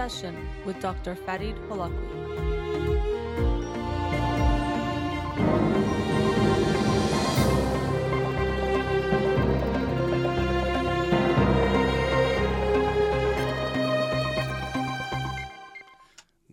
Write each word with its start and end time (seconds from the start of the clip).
Session 0.00 0.48
with 0.64 0.80
Dr. 0.80 1.14
Farid 1.14 1.56
Holakwi. 1.68 1.92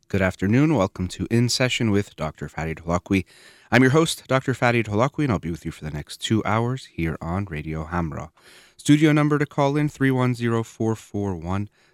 Good 0.10 0.22
afternoon. 0.22 0.76
Welcome 0.76 1.08
to 1.08 1.26
In 1.32 1.48
Session 1.48 1.90
with 1.90 2.18
Dr. 2.18 2.50
Farid 2.50 2.80
Holakwi. 2.80 3.24
I'm 3.72 3.82
your 3.82 3.92
host, 3.92 4.28
Dr. 4.28 4.54
Farid 4.54 4.88
Holakwi, 4.88 5.24
and 5.24 5.32
I'll 5.32 5.40
be 5.40 5.52
with 5.52 5.64
you 5.64 5.72
for 5.72 5.86
the 5.86 5.92
next 5.92 6.18
two 6.18 6.44
hours 6.44 6.88
here 6.88 7.16
on 7.22 7.46
Radio 7.46 7.86
Hamra. 7.86 8.32
Studio 8.76 9.14
number 9.14 9.40
to 9.40 9.46
call 9.46 9.78
in 9.78 9.88
310 9.88 10.64
441 10.66 11.70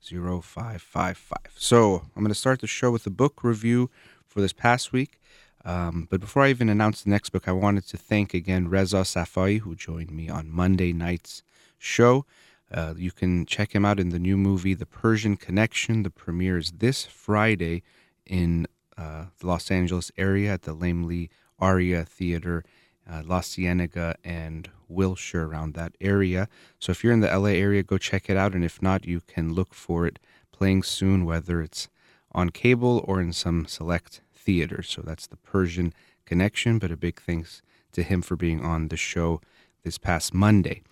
0555. 0.00 1.54
So 1.56 2.02
I'm 2.14 2.22
going 2.22 2.28
to 2.28 2.34
start 2.34 2.60
the 2.60 2.66
show 2.66 2.90
with 2.90 3.06
a 3.06 3.10
book 3.10 3.42
review 3.42 3.90
for 4.26 4.40
this 4.40 4.52
past 4.52 4.92
week. 4.92 5.20
Um, 5.64 6.06
but 6.10 6.20
before 6.20 6.44
I 6.44 6.50
even 6.50 6.68
announce 6.68 7.02
the 7.02 7.10
next 7.10 7.30
book, 7.30 7.48
I 7.48 7.52
wanted 7.52 7.86
to 7.88 7.96
thank 7.96 8.32
again 8.34 8.68
Reza 8.68 8.98
Safai, 8.98 9.60
who 9.60 9.74
joined 9.74 10.12
me 10.12 10.28
on 10.28 10.50
Monday 10.50 10.92
night's 10.92 11.42
show. 11.78 12.24
Uh, 12.72 12.94
you 12.96 13.10
can 13.10 13.46
check 13.46 13.74
him 13.74 13.84
out 13.84 13.98
in 13.98 14.10
the 14.10 14.18
new 14.18 14.36
movie, 14.36 14.74
The 14.74 14.86
Persian 14.86 15.36
Connection. 15.36 16.02
The 16.02 16.10
premiere 16.10 16.58
is 16.58 16.72
this 16.78 17.04
Friday 17.04 17.82
in 18.24 18.66
uh, 18.96 19.26
the 19.38 19.46
Los 19.46 19.70
Angeles 19.70 20.10
area 20.16 20.52
at 20.52 20.62
the 20.62 20.74
Laemmle 20.74 21.28
Ahrya 21.60 22.06
Theater, 22.06 22.64
uh, 23.10 23.22
La 23.24 23.40
Cienega, 23.40 24.16
and 24.24 24.70
Wilshire 24.88 25.46
around 25.46 25.74
that 25.74 25.94
area. 26.00 26.48
So 26.78 26.90
if 26.90 27.02
you're 27.02 27.12
in 27.12 27.20
the 27.20 27.38
LA 27.38 27.50
area, 27.50 27.82
go 27.82 27.98
check 27.98 28.28
it 28.28 28.36
out. 28.36 28.54
And 28.54 28.64
if 28.64 28.80
not, 28.82 29.04
you 29.04 29.20
can 29.26 29.52
look 29.52 29.74
for 29.74 30.06
it 30.06 30.18
playing 30.52 30.82
soon, 30.82 31.24
whether 31.24 31.60
it's 31.60 31.88
on 32.32 32.50
cable 32.50 33.04
or 33.06 33.20
in 33.20 33.32
some 33.32 33.66
select 33.66 34.20
theaters. 34.34 34.88
So 34.88 35.02
that's 35.02 35.26
the 35.26 35.36
Persian 35.36 35.92
Connection. 36.24 36.78
But 36.78 36.90
a 36.90 36.96
big 36.96 37.20
thanks 37.20 37.62
to 37.92 38.02
him 38.02 38.22
for 38.22 38.36
being 38.36 38.64
on 38.64 38.88
the 38.88 38.96
show 38.96 39.40
this 39.82 39.98
past 39.98 40.34
Monday. 40.34 40.82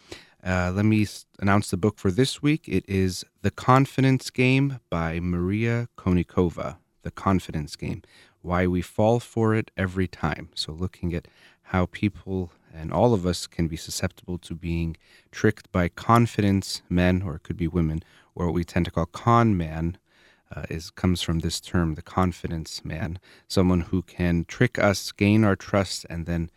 Uh, 0.44 0.70
let 0.74 0.84
me 0.84 1.06
announce 1.38 1.70
the 1.70 1.76
book 1.76 1.98
for 1.98 2.10
this 2.10 2.42
week. 2.42 2.68
It 2.68 2.84
is 2.86 3.24
The 3.40 3.50
Confidence 3.50 4.28
Game 4.28 4.78
by 4.90 5.18
Maria 5.18 5.88
Konnikova. 5.96 6.76
The 7.02 7.10
Confidence 7.10 7.76
Game 7.76 8.02
Why 8.42 8.66
We 8.66 8.82
Fall 8.82 9.20
for 9.20 9.54
It 9.54 9.70
Every 9.76 10.08
Time. 10.08 10.48
So, 10.54 10.72
looking 10.72 11.14
at 11.14 11.28
how 11.68 11.86
people 11.86 12.52
and 12.74 12.92
all 12.92 13.14
of 13.14 13.24
us 13.24 13.46
can 13.46 13.68
be 13.68 13.76
susceptible 13.76 14.38
to 14.38 14.54
being 14.54 14.96
tricked 15.30 15.70
by 15.72 15.88
confidence 15.88 16.82
men, 16.88 17.22
or 17.22 17.36
it 17.36 17.42
could 17.42 17.56
be 17.56 17.68
women, 17.68 18.02
or 18.34 18.46
what 18.46 18.54
we 18.54 18.64
tend 18.64 18.84
to 18.86 18.90
call 18.90 19.06
con 19.06 19.56
man. 19.56 19.98
Uh, 20.54 20.66
is 20.68 20.90
comes 20.90 21.20
from 21.20 21.40
this 21.40 21.58
term, 21.58 21.94
the 21.94 22.02
confidence 22.02 22.84
man, 22.84 23.18
someone 23.48 23.80
who 23.80 24.02
can 24.02 24.44
trick 24.44 24.78
us, 24.78 25.10
gain 25.10 25.42
our 25.42 25.56
trust, 25.56 26.06
and 26.08 26.26
then 26.26 26.48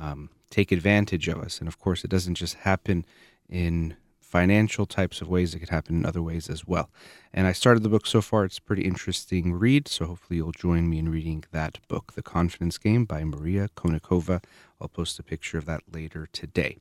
um, 0.00 0.30
take 0.50 0.72
advantage 0.72 1.28
of 1.28 1.38
us. 1.38 1.58
And 1.58 1.68
of 1.68 1.78
course, 1.78 2.02
it 2.04 2.10
doesn't 2.10 2.34
just 2.34 2.54
happen 2.54 3.04
in 3.48 3.96
financial 4.20 4.86
types 4.86 5.20
of 5.20 5.28
ways; 5.28 5.54
it 5.54 5.60
could 5.60 5.68
happen 5.68 5.94
in 5.96 6.06
other 6.06 6.22
ways 6.22 6.50
as 6.50 6.66
well. 6.66 6.90
And 7.32 7.46
I 7.46 7.52
started 7.52 7.84
the 7.84 7.88
book 7.88 8.06
so 8.06 8.20
far; 8.20 8.44
it's 8.44 8.58
a 8.58 8.62
pretty 8.62 8.82
interesting 8.82 9.52
read. 9.52 9.86
So 9.86 10.06
hopefully, 10.06 10.38
you'll 10.38 10.52
join 10.52 10.90
me 10.90 10.98
in 10.98 11.08
reading 11.08 11.44
that 11.52 11.78
book, 11.86 12.14
"The 12.14 12.22
Confidence 12.22 12.78
Game" 12.78 13.04
by 13.04 13.22
Maria 13.22 13.68
Konnikova. 13.76 14.42
I'll 14.84 14.88
post 14.88 15.18
a 15.18 15.22
picture 15.22 15.56
of 15.56 15.64
that 15.64 15.80
later 15.90 16.28
today. 16.30 16.76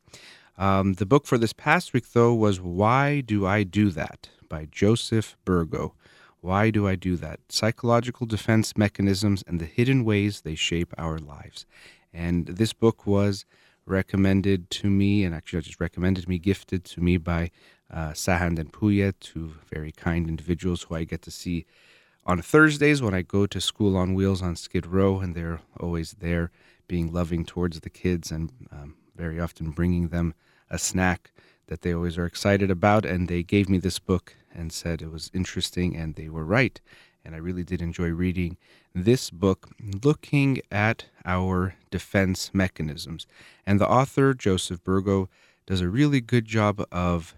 Um, 0.57 0.95
the 0.95 1.05
book 1.05 1.25
for 1.25 1.37
this 1.37 1.53
past 1.53 1.93
week, 1.93 2.11
though, 2.11 2.33
was 2.33 2.59
Why 2.59 3.21
Do 3.21 3.47
I 3.47 3.63
Do 3.63 3.89
That 3.91 4.27
by 4.49 4.67
Joseph 4.69 5.37
Burgo. 5.45 5.93
Why 6.41 6.69
do 6.69 6.85
I 6.85 6.95
do 6.95 7.15
that? 7.15 7.39
Psychological 7.47 8.27
defense 8.27 8.75
mechanisms 8.75 9.41
and 9.47 9.61
the 9.61 9.65
hidden 9.65 10.03
ways 10.03 10.41
they 10.41 10.55
shape 10.55 10.93
our 10.97 11.17
lives. 11.17 11.65
And 12.13 12.45
this 12.45 12.73
book 12.73 13.07
was 13.07 13.45
recommended 13.85 14.69
to 14.71 14.89
me, 14.89 15.23
and 15.23 15.33
actually, 15.33 15.59
I 15.59 15.61
just 15.61 15.79
recommended 15.79 16.27
me, 16.27 16.39
gifted 16.39 16.83
to 16.83 17.01
me 17.01 17.15
by 17.15 17.51
uh, 17.89 18.09
Sahand 18.09 18.59
and 18.59 18.73
Puya, 18.73 19.13
two 19.21 19.53
very 19.73 19.93
kind 19.93 20.27
individuals 20.27 20.83
who 20.83 20.95
I 20.95 21.05
get 21.05 21.21
to 21.21 21.31
see 21.31 21.65
on 22.25 22.41
Thursdays 22.41 23.01
when 23.01 23.13
I 23.13 23.21
go 23.21 23.45
to 23.45 23.61
School 23.61 23.95
on 23.95 24.13
Wheels 24.13 24.41
on 24.41 24.57
Skid 24.57 24.85
Row, 24.85 25.19
and 25.21 25.33
they're 25.33 25.61
always 25.79 26.17
there 26.19 26.51
being 26.87 27.11
loving 27.11 27.45
towards 27.45 27.79
the 27.81 27.89
kids 27.89 28.31
and 28.31 28.51
um, 28.71 28.95
very 29.15 29.39
often 29.39 29.71
bringing 29.71 30.09
them 30.09 30.33
a 30.69 30.77
snack 30.77 31.31
that 31.67 31.81
they 31.81 31.93
always 31.93 32.17
are 32.17 32.25
excited 32.25 32.69
about. 32.69 33.05
And 33.05 33.27
they 33.27 33.43
gave 33.43 33.69
me 33.69 33.77
this 33.77 33.99
book 33.99 34.35
and 34.53 34.71
said 34.71 35.01
it 35.01 35.11
was 35.11 35.31
interesting, 35.33 35.95
and 35.95 36.15
they 36.15 36.29
were 36.29 36.45
right. 36.45 36.79
And 37.25 37.33
I 37.33 37.37
really 37.37 37.63
did 37.63 37.81
enjoy 37.81 38.09
reading 38.09 38.57
this 38.93 39.29
book, 39.29 39.69
looking 40.03 40.61
at 40.71 41.05
our 41.25 41.75
defense 41.89 42.51
mechanisms. 42.53 43.25
And 43.65 43.79
the 43.79 43.89
author, 43.89 44.33
Joseph 44.33 44.83
Burgo, 44.83 45.29
does 45.65 45.81
a 45.81 45.87
really 45.87 46.19
good 46.21 46.45
job 46.45 46.85
of 46.91 47.35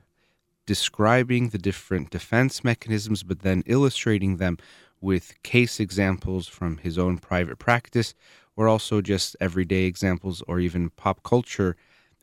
describing 0.65 1.49
the 1.49 1.59
different 1.59 2.09
defense 2.09 2.63
mechanisms, 2.63 3.21
but 3.21 3.41
then 3.41 3.63
illustrating 3.67 4.37
them 4.37 4.57
with 4.99 5.41
case 5.43 5.79
examples 5.79 6.47
from 6.47 6.77
his 6.77 6.97
own 6.97 7.19
private 7.19 7.59
practice 7.59 8.15
or 8.55 8.67
also 8.67 9.01
just 9.01 9.35
everyday 9.39 9.83
examples 9.83 10.41
or 10.47 10.59
even 10.59 10.89
pop 10.91 11.23
culture 11.23 11.75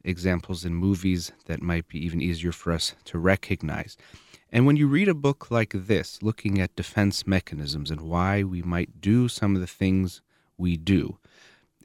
examples 0.04 0.64
in 0.64 0.74
movies 0.74 1.32
that 1.46 1.62
might 1.62 1.86
be 1.88 2.04
even 2.04 2.20
easier 2.20 2.52
for 2.52 2.72
us 2.72 2.94
to 3.04 3.18
recognize. 3.18 3.96
And 4.50 4.66
when 4.66 4.76
you 4.76 4.86
read 4.86 5.08
a 5.08 5.14
book 5.14 5.50
like 5.50 5.72
this, 5.72 6.22
looking 6.22 6.60
at 6.60 6.76
defense 6.76 7.26
mechanisms 7.26 7.90
and 7.90 8.02
why 8.02 8.42
we 8.42 8.62
might 8.62 9.00
do 9.00 9.28
some 9.28 9.54
of 9.54 9.60
the 9.60 9.66
things 9.66 10.20
we 10.58 10.76
do, 10.76 11.18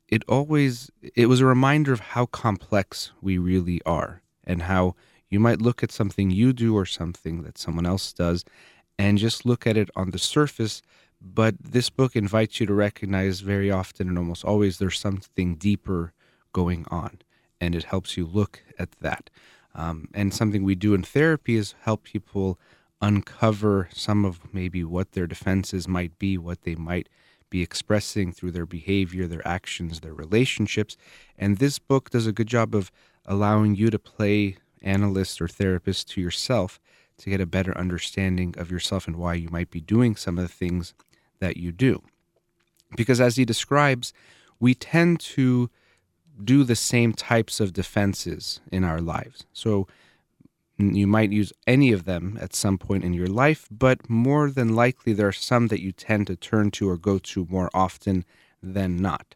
it 0.07 0.23
always 0.27 0.89
it 1.15 1.27
was 1.27 1.41
a 1.41 1.45
reminder 1.45 1.93
of 1.93 1.99
how 1.99 2.25
complex 2.25 3.11
we 3.21 3.37
really 3.37 3.81
are 3.85 4.21
and 4.45 4.63
how 4.63 4.95
you 5.29 5.39
might 5.39 5.61
look 5.61 5.83
at 5.83 5.91
something 5.91 6.31
you 6.31 6.53
do 6.53 6.75
or 6.75 6.85
something 6.85 7.43
that 7.43 7.57
someone 7.57 7.85
else 7.85 8.13
does 8.13 8.45
and 8.97 9.17
just 9.17 9.45
look 9.45 9.67
at 9.67 9.77
it 9.77 9.89
on 9.95 10.11
the 10.11 10.19
surface 10.19 10.81
but 11.21 11.55
this 11.59 11.89
book 11.89 12.15
invites 12.15 12.59
you 12.59 12.65
to 12.65 12.73
recognize 12.73 13.41
very 13.41 13.71
often 13.71 14.07
and 14.07 14.17
almost 14.17 14.45
always 14.45 14.77
there's 14.77 14.99
something 14.99 15.55
deeper 15.55 16.13
going 16.53 16.85
on, 16.89 17.19
and 17.59 17.75
it 17.75 17.85
helps 17.85 18.17
you 18.17 18.25
look 18.25 18.63
at 18.77 18.91
that. 19.01 19.29
Um, 19.73 20.09
and 20.13 20.33
something 20.33 20.63
we 20.63 20.75
do 20.75 20.93
in 20.93 21.03
therapy 21.03 21.55
is 21.55 21.75
help 21.81 22.03
people 22.03 22.59
uncover 23.01 23.89
some 23.93 24.25
of 24.25 24.53
maybe 24.53 24.83
what 24.83 25.11
their 25.11 25.27
defenses 25.27 25.87
might 25.87 26.17
be, 26.17 26.37
what 26.37 26.63
they 26.63 26.75
might 26.75 27.09
be 27.49 27.61
expressing 27.61 28.31
through 28.31 28.51
their 28.51 28.65
behavior, 28.65 29.27
their 29.27 29.47
actions, 29.47 29.99
their 29.99 30.13
relationships. 30.13 30.97
And 31.37 31.57
this 31.57 31.79
book 31.79 32.09
does 32.09 32.27
a 32.27 32.31
good 32.31 32.47
job 32.47 32.75
of 32.75 32.91
allowing 33.25 33.75
you 33.75 33.89
to 33.89 33.99
play 33.99 34.57
analyst 34.81 35.41
or 35.41 35.47
therapist 35.47 36.09
to 36.09 36.21
yourself 36.21 36.79
to 37.19 37.29
get 37.29 37.41
a 37.41 37.45
better 37.45 37.75
understanding 37.77 38.53
of 38.57 38.71
yourself 38.71 39.07
and 39.07 39.15
why 39.15 39.33
you 39.33 39.49
might 39.49 39.71
be 39.71 39.81
doing 39.81 40.15
some 40.15 40.37
of 40.37 40.43
the 40.43 40.53
things 40.53 40.93
that 41.39 41.57
you 41.57 41.71
do. 41.71 42.01
Because 42.95 43.19
as 43.19 43.35
he 43.35 43.45
describes, 43.45 44.13
we 44.59 44.73
tend 44.73 45.19
to 45.19 45.69
do 46.43 46.63
the 46.63 46.75
same 46.75 47.13
types 47.13 47.59
of 47.59 47.73
defenses 47.73 48.59
in 48.71 48.83
our 48.83 49.01
lives. 49.01 49.45
So 49.53 49.87
you 50.77 51.07
might 51.07 51.31
use 51.31 51.51
any 51.65 51.91
of 51.91 52.05
them 52.05 52.37
at 52.39 52.55
some 52.55 52.77
point 52.77 53.03
in 53.03 53.13
your 53.13 53.27
life, 53.27 53.67
but 53.71 54.09
more 54.09 54.51
than 54.51 54.75
likely 54.75 55.13
there 55.13 55.27
are 55.27 55.31
some 55.31 55.67
that 55.67 55.81
you 55.81 55.91
tend 55.91 56.27
to 56.27 56.35
turn 56.35 56.69
to 56.71 56.89
or 56.89 56.97
go 56.97 57.17
to 57.17 57.47
more 57.49 57.69
often 57.73 58.25
than 58.61 58.97
not. 58.97 59.35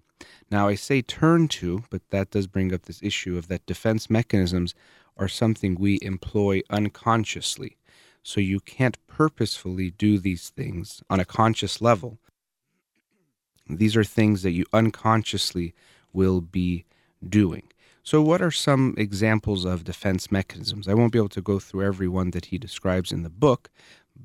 Now, 0.51 0.67
I 0.67 0.75
say 0.75 1.01
turn 1.01 1.47
to, 1.49 1.83
but 1.89 2.01
that 2.11 2.29
does 2.29 2.45
bring 2.45 2.73
up 2.73 2.83
this 2.83 3.01
issue 3.01 3.37
of 3.37 3.47
that 3.47 3.65
defense 3.65 4.09
mechanisms 4.09 4.75
are 5.17 5.27
something 5.27 5.75
we 5.75 5.97
employ 6.01 6.61
unconsciously. 6.69 7.77
So 8.23 8.39
you 8.39 8.59
can't 8.59 8.97
purposefully 9.07 9.91
do 9.91 10.19
these 10.19 10.49
things 10.49 11.03
on 11.09 11.19
a 11.19 11.25
conscious 11.25 11.81
level. 11.81 12.19
These 13.67 13.95
are 13.95 14.03
things 14.03 14.43
that 14.43 14.51
you 14.51 14.65
unconsciously 14.73 15.73
will 16.13 16.41
be 16.41 16.85
doing. 17.27 17.63
So, 18.03 18.21
what 18.21 18.41
are 18.41 18.51
some 18.51 18.95
examples 18.97 19.63
of 19.63 19.83
defense 19.83 20.31
mechanisms? 20.31 20.87
I 20.87 20.95
won't 20.95 21.13
be 21.13 21.19
able 21.19 21.29
to 21.29 21.41
go 21.41 21.59
through 21.59 21.85
every 21.85 22.07
one 22.07 22.31
that 22.31 22.45
he 22.45 22.57
describes 22.57 23.11
in 23.11 23.21
the 23.21 23.29
book, 23.29 23.69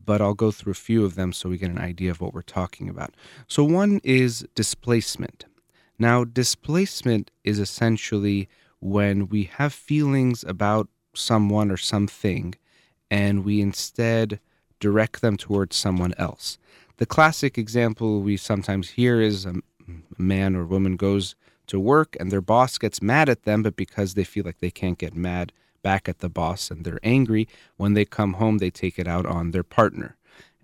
but 0.04 0.22
I'll 0.22 0.34
go 0.34 0.50
through 0.50 0.70
a 0.72 0.74
few 0.74 1.04
of 1.04 1.14
them 1.14 1.32
so 1.32 1.50
we 1.50 1.58
get 1.58 1.70
an 1.70 1.78
idea 1.78 2.10
of 2.10 2.20
what 2.20 2.32
we're 2.32 2.42
talking 2.42 2.88
about. 2.88 3.14
So, 3.46 3.64
one 3.64 4.00
is 4.02 4.46
displacement. 4.54 5.44
Now, 5.98 6.24
displacement 6.24 7.30
is 7.44 7.58
essentially 7.58 8.48
when 8.80 9.28
we 9.28 9.44
have 9.44 9.72
feelings 9.72 10.42
about 10.44 10.88
someone 11.14 11.70
or 11.70 11.76
something 11.76 12.54
and 13.10 13.44
we 13.44 13.60
instead 13.60 14.40
direct 14.80 15.20
them 15.20 15.36
towards 15.36 15.76
someone 15.76 16.14
else. 16.18 16.58
The 16.98 17.06
classic 17.06 17.58
example 17.58 18.20
we 18.20 18.36
sometimes 18.36 18.90
hear 18.90 19.20
is 19.20 19.46
a 19.46 19.54
man 20.18 20.56
or 20.56 20.64
woman 20.64 20.96
goes 20.96 21.34
to 21.66 21.80
work 21.80 22.16
and 22.18 22.30
their 22.30 22.40
boss 22.40 22.78
gets 22.78 23.02
mad 23.02 23.28
at 23.28 23.42
them, 23.44 23.62
but 23.62 23.76
because 23.76 24.14
they 24.14 24.24
feel 24.24 24.44
like 24.44 24.58
they 24.58 24.70
can't 24.70 24.98
get 24.98 25.14
mad 25.14 25.52
back 25.82 26.08
at 26.08 26.18
the 26.18 26.28
boss 26.28 26.70
and 26.70 26.84
they're 26.84 27.00
angry, 27.02 27.48
when 27.76 27.94
they 27.94 28.04
come 28.04 28.34
home, 28.34 28.58
they 28.58 28.70
take 28.70 28.98
it 28.98 29.06
out 29.06 29.26
on 29.26 29.50
their 29.50 29.62
partner. 29.62 30.16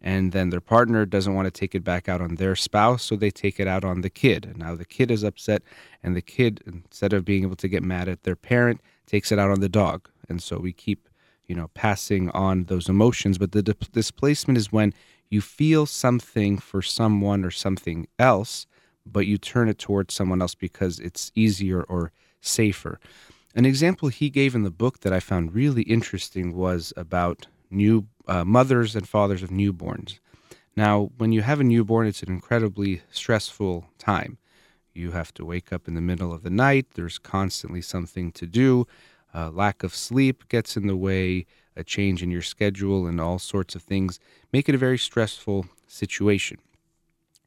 And 0.04 0.32
then 0.32 0.50
their 0.50 0.60
partner 0.60 1.06
doesn't 1.06 1.34
want 1.34 1.46
to 1.46 1.50
take 1.52 1.76
it 1.76 1.84
back 1.84 2.08
out 2.08 2.20
on 2.20 2.34
their 2.34 2.56
spouse, 2.56 3.04
so 3.04 3.14
they 3.14 3.30
take 3.30 3.60
it 3.60 3.68
out 3.68 3.84
on 3.84 4.00
the 4.00 4.10
kid. 4.10 4.44
And 4.44 4.58
now 4.58 4.74
the 4.74 4.84
kid 4.84 5.12
is 5.12 5.22
upset, 5.22 5.62
and 6.02 6.16
the 6.16 6.22
kid, 6.22 6.60
instead 6.66 7.12
of 7.12 7.24
being 7.24 7.44
able 7.44 7.54
to 7.56 7.68
get 7.68 7.84
mad 7.84 8.08
at 8.08 8.24
their 8.24 8.34
parent, 8.34 8.80
takes 9.06 9.30
it 9.30 9.38
out 9.38 9.50
on 9.50 9.60
the 9.60 9.68
dog. 9.68 10.08
And 10.28 10.42
so 10.42 10.58
we 10.58 10.72
keep, 10.72 11.08
you 11.52 11.56
know, 11.58 11.68
passing 11.74 12.30
on 12.30 12.64
those 12.64 12.88
emotions. 12.88 13.36
But 13.36 13.52
the 13.52 13.62
di- 13.62 13.74
displacement 13.92 14.56
is 14.56 14.72
when 14.72 14.94
you 15.28 15.42
feel 15.42 15.84
something 15.84 16.56
for 16.56 16.80
someone 16.80 17.44
or 17.44 17.50
something 17.50 18.06
else, 18.18 18.66
but 19.04 19.26
you 19.26 19.36
turn 19.36 19.68
it 19.68 19.78
towards 19.78 20.14
someone 20.14 20.40
else 20.40 20.54
because 20.54 20.98
it's 20.98 21.30
easier 21.34 21.82
or 21.82 22.10
safer. 22.40 22.98
An 23.54 23.66
example 23.66 24.08
he 24.08 24.30
gave 24.30 24.54
in 24.54 24.62
the 24.62 24.70
book 24.70 25.00
that 25.00 25.12
I 25.12 25.20
found 25.20 25.54
really 25.54 25.82
interesting 25.82 26.56
was 26.56 26.94
about 26.96 27.48
new 27.70 28.06
uh, 28.26 28.46
mothers 28.46 28.96
and 28.96 29.06
fathers 29.06 29.42
of 29.42 29.50
newborns. 29.50 30.20
Now, 30.74 31.10
when 31.18 31.32
you 31.32 31.42
have 31.42 31.60
a 31.60 31.64
newborn, 31.64 32.06
it's 32.06 32.22
an 32.22 32.32
incredibly 32.32 33.02
stressful 33.10 33.90
time. 33.98 34.38
You 34.94 35.10
have 35.10 35.34
to 35.34 35.44
wake 35.44 35.70
up 35.70 35.86
in 35.86 35.94
the 35.96 36.00
middle 36.00 36.32
of 36.32 36.44
the 36.44 36.50
night. 36.66 36.86
There's 36.94 37.18
constantly 37.18 37.82
something 37.82 38.32
to 38.32 38.46
do. 38.46 38.86
Uh, 39.34 39.50
lack 39.50 39.82
of 39.82 39.94
sleep 39.94 40.48
gets 40.48 40.76
in 40.76 40.86
the 40.86 40.96
way. 40.96 41.46
A 41.74 41.82
change 41.82 42.22
in 42.22 42.30
your 42.30 42.42
schedule 42.42 43.06
and 43.06 43.18
all 43.18 43.38
sorts 43.38 43.74
of 43.74 43.82
things 43.82 44.20
make 44.52 44.68
it 44.68 44.74
a 44.74 44.78
very 44.78 44.98
stressful 44.98 45.66
situation. 45.86 46.58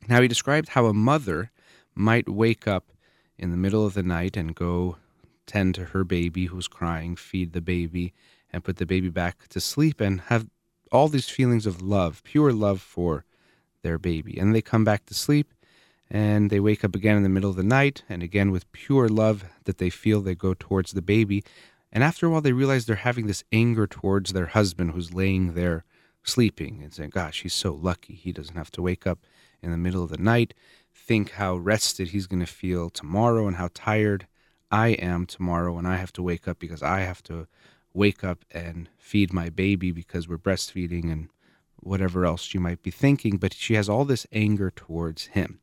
Now, 0.07 0.19
he 0.21 0.27
described 0.27 0.69
how 0.69 0.87
a 0.87 0.93
mother 0.93 1.51
might 1.93 2.27
wake 2.27 2.67
up 2.67 2.91
in 3.37 3.51
the 3.51 3.57
middle 3.57 3.85
of 3.85 3.93
the 3.93 4.03
night 4.03 4.35
and 4.35 4.55
go 4.55 4.97
tend 5.45 5.75
to 5.75 5.85
her 5.85 6.03
baby 6.03 6.45
who's 6.45 6.67
crying, 6.67 7.15
feed 7.15 7.53
the 7.53 7.61
baby, 7.61 8.13
and 8.51 8.63
put 8.63 8.77
the 8.77 8.85
baby 8.85 9.09
back 9.09 9.47
to 9.49 9.59
sleep 9.59 10.01
and 10.01 10.21
have 10.21 10.47
all 10.91 11.07
these 11.07 11.29
feelings 11.29 11.65
of 11.65 11.81
love, 11.81 12.23
pure 12.23 12.53
love 12.53 12.81
for 12.81 13.25
their 13.81 13.97
baby. 13.97 14.37
And 14.39 14.55
they 14.55 14.61
come 14.61 14.83
back 14.83 15.05
to 15.07 15.13
sleep 15.13 15.53
and 16.09 16.49
they 16.49 16.59
wake 16.59 16.83
up 16.83 16.95
again 16.95 17.17
in 17.17 17.23
the 17.23 17.29
middle 17.29 17.49
of 17.49 17.55
the 17.55 17.63
night 17.63 18.03
and 18.07 18.21
again 18.23 18.51
with 18.51 18.71
pure 18.71 19.09
love 19.09 19.45
that 19.65 19.77
they 19.77 19.89
feel 19.89 20.21
they 20.21 20.35
go 20.35 20.53
towards 20.53 20.91
the 20.91 21.01
baby. 21.01 21.43
And 21.95 22.03
after 22.03 22.25
a 22.25 22.29
while, 22.29 22.41
they 22.41 22.51
realize 22.51 22.85
they're 22.85 22.97
having 22.97 23.25
this 23.25 23.45
anger 23.53 23.87
towards 23.87 24.33
their 24.33 24.47
husband 24.47 24.91
who's 24.91 25.13
laying 25.13 25.53
there 25.53 25.85
sleeping 26.23 26.81
and 26.83 26.93
saying, 26.93 27.11
Gosh, 27.11 27.43
he's 27.43 27.53
so 27.53 27.73
lucky. 27.73 28.15
He 28.15 28.33
doesn't 28.33 28.57
have 28.57 28.69
to 28.71 28.81
wake 28.81 29.07
up 29.07 29.19
in 29.61 29.71
the 29.71 29.77
middle 29.77 30.03
of 30.03 30.09
the 30.09 30.17
night, 30.17 30.53
think 30.93 31.31
how 31.31 31.55
rested 31.55 32.09
he's 32.09 32.27
going 32.27 32.41
to 32.41 32.45
feel 32.45 32.89
tomorrow 32.89 33.47
and 33.47 33.55
how 33.55 33.69
tired 33.73 34.27
I 34.69 34.89
am 34.89 35.25
tomorrow 35.25 35.73
when 35.73 35.85
I 35.85 35.95
have 35.95 36.11
to 36.13 36.21
wake 36.21 36.49
up 36.49 36.59
because 36.59 36.83
I 36.83 36.99
have 36.99 37.23
to 37.23 37.47
wake 37.93 38.25
up 38.25 38.43
and 38.51 38.89
feed 38.97 39.31
my 39.31 39.49
baby 39.49 39.93
because 39.93 40.27
we're 40.27 40.37
breastfeeding 40.37 41.09
and 41.09 41.29
whatever 41.77 42.25
else 42.25 42.41
she 42.41 42.57
might 42.57 42.83
be 42.83 42.91
thinking. 42.91 43.37
But 43.37 43.53
she 43.53 43.75
has 43.75 43.87
all 43.87 44.03
this 44.03 44.27
anger 44.33 44.69
towards 44.69 45.27
him. 45.27 45.61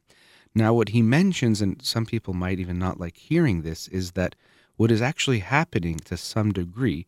Now, 0.54 0.72
what 0.72 0.90
he 0.90 1.02
mentions, 1.02 1.60
and 1.60 1.82
some 1.82 2.06
people 2.06 2.32
might 2.32 2.58
even 2.58 2.78
not 2.78 2.98
like 2.98 3.18
hearing 3.18 3.60
this, 3.60 3.86
is 3.88 4.12
that 4.12 4.34
what 4.82 4.90
is 4.90 5.00
actually 5.00 5.38
happening 5.38 5.96
to 5.96 6.16
some 6.16 6.50
degree 6.50 7.06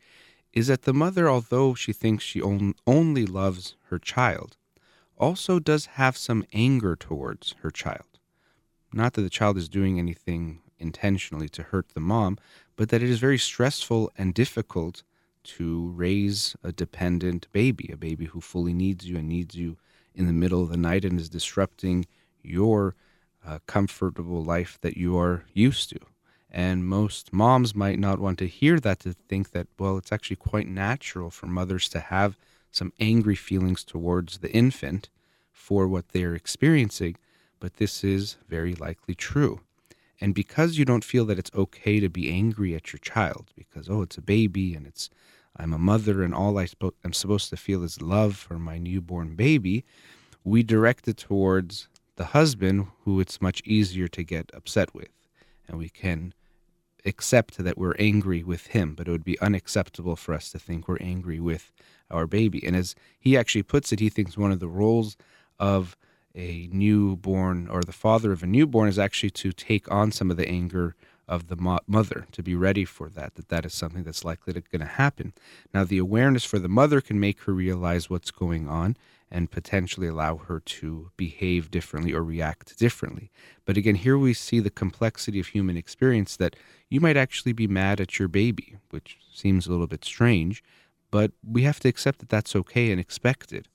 is 0.53 0.69
that 0.69 0.83
the 0.83 0.95
mother, 0.95 1.29
although 1.29 1.75
she 1.75 1.93
thinks 1.93 2.23
she 2.23 2.41
on, 2.41 2.73
only 2.87 3.27
loves 3.27 3.75
her 3.89 3.99
child, 3.99 4.57
also 5.19 5.59
does 5.59 5.87
have 5.87 6.17
some 6.17 6.45
anger 6.53 6.95
towards 6.95 7.57
her 7.63 7.73
child. 7.73 8.21
Not 8.93 9.15
that 9.15 9.23
the 9.23 9.29
child 9.29 9.59
is 9.59 9.69
doing 9.69 9.99
anything 9.99 10.61
intentionally 10.79 11.49
to 11.49 11.65
hurt 11.65 11.89
the 11.89 12.01
mom, 12.15 12.39
but 12.77 12.91
that 12.91 13.03
it 13.03 13.11
is 13.11 13.19
very 13.19 13.39
stressful 13.39 14.09
and 14.17 14.33
difficult 14.33 15.03
to 15.43 15.89
raise 15.97 16.55
a 16.63 16.71
dependent 16.71 17.49
baby, 17.51 17.91
a 17.93 17.97
baby 17.97 18.27
who 18.27 18.41
fully 18.41 18.73
needs 18.73 19.05
you 19.05 19.17
and 19.17 19.29
needs 19.29 19.57
you 19.57 19.79
in 20.15 20.29
the 20.29 20.33
middle 20.33 20.63
of 20.63 20.69
the 20.69 20.77
night 20.77 21.05
and 21.05 21.19
is 21.19 21.29
disrupting 21.29 22.07
your 22.41 22.95
uh, 23.45 23.59
comfortable 23.67 24.45
life 24.45 24.79
that 24.83 24.97
you 24.97 25.19
are 25.19 25.43
used 25.53 25.91
to. 25.91 25.99
And 26.57 26.87
most 26.87 27.33
moms 27.33 27.75
might 27.75 27.99
not 27.99 28.21
want 28.21 28.39
to 28.39 28.47
hear 28.47 28.79
that 28.79 29.01
to 29.01 29.13
think 29.13 29.51
that, 29.51 29.67
well, 29.77 29.99
it's 29.99 30.13
actually 30.13 30.37
quite 30.37 30.69
natural 30.69 31.29
for 31.29 31.49
mothers 31.49 31.89
to 31.89 31.99
have 31.99 32.39
some 32.71 32.93
angry 33.01 33.35
feelings 33.35 33.83
towards 33.83 34.39
the 34.39 34.53
infant 34.53 35.09
for 35.51 35.89
what 35.89 36.11
they're 36.11 36.37
experiencing, 36.37 37.17
but 37.59 37.79
this 37.79 38.05
is 38.05 38.37
very 38.49 38.77
likely 38.77 39.17
true. 39.17 39.63
And 40.21 40.33
because 40.33 40.79
you 40.79 40.85
don't 40.85 41.03
feel 41.03 41.25
that 41.25 41.41
it's 41.41 41.51
okay 41.57 41.99
to 41.99 42.09
be 42.09 42.31
angry 42.31 42.77
at 42.77 42.93
your 42.93 43.01
child, 43.01 43.51
because, 43.57 43.91
oh, 43.91 44.03
it's 44.03 44.17
a 44.17 44.23
baby 44.23 44.77
and 44.77 44.87
it's, 44.87 45.11
I'm 45.57 45.73
a 45.73 45.79
mother 45.79 46.23
and 46.23 46.33
all 46.33 46.57
I 46.57 46.67
spo- 46.67 46.95
I'm 47.03 47.13
supposed 47.13 47.51
to 47.51 47.57
feel 47.57 47.83
is 47.83 48.01
love 48.01 48.37
for 48.37 48.61
my 48.61 48.79
newborn 48.79 49.35
baby, 49.35 49.85
we 50.45 50.63
direct 50.63 51.09
it 51.09 51.17
towards 51.17 51.89
the 52.15 52.27
husband 52.27 52.87
who 53.05 53.19
it's 53.19 53.43
much 53.43 53.61
easier 53.65 54.07
to 54.07 54.23
get 54.23 54.53
upset 54.55 54.95
with. 54.95 55.09
And 55.67 55.79
we 55.79 55.89
can 55.89 56.33
accept 57.05 57.59
that 57.59 57.79
we're 57.79 57.97
angry 57.99 58.43
with 58.43 58.69
him, 58.69 58.95
but 58.95 59.09
it 59.09 59.11
would 59.11 59.25
be 59.25 59.39
unacceptable 59.41 60.17
for 60.17 60.35
us 60.35 60.51
to 60.51 60.59
think 60.59 60.89
we're 60.89 60.99
angry 61.01 61.41
with 61.41 61.73
our 62.11 62.27
baby. 62.27 62.65
And 62.67 62.75
as 62.75 62.95
he 63.19 63.37
actually 63.37 63.63
puts 63.63 63.93
it, 63.93 64.01
he 64.01 64.09
thinks 64.09 64.37
one 64.37 64.53
of 64.53 64.61
the 64.61 64.69
roles 64.69 65.17
of 65.59 65.97
a 66.35 66.69
newborn 66.73 67.69
or 67.69 67.83
the 67.83 67.93
father 67.93 68.33
of 68.33 68.43
a 68.43 68.47
newborn 68.47 68.89
is 68.89 68.99
actually 68.99 69.31
to 69.31 69.53
take 69.53 69.91
on 69.91 70.11
some 70.11 70.31
of 70.31 70.37
the 70.37 70.49
anger 70.49 70.97
of 71.27 71.47
the 71.47 71.57
mo- 71.57 71.79
mother 71.87 72.27
to 72.33 72.43
be 72.43 72.55
ready 72.55 72.85
for 72.85 73.09
that 73.09 73.35
that 73.37 73.49
that 73.49 73.65
is 73.65 73.73
something 73.73 74.03
that's 74.03 74.25
likely 74.25 74.53
to 74.53 74.61
going 74.61 74.81
to 74.81 74.87
happen 74.87 75.33
now 75.73 75.85
the 75.85 75.97
awareness 75.97 76.45
for 76.45 76.59
the 76.59 76.69
mother 76.69 77.01
can 77.01 77.19
make 77.19 77.41
her 77.43 77.53
realize 77.53 78.11
what's 78.11 78.31
going 78.31 78.69
on 78.69 78.97
and 79.35 79.51
potentially 79.51 80.07
allow 80.07 80.37
her 80.37 80.61
to 80.61 81.11
behave 81.17 81.71
differently 81.71 82.15
or 82.15 82.23
react 82.23 82.79
differently 82.79 83.31
but 83.67 83.77
again 83.77 83.97
here 83.97 84.17
we 84.17 84.33
see 84.33 84.61
the 84.61 84.71
complexity 84.71 85.41
of 85.41 85.49
human 85.49 85.77
experience 85.77 86.37
that 86.37 86.57
you 86.89 87.01
might 87.01 87.17
actually 87.17 87.53
be 87.53 87.67
mad 87.67 88.01
at 88.01 88.19
your 88.19 88.29
baby 88.29 88.77
which 88.91 89.19
seems 89.33 89.67
a 89.67 89.71
little 89.71 89.87
bit 89.87 90.05
strange 90.05 90.63
but 91.11 91.33
we 91.47 91.63
have 91.63 91.81
to 91.81 91.89
accept 91.89 92.21
that 92.21 92.29
that's 92.29 92.57
okay 92.57 92.91
and 92.91 93.01
expect 93.01 93.53
it 93.53 93.69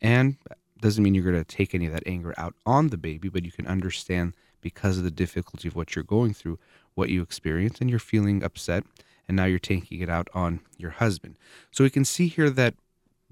and 0.00 0.36
doesn't 0.82 1.02
mean 1.02 1.14
you're 1.14 1.24
going 1.24 1.42
to 1.42 1.44
take 1.44 1.74
any 1.74 1.86
of 1.86 1.92
that 1.92 2.02
anger 2.06 2.34
out 2.36 2.54
on 2.66 2.88
the 2.88 2.98
baby, 2.98 3.28
but 3.28 3.44
you 3.44 3.52
can 3.52 3.66
understand 3.66 4.34
because 4.60 4.98
of 4.98 5.04
the 5.04 5.10
difficulty 5.10 5.68
of 5.68 5.76
what 5.76 5.94
you're 5.94 6.04
going 6.04 6.34
through, 6.34 6.58
what 6.94 7.08
you 7.08 7.22
experience, 7.22 7.80
and 7.80 7.88
you're 7.88 7.98
feeling 7.98 8.42
upset, 8.42 8.84
and 9.26 9.36
now 9.36 9.44
you're 9.44 9.58
taking 9.58 10.00
it 10.00 10.10
out 10.10 10.28
on 10.34 10.60
your 10.76 10.90
husband. 10.90 11.38
So 11.70 11.84
we 11.84 11.90
can 11.90 12.04
see 12.04 12.28
here 12.28 12.50
that 12.50 12.74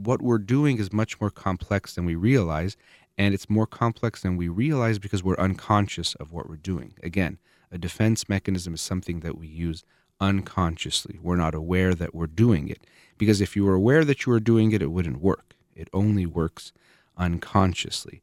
what 0.07 0.23
we're 0.23 0.38
doing 0.38 0.78
is 0.78 0.92
much 0.92 1.21
more 1.21 1.30
complex 1.30 1.95
than 1.95 2.04
we 2.04 2.14
realize, 2.14 2.76
and 3.19 3.35
it's 3.35 3.50
more 3.50 3.66
complex 3.66 4.23
than 4.23 4.37
we 4.37 4.49
realize 4.49 4.99
because 4.99 5.23
we're 5.23 5.37
unconscious 5.37 6.14
of 6.16 6.33
what 6.33 6.49
we're 6.49 6.57
doing. 6.57 6.95
Again, 7.02 7.38
a 7.71 7.78
defense 7.78 8.28
mechanism 8.28 8.75
is 8.75 8.80
something 8.80 9.21
that 9.21 9.37
we 9.37 9.47
use 9.47 9.85
unconsciously. 10.21 11.19
We're 11.21 11.37
not 11.37 11.54
aware 11.54 11.95
that 11.95 12.14
we're 12.14 12.26
doing 12.26 12.69
it. 12.69 12.85
Because 13.19 13.40
if 13.40 13.54
you 13.54 13.64
were 13.64 13.75
aware 13.75 14.04
that 14.04 14.25
you 14.25 14.33
were 14.33 14.40
doing 14.40 14.73
it, 14.73 14.83
it 14.83 14.90
wouldn't 14.90 15.21
work. 15.21 15.54
It 15.75 15.88
only 15.92 16.26
works 16.26 16.73
unconsciously. 17.16 18.23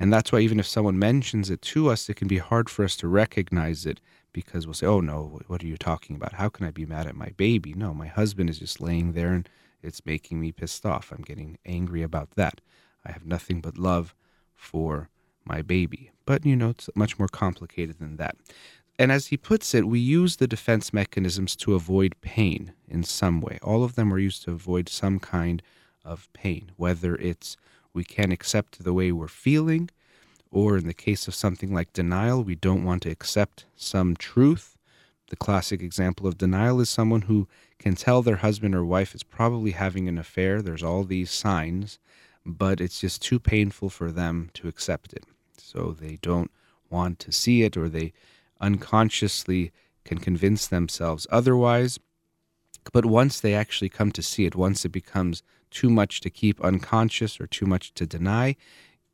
And 0.00 0.12
that's 0.12 0.32
why, 0.32 0.40
even 0.40 0.60
if 0.60 0.66
someone 0.66 0.98
mentions 0.98 1.50
it 1.50 1.60
to 1.62 1.90
us, 1.90 2.08
it 2.08 2.16
can 2.16 2.28
be 2.28 2.38
hard 2.38 2.70
for 2.70 2.84
us 2.84 2.96
to 2.96 3.08
recognize 3.08 3.84
it 3.84 4.00
because 4.32 4.66
we'll 4.66 4.74
say, 4.74 4.86
Oh, 4.86 5.00
no, 5.00 5.40
what 5.46 5.62
are 5.62 5.66
you 5.66 5.76
talking 5.76 6.16
about? 6.16 6.34
How 6.34 6.48
can 6.48 6.66
I 6.66 6.70
be 6.70 6.86
mad 6.86 7.06
at 7.06 7.16
my 7.16 7.30
baby? 7.36 7.74
No, 7.74 7.92
my 7.92 8.06
husband 8.06 8.48
is 8.48 8.58
just 8.58 8.80
laying 8.80 9.12
there 9.12 9.32
and 9.32 9.48
it's 9.82 10.04
making 10.04 10.40
me 10.40 10.52
pissed 10.52 10.84
off. 10.84 11.12
I'm 11.12 11.22
getting 11.22 11.58
angry 11.66 12.02
about 12.02 12.32
that. 12.32 12.60
I 13.04 13.12
have 13.12 13.24
nothing 13.24 13.60
but 13.60 13.78
love 13.78 14.14
for 14.54 15.08
my 15.44 15.62
baby. 15.62 16.10
But, 16.26 16.44
you 16.44 16.56
know, 16.56 16.70
it's 16.70 16.90
much 16.94 17.18
more 17.18 17.28
complicated 17.28 17.98
than 17.98 18.16
that. 18.16 18.36
And 18.98 19.12
as 19.12 19.28
he 19.28 19.36
puts 19.36 19.74
it, 19.74 19.86
we 19.86 20.00
use 20.00 20.36
the 20.36 20.48
defense 20.48 20.92
mechanisms 20.92 21.54
to 21.56 21.74
avoid 21.74 22.20
pain 22.20 22.72
in 22.88 23.04
some 23.04 23.40
way. 23.40 23.58
All 23.62 23.84
of 23.84 23.94
them 23.94 24.12
are 24.12 24.18
used 24.18 24.42
to 24.44 24.52
avoid 24.52 24.88
some 24.88 25.20
kind 25.20 25.62
of 26.04 26.28
pain, 26.32 26.72
whether 26.76 27.14
it's 27.16 27.56
we 27.94 28.02
can't 28.04 28.32
accept 28.32 28.82
the 28.82 28.92
way 28.92 29.12
we're 29.12 29.28
feeling, 29.28 29.90
or 30.50 30.76
in 30.76 30.86
the 30.86 30.94
case 30.94 31.28
of 31.28 31.34
something 31.34 31.72
like 31.72 31.92
denial, 31.92 32.42
we 32.42 32.54
don't 32.54 32.84
want 32.84 33.02
to 33.02 33.10
accept 33.10 33.66
some 33.76 34.16
truth. 34.16 34.77
The 35.30 35.36
classic 35.36 35.82
example 35.82 36.26
of 36.26 36.38
denial 36.38 36.80
is 36.80 36.88
someone 36.88 37.22
who 37.22 37.48
can 37.78 37.94
tell 37.94 38.22
their 38.22 38.36
husband 38.36 38.74
or 38.74 38.84
wife 38.84 39.14
is 39.14 39.22
probably 39.22 39.72
having 39.72 40.08
an 40.08 40.18
affair. 40.18 40.62
There's 40.62 40.82
all 40.82 41.04
these 41.04 41.30
signs, 41.30 41.98
but 42.46 42.80
it's 42.80 43.00
just 43.00 43.20
too 43.20 43.38
painful 43.38 43.90
for 43.90 44.10
them 44.10 44.50
to 44.54 44.68
accept 44.68 45.12
it. 45.12 45.24
So 45.58 45.94
they 45.98 46.18
don't 46.22 46.50
want 46.88 47.18
to 47.20 47.32
see 47.32 47.62
it 47.62 47.76
or 47.76 47.88
they 47.88 48.12
unconsciously 48.60 49.70
can 50.04 50.18
convince 50.18 50.66
themselves 50.66 51.26
otherwise. 51.30 52.00
But 52.92 53.04
once 53.04 53.38
they 53.38 53.52
actually 53.52 53.90
come 53.90 54.12
to 54.12 54.22
see 54.22 54.46
it, 54.46 54.56
once 54.56 54.84
it 54.86 54.90
becomes 54.90 55.42
too 55.70 55.90
much 55.90 56.22
to 56.22 56.30
keep 56.30 56.58
unconscious 56.62 57.38
or 57.38 57.46
too 57.46 57.66
much 57.66 57.92
to 57.94 58.06
deny, 58.06 58.56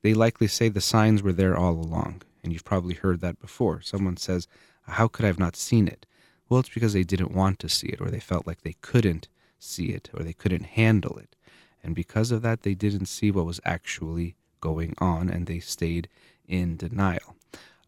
they 0.03 0.15
likely 0.15 0.47
say 0.47 0.69
the 0.69 0.81
signs 0.81 1.23
were 1.23 1.33
there 1.33 1.57
all 1.57 1.73
along. 1.73 2.23
And 2.45 2.53
you've 2.53 2.65
probably 2.65 2.95
heard 2.95 3.21
that 3.21 3.41
before. 3.41 3.81
Someone 3.81 4.17
says, 4.17 4.47
How 4.87 5.09
could 5.09 5.25
I 5.25 5.29
have 5.29 5.39
not 5.39 5.57
seen 5.57 5.89
it? 5.89 6.07
Well, 6.49 6.61
it's 6.61 6.69
because 6.69 6.93
they 6.93 7.05
didn't 7.05 7.35
want 7.35 7.59
to 7.61 7.69
see 7.69 7.89
it, 7.89 8.01
or 8.01 8.11
they 8.11 8.21
felt 8.21 8.47
like 8.47 8.63
they 8.63 8.77
couldn't 8.81 9.29
see 9.59 9.89
it, 9.89 10.11
or 10.13 10.23
they 10.23 10.33
couldn't 10.33 10.65
handle 10.65 11.17
it. 11.19 11.35
And 11.83 11.95
because 11.95 12.31
of 12.31 12.43
that, 12.43 12.63
they 12.63 12.75
didn't 12.75 13.07
see 13.07 13.31
what 13.31 13.47
was 13.47 13.61
actually 13.65 14.37
going 14.61 14.95
on, 14.99 15.29
and 15.29 15.47
they 15.47 15.59
stayed 15.59 16.09
in 16.47 16.77
denial. 16.77 17.37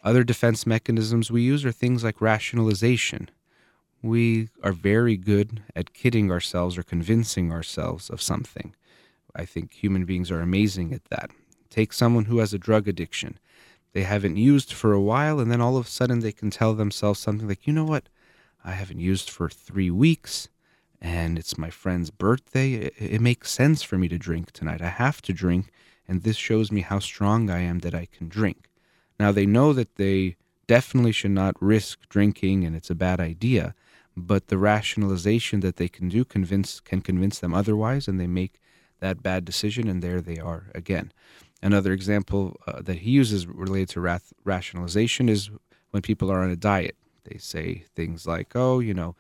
Other 0.03 0.25
defense 0.25 0.67
mechanisms 0.67 1.31
we 1.31 1.43
use 1.43 1.65
are 1.65 1.73
things 1.73 2.05
like 2.05 2.21
rationalization. 2.21 3.31
We 4.03 4.50
are 4.62 4.73
very 4.73 5.17
good 5.17 5.62
at 5.75 5.95
kidding 5.95 6.31
ourselves 6.31 6.79
or 6.79 6.83
convincing 6.83 7.50
ourselves 7.50 8.09
of 8.09 8.23
something. 8.23 8.75
I 9.35 9.45
think 9.45 9.73
human 9.73 10.05
beings 10.05 10.31
are 10.31 10.41
amazing 10.41 10.93
at 10.93 11.07
that. 11.07 11.31
Take 11.71 11.93
someone 11.93 12.26
who 12.26 12.38
has 12.38 12.55
a 12.55 12.59
drug 12.59 12.88
addiction. 12.88 13.38
They 13.97 14.03
haven't 14.03 14.37
used 14.37 14.75
for 14.75 14.93
a 14.93 15.00
while, 15.00 15.41
and 15.41 15.50
then 15.50 15.62
all 15.62 15.79
of 15.79 15.87
a 15.87 15.88
sudden 15.88 16.21
they 16.21 16.31
can 16.31 16.50
tell 16.50 16.75
themselves 16.75 17.19
something 17.19 17.49
like, 17.49 17.67
you 17.67 17.73
know 17.73 17.87
what? 17.87 18.11
I 18.62 18.73
haven't 18.73 19.00
used 19.00 19.31
for 19.31 19.49
three 19.49 19.91
weeks, 19.91 20.50
and 21.00 21.38
it's 21.38 21.57
my 21.57 21.71
friend's 21.71 22.11
birthday. 22.11 22.75
It, 22.75 22.95
it 22.99 23.21
makes 23.23 23.50
sense 23.50 23.83
for 23.83 23.97
me 23.97 24.09
to 24.09 24.19
drink 24.19 24.53
tonight. 24.53 24.83
I 24.83 24.91
have 24.91 25.23
to 25.23 25.33
drink, 25.33 25.73
and 26.07 26.23
this 26.23 26.37
shows 26.37 26.71
me 26.71 26.83
how 26.83 26.99
strong 26.99 27.49
I 27.49 27.61
am 27.61 27.79
that 27.79 27.95
I 27.95 28.05
can 28.05 28.29
drink. 28.29 28.69
Now, 29.19 29.33
they 29.33 29.47
know 29.47 29.73
that 29.73 29.97
they 29.97 30.37
definitely 30.67 31.12
should 31.12 31.31
not 31.31 31.57
risk 31.62 32.07
drinking 32.11 32.67
and 32.67 32.76
it's 32.76 32.91
a 32.91 32.95
bad 32.95 33.19
idea, 33.19 33.75
but 34.15 34.49
the 34.49 34.59
rationalization 34.59 35.61
that 35.61 35.76
they 35.76 35.88
can 35.88 36.11
do 36.11 36.23
convince 36.23 36.81
can 36.81 37.00
convince 37.00 37.38
them 37.38 37.55
otherwise 37.55 38.09
and 38.09 38.21
they 38.21 38.26
make 38.26 38.61
that 39.00 39.23
bad 39.23 39.47
decision 39.47 39.88
and 39.88 40.03
there 40.03 40.21
they 40.21 40.38
are 40.38 40.65
again. 40.75 41.12
Another 41.67 41.93
example 41.93 42.57
uh, 42.67 42.81
that 42.83 42.99
he 42.99 43.11
uses 43.11 43.47
related 43.47 43.89
to 43.91 44.01
rath- 44.01 44.33
rationalization 44.45 45.29
is 45.29 45.51
when 45.91 46.03
people 46.03 46.31
are 46.31 46.43
on 46.43 46.51
a 46.51 46.57
diet. 46.57 46.97
They 47.25 47.39
say 47.39 47.85
things 47.95 48.27
like, 48.27 48.55
"Oh, 48.55 48.79
you 48.79 48.95
know, 48.95 49.17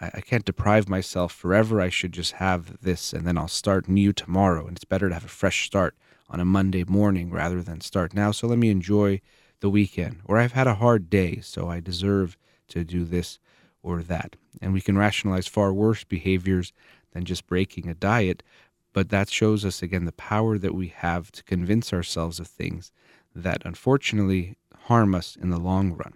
I, 0.00 0.10
I 0.14 0.20
can't 0.20 0.44
deprive 0.44 0.88
myself 0.88 1.32
forever. 1.32 1.80
I 1.80 1.88
should 1.88 2.12
just 2.12 2.32
have 2.32 2.82
this 2.82 3.12
and 3.14 3.26
then 3.26 3.38
I'll 3.38 3.48
start 3.48 3.88
new 3.88 4.12
tomorrow 4.12 4.66
and 4.66 4.76
it's 4.76 4.84
better 4.84 5.08
to 5.08 5.14
have 5.14 5.24
a 5.24 5.28
fresh 5.28 5.66
start." 5.66 5.94
on 6.30 6.40
a 6.40 6.44
Monday 6.44 6.84
morning 6.84 7.30
rather 7.30 7.60
than 7.60 7.80
start 7.80 8.14
now. 8.14 8.30
So 8.30 8.46
let 8.46 8.58
me 8.58 8.70
enjoy 8.70 9.20
the 9.60 9.68
weekend. 9.68 10.20
Or 10.24 10.38
I've 10.38 10.52
had 10.52 10.66
a 10.66 10.76
hard 10.76 11.10
day, 11.10 11.40
so 11.40 11.68
I 11.68 11.80
deserve 11.80 12.36
to 12.68 12.84
do 12.84 13.04
this 13.04 13.38
or 13.82 14.02
that. 14.04 14.36
And 14.62 14.72
we 14.72 14.80
can 14.80 14.96
rationalize 14.96 15.48
far 15.48 15.72
worse 15.72 16.04
behaviors 16.04 16.72
than 17.12 17.24
just 17.24 17.46
breaking 17.46 17.88
a 17.88 17.94
diet. 17.94 18.42
But 18.92 19.10
that 19.10 19.30
shows 19.30 19.64
us 19.64 19.82
again 19.82 20.04
the 20.04 20.12
power 20.12 20.58
that 20.58 20.74
we 20.74 20.88
have 20.88 21.30
to 21.32 21.44
convince 21.44 21.92
ourselves 21.92 22.40
of 22.40 22.46
things 22.46 22.92
that 23.34 23.62
unfortunately 23.64 24.56
harm 24.86 25.14
us 25.14 25.36
in 25.40 25.50
the 25.50 25.60
long 25.60 25.92
run. 25.92 26.14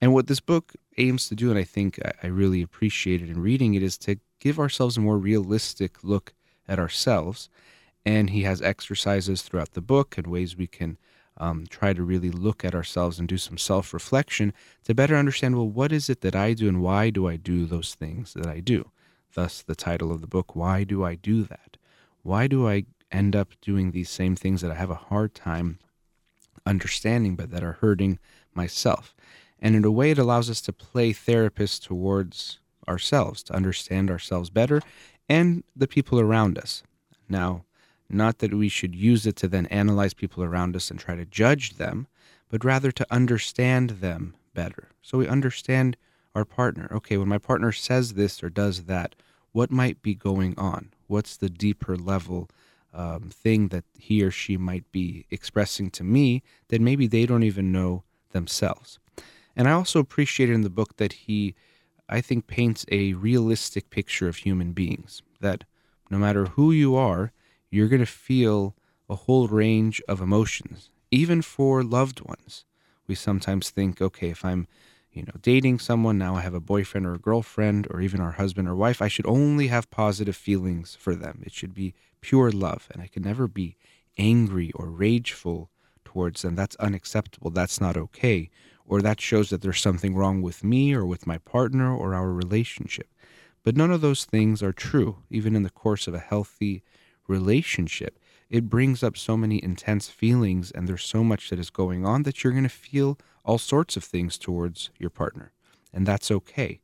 And 0.00 0.12
what 0.12 0.26
this 0.26 0.40
book 0.40 0.74
aims 0.98 1.28
to 1.28 1.34
do, 1.34 1.50
and 1.50 1.58
I 1.58 1.64
think 1.64 1.98
I 2.22 2.26
really 2.26 2.62
appreciated 2.62 3.28
in 3.28 3.40
reading 3.40 3.74
it, 3.74 3.82
is 3.82 3.98
to 3.98 4.18
give 4.38 4.58
ourselves 4.60 4.96
a 4.96 5.00
more 5.00 5.18
realistic 5.18 6.04
look 6.04 6.34
at 6.68 6.78
ourselves 6.78 7.48
and 8.04 8.30
he 8.30 8.42
has 8.42 8.60
exercises 8.60 9.42
throughout 9.42 9.72
the 9.72 9.80
book 9.80 10.18
and 10.18 10.26
ways 10.26 10.56
we 10.56 10.66
can 10.66 10.98
um, 11.38 11.66
try 11.68 11.92
to 11.92 12.02
really 12.02 12.30
look 12.30 12.64
at 12.64 12.74
ourselves 12.74 13.18
and 13.18 13.26
do 13.26 13.38
some 13.38 13.58
self 13.58 13.92
reflection 13.92 14.52
to 14.84 14.94
better 14.94 15.16
understand 15.16 15.56
well, 15.56 15.68
what 15.68 15.92
is 15.92 16.08
it 16.08 16.20
that 16.20 16.36
I 16.36 16.52
do 16.52 16.68
and 16.68 16.82
why 16.82 17.10
do 17.10 17.26
I 17.26 17.36
do 17.36 17.66
those 17.66 17.94
things 17.94 18.34
that 18.34 18.46
I 18.46 18.60
do? 18.60 18.90
Thus, 19.34 19.62
the 19.62 19.74
title 19.74 20.12
of 20.12 20.20
the 20.20 20.28
book, 20.28 20.54
Why 20.54 20.84
Do 20.84 21.02
I 21.04 21.16
Do 21.16 21.42
That? 21.42 21.76
Why 22.24 22.46
do 22.46 22.66
I 22.66 22.86
end 23.12 23.36
up 23.36 23.50
doing 23.60 23.90
these 23.90 24.08
same 24.08 24.34
things 24.34 24.62
that 24.62 24.70
I 24.70 24.76
have 24.76 24.90
a 24.90 24.94
hard 24.94 25.34
time 25.34 25.78
understanding 26.66 27.36
but 27.36 27.50
that 27.50 27.62
are 27.62 27.78
hurting 27.80 28.18
myself? 28.54 29.14
And 29.60 29.76
in 29.76 29.84
a 29.84 29.90
way, 29.90 30.10
it 30.10 30.18
allows 30.18 30.48
us 30.48 30.62
to 30.62 30.72
play 30.72 31.12
therapist 31.12 31.84
towards 31.84 32.60
ourselves, 32.88 33.42
to 33.44 33.54
understand 33.54 34.10
ourselves 34.10 34.48
better 34.48 34.80
and 35.28 35.64
the 35.76 35.86
people 35.86 36.18
around 36.18 36.56
us. 36.56 36.82
Now, 37.28 37.64
not 38.08 38.38
that 38.38 38.54
we 38.54 38.70
should 38.70 38.94
use 38.94 39.26
it 39.26 39.36
to 39.36 39.48
then 39.48 39.66
analyze 39.66 40.14
people 40.14 40.42
around 40.42 40.74
us 40.76 40.90
and 40.90 40.98
try 40.98 41.16
to 41.16 41.26
judge 41.26 41.74
them, 41.74 42.06
but 42.48 42.64
rather 42.64 42.90
to 42.90 43.06
understand 43.10 43.90
them 43.90 44.34
better. 44.54 44.88
So 45.02 45.18
we 45.18 45.28
understand 45.28 45.98
our 46.34 46.46
partner. 46.46 46.88
Okay, 46.90 47.18
when 47.18 47.28
my 47.28 47.38
partner 47.38 47.70
says 47.70 48.14
this 48.14 48.42
or 48.42 48.48
does 48.48 48.84
that, 48.84 49.14
what 49.52 49.70
might 49.70 50.00
be 50.00 50.14
going 50.14 50.58
on? 50.58 50.93
What's 51.06 51.36
the 51.36 51.50
deeper 51.50 51.96
level 51.96 52.48
um, 52.92 53.30
thing 53.30 53.68
that 53.68 53.84
he 53.98 54.22
or 54.22 54.30
she 54.30 54.56
might 54.56 54.90
be 54.92 55.26
expressing 55.30 55.90
to 55.90 56.04
me 56.04 56.42
that 56.68 56.80
maybe 56.80 57.06
they 57.06 57.26
don't 57.26 57.42
even 57.42 57.72
know 57.72 58.04
themselves? 58.30 58.98
And 59.56 59.68
I 59.68 59.72
also 59.72 60.00
appreciated 60.00 60.54
in 60.54 60.62
the 60.62 60.70
book 60.70 60.96
that 60.96 61.12
he, 61.12 61.54
I 62.08 62.20
think, 62.20 62.46
paints 62.46 62.84
a 62.90 63.14
realistic 63.14 63.90
picture 63.90 64.28
of 64.28 64.36
human 64.36 64.72
beings. 64.72 65.22
That 65.40 65.64
no 66.10 66.18
matter 66.18 66.46
who 66.46 66.72
you 66.72 66.96
are, 66.96 67.32
you're 67.70 67.88
going 67.88 68.00
to 68.00 68.06
feel 68.06 68.74
a 69.08 69.14
whole 69.14 69.48
range 69.48 70.00
of 70.08 70.20
emotions, 70.20 70.90
even 71.10 71.42
for 71.42 71.82
loved 71.82 72.20
ones. 72.20 72.64
We 73.06 73.14
sometimes 73.14 73.70
think, 73.70 74.00
okay, 74.00 74.30
if 74.30 74.44
I'm, 74.44 74.66
you 75.14 75.22
know, 75.22 75.34
dating 75.40 75.78
someone, 75.78 76.18
now 76.18 76.34
I 76.34 76.40
have 76.40 76.54
a 76.54 76.60
boyfriend 76.60 77.06
or 77.06 77.14
a 77.14 77.18
girlfriend, 77.18 77.86
or 77.90 78.00
even 78.00 78.20
our 78.20 78.32
husband 78.32 78.68
or 78.68 78.74
wife, 78.74 79.00
I 79.00 79.08
should 79.08 79.26
only 79.26 79.68
have 79.68 79.90
positive 79.90 80.36
feelings 80.36 80.96
for 80.98 81.14
them. 81.14 81.42
It 81.46 81.52
should 81.52 81.72
be 81.72 81.94
pure 82.20 82.50
love, 82.50 82.88
and 82.92 83.00
I 83.00 83.06
can 83.06 83.22
never 83.22 83.46
be 83.46 83.76
angry 84.18 84.72
or 84.74 84.90
rageful 84.90 85.70
towards 86.04 86.42
them. 86.42 86.56
That's 86.56 86.76
unacceptable. 86.76 87.50
That's 87.50 87.80
not 87.80 87.96
okay. 87.96 88.50
Or 88.86 89.00
that 89.02 89.20
shows 89.20 89.50
that 89.50 89.62
there's 89.62 89.80
something 89.80 90.14
wrong 90.14 90.42
with 90.42 90.62
me 90.62 90.92
or 90.92 91.06
with 91.06 91.26
my 91.26 91.38
partner 91.38 91.94
or 91.94 92.14
our 92.14 92.32
relationship. 92.32 93.08
But 93.62 93.76
none 93.76 93.90
of 93.90 94.00
those 94.00 94.24
things 94.24 94.62
are 94.62 94.72
true, 94.72 95.18
even 95.30 95.56
in 95.56 95.62
the 95.62 95.70
course 95.70 96.06
of 96.06 96.14
a 96.14 96.18
healthy 96.18 96.82
relationship, 97.26 98.18
it 98.54 98.70
brings 98.70 99.02
up 99.02 99.16
so 99.16 99.36
many 99.36 99.60
intense 99.64 100.08
feelings 100.08 100.70
and 100.70 100.86
there's 100.86 101.02
so 101.02 101.24
much 101.24 101.50
that 101.50 101.58
is 101.58 101.70
going 101.70 102.06
on 102.06 102.22
that 102.22 102.44
you're 102.44 102.52
going 102.52 102.62
to 102.62 102.68
feel 102.68 103.18
all 103.44 103.58
sorts 103.58 103.96
of 103.96 104.04
things 104.04 104.38
towards 104.38 104.90
your 104.96 105.10
partner. 105.10 105.50
And 105.92 106.06
that's 106.06 106.30
okay. 106.30 106.78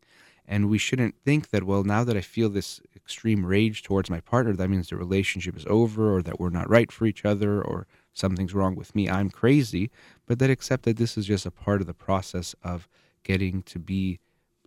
And 0.49 0.69
we 0.69 0.79
shouldn't 0.79 1.15
think 1.25 1.51
that, 1.51 1.63
well, 1.63 1.85
now 1.85 2.03
that 2.03 2.17
I 2.17 2.23
feel 2.23 2.49
this 2.49 2.81
extreme 2.97 3.47
rage 3.47 3.85
towards 3.85 4.11
my 4.11 4.19
partner, 4.19 4.53
that 4.55 4.69
means 4.69 4.89
the 4.89 4.97
relationship 4.97 5.57
is 5.57 5.65
over 5.69 6.13
or 6.13 6.23
that 6.23 6.41
we're 6.41 6.51
not 6.51 6.69
right 6.69 6.91
for 6.91 7.07
each 7.07 7.25
other 7.25 7.63
or 7.63 7.87
something's 8.13 8.53
wrong 8.53 8.75
with 8.75 8.93
me. 8.97 9.09
I'm 9.09 9.31
crazy. 9.31 9.93
But 10.27 10.41
that 10.41 10.51
accept 10.51 10.83
that 10.87 10.97
this 10.97 11.17
is 11.17 11.25
just 11.25 11.47
a 11.47 11.53
part 11.53 11.81
of 11.81 11.87
the 11.87 11.95
process 11.95 12.53
of 12.65 12.89
getting 13.23 13.63
to 13.63 13.79
be 13.79 14.19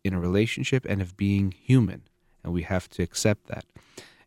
in 0.05 0.13
a 0.13 0.21
relationship 0.21 0.85
and 0.87 1.01
of 1.01 1.17
being 1.17 1.51
human. 1.51 2.03
And 2.45 2.53
we 2.53 2.61
have 2.61 2.87
to 2.91 3.03
accept 3.03 3.47
that 3.47 3.65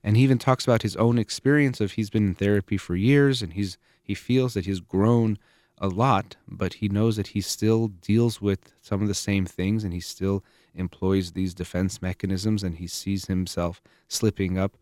and 0.06 0.16
he 0.16 0.22
even 0.22 0.38
talks 0.38 0.64
about 0.64 0.82
his 0.82 0.94
own 0.96 1.18
experience 1.18 1.80
of 1.80 1.92
he's 1.92 2.10
been 2.10 2.28
in 2.28 2.34
therapy 2.34 2.76
for 2.78 2.94
years 2.94 3.42
and 3.42 3.54
he's 3.54 3.76
he 4.02 4.14
feels 4.14 4.54
that 4.54 4.64
he's 4.64 4.80
grown 4.80 5.36
a 5.78 5.88
lot 5.88 6.36
but 6.48 6.75
he 6.75 6.88
knows 6.88 7.16
that 7.16 7.26
he 7.28 7.40
still 7.40 7.88
deals 7.88 8.40
with 8.40 8.72
some 8.80 9.02
of 9.02 9.08
the 9.08 9.14
same 9.14 9.44
things 9.44 9.82
and 9.84 9.92
he 9.92 10.00
still 10.00 10.42
employs 10.75 11.32
these 11.32 11.52
defense 11.52 12.00
mechanisms 12.00 12.62
and 12.62 12.76
he 12.76 12.86
sees 12.86 13.26
himself 13.26 13.82
slipping 14.08 14.56
up 14.56 14.76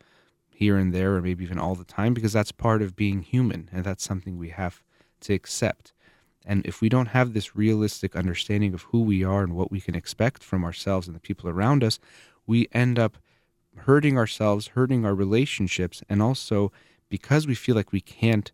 here 0.50 0.76
and 0.76 0.92
there 0.92 1.16
or 1.16 1.22
maybe 1.22 1.42
even 1.42 1.58
all 1.58 1.74
the 1.74 1.84
time 1.84 2.12
because 2.12 2.32
that's 2.32 2.52
part 2.52 2.82
of 2.82 2.94
being 2.94 3.22
human 3.22 3.68
and 3.72 3.82
that's 3.84 4.04
something 4.04 4.38
we 4.38 4.50
have 4.50 4.82
to 5.20 5.32
accept. 5.32 5.92
And 6.46 6.64
if 6.66 6.80
we 6.80 6.88
don't 6.88 7.06
have 7.06 7.32
this 7.32 7.56
realistic 7.56 8.14
understanding 8.14 8.74
of 8.74 8.82
who 8.82 9.00
we 9.00 9.24
are 9.24 9.42
and 9.42 9.54
what 9.54 9.72
we 9.72 9.80
can 9.80 9.96
expect 9.96 10.44
from 10.44 10.62
ourselves 10.62 11.08
and 11.08 11.16
the 11.16 11.20
people 11.20 11.48
around 11.48 11.82
us 11.82 11.98
we 12.46 12.68
end 12.72 12.98
up 12.98 13.16
hurting 13.78 14.16
ourselves, 14.16 14.68
hurting 14.68 15.04
our 15.04 15.14
relationships, 15.14 16.02
and 16.08 16.22
also 16.22 16.72
because 17.08 17.46
we 17.46 17.54
feel 17.54 17.74
like 17.74 17.92
we 17.92 18.00
can't, 18.00 18.50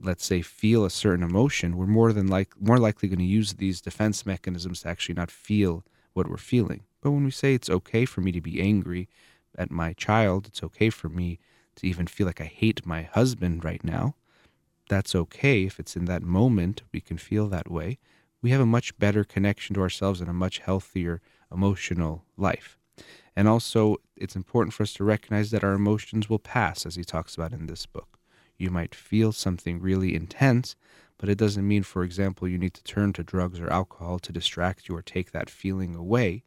let's 0.00 0.24
say, 0.24 0.42
feel 0.42 0.84
a 0.84 0.90
certain 0.90 1.24
emotion, 1.24 1.76
we're 1.76 1.86
more 1.86 2.12
than 2.12 2.28
like 2.28 2.52
more 2.60 2.78
likely 2.78 3.08
going 3.08 3.18
to 3.18 3.24
use 3.24 3.54
these 3.54 3.80
defense 3.80 4.26
mechanisms 4.26 4.82
to 4.82 4.88
actually 4.88 5.14
not 5.14 5.30
feel 5.30 5.84
what 6.12 6.28
we're 6.28 6.36
feeling. 6.36 6.82
But 7.00 7.12
when 7.12 7.24
we 7.24 7.30
say 7.30 7.54
it's 7.54 7.70
okay 7.70 8.04
for 8.04 8.20
me 8.20 8.32
to 8.32 8.40
be 8.40 8.60
angry 8.60 9.08
at 9.56 9.70
my 9.70 9.92
child, 9.92 10.46
it's 10.46 10.62
okay 10.62 10.90
for 10.90 11.08
me 11.08 11.38
to 11.76 11.86
even 11.86 12.06
feel 12.06 12.26
like 12.26 12.40
I 12.40 12.44
hate 12.44 12.84
my 12.86 13.02
husband 13.02 13.64
right 13.64 13.82
now. 13.82 14.14
That's 14.88 15.14
okay 15.14 15.64
if 15.64 15.78
it's 15.78 15.96
in 15.96 16.06
that 16.06 16.22
moment 16.22 16.82
we 16.92 17.00
can 17.00 17.18
feel 17.18 17.48
that 17.48 17.70
way. 17.70 17.98
We 18.40 18.50
have 18.50 18.60
a 18.60 18.66
much 18.66 18.96
better 18.98 19.24
connection 19.24 19.74
to 19.74 19.80
ourselves 19.80 20.20
and 20.20 20.30
a 20.30 20.34
much 20.34 20.60
healthier 20.60 21.20
emotional 21.52 22.24
life. 22.36 22.78
And 23.38 23.46
also, 23.46 23.98
it's 24.16 24.34
important 24.34 24.74
for 24.74 24.82
us 24.82 24.92
to 24.94 25.04
recognize 25.04 25.52
that 25.52 25.62
our 25.62 25.74
emotions 25.74 26.28
will 26.28 26.40
pass, 26.40 26.84
as 26.84 26.96
he 26.96 27.04
talks 27.04 27.36
about 27.36 27.52
in 27.52 27.66
this 27.66 27.86
book. 27.86 28.18
You 28.56 28.68
might 28.68 28.96
feel 28.96 29.30
something 29.30 29.80
really 29.80 30.16
intense, 30.16 30.74
but 31.18 31.28
it 31.28 31.38
doesn't 31.38 31.68
mean, 31.68 31.84
for 31.84 32.02
example, 32.02 32.48
you 32.48 32.58
need 32.58 32.74
to 32.74 32.82
turn 32.82 33.12
to 33.12 33.22
drugs 33.22 33.60
or 33.60 33.72
alcohol 33.72 34.18
to 34.18 34.32
distract 34.32 34.88
you 34.88 34.96
or 34.96 35.02
take 35.02 35.30
that 35.30 35.50
feeling 35.50 35.94
away. 35.94 36.42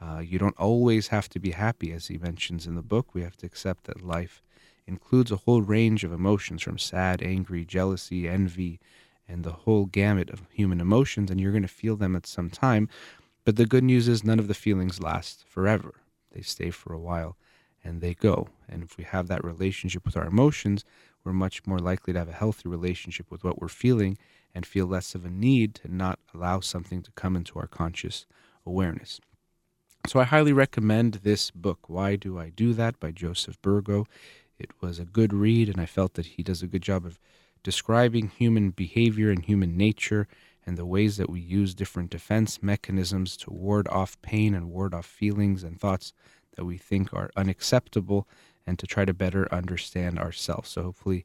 Uh, 0.00 0.20
you 0.20 0.38
don't 0.38 0.56
always 0.56 1.08
have 1.08 1.28
to 1.28 1.38
be 1.38 1.50
happy, 1.50 1.92
as 1.92 2.06
he 2.06 2.16
mentions 2.16 2.66
in 2.66 2.74
the 2.74 2.80
book. 2.80 3.14
We 3.14 3.20
have 3.20 3.36
to 3.36 3.46
accept 3.46 3.84
that 3.84 4.00
life 4.00 4.40
includes 4.86 5.30
a 5.30 5.42
whole 5.44 5.60
range 5.60 6.04
of 6.04 6.12
emotions 6.14 6.62
from 6.62 6.78
sad, 6.78 7.22
angry, 7.22 7.66
jealousy, 7.66 8.26
envy, 8.26 8.80
and 9.28 9.44
the 9.44 9.52
whole 9.52 9.84
gamut 9.84 10.30
of 10.30 10.46
human 10.50 10.80
emotions, 10.80 11.30
and 11.30 11.38
you're 11.38 11.52
going 11.52 11.60
to 11.60 11.68
feel 11.68 11.96
them 11.96 12.16
at 12.16 12.26
some 12.26 12.48
time. 12.48 12.88
But 13.44 13.56
the 13.56 13.66
good 13.66 13.84
news 13.84 14.08
is 14.08 14.24
none 14.24 14.38
of 14.38 14.48
the 14.48 14.54
feelings 14.54 15.02
last 15.02 15.44
forever. 15.46 15.96
They 16.32 16.42
stay 16.42 16.70
for 16.70 16.92
a 16.92 17.00
while 17.00 17.36
and 17.82 18.00
they 18.00 18.14
go. 18.14 18.48
And 18.68 18.82
if 18.82 18.96
we 18.96 19.04
have 19.04 19.28
that 19.28 19.44
relationship 19.44 20.04
with 20.04 20.16
our 20.16 20.26
emotions, 20.26 20.84
we're 21.24 21.32
much 21.32 21.66
more 21.66 21.78
likely 21.78 22.12
to 22.12 22.18
have 22.18 22.28
a 22.28 22.32
healthy 22.32 22.68
relationship 22.68 23.30
with 23.30 23.44
what 23.44 23.60
we're 23.60 23.68
feeling 23.68 24.18
and 24.54 24.66
feel 24.66 24.86
less 24.86 25.14
of 25.14 25.24
a 25.24 25.30
need 25.30 25.74
to 25.76 25.94
not 25.94 26.18
allow 26.34 26.60
something 26.60 27.02
to 27.02 27.10
come 27.12 27.36
into 27.36 27.58
our 27.58 27.66
conscious 27.66 28.26
awareness. 28.66 29.20
So 30.06 30.18
I 30.18 30.24
highly 30.24 30.52
recommend 30.52 31.14
this 31.14 31.50
book, 31.50 31.88
Why 31.88 32.16
Do 32.16 32.38
I 32.38 32.50
Do 32.50 32.72
That 32.72 32.98
by 32.98 33.10
Joseph 33.10 33.60
Burgo. 33.60 34.06
It 34.58 34.70
was 34.80 34.98
a 34.98 35.04
good 35.04 35.32
read, 35.32 35.68
and 35.68 35.80
I 35.80 35.86
felt 35.86 36.14
that 36.14 36.26
he 36.26 36.42
does 36.42 36.62
a 36.62 36.66
good 36.66 36.82
job 36.82 37.04
of 37.04 37.18
describing 37.62 38.28
human 38.28 38.70
behavior 38.70 39.30
and 39.30 39.44
human 39.44 39.76
nature 39.76 40.26
and 40.66 40.76
the 40.76 40.86
ways 40.86 41.16
that 41.16 41.30
we 41.30 41.40
use 41.40 41.74
different 41.74 42.10
defense 42.10 42.62
mechanisms 42.62 43.36
to 43.38 43.50
ward 43.50 43.88
off 43.88 44.20
pain 44.22 44.54
and 44.54 44.70
ward 44.70 44.94
off 44.94 45.06
feelings 45.06 45.62
and 45.62 45.80
thoughts 45.80 46.12
that 46.56 46.64
we 46.64 46.76
think 46.76 47.12
are 47.12 47.30
unacceptable 47.36 48.28
and 48.66 48.78
to 48.78 48.86
try 48.86 49.04
to 49.04 49.14
better 49.14 49.52
understand 49.52 50.18
ourselves. 50.18 50.70
So, 50.70 50.82
hopefully, 50.82 51.24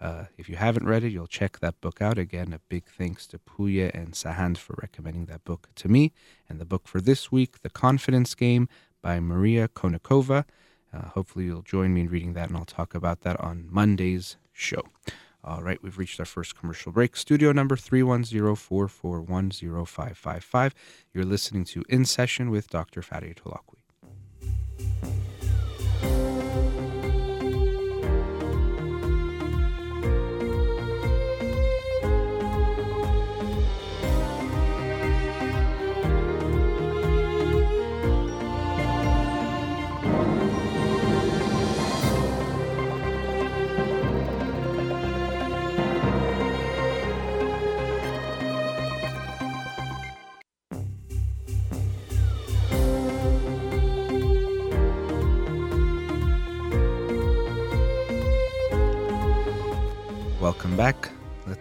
uh, 0.00 0.24
if 0.36 0.48
you 0.48 0.56
haven't 0.56 0.86
read 0.86 1.04
it, 1.04 1.10
you'll 1.10 1.26
check 1.26 1.58
that 1.60 1.80
book 1.80 2.02
out. 2.02 2.18
Again, 2.18 2.52
a 2.52 2.60
big 2.68 2.84
thanks 2.86 3.26
to 3.28 3.38
Puya 3.38 3.94
and 3.94 4.12
Sahand 4.12 4.58
for 4.58 4.78
recommending 4.80 5.26
that 5.26 5.44
book 5.44 5.68
to 5.76 5.88
me. 5.88 6.12
And 6.48 6.60
the 6.60 6.66
book 6.66 6.86
for 6.86 7.00
this 7.00 7.32
week, 7.32 7.62
The 7.62 7.70
Confidence 7.70 8.34
Game 8.34 8.68
by 9.00 9.20
Maria 9.20 9.68
Konnikova. 9.68 10.44
Uh, 10.92 11.08
hopefully, 11.08 11.46
you'll 11.46 11.62
join 11.62 11.94
me 11.94 12.02
in 12.02 12.08
reading 12.08 12.34
that, 12.34 12.48
and 12.48 12.56
I'll 12.56 12.64
talk 12.64 12.94
about 12.94 13.22
that 13.22 13.40
on 13.40 13.66
Monday's 13.70 14.36
show. 14.52 14.82
All 15.46 15.62
right, 15.62 15.80
we've 15.80 15.96
reached 15.96 16.18
our 16.18 16.26
first 16.26 16.58
commercial 16.58 16.90
break. 16.90 17.16
Studio 17.16 17.52
number 17.52 17.76
310-441-0555. 17.76 20.72
You're 21.14 21.24
listening 21.24 21.64
to 21.66 21.84
In 21.88 22.04
Session 22.04 22.50
with 22.50 22.68
Dr. 22.68 23.00
Farid 23.00 23.42
Holakwi. 23.44 23.75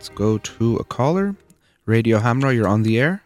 Let's 0.05 0.15
go 0.15 0.37
to 0.37 0.75
a 0.75 0.83
caller. 0.83 1.35
Radio 1.87 2.19
Hamra, 2.19 2.53
you're 2.53 2.67
on 2.67 2.83
the 2.83 2.99
air. 2.99 3.23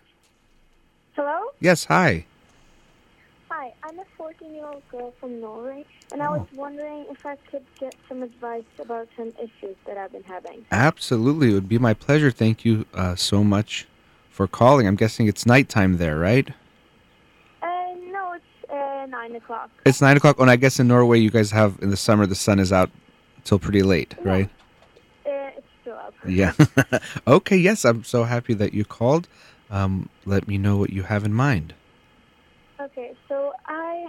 Hello? 1.13 1.37
Yes, 1.59 1.83
hi. 1.83 2.25
Hi, 3.49 3.73
I'm 3.83 3.99
a 3.99 4.05
14 4.15 4.53
year 4.55 4.65
old 4.65 4.81
girl 4.89 5.13
from 5.19 5.41
Norway, 5.41 5.83
and 6.13 6.23
I 6.23 6.29
was 6.29 6.47
wondering 6.55 7.05
if 7.11 7.25
I 7.25 7.35
could 7.51 7.65
get 7.81 7.95
some 8.07 8.23
advice 8.23 8.63
about 8.79 9.09
some 9.17 9.33
issues 9.37 9.75
that 9.85 9.97
I've 9.97 10.13
been 10.13 10.23
having. 10.23 10.65
Absolutely. 10.71 11.49
It 11.49 11.55
would 11.55 11.67
be 11.67 11.79
my 11.79 11.93
pleasure. 11.93 12.31
Thank 12.31 12.63
you 12.63 12.85
uh, 12.93 13.15
so 13.15 13.43
much 13.43 13.85
for 14.29 14.47
calling. 14.47 14.87
I'm 14.87 14.95
guessing 14.95 15.27
it's 15.27 15.45
nighttime 15.45 15.97
there, 15.97 16.17
right? 16.17 16.47
Uh, 17.61 17.67
no, 18.09 18.31
it's 18.37 18.71
uh, 18.71 19.05
9 19.05 19.35
o'clock. 19.35 19.69
It's 19.85 19.99
nine 19.99 20.15
o'clock. 20.15 20.37
Oh, 20.39 20.43
and 20.43 20.49
I 20.49 20.55
guess 20.55 20.79
in 20.79 20.87
Norway, 20.87 21.19
you 21.19 21.29
guys 21.29 21.51
have 21.51 21.77
in 21.81 21.89
the 21.89 21.97
summer, 21.97 22.25
the 22.25 22.35
sun 22.35 22.57
is 22.57 22.71
out 22.71 22.89
till 23.43 23.59
pretty 23.59 23.83
late, 23.83 24.15
No. 24.23 24.31
right? 24.31 24.49
Uh, 25.25 25.29
it's 25.57 25.67
still 25.81 25.95
up. 25.95 26.08
Yeah. 26.27 26.53
okay, 27.27 27.57
yes, 27.57 27.85
I'm 27.85 28.03
so 28.03 28.23
happy 28.23 28.53
that 28.55 28.73
you 28.73 28.85
called. 28.85 29.27
Um, 29.69 30.09
let 30.25 30.47
me 30.47 30.57
know 30.57 30.77
what 30.77 30.89
you 30.91 31.03
have 31.03 31.23
in 31.23 31.33
mind. 31.33 31.73
Okay, 32.81 33.13
so 33.27 33.53
I 33.67 34.07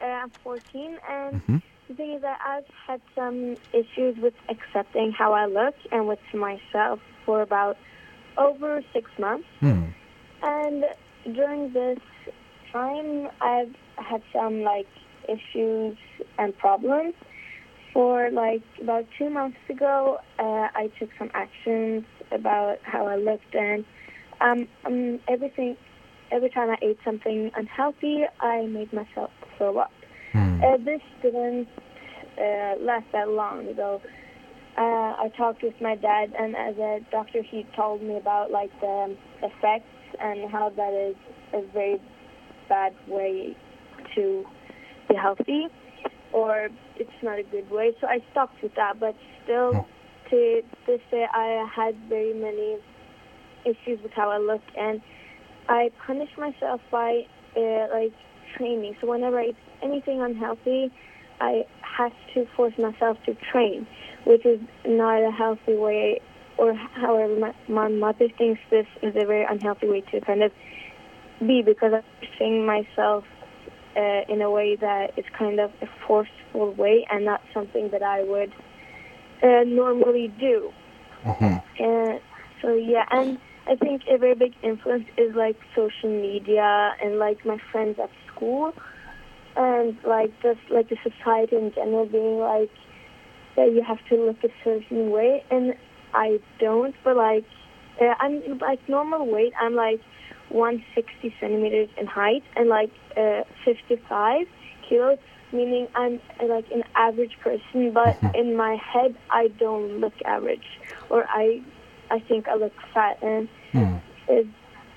uh, 0.00 0.04
am 0.04 0.30
14, 0.42 0.98
and 1.08 1.42
Mhm. 1.42 1.62
the 1.88 1.94
thing 1.94 2.12
is 2.14 2.22
that 2.22 2.38
I've 2.46 2.64
had 2.86 3.00
some 3.14 3.56
issues 3.72 4.16
with 4.18 4.34
accepting 4.48 5.12
how 5.12 5.32
I 5.32 5.46
look 5.46 5.74
and 5.90 6.08
with 6.08 6.20
myself 6.32 7.00
for 7.26 7.42
about 7.42 7.76
over 8.38 8.82
six 8.92 9.10
months. 9.18 9.46
Hmm. 9.60 9.84
And 10.42 10.84
during 11.32 11.72
this 11.72 11.98
time, 12.72 13.28
I've 13.40 13.74
had 13.96 14.22
some 14.32 14.62
like 14.62 14.88
issues 15.28 15.96
and 16.38 16.56
problems. 16.58 17.14
For 17.92 18.30
like 18.30 18.62
about 18.80 19.04
two 19.18 19.28
months 19.28 19.58
ago, 19.68 20.18
uh, 20.38 20.68
I 20.74 20.90
took 20.98 21.10
some 21.18 21.30
actions 21.34 22.04
about 22.30 22.78
how 22.82 23.06
I 23.06 23.16
looked, 23.16 23.54
and 23.54 23.84
um, 24.40 24.68
um, 24.86 25.20
everything. 25.28 25.76
Every 26.30 26.48
time 26.48 26.70
I 26.70 26.76
ate 26.80 26.96
something 27.04 27.50
unhealthy, 27.54 28.22
I 28.40 28.62
made 28.62 28.90
myself 28.90 29.30
throw 29.58 29.76
up. 29.76 29.90
Hmm. 30.32 30.62
Uh, 30.64 30.78
this 30.78 31.02
didn't 31.20 31.68
uh, 32.38 32.76
last 32.80 33.04
that 33.12 33.28
long 33.28 33.68
ago. 33.68 34.00
Uh, 34.78 34.80
I 34.80 35.30
talked 35.36 35.62
with 35.62 35.74
my 35.82 35.94
dad, 35.94 36.32
and 36.38 36.56
as 36.56 36.78
a 36.78 37.00
doctor, 37.10 37.42
he 37.42 37.66
told 37.76 38.02
me 38.02 38.16
about 38.16 38.50
like 38.50 38.70
the 38.80 39.14
effects 39.42 39.84
and 40.18 40.50
how 40.50 40.70
that 40.70 40.94
is 40.94 41.16
a 41.52 41.70
very 41.72 42.00
bad 42.70 42.94
way 43.06 43.54
to 44.14 44.44
be 45.10 45.14
healthy, 45.14 45.66
or 46.32 46.70
it's 46.96 47.10
not 47.22 47.38
a 47.38 47.42
good 47.42 47.70
way. 47.70 47.92
So 48.00 48.06
I 48.06 48.18
stopped 48.30 48.62
with 48.62 48.74
that, 48.74 49.00
but 49.00 49.14
still, 49.44 49.86
to 50.30 50.62
this 50.86 51.00
day, 51.10 51.26
I 51.32 51.66
had 51.74 51.96
very 52.08 52.34
many 52.34 52.76
issues 53.64 54.02
with 54.02 54.12
how 54.12 54.30
I 54.30 54.38
look, 54.38 54.62
and 54.76 55.00
I 55.68 55.90
punish 56.06 56.30
myself 56.36 56.80
by 56.90 57.22
uh, 57.56 57.86
like 57.92 58.12
training. 58.56 58.96
So 59.00 59.08
whenever 59.08 59.40
I 59.40 59.46
eat 59.46 59.56
anything 59.82 60.20
unhealthy, 60.20 60.92
I 61.40 61.64
have 61.82 62.12
to 62.34 62.46
force 62.56 62.74
myself 62.78 63.18
to 63.26 63.36
train, 63.50 63.86
which 64.24 64.44
is 64.46 64.60
not 64.86 65.22
a 65.22 65.30
healthy 65.30 65.74
way. 65.74 66.20
Or 66.58 66.74
however, 66.74 67.34
my, 67.36 67.54
my 67.68 67.88
mother 67.88 68.28
thinks 68.36 68.60
this 68.70 68.86
is 69.02 69.14
a 69.16 69.26
very 69.26 69.44
unhealthy 69.48 69.88
way 69.88 70.02
to 70.12 70.20
kind 70.20 70.42
of 70.42 70.52
be 71.40 71.62
because 71.62 71.92
I'm 71.94 72.04
pushing 72.20 72.66
myself 72.66 73.24
uh, 73.96 74.22
in 74.32 74.40
a 74.42 74.50
way 74.50 74.76
that 74.76 75.12
is 75.16 75.24
kind 75.38 75.60
of 75.60 75.70
a 75.82 75.86
forceful 76.06 76.72
way 76.74 77.06
and 77.10 77.24
not 77.24 77.42
something 77.52 77.90
that 77.90 78.02
I 78.02 78.22
would 78.22 78.52
uh, 79.42 79.64
normally 79.66 80.28
do. 80.38 80.72
Mhm. 81.24 81.62
And 81.78 82.20
so 82.60 82.74
yeah, 82.74 83.04
and 83.10 83.38
I 83.66 83.76
think 83.76 84.02
a 84.08 84.18
very 84.18 84.34
big 84.34 84.54
influence 84.62 85.06
is 85.16 85.34
like 85.34 85.56
social 85.74 86.10
media 86.10 86.94
and 87.02 87.18
like 87.18 87.44
my 87.44 87.58
friends 87.70 87.98
at 87.98 88.10
school, 88.28 88.72
and 89.56 89.96
like 90.04 90.32
just 90.42 90.60
like 90.70 90.88
the 90.88 90.96
society 91.02 91.56
in 91.56 91.72
general 91.74 92.06
being 92.06 92.38
like 92.38 92.70
that 93.56 93.72
you 93.72 93.82
have 93.82 93.98
to 94.08 94.16
look 94.16 94.42
a 94.44 94.48
certain 94.64 95.10
way, 95.10 95.44
and 95.50 95.74
I 96.14 96.40
don't. 96.58 96.94
But 97.04 97.16
like 97.16 97.44
uh, 98.00 98.14
I'm 98.20 98.58
like 98.58 98.80
normal 98.88 99.26
weight. 99.26 99.52
I'm 99.60 99.74
like 99.74 100.00
160 100.52 101.34
centimeters 101.40 101.88
in 101.98 102.06
height 102.06 102.42
and 102.56 102.68
like 102.68 102.90
uh, 103.16 103.42
55 103.64 104.46
kilos, 104.88 105.18
meaning 105.52 105.88
I'm 105.94 106.20
uh, 106.40 106.46
like 106.46 106.70
an 106.70 106.84
average 106.94 107.36
person. 107.42 107.92
But 107.92 108.16
in 108.34 108.56
my 108.56 108.76
head, 108.76 109.16
I 109.30 109.48
don't 109.58 110.00
look 110.00 110.14
average, 110.24 110.66
or 111.10 111.24
I, 111.28 111.62
I 112.10 112.20
think 112.20 112.48
I 112.48 112.54
look 112.56 112.72
fat, 112.92 113.18
and 113.22 113.48
Hmm. 113.72 113.96
it, 114.28 114.46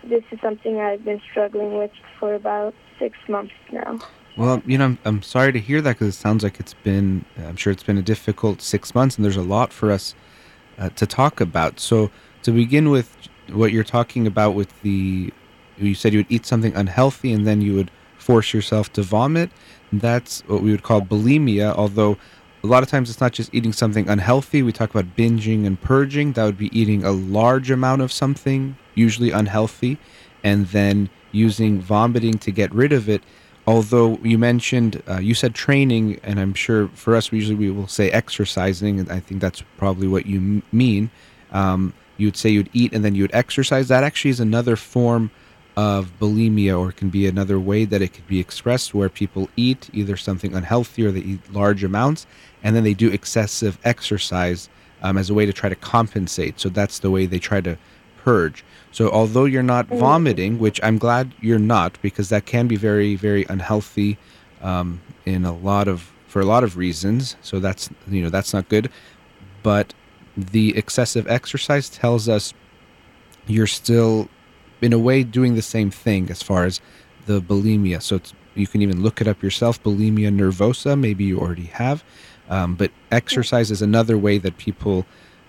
this 0.04 0.24
is 0.32 0.40
something 0.42 0.80
I've 0.80 1.04
been 1.04 1.22
struggling 1.32 1.78
with 1.78 1.92
for 2.20 2.34
about 2.34 2.74
six 3.00 3.18
months 3.28 3.54
now. 3.72 4.00
Well, 4.38 4.62
you 4.66 4.78
know, 4.78 4.86
I'm, 4.86 5.00
I'm 5.06 5.22
sorry 5.22 5.54
to 5.54 5.60
hear 5.60 5.82
that 5.82 5.94
because 5.94 6.10
it 6.10 6.18
sounds 6.18 6.44
like 6.44 6.60
it's 6.60 6.74
been, 6.74 7.24
I'm 7.38 7.56
sure 7.56 7.72
it's 7.72 7.84
been 7.84 7.98
a 7.98 8.02
difficult 8.04 8.62
six 8.62 8.94
months 8.94 9.16
and 9.16 9.24
there's 9.24 9.38
a 9.38 9.42
lot 9.42 9.72
for 9.72 9.92
us 9.92 10.14
uh, 10.78 10.90
to 10.90 11.08
talk 11.08 11.40
about. 11.40 11.80
So, 11.80 12.12
to 12.44 12.52
begin 12.52 12.90
with, 12.90 13.16
what 13.52 13.72
you're 13.72 13.84
talking 13.84 14.28
about 14.28 14.56
with 14.56 14.82
the, 14.82 15.32
you 15.78 15.96
said 15.96 16.14
you 16.14 16.20
would 16.20 16.32
eat 16.32 16.46
something 16.46 16.76
unhealthy 16.76 17.32
and 17.32 17.46
then 17.46 17.62
you 17.62 17.74
would 17.76 17.92
force 18.18 18.54
yourself 18.54 18.92
to 18.94 19.04
vomit. 19.04 19.52
That's 19.92 20.42
what 20.48 20.62
we 20.62 20.72
would 20.72 20.84
call 20.84 21.02
bulimia, 21.02 21.74
although 21.76 22.18
a 22.64 22.68
lot 22.68 22.84
of 22.84 22.90
times 22.90 23.10
it's 23.10 23.22
not 23.22 23.32
just 23.32 23.54
eating 23.54 23.72
something 23.72 24.10
unhealthy. 24.10 24.64
We 24.64 24.72
talk 24.72 24.90
about 24.90 25.16
binging 25.16 25.66
and 25.66 25.80
purging. 25.80 26.34
That 26.34 26.46
would 26.46 26.58
be 26.58 26.76
eating 26.78 27.04
a 27.04 27.12
large 27.12 27.70
amount 27.70 28.02
of 28.02 28.12
something, 28.12 28.76
usually 28.96 29.32
unhealthy, 29.32 29.98
and 30.44 30.66
then 30.68 31.10
using 31.32 31.80
vomiting 31.80 32.40
to 32.40 32.52
get 32.52 32.74
rid 32.74 32.92
of 32.92 33.08
it. 33.08 33.22
Although 33.68 34.20
you 34.24 34.38
mentioned, 34.38 35.02
uh, 35.08 35.20
you 35.20 35.34
said 35.34 35.54
training, 35.54 36.20
and 36.24 36.40
I'm 36.40 36.54
sure 36.54 36.88
for 36.90 37.16
us, 37.16 37.32
usually 37.32 37.56
we 37.56 37.72
will 37.72 37.88
say 37.88 38.10
exercising, 38.12 39.00
and 39.00 39.12
I 39.12 39.20
think 39.20 39.42
that's 39.42 39.64
probably 39.78 40.08
what 40.08 40.26
you 40.26 40.38
m- 40.38 40.64
mean. 40.72 41.10
Um, 41.52 41.94
you'd 42.18 42.38
say 42.38 42.50
you'd 42.50 42.70
eat 42.74 42.94
and 42.94 43.04
then 43.04 43.16
you'd 43.16 43.34
exercise. 43.34 43.88
That 43.88 44.04
actually 44.04 44.32
is 44.32 44.40
another 44.40 44.76
form 44.76 45.32
of 45.76 46.18
bulimia, 46.20 46.80
or 46.80 46.92
can 46.92 47.10
be 47.10 47.28
another 47.28 47.60
way 47.60 47.86
that 47.86 48.02
it 48.02 48.14
could 48.14 48.28
be 48.28 48.40
expressed 48.40 48.94
where 48.94 49.10
people 49.10 49.50
eat 49.56 49.90
either 49.94 50.16
something 50.16 50.54
unhealthy 50.54 51.06
or 51.06 51.12
they 51.12 51.20
eat 51.20 51.54
large 51.54 51.84
amounts, 51.84 52.26
and 52.64 52.76
then 52.76 52.84
they 52.84 52.94
do 52.94 53.12
excessive 53.12 53.78
exercise 53.84 54.70
um, 55.02 55.18
as 55.18 55.30
a 55.30 55.34
way 55.34 55.46
to 55.46 55.54
try 55.54 55.70
to 55.70 55.76
compensate. 55.76 56.60
So 56.60 56.70
that's 56.70 57.00
the 57.00 57.12
way 57.12 57.26
they 57.26 57.40
try 57.40 57.62
to 57.62 57.78
purge. 58.18 58.64
So 58.92 59.10
although 59.12 59.46
you're 59.46 59.64
not 59.64 59.88
mm. 59.88 60.00
vomiting, 60.00 60.58
which 60.60 60.80
I'm 60.82 60.98
glad 60.98 61.34
you're 61.42 61.60
not, 61.60 62.02
because 62.02 62.30
that 62.30 62.46
can 62.46 62.68
be 62.68 62.78
very, 62.78 63.16
very 63.16 63.46
unhealthy 63.50 64.18
um, 64.62 65.02
in 65.26 65.46
a 65.46 65.54
lot 65.54 65.88
of 65.88 66.12
for 66.28 66.42
a 66.42 66.46
lot 66.46 66.64
of 66.64 66.76
reasons. 66.76 67.36
So 67.42 67.60
that's 67.60 67.90
you 68.10 68.24
know 68.24 68.30
that's 68.30 68.54
not 68.54 68.68
good. 68.70 68.90
But 69.64 69.94
the 70.38 70.78
excessive 70.78 71.28
exercise 71.28 71.90
tells 71.90 72.28
us 72.28 72.54
you're 73.48 73.68
still, 73.68 74.28
in 74.86 74.94
a 74.94 75.00
way, 75.00 75.24
doing 75.24 75.56
the 75.56 75.62
same 75.62 75.92
thing 75.92 76.30
as 76.30 76.42
far 76.42 76.66
as 76.66 76.80
the 77.26 77.42
bulimia. 77.42 78.02
So 78.02 78.22
you 78.54 78.68
can 78.68 78.82
even 78.82 79.02
look 79.02 79.20
it 79.22 79.28
up 79.28 79.42
yourself. 79.42 79.82
Bulimia 79.84 80.34
nervosa, 80.34 80.98
maybe 80.98 81.26
you 81.26 81.40
already 81.40 81.66
have. 81.66 82.04
Um, 82.50 82.76
but 82.76 82.92
exercise 83.12 83.72
is 83.72 83.82
another 83.82 84.18
way 84.18 84.38
that 84.38 84.58
people 84.58 85.06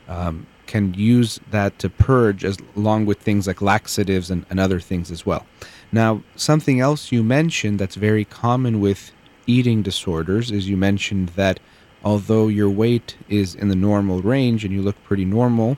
um, 0.08 0.46
can 0.66 0.94
use 0.94 1.38
that 1.50 1.78
to 1.78 1.88
purge 1.88 2.44
as 2.44 2.58
along 2.74 3.06
with 3.06 3.20
things 3.20 3.46
like 3.46 3.60
laxatives 3.60 4.30
and, 4.30 4.44
and 4.50 4.58
other 4.58 4.80
things 4.80 5.10
as 5.10 5.24
well. 5.24 5.46
Now, 5.92 6.22
something 6.34 6.80
else 6.80 7.12
you 7.12 7.22
mentioned 7.22 7.78
that's 7.78 7.94
very 7.94 8.24
common 8.24 8.80
with 8.80 9.12
eating 9.46 9.82
disorders 9.82 10.50
is 10.50 10.68
you 10.68 10.76
mentioned 10.76 11.28
that 11.30 11.60
although 12.04 12.48
your 12.48 12.70
weight 12.70 13.16
is 13.28 13.54
in 13.54 13.68
the 13.68 13.76
normal 13.76 14.22
range 14.22 14.64
and 14.64 14.72
you 14.72 14.82
look 14.82 15.00
pretty 15.04 15.24
normal, 15.24 15.76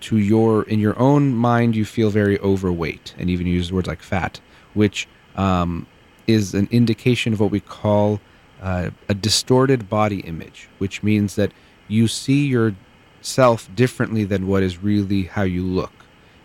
to 0.00 0.18
your 0.18 0.62
in 0.64 0.78
your 0.78 0.98
own 0.98 1.34
mind 1.34 1.74
you 1.74 1.84
feel 1.84 2.10
very 2.10 2.38
overweight 2.40 3.14
and 3.18 3.28
even 3.30 3.46
use 3.46 3.72
words 3.72 3.88
like 3.88 4.02
fat, 4.02 4.40
which 4.74 5.08
um, 5.36 5.86
is 6.26 6.54
an 6.54 6.68
indication 6.70 7.32
of 7.32 7.40
what 7.40 7.50
we 7.50 7.60
call 7.60 8.20
uh, 8.62 8.90
a 9.08 9.14
distorted 9.14 9.88
body 9.88 10.20
image, 10.20 10.68
which 10.78 11.02
means 11.02 11.36
that 11.36 11.52
you 11.88 12.08
see 12.08 12.46
yourself 12.46 13.68
differently 13.74 14.24
than 14.24 14.46
what 14.46 14.62
is 14.62 14.82
really 14.82 15.24
how 15.24 15.42
you 15.42 15.64
look, 15.64 15.92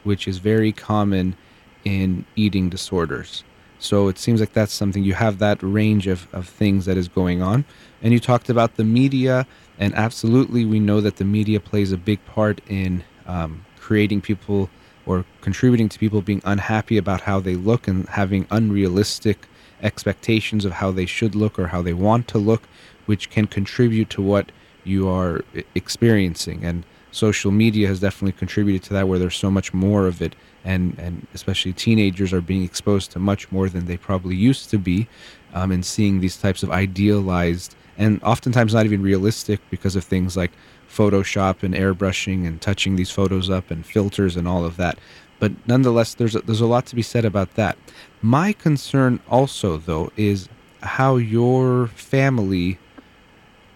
which 0.03 0.27
is 0.27 0.37
very 0.37 0.71
common 0.71 1.35
in 1.83 2.25
eating 2.35 2.69
disorders. 2.69 3.43
So 3.79 4.07
it 4.07 4.17
seems 4.17 4.39
like 4.39 4.53
that's 4.53 4.71
something 4.71 5.03
you 5.03 5.15
have 5.15 5.39
that 5.39 5.61
range 5.61 6.07
of, 6.07 6.33
of 6.33 6.47
things 6.47 6.85
that 6.85 6.95
is 6.95 7.09
going 7.09 7.41
on. 7.41 7.65
And 8.01 8.13
you 8.13 8.19
talked 8.19 8.49
about 8.49 8.77
the 8.77 8.85
media, 8.85 9.45
and 9.77 9.93
absolutely, 9.93 10.63
we 10.63 10.79
know 10.79 11.01
that 11.01 11.17
the 11.17 11.25
media 11.25 11.59
plays 11.59 11.91
a 11.91 11.97
big 11.97 12.23
part 12.25 12.61
in 12.69 13.03
um, 13.27 13.65
creating 13.79 14.21
people 14.21 14.69
or 15.05 15.25
contributing 15.41 15.89
to 15.89 15.99
people 15.99 16.21
being 16.21 16.41
unhappy 16.45 16.97
about 16.97 17.21
how 17.21 17.39
they 17.39 17.55
look 17.55 17.88
and 17.88 18.07
having 18.09 18.47
unrealistic 18.51 19.47
expectations 19.81 20.63
of 20.63 20.71
how 20.73 20.91
they 20.91 21.05
should 21.05 21.36
look 21.36 21.59
or 21.59 21.67
how 21.67 21.81
they 21.81 21.93
want 21.93 22.27
to 22.29 22.38
look, 22.38 22.63
which 23.05 23.29
can 23.29 23.45
contribute 23.45 24.09
to 24.09 24.21
what 24.21 24.51
you 24.86 25.09
are 25.09 25.41
experiencing. 25.75 26.63
And 26.63 26.86
social 27.12 27.51
media 27.51 27.88
has 27.88 27.99
definitely 27.99 28.31
contributed 28.31 28.83
to 28.83 28.93
that, 28.93 29.07
where 29.07 29.19
there's 29.19 29.36
so 29.36 29.51
much 29.51 29.73
more 29.73 30.07
of 30.07 30.21
it, 30.21 30.36
and 30.63 30.97
and 30.97 31.27
especially 31.33 31.73
teenagers 31.73 32.31
are 32.33 32.41
being 32.41 32.63
exposed 32.63 33.12
to 33.12 33.19
much 33.19 33.51
more 33.51 33.67
than 33.69 33.86
they 33.86 33.97
probably 33.97 34.36
used 34.36 34.69
to 34.69 34.77
be, 34.77 35.07
um, 35.53 35.71
and 35.71 35.86
seeing 35.86 36.21
these 36.21 36.38
types 36.38 36.63
of 36.63 36.71
idealized 36.71 37.75
and 37.97 38.21
oftentimes 38.23 38.73
not 38.73 38.86
even 38.86 39.01
realistic 39.01 39.59
because 39.69 39.95
of 39.95 40.03
things 40.03 40.36
like 40.36 40.51
Photoshop 40.95 41.63
and 41.63 41.73
airbrushing 41.73 42.45
and 42.45 42.62
touching 42.62 42.95
these 42.95 43.10
photos 43.10 43.49
up 43.49 43.71
and 43.71 43.86
filters 43.86 44.36
and 44.36 44.47
all 44.47 44.63
of 44.63 44.77
that. 44.77 44.97
But 45.39 45.51
nonetheless, 45.67 46.13
there's 46.13 46.36
a, 46.36 46.41
there's 46.41 46.62
a 46.62 46.67
lot 46.67 46.86
to 46.88 46.95
be 46.95 47.01
said 47.01 47.25
about 47.25 47.56
that. 47.56 47.77
My 48.21 48.53
concern 48.53 49.19
also, 49.29 49.77
though, 49.77 50.12
is 50.15 50.47
how 50.82 51.15
your 51.15 51.88
family 51.88 52.77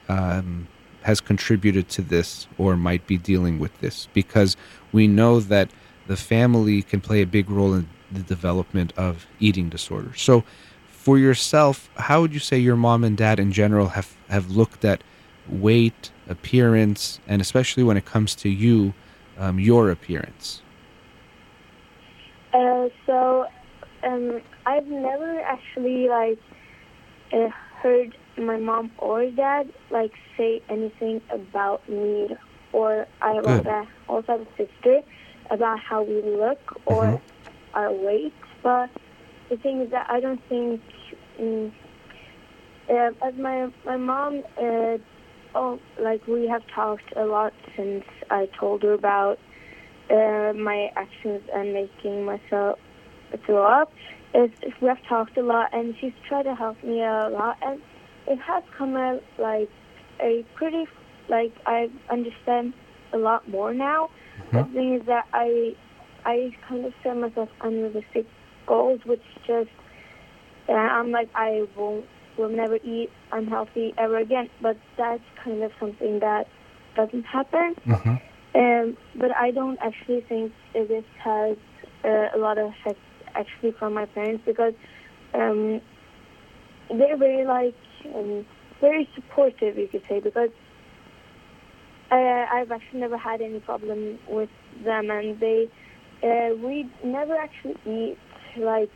um, 0.07 0.67
has 1.01 1.19
contributed 1.19 1.89
to 1.89 2.01
this 2.01 2.47
or 2.57 2.77
might 2.77 3.07
be 3.07 3.17
dealing 3.17 3.59
with 3.59 3.77
this 3.79 4.07
because 4.13 4.55
we 4.91 5.07
know 5.07 5.39
that 5.39 5.69
the 6.07 6.17
family 6.17 6.81
can 6.81 7.01
play 7.01 7.21
a 7.21 7.25
big 7.25 7.49
role 7.49 7.73
in 7.73 7.87
the 8.11 8.21
development 8.21 8.93
of 8.97 9.25
eating 9.39 9.69
disorders. 9.69 10.21
So, 10.21 10.43
for 10.87 11.17
yourself, 11.17 11.89
how 11.95 12.21
would 12.21 12.33
you 12.33 12.39
say 12.39 12.57
your 12.57 12.75
mom 12.75 13.05
and 13.05 13.15
dad 13.15 13.39
in 13.39 13.53
general 13.53 13.89
have, 13.89 14.15
have 14.29 14.51
looked 14.51 14.83
at 14.83 15.01
weight, 15.47 16.11
appearance, 16.29 17.19
and 17.27 17.41
especially 17.41 17.83
when 17.83 17.97
it 17.97 18.05
comes 18.05 18.35
to 18.35 18.49
you, 18.49 18.93
um, 19.37 19.59
your 19.59 19.91
appearance? 19.91 20.61
Uh, 22.53 22.89
so, 23.05 23.47
um, 24.03 24.41
I've 24.65 24.87
never 24.87 25.39
actually 25.41 26.07
like 26.09 26.39
uh, 27.33 27.49
heard 27.81 28.15
my 28.37 28.57
mom 28.57 28.91
or 28.97 29.29
dad 29.31 29.71
like 29.89 30.11
say 30.37 30.61
anything 30.69 31.21
about 31.29 31.87
me 31.89 32.29
or 32.71 33.07
I 33.21 33.37
a, 33.37 33.87
also 34.07 34.37
have 34.37 34.41
a 34.41 34.47
sister 34.57 35.01
about 35.49 35.79
how 35.79 36.03
we 36.03 36.21
look 36.21 36.59
or 36.85 37.03
mm-hmm. 37.03 37.49
our 37.73 37.91
weight. 37.91 38.33
But 38.61 38.89
the 39.49 39.57
thing 39.57 39.81
is 39.81 39.91
that 39.91 40.07
I 40.09 40.19
don't 40.19 40.41
think 40.49 40.81
um, 41.39 41.73
uh, 42.89 43.11
as 43.23 43.35
my 43.35 43.71
my 43.85 43.97
mom 43.97 44.43
uh, 44.57 44.97
oh 45.55 45.79
like 45.99 46.25
we 46.27 46.47
have 46.47 46.63
talked 46.73 47.15
a 47.15 47.25
lot 47.25 47.53
since 47.75 48.03
I 48.29 48.47
told 48.59 48.83
her 48.83 48.93
about 48.93 49.39
uh, 50.09 50.53
my 50.53 50.91
actions 50.95 51.41
and 51.53 51.73
making 51.73 52.25
myself 52.25 52.79
throw 53.45 53.63
up. 53.63 53.91
It's, 54.33 54.53
we 54.81 54.87
have 54.87 55.03
talked 55.07 55.37
a 55.37 55.41
lot 55.41 55.73
and 55.73 55.95
she's 55.99 56.13
tried 56.27 56.43
to 56.43 56.55
help 56.55 56.81
me 56.83 57.01
a 57.01 57.29
lot 57.29 57.57
and 57.61 57.81
it 58.27 58.39
has 58.39 58.63
come 58.77 58.95
out 58.95 59.23
like 59.37 59.69
a 60.21 60.45
pretty 60.55 60.85
like 61.29 61.53
I 61.65 61.89
understand 62.09 62.73
a 63.13 63.17
lot 63.17 63.47
more 63.49 63.73
now. 63.73 64.09
Mm-hmm. 64.39 64.57
The 64.57 64.63
thing 64.73 64.93
is 64.95 65.05
that 65.07 65.27
I 65.33 65.75
I 66.25 66.51
kind 66.67 66.85
of 66.85 66.93
set 67.03 67.15
myself 67.17 67.49
unrealistic 67.61 68.27
goals, 68.65 68.99
which 69.05 69.23
just 69.45 69.69
uh, 70.69 70.73
I'm 70.73 71.11
like 71.11 71.29
I 71.35 71.65
won't 71.75 72.05
will 72.37 72.49
never 72.49 72.75
eat 72.77 73.09
unhealthy 73.31 73.93
ever 73.97 74.17
again. 74.17 74.49
But 74.61 74.77
that's 74.97 75.23
kind 75.43 75.63
of 75.63 75.71
something 75.79 76.19
that 76.19 76.47
doesn't 76.95 77.23
happen. 77.23 77.75
Mm-hmm. 77.85 78.15
Um, 78.59 78.97
but 79.15 79.35
I 79.35 79.51
don't 79.51 79.77
actually 79.81 80.21
think 80.21 80.51
this 80.73 81.03
has 81.23 81.57
uh, 82.03 82.29
a 82.35 82.37
lot 82.37 82.57
of 82.57 82.71
effect 82.71 82.99
actually 83.35 83.71
from 83.71 83.93
my 83.93 84.05
parents 84.05 84.43
because 84.45 84.73
um, 85.33 85.79
they're 86.89 87.17
very 87.17 87.45
like 87.45 87.75
and 88.05 88.45
very 88.79 89.07
supportive, 89.15 89.77
you 89.77 89.87
could 89.87 90.03
say, 90.07 90.19
because 90.19 90.49
I've 92.57 92.71
actually 92.71 93.01
never 93.01 93.17
had 93.17 93.41
any 93.41 93.59
problem 93.59 94.17
with 94.27 94.49
them, 94.83 95.09
and 95.11 95.39
they 95.39 95.69
uh, 96.23 96.55
we 96.55 96.89
never 97.03 97.35
actually 97.35 97.75
eat 97.85 98.17
like 98.57 98.89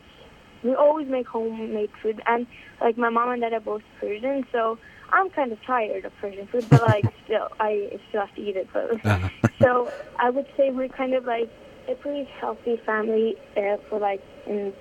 we 0.64 0.76
always 0.76 1.08
make 1.08 1.28
homemade 1.28 1.92
food, 2.02 2.22
and 2.28 2.48
like 2.80 2.98
my 2.98 3.10
mom 3.10 3.32
and 3.32 3.42
dad 3.42 3.54
are 3.54 3.60
both 3.60 3.84
Persian, 4.00 4.46
so 4.52 4.78
I'm 5.12 5.30
kind 5.30 5.52
of 5.52 5.62
tired 5.64 6.06
of 6.06 6.16
Persian 6.18 6.48
food, 6.48 6.66
but 6.70 6.82
like 6.82 7.06
still 7.26 7.48
I 7.60 8.00
still 8.10 8.22
have 8.22 8.36
to 8.36 8.42
eat 8.42 8.56
it. 8.56 8.68
But 8.74 9.06
uh-huh. 9.06 9.30
so 9.62 9.92
I 10.20 10.30
would 10.30 10.48
say 10.58 10.70
we're 10.70 10.90
kind 10.90 11.14
of 11.14 11.26
like 11.26 11.50
a 11.88 11.96
pretty 11.96 12.30
healthy 12.40 12.78
family 12.86 13.36
uh, 13.58 13.78
for 13.90 14.00
like 14.00 14.24
in 14.46 14.74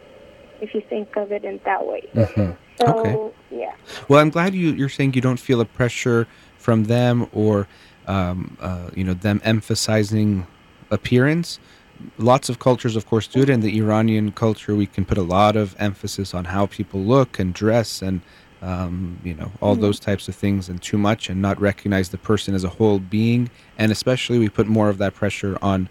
if 0.60 0.74
you 0.74 0.82
think 0.88 1.16
of 1.16 1.32
it 1.32 1.44
in 1.44 1.60
that 1.64 1.86
way. 1.86 2.08
Mm-hmm. 2.14 2.52
So, 2.78 2.86
okay. 2.86 3.34
yeah. 3.50 3.74
Well, 4.08 4.20
I'm 4.20 4.30
glad 4.30 4.54
you, 4.54 4.72
you're 4.72 4.88
saying 4.88 5.14
you 5.14 5.20
don't 5.20 5.40
feel 5.40 5.60
a 5.60 5.64
pressure 5.64 6.26
from 6.58 6.84
them 6.84 7.28
or, 7.32 7.66
um, 8.06 8.56
uh, 8.60 8.90
you 8.94 9.04
know, 9.04 9.14
them 9.14 9.40
emphasizing 9.44 10.46
appearance. 10.90 11.58
Lots 12.18 12.48
of 12.48 12.58
cultures, 12.58 12.96
of 12.96 13.06
course, 13.06 13.26
do 13.26 13.42
it. 13.42 13.50
In 13.50 13.60
the 13.60 13.78
Iranian 13.78 14.32
culture, 14.32 14.74
we 14.74 14.86
can 14.86 15.04
put 15.04 15.18
a 15.18 15.22
lot 15.22 15.56
of 15.56 15.74
emphasis 15.78 16.34
on 16.34 16.46
how 16.46 16.66
people 16.66 17.00
look 17.00 17.38
and 17.38 17.52
dress 17.52 18.02
and, 18.02 18.20
um, 18.62 19.18
you 19.24 19.34
know, 19.34 19.52
all 19.60 19.74
mm-hmm. 19.74 19.82
those 19.82 20.00
types 20.00 20.28
of 20.28 20.34
things 20.34 20.68
and 20.68 20.82
too 20.82 20.98
much 20.98 21.28
and 21.28 21.40
not 21.40 21.60
recognize 21.60 22.10
the 22.10 22.18
person 22.18 22.54
as 22.54 22.64
a 22.64 22.68
whole 22.68 22.98
being. 22.98 23.50
And 23.78 23.90
especially, 23.90 24.38
we 24.38 24.48
put 24.48 24.66
more 24.66 24.88
of 24.88 24.98
that 24.98 25.14
pressure 25.14 25.58
on 25.62 25.88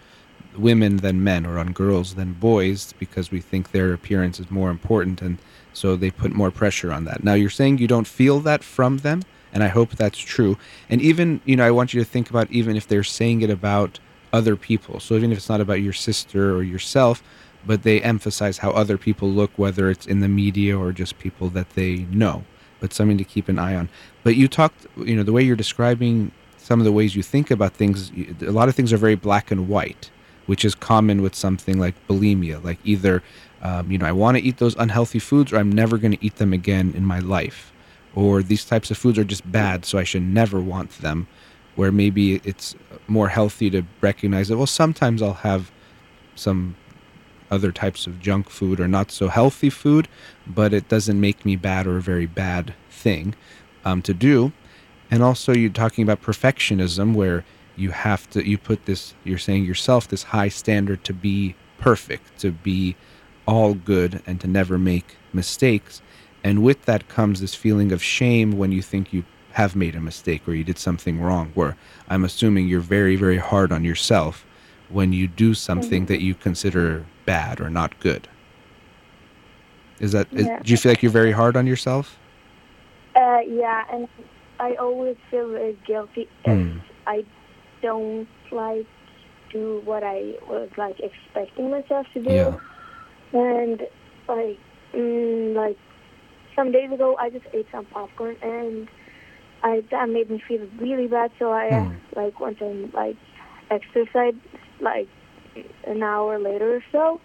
women 0.57 0.97
than 0.97 1.23
men 1.23 1.45
or 1.45 1.57
on 1.57 1.71
girls 1.71 2.15
than 2.15 2.33
boys 2.33 2.93
because 2.99 3.31
we 3.31 3.39
think 3.39 3.71
their 3.71 3.93
appearance 3.93 4.39
is 4.39 4.51
more 4.51 4.69
important 4.69 5.21
and 5.21 5.37
so 5.73 5.95
they 5.95 6.11
put 6.11 6.33
more 6.33 6.51
pressure 6.51 6.91
on 6.91 7.05
that. 7.05 7.23
Now 7.23 7.33
you're 7.35 7.49
saying 7.49 7.77
you 7.77 7.87
don't 7.87 8.07
feel 8.07 8.39
that 8.41 8.63
from 8.63 8.97
them 8.97 9.21
and 9.53 9.63
I 9.63 9.67
hope 9.67 9.91
that's 9.91 10.17
true. 10.17 10.57
And 10.89 11.01
even, 11.01 11.41
you 11.45 11.55
know, 11.55 11.65
I 11.65 11.71
want 11.71 11.93
you 11.93 12.01
to 12.01 12.05
think 12.05 12.29
about 12.29 12.51
even 12.51 12.75
if 12.75 12.87
they're 12.87 13.03
saying 13.03 13.41
it 13.41 13.49
about 13.49 13.99
other 14.31 14.55
people. 14.55 14.99
So 14.99 15.15
even 15.15 15.31
if 15.31 15.37
it's 15.37 15.49
not 15.49 15.61
about 15.61 15.81
your 15.81 15.93
sister 15.93 16.55
or 16.55 16.63
yourself, 16.63 17.23
but 17.65 17.83
they 17.83 18.01
emphasize 18.01 18.59
how 18.59 18.71
other 18.71 18.97
people 18.97 19.29
look, 19.29 19.51
whether 19.57 19.89
it's 19.89 20.05
in 20.05 20.19
the 20.21 20.27
media 20.27 20.77
or 20.77 20.91
just 20.91 21.19
people 21.19 21.49
that 21.49 21.71
they 21.71 21.97
know, 22.11 22.43
but 22.79 22.93
something 22.93 23.17
to 23.17 23.23
keep 23.23 23.49
an 23.49 23.59
eye 23.59 23.75
on. 23.75 23.89
But 24.23 24.35
you 24.35 24.47
talked, 24.47 24.87
you 24.97 25.15
know, 25.15 25.23
the 25.23 25.33
way 25.33 25.43
you're 25.43 25.55
describing 25.55 26.31
some 26.57 26.79
of 26.79 26.85
the 26.85 26.91
ways 26.91 27.15
you 27.15 27.23
think 27.23 27.51
about 27.51 27.73
things, 27.73 28.11
a 28.41 28.51
lot 28.51 28.69
of 28.69 28.75
things 28.75 28.93
are 28.93 28.97
very 28.97 29.15
black 29.15 29.51
and 29.51 29.67
white, 29.67 30.09
which 30.45 30.63
is 30.63 30.75
common 30.75 31.21
with 31.21 31.35
something 31.35 31.79
like 31.79 31.95
bulimia. 32.07 32.63
Like 32.63 32.79
either, 32.83 33.23
um, 33.61 33.91
you 33.91 33.97
know, 33.97 34.05
I 34.05 34.11
want 34.11 34.37
to 34.37 34.43
eat 34.43 34.57
those 34.57 34.75
unhealthy 34.75 35.19
foods 35.19 35.51
or 35.51 35.57
I'm 35.57 35.71
never 35.71 35.97
going 35.97 36.11
to 36.11 36.25
eat 36.25 36.35
them 36.35 36.53
again 36.53 36.93
in 36.95 37.03
my 37.05 37.19
life. 37.19 37.73
Or 38.15 38.41
these 38.41 38.65
types 38.65 38.89
of 38.89 38.97
foods 38.97 39.17
are 39.19 39.23
just 39.23 39.49
bad, 39.51 39.85
so 39.85 39.97
I 39.97 40.03
should 40.03 40.23
never 40.23 40.59
want 40.59 40.91
them. 41.01 41.27
Where 41.75 41.91
maybe 41.91 42.41
it's 42.43 42.75
more 43.09 43.29
healthy 43.29 43.69
to 43.69 43.83
recognize 44.01 44.47
that, 44.47 44.57
well, 44.57 44.67
sometimes 44.67 45.21
I'll 45.21 45.33
have 45.33 45.71
some 46.35 46.75
other 47.51 47.71
types 47.71 48.05
of 48.07 48.19
junk 48.19 48.49
food 48.49 48.79
or 48.79 48.87
not 48.87 49.11
so 49.11 49.27
healthy 49.27 49.69
food, 49.69 50.07
but 50.45 50.73
it 50.73 50.87
doesn't 50.87 51.19
make 51.19 51.45
me 51.45 51.55
bad 51.55 51.87
or 51.87 51.97
a 51.97 52.01
very 52.01 52.27
bad 52.27 52.73
thing 52.89 53.35
um, 53.83 54.01
to 54.03 54.13
do. 54.13 54.51
And 55.11 55.23
also, 55.23 55.53
you're 55.53 55.71
talking 55.71 56.03
about 56.03 56.21
perfectionism, 56.21 57.15
where 57.15 57.43
you 57.75 57.91
have 57.91 58.29
to, 58.31 58.47
you 58.47 58.57
put 58.57 58.85
this, 58.85 59.15
you're 59.23 59.39
saying 59.39 59.65
yourself, 59.65 60.07
this 60.07 60.23
high 60.23 60.49
standard 60.49 61.03
to 61.05 61.13
be 61.13 61.55
perfect, 61.79 62.39
to 62.39 62.51
be 62.51 62.95
all 63.47 63.73
good, 63.73 64.21
and 64.27 64.39
to 64.41 64.47
never 64.47 64.77
make 64.77 65.15
mistakes. 65.33 66.01
And 66.43 66.61
with 66.61 66.85
that 66.85 67.09
comes 67.09 67.41
this 67.41 67.55
feeling 67.55 67.91
of 67.91 68.03
shame 68.03 68.57
when 68.57 68.71
you 68.71 68.81
think 68.81 69.11
you 69.11 69.25
have 69.53 69.75
made 69.75 69.95
a 69.95 69.99
mistake 69.99 70.47
or 70.47 70.53
you 70.53 70.63
did 70.63 70.77
something 70.77 71.19
wrong, 71.19 71.51
where 71.55 71.75
I'm 72.09 72.25
assuming 72.25 72.67
you're 72.67 72.79
very, 72.79 73.15
very 73.15 73.37
hard 73.37 73.71
on 73.71 73.83
yourself 73.83 74.45
when 74.89 75.13
you 75.13 75.27
do 75.27 75.53
something 75.53 76.03
mm-hmm. 76.03 76.13
that 76.13 76.21
you 76.21 76.33
consider 76.35 77.05
bad 77.25 77.61
or 77.61 77.69
not 77.69 77.99
good. 77.99 78.27
Is 79.99 80.13
that? 80.13 80.27
Is, 80.31 80.47
do 80.47 80.71
you 80.71 80.77
feel 80.77 80.91
like 80.91 81.03
you're 81.03 81.11
very 81.11 81.31
hard 81.31 81.57
on 81.57 81.67
yourself? 81.67 82.17
Uh, 83.15 83.39
yeah, 83.47 83.83
and 83.91 84.07
I 84.59 84.75
always 84.75 85.17
feel 85.29 85.49
very 85.49 85.77
guilty 85.85 86.29
if 86.45 86.51
mm. 86.51 86.81
I 87.05 87.25
don't 87.81 88.27
like 88.51 88.87
do 89.51 89.81
what 89.83 90.03
I 90.03 90.35
was 90.47 90.69
like 90.77 90.99
expecting 90.99 91.69
myself 91.69 92.07
to 92.13 92.23
do. 92.23 92.31
Yeah. 92.33 92.57
And 93.33 93.81
like, 94.27 94.59
mm, 94.93 95.55
like 95.55 95.77
some 96.55 96.71
days 96.71 96.91
ago, 96.91 97.15
I 97.19 97.29
just 97.29 97.45
ate 97.53 97.67
some 97.71 97.85
popcorn, 97.85 98.37
and 98.41 98.87
I 99.63 99.83
that 99.91 100.09
made 100.09 100.29
me 100.29 100.41
feel 100.47 100.67
really 100.79 101.07
bad. 101.07 101.31
So 101.39 101.51
I 101.51 101.69
mm. 101.69 101.99
like 102.15 102.39
went 102.39 102.61
and 102.61 102.93
like 102.93 103.17
exercised 103.69 104.37
like 104.79 105.07
an 105.85 106.03
hour 106.03 106.39
later 106.39 106.77
or 106.77 106.83
so. 106.91 107.21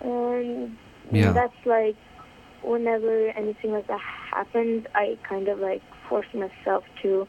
And 0.00 0.76
yeah. 1.12 1.32
that's 1.32 1.54
like 1.66 1.96
whenever 2.62 3.28
anything 3.28 3.72
like 3.72 3.86
that 3.86 4.00
happens, 4.00 4.86
I 4.94 5.18
kind 5.28 5.48
of 5.48 5.58
like 5.58 5.82
force 6.08 6.26
myself 6.34 6.84
to, 7.02 7.26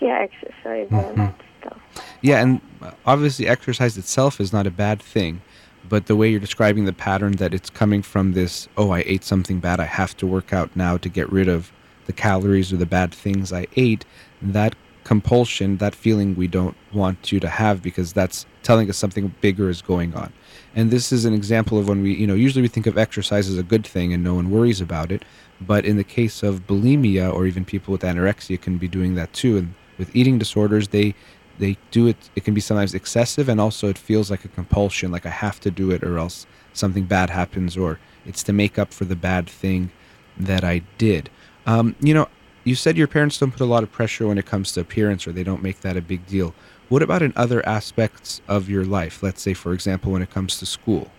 yeah, 0.00 0.20
exercise 0.20 0.88
mm-hmm. 0.88 1.20
and 1.20 1.34
stuff. 1.60 1.78
Yeah, 2.20 2.40
and 2.40 2.60
obviously, 3.06 3.46
exercise 3.46 3.96
itself 3.96 4.40
is 4.40 4.52
not 4.52 4.66
a 4.66 4.70
bad 4.70 5.00
thing, 5.00 5.42
but 5.88 6.06
the 6.06 6.16
way 6.16 6.30
you're 6.30 6.40
describing 6.40 6.84
the 6.84 6.92
pattern 6.92 7.32
that 7.32 7.54
it's 7.54 7.70
coming 7.70 8.02
from 8.02 8.32
this, 8.32 8.68
oh, 8.76 8.90
I 8.90 9.02
ate 9.06 9.24
something 9.24 9.60
bad, 9.60 9.80
I 9.80 9.84
have 9.84 10.16
to 10.18 10.26
work 10.26 10.52
out 10.52 10.74
now 10.74 10.96
to 10.96 11.08
get 11.08 11.30
rid 11.30 11.48
of 11.48 11.72
the 12.06 12.12
calories 12.12 12.72
or 12.72 12.76
the 12.76 12.86
bad 12.86 13.12
things 13.12 13.52
I 13.52 13.66
ate, 13.76 14.04
that 14.42 14.74
compulsion, 15.04 15.76
that 15.76 15.94
feeling 15.94 16.34
we 16.34 16.48
don't 16.48 16.76
want 16.92 17.30
you 17.30 17.38
to 17.38 17.48
have 17.48 17.82
because 17.82 18.12
that's 18.12 18.46
telling 18.62 18.88
us 18.88 18.96
something 18.96 19.34
bigger 19.40 19.68
is 19.68 19.82
going 19.82 20.14
on. 20.14 20.32
And 20.74 20.90
this 20.90 21.12
is 21.12 21.24
an 21.24 21.34
example 21.34 21.78
of 21.78 21.88
when 21.88 22.02
we, 22.02 22.14
you 22.14 22.26
know, 22.26 22.34
usually 22.34 22.62
we 22.62 22.68
think 22.68 22.86
of 22.86 22.98
exercise 22.98 23.48
as 23.48 23.58
a 23.58 23.62
good 23.62 23.86
thing 23.86 24.12
and 24.12 24.24
no 24.24 24.34
one 24.34 24.50
worries 24.50 24.80
about 24.80 25.12
it. 25.12 25.24
But 25.60 25.84
in 25.84 25.96
the 25.96 26.04
case 26.04 26.42
of 26.42 26.66
bulimia 26.66 27.32
or 27.32 27.46
even 27.46 27.64
people 27.64 27.92
with 27.92 28.00
anorexia 28.00 28.60
can 28.60 28.78
be 28.78 28.88
doing 28.88 29.14
that 29.14 29.32
too. 29.32 29.58
And 29.58 29.74
with 29.98 30.14
eating 30.16 30.38
disorders, 30.38 30.88
they 30.88 31.14
they 31.56 31.76
do 31.92 32.08
it 32.08 32.16
it 32.34 32.44
can 32.44 32.52
be 32.52 32.60
sometimes 32.60 32.94
excessive 32.94 33.48
and 33.48 33.60
also 33.60 33.88
it 33.88 33.98
feels 33.98 34.30
like 34.30 34.44
a 34.44 34.48
compulsion, 34.48 35.12
like 35.12 35.26
I 35.26 35.30
have 35.30 35.60
to 35.60 35.70
do 35.70 35.90
it 35.92 36.02
or 36.02 36.18
else 36.18 36.46
something 36.72 37.04
bad 37.04 37.30
happens 37.30 37.76
or 37.76 38.00
it's 38.26 38.42
to 38.44 38.52
make 38.52 38.78
up 38.78 38.92
for 38.92 39.04
the 39.04 39.14
bad 39.14 39.48
thing 39.48 39.92
that 40.36 40.64
I 40.64 40.82
did. 40.98 41.30
Um, 41.66 41.96
you 42.00 42.14
know, 42.14 42.28
you 42.64 42.74
said 42.74 42.96
your 42.96 43.06
parents 43.06 43.38
don't 43.38 43.50
put 43.50 43.60
a 43.60 43.66
lot 43.66 43.82
of 43.82 43.92
pressure 43.92 44.26
when 44.26 44.38
it 44.38 44.46
comes 44.46 44.72
to 44.72 44.80
appearance 44.80 45.26
or 45.26 45.32
they 45.32 45.44
don't 45.44 45.62
make 45.62 45.80
that 45.80 45.96
a 45.96 46.02
big 46.02 46.26
deal. 46.26 46.54
What 46.88 47.02
about 47.02 47.22
in 47.22 47.32
other 47.36 47.66
aspects 47.66 48.40
of 48.48 48.68
your 48.68 48.84
life? 48.84 49.22
Let's 49.22 49.42
say, 49.42 49.54
for 49.54 49.72
example, 49.72 50.12
when 50.12 50.22
it 50.22 50.30
comes 50.30 50.58
to 50.58 50.66
school. 50.66 51.10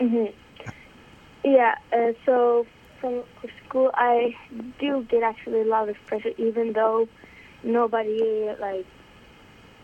Mhm. 0.00 0.32
Yeah. 1.44 1.74
Uh, 1.92 2.12
so 2.24 2.66
from 3.00 3.22
school, 3.66 3.90
I 3.94 4.36
do 4.80 5.06
get 5.10 5.22
actually 5.22 5.60
a 5.60 5.64
lot 5.64 5.88
of 5.88 5.96
pressure, 6.06 6.32
even 6.38 6.72
though 6.72 7.08
nobody 7.62 8.50
like 8.60 8.86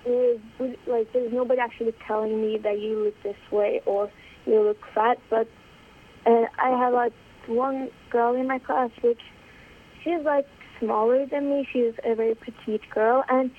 is 0.06 0.40
like 0.86 1.12
there's 1.12 1.32
nobody 1.32 1.60
actually 1.60 1.94
telling 2.06 2.40
me 2.40 2.58
that 2.58 2.80
you 2.80 3.04
look 3.04 3.22
this 3.22 3.36
way 3.50 3.82
or 3.86 4.10
you 4.46 4.62
look 4.62 4.80
fat. 4.94 5.18
But 5.28 5.48
uh, 6.26 6.46
I 6.58 6.70
have 6.70 6.94
like 6.94 7.12
one 7.50 7.90
girl 8.10 8.34
in 8.34 8.46
my 8.46 8.58
class 8.58 8.90
which 9.02 9.20
she's 10.02 10.22
like 10.24 10.46
smaller 10.78 11.26
than 11.26 11.50
me. 11.50 11.68
She's 11.72 11.94
a 12.04 12.14
very 12.14 12.34
petite 12.34 12.88
girl, 12.90 13.24
and 13.28 13.50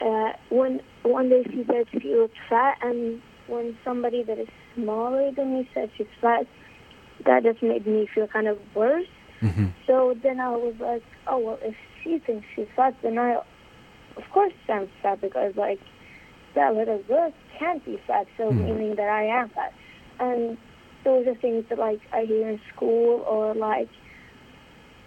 uh, 0.00 0.32
when 0.48 0.80
one 1.02 1.28
day 1.28 1.44
she 1.44 1.64
said 1.66 1.86
she 1.92 2.14
looks 2.14 2.34
fat, 2.48 2.78
and 2.82 3.20
when 3.46 3.76
somebody 3.84 4.22
that 4.22 4.38
is 4.38 4.48
smaller 4.74 5.30
than 5.32 5.54
me 5.58 5.68
said 5.74 5.90
she's 5.96 6.06
fat, 6.20 6.46
that 7.26 7.42
just 7.42 7.62
made 7.62 7.86
me 7.86 8.08
feel 8.14 8.26
kind 8.26 8.48
of 8.48 8.58
worse. 8.74 9.06
Mm-hmm. 9.42 9.66
So 9.86 10.14
then 10.22 10.40
I 10.40 10.50
was 10.50 10.74
like, 10.80 11.02
oh 11.26 11.38
well, 11.38 11.58
if 11.62 11.74
she 12.02 12.18
thinks 12.18 12.46
she's 12.54 12.68
fat, 12.76 12.96
then 13.02 13.18
I, 13.18 13.36
of 14.16 14.22
course, 14.32 14.52
I'm 14.68 14.88
fat 15.02 15.20
because 15.20 15.54
like 15.56 15.80
that 16.54 16.74
little 16.74 17.02
girl 17.08 17.32
can't 17.58 17.84
be 17.84 18.00
fat, 18.06 18.26
so 18.36 18.44
mm-hmm. 18.44 18.64
meaning 18.64 18.96
that 18.96 19.08
I 19.08 19.24
am 19.24 19.50
fat. 19.50 19.72
And 20.18 20.58
those 21.04 21.26
are 21.26 21.34
things 21.34 21.64
that 21.68 21.78
like 21.78 22.00
I 22.12 22.24
hear 22.24 22.48
in 22.48 22.60
school 22.74 23.24
or 23.28 23.54
like 23.54 23.88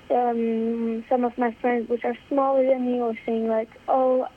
um, 0.10 1.04
some 1.10 1.24
of 1.24 1.38
my 1.38 1.56
friends, 1.62 1.90
which 1.90 2.04
are 2.04 2.16
smaller 2.28 2.68
than 2.68 2.86
me, 2.86 3.00
are 3.00 3.14
saying 3.26 3.48
like, 3.48 3.70
"Oh, 3.88 4.28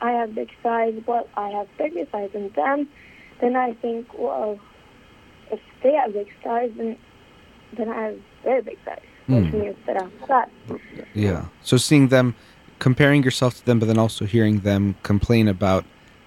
I 0.00 0.10
have 0.10 0.34
big 0.34 0.50
size, 0.62 0.94
but 1.04 1.28
I 1.36 1.50
have 1.50 1.68
bigger 1.76 2.06
size 2.10 2.30
than 2.32 2.50
them." 2.50 2.88
Then 3.40 3.56
I 3.56 3.74
think, 3.74 4.06
well, 4.18 4.58
if 5.50 5.60
they 5.82 5.92
have 5.92 6.12
big 6.12 6.28
size, 6.42 6.70
then 6.76 6.96
then 7.76 7.88
I 7.88 8.02
have 8.02 8.18
very 8.44 8.62
big 8.62 8.78
size, 8.84 9.00
which 9.26 9.44
mm. 9.44 9.52
means 9.52 9.76
that 9.86 10.00
I'm 10.00 10.12
fat. 10.26 10.50
Yeah. 11.14 11.46
So 11.62 11.76
seeing 11.76 12.08
them, 12.08 12.34
comparing 12.78 13.22
yourself 13.22 13.56
to 13.56 13.66
them, 13.66 13.78
but 13.78 13.86
then 13.86 13.98
also 13.98 14.24
hearing 14.24 14.60
them 14.60 14.96
complain 15.02 15.48
about 15.48 15.84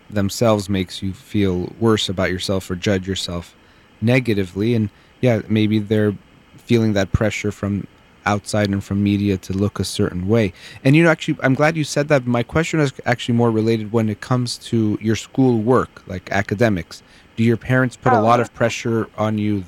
themselves 0.09 0.69
makes 0.69 1.01
you 1.01 1.13
feel 1.13 1.71
worse 1.79 2.09
about 2.09 2.31
yourself 2.31 2.69
or 2.69 2.75
judge 2.75 3.07
yourself 3.07 3.55
negatively, 4.01 4.75
and 4.75 4.89
yeah, 5.21 5.41
maybe 5.47 5.79
they're 5.79 6.15
feeling 6.57 6.93
that 6.93 7.11
pressure 7.11 7.51
from 7.51 7.87
outside 8.25 8.69
and 8.69 8.83
from 8.83 9.01
media 9.01 9.37
to 9.37 9.53
look 9.53 9.79
a 9.79 9.83
certain 9.83 10.27
way. 10.27 10.53
And 10.83 10.95
you 10.95 11.03
know, 11.03 11.09
actually, 11.09 11.37
I'm 11.41 11.55
glad 11.55 11.75
you 11.75 11.83
said 11.83 12.07
that. 12.09 12.25
My 12.25 12.43
question 12.43 12.79
is 12.79 12.93
actually 13.05 13.35
more 13.35 13.51
related 13.51 13.91
when 13.91 14.09
it 14.09 14.21
comes 14.21 14.57
to 14.69 14.97
your 15.01 15.15
school 15.15 15.59
work, 15.59 16.03
like 16.07 16.31
academics. 16.31 17.01
Do 17.35 17.43
your 17.43 17.57
parents 17.57 17.95
put 17.95 18.13
oh, 18.13 18.19
a 18.19 18.21
lot 18.21 18.39
of 18.39 18.53
pressure 18.53 19.07
on 19.17 19.37
you 19.37 19.63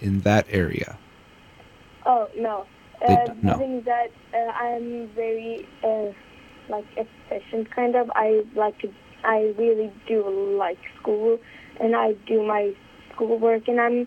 in 0.00 0.20
that 0.20 0.46
area? 0.50 0.98
Oh 2.06 2.28
no, 2.36 2.66
uh, 3.06 3.16
no. 3.42 3.52
I 3.52 3.58
think 3.58 3.84
that 3.86 4.10
uh, 4.34 4.64
I'm 4.64 5.08
very 5.08 5.66
uh, 5.82 6.12
like 6.68 6.84
efficient, 6.96 7.70
kind 7.74 7.96
of. 7.96 8.10
I 8.14 8.44
like 8.54 8.78
to. 8.80 8.92
I 9.24 9.54
really 9.56 9.90
do 10.06 10.22
like 10.58 10.78
school, 11.00 11.38
and 11.80 11.96
I 11.96 12.12
do 12.26 12.46
my 12.46 12.74
schoolwork, 13.14 13.68
and 13.68 13.80
I'm 13.80 14.06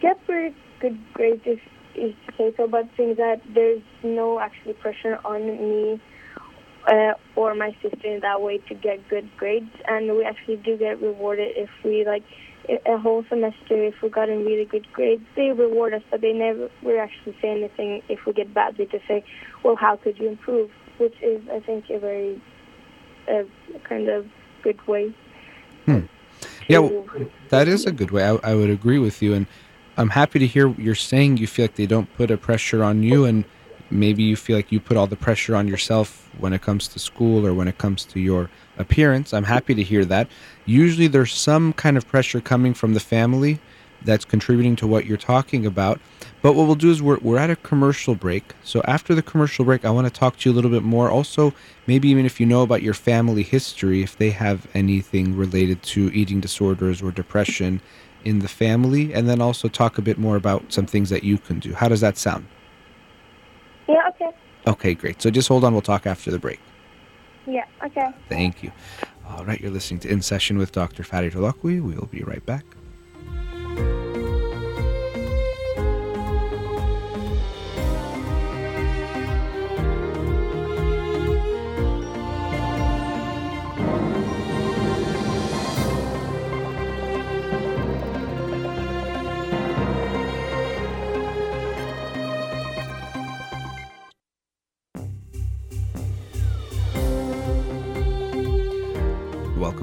get 0.00 0.24
pretty 0.26 0.54
good 0.80 0.98
grades 1.14 1.42
if 1.44 1.60
is 1.94 2.14
say 2.38 2.52
so, 2.56 2.66
but 2.66 2.88
things 2.96 3.16
that 3.18 3.40
there's 3.54 3.82
no 4.02 4.40
actually 4.40 4.74
pressure 4.74 5.18
on 5.24 5.46
me 5.46 6.00
uh, 6.86 7.12
or 7.36 7.54
my 7.54 7.76
sister 7.82 8.14
in 8.14 8.20
that 8.20 8.40
way 8.40 8.58
to 8.58 8.74
get 8.74 9.08
good 9.08 9.28
grades, 9.36 9.70
and 9.88 10.16
we 10.16 10.24
actually 10.24 10.56
do 10.56 10.76
get 10.76 11.00
rewarded 11.00 11.52
if 11.56 11.70
we 11.84 12.04
like 12.04 12.24
a 12.86 12.96
whole 12.96 13.24
semester 13.28 13.84
if 13.84 14.00
we 14.02 14.08
got 14.08 14.28
in 14.28 14.44
really 14.44 14.64
good 14.64 14.90
grades. 14.92 15.24
They 15.36 15.50
reward 15.50 15.94
us, 15.94 16.02
but 16.10 16.20
they 16.20 16.32
never 16.32 16.70
we 16.82 16.98
actually 16.98 17.36
say 17.40 17.50
anything 17.50 18.02
if 18.08 18.24
we 18.26 18.32
get 18.32 18.52
bad. 18.52 18.76
They 18.76 18.86
just 18.86 19.06
say, 19.06 19.24
"Well, 19.62 19.76
how 19.76 19.96
could 19.96 20.18
you 20.18 20.28
improve?" 20.28 20.70
Which 20.98 21.14
is, 21.22 21.42
I 21.50 21.60
think, 21.60 21.90
a 21.90 21.98
very 21.98 22.40
uh, 23.28 23.44
kind 23.84 24.08
of 24.08 24.28
good 24.62 24.86
way. 24.86 25.12
Hmm. 25.86 26.00
Yeah, 26.68 26.88
that 27.48 27.68
is 27.68 27.86
a 27.86 27.92
good 27.92 28.10
way. 28.10 28.24
I, 28.24 28.34
I 28.42 28.54
would 28.54 28.70
agree 28.70 28.98
with 28.98 29.22
you, 29.22 29.34
and 29.34 29.46
I'm 29.96 30.10
happy 30.10 30.38
to 30.38 30.46
hear 30.46 30.68
you're 30.78 30.94
saying 30.94 31.36
you 31.36 31.46
feel 31.46 31.64
like 31.64 31.74
they 31.74 31.86
don't 31.86 32.12
put 32.16 32.30
a 32.30 32.36
pressure 32.36 32.82
on 32.82 33.02
you, 33.02 33.24
and 33.24 33.44
maybe 33.90 34.22
you 34.22 34.36
feel 34.36 34.56
like 34.56 34.72
you 34.72 34.80
put 34.80 34.96
all 34.96 35.06
the 35.06 35.16
pressure 35.16 35.54
on 35.54 35.68
yourself 35.68 36.28
when 36.38 36.52
it 36.52 36.62
comes 36.62 36.88
to 36.88 36.98
school 36.98 37.46
or 37.46 37.52
when 37.52 37.68
it 37.68 37.78
comes 37.78 38.04
to 38.06 38.20
your 38.20 38.48
appearance. 38.78 39.34
I'm 39.34 39.44
happy 39.44 39.74
to 39.74 39.82
hear 39.82 40.04
that. 40.06 40.28
Usually 40.64 41.08
there's 41.08 41.34
some 41.34 41.72
kind 41.74 41.96
of 41.96 42.08
pressure 42.08 42.40
coming 42.40 42.74
from 42.74 42.94
the 42.94 43.00
family 43.00 43.60
that's 44.04 44.24
contributing 44.24 44.76
to 44.76 44.86
what 44.86 45.06
you're 45.06 45.16
talking 45.16 45.66
about. 45.66 46.00
But 46.42 46.54
what 46.54 46.66
we'll 46.66 46.74
do 46.74 46.90
is 46.90 47.00
we're, 47.00 47.18
we're 47.18 47.38
at 47.38 47.50
a 47.50 47.56
commercial 47.56 48.14
break. 48.14 48.54
So 48.62 48.82
after 48.86 49.14
the 49.14 49.22
commercial 49.22 49.64
break, 49.64 49.84
I 49.84 49.90
want 49.90 50.06
to 50.06 50.12
talk 50.12 50.38
to 50.38 50.48
you 50.48 50.54
a 50.54 50.56
little 50.56 50.70
bit 50.70 50.82
more. 50.82 51.10
Also, 51.10 51.54
maybe 51.86 52.08
even 52.08 52.26
if 52.26 52.40
you 52.40 52.46
know 52.46 52.62
about 52.62 52.82
your 52.82 52.94
family 52.94 53.42
history, 53.42 54.02
if 54.02 54.16
they 54.16 54.30
have 54.30 54.66
anything 54.74 55.36
related 55.36 55.82
to 55.84 56.10
eating 56.12 56.40
disorders 56.40 57.00
or 57.02 57.12
depression 57.12 57.80
in 58.24 58.40
the 58.40 58.48
family, 58.48 59.12
and 59.12 59.28
then 59.28 59.40
also 59.40 59.68
talk 59.68 59.98
a 59.98 60.02
bit 60.02 60.18
more 60.18 60.36
about 60.36 60.72
some 60.72 60.86
things 60.86 61.10
that 61.10 61.24
you 61.24 61.38
can 61.38 61.58
do. 61.58 61.74
How 61.74 61.88
does 61.88 62.00
that 62.00 62.16
sound? 62.16 62.46
Yeah, 63.88 64.08
okay. 64.10 64.30
Okay, 64.66 64.94
great. 64.94 65.20
So 65.20 65.30
just 65.30 65.48
hold 65.48 65.64
on. 65.64 65.72
We'll 65.72 65.82
talk 65.82 66.06
after 66.06 66.30
the 66.30 66.38
break. 66.38 66.60
Yeah, 67.46 67.64
okay. 67.84 68.10
Thank 68.28 68.62
you. 68.62 68.72
All 69.28 69.44
right, 69.44 69.60
you're 69.60 69.70
listening 69.70 70.00
to 70.00 70.08
In 70.08 70.22
Session 70.22 70.58
with 70.58 70.72
Dr. 70.72 71.02
Fadi 71.02 71.32
Holakouee. 71.32 71.82
We'll 71.82 72.06
be 72.06 72.22
right 72.22 72.44
back. 72.44 72.64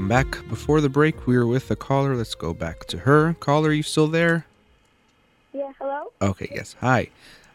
Back. 0.10 0.39
Before 0.50 0.82
the 0.82 0.89
break, 0.89 1.28
we 1.28 1.38
were 1.38 1.45
with 1.45 1.69
a 1.69 1.76
caller. 1.76 2.15
Let's 2.15 2.34
go 2.34 2.52
back 2.52 2.86
to 2.86 2.98
her. 3.00 3.36
Caller, 3.39 3.72
you 3.72 3.84
still 3.84 4.08
there? 4.08 4.48
Yeah, 5.54 5.72
hello? 5.78 6.12
Okay, 6.19 6.50
yes. 6.52 6.76
Hi. 6.82 7.10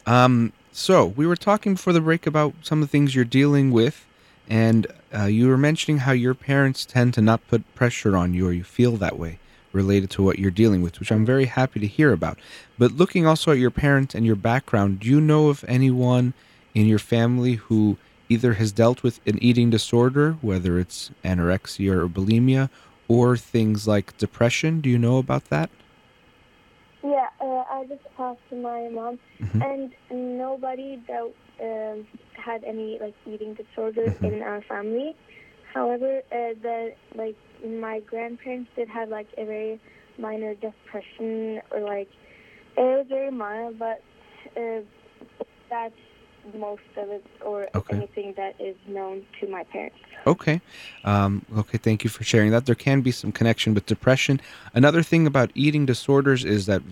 Um, 0.07 0.53
so 0.71 1.05
we 1.05 1.27
were 1.27 1.35
talking 1.35 1.75
before 1.75 1.93
the 1.93 2.01
break 2.01 2.29
about 2.29 2.55
some 2.63 2.81
of 2.81 2.89
the 2.89 2.93
things 2.93 3.13
you're 3.13 3.25
dealing 3.25 3.73
with, 3.73 4.07
and 4.49 4.87
uh, 5.13 5.25
you 5.25 5.49
were 5.49 5.59
mentioning 5.59 5.99
how 5.99 6.13
your 6.13 6.33
parents 6.33 6.87
tend 6.87 7.13
to 7.15 7.21
not 7.21 7.47
put 7.49 7.75
pressure 7.75 8.17
on 8.17 8.35
you, 8.35 8.47
or 8.47 8.53
you 8.53 8.63
feel 8.63 8.93
that 8.99 9.19
way 9.19 9.41
related 9.73 10.09
to 10.11 10.23
what 10.23 10.39
you're 10.39 10.53
dealing 10.53 10.81
with, 10.81 11.01
which 11.01 11.11
I'm 11.11 11.27
very 11.27 11.47
happy 11.47 11.81
to 11.81 11.89
hear 11.89 12.13
about. 12.13 12.39
But 12.79 12.93
looking 12.93 13.27
also 13.27 13.51
at 13.51 13.59
your 13.59 13.73
parents 13.73 14.15
and 14.15 14.25
your 14.25 14.37
background, 14.37 15.01
do 15.01 15.09
you 15.09 15.21
know 15.21 15.49
of 15.49 15.65
anyone 15.67 16.35
in 16.73 16.87
your 16.87 17.01
family 17.01 17.55
who 17.55 17.97
either 18.29 18.55
has 18.55 18.73
dealt 18.73 19.03
with 19.03 19.21
an 19.27 19.39
eating 19.43 19.71
disorder, 19.71 20.33
whether 20.41 20.79
it's 20.79 21.11
anorexia 21.25 21.93
or 21.93 22.09
bulimia, 22.09 22.71
or 23.09 23.37
things 23.37 23.87
like 23.87 24.17
depression? 24.19 24.81
Do 24.81 24.89
you 24.89 24.99
know 24.99 25.19
about 25.19 25.45
that? 25.51 25.71
Yeah, 27.03 27.29
uh, 27.41 27.65
I 27.71 27.85
just 27.89 28.03
talked 28.17 28.41
to 28.49 28.57
my 28.57 28.89
mom, 28.89 29.19
Mhm. 29.43 29.63
and 29.63 30.39
nobody 30.39 30.99
that 31.07 31.33
um, 31.61 32.07
had 32.33 32.65
any 32.65 32.99
like 32.99 33.15
eating 33.27 33.55
disorders 33.55 34.13
Mhm. 34.21 34.33
in 34.33 34.43
our 34.43 34.63
family. 34.63 35.15
However, 35.73 36.23
uh, 36.33 36.55
the 36.63 36.95
like 37.15 37.37
my 37.65 38.01
grandparents 38.01 38.71
did 38.75 38.89
have 38.89 39.11
like 39.11 39.29
a 39.37 39.45
very 39.45 39.81
minor 40.19 40.55
depression, 40.55 41.61
or 41.71 41.81
like 41.81 42.09
it 42.77 42.81
was 42.81 43.07
very 43.09 43.31
mild, 43.31 43.79
but 43.79 44.01
uh, 44.57 44.81
that's 45.69 45.95
most 46.59 46.83
of 46.97 47.09
it, 47.11 47.25
or 47.45 47.69
Okay. 47.75 47.97
anything 47.97 48.35
that 48.37 48.55
is 48.61 48.77
known 48.87 49.25
to 49.41 49.47
my 49.49 49.65
parents. 49.65 49.97
Okay. 50.27 50.61
Um, 51.05 51.45
okay, 51.57 51.79
thank 51.79 52.05
you 52.05 52.11
for 52.11 52.25
sharing 52.25 52.51
that. 52.51 52.67
There 52.67 52.75
can 52.75 53.01
be 53.01 53.11
some 53.11 53.33
connection 53.33 53.75
with 53.75 53.87
depression. 53.87 54.41
Another 54.75 55.03
thing 55.03 55.27
about 55.27 55.51
eating 55.55 55.87
disorders 55.87 56.45
is 56.45 56.67
that 56.67 56.83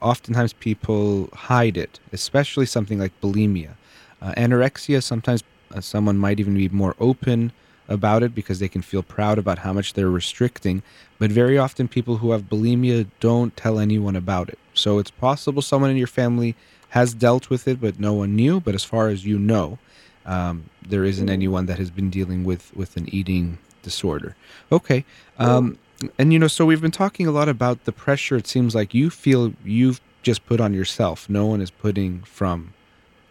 oftentimes 0.00 0.52
people 0.52 1.28
hide 1.32 1.76
it, 1.76 1.98
especially 2.12 2.66
something 2.66 2.98
like 2.98 3.12
bulimia. 3.20 3.74
Uh, 4.22 4.32
anorexia, 4.36 5.02
sometimes 5.02 5.42
uh, 5.74 5.80
someone 5.80 6.16
might 6.16 6.40
even 6.40 6.54
be 6.54 6.68
more 6.68 6.94
open 6.98 7.52
about 7.88 8.22
it 8.22 8.34
because 8.34 8.58
they 8.58 8.68
can 8.68 8.82
feel 8.82 9.02
proud 9.02 9.38
about 9.38 9.58
how 9.58 9.72
much 9.72 9.92
they're 9.94 10.10
restricting. 10.10 10.82
But 11.18 11.30
very 11.30 11.56
often, 11.56 11.88
people 11.88 12.16
who 12.16 12.32
have 12.32 12.42
bulimia 12.42 13.06
don't 13.20 13.56
tell 13.56 13.78
anyone 13.78 14.16
about 14.16 14.48
it. 14.48 14.58
So 14.74 14.98
it's 14.98 15.10
possible 15.10 15.62
someone 15.62 15.90
in 15.90 15.96
your 15.96 16.06
family 16.06 16.54
has 16.90 17.14
dealt 17.14 17.50
with 17.50 17.66
it, 17.68 17.80
but 17.80 17.98
no 17.98 18.12
one 18.14 18.36
knew. 18.36 18.60
But 18.60 18.74
as 18.74 18.84
far 18.84 19.08
as 19.08 19.24
you 19.24 19.38
know, 19.38 19.78
um, 20.24 20.70
there 20.86 21.04
isn't 21.04 21.28
anyone 21.28 21.66
that 21.66 21.78
has 21.78 21.90
been 21.90 22.10
dealing 22.10 22.44
with 22.44 22.74
with 22.76 22.96
an 22.96 23.08
eating 23.14 23.58
disorder. 23.82 24.36
Okay, 24.70 25.04
um, 25.38 25.78
and 26.18 26.32
you 26.32 26.38
know, 26.38 26.48
so 26.48 26.64
we've 26.64 26.80
been 26.80 26.90
talking 26.90 27.26
a 27.26 27.30
lot 27.30 27.48
about 27.48 27.84
the 27.84 27.92
pressure. 27.92 28.36
It 28.36 28.46
seems 28.46 28.74
like 28.74 28.94
you 28.94 29.10
feel 29.10 29.54
you've 29.64 30.00
just 30.22 30.44
put 30.46 30.60
on 30.60 30.74
yourself. 30.74 31.28
No 31.30 31.46
one 31.46 31.60
is 31.60 31.70
putting 31.70 32.22
from 32.22 32.74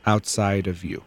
outside 0.05 0.67
of 0.67 0.83
you. 0.83 1.03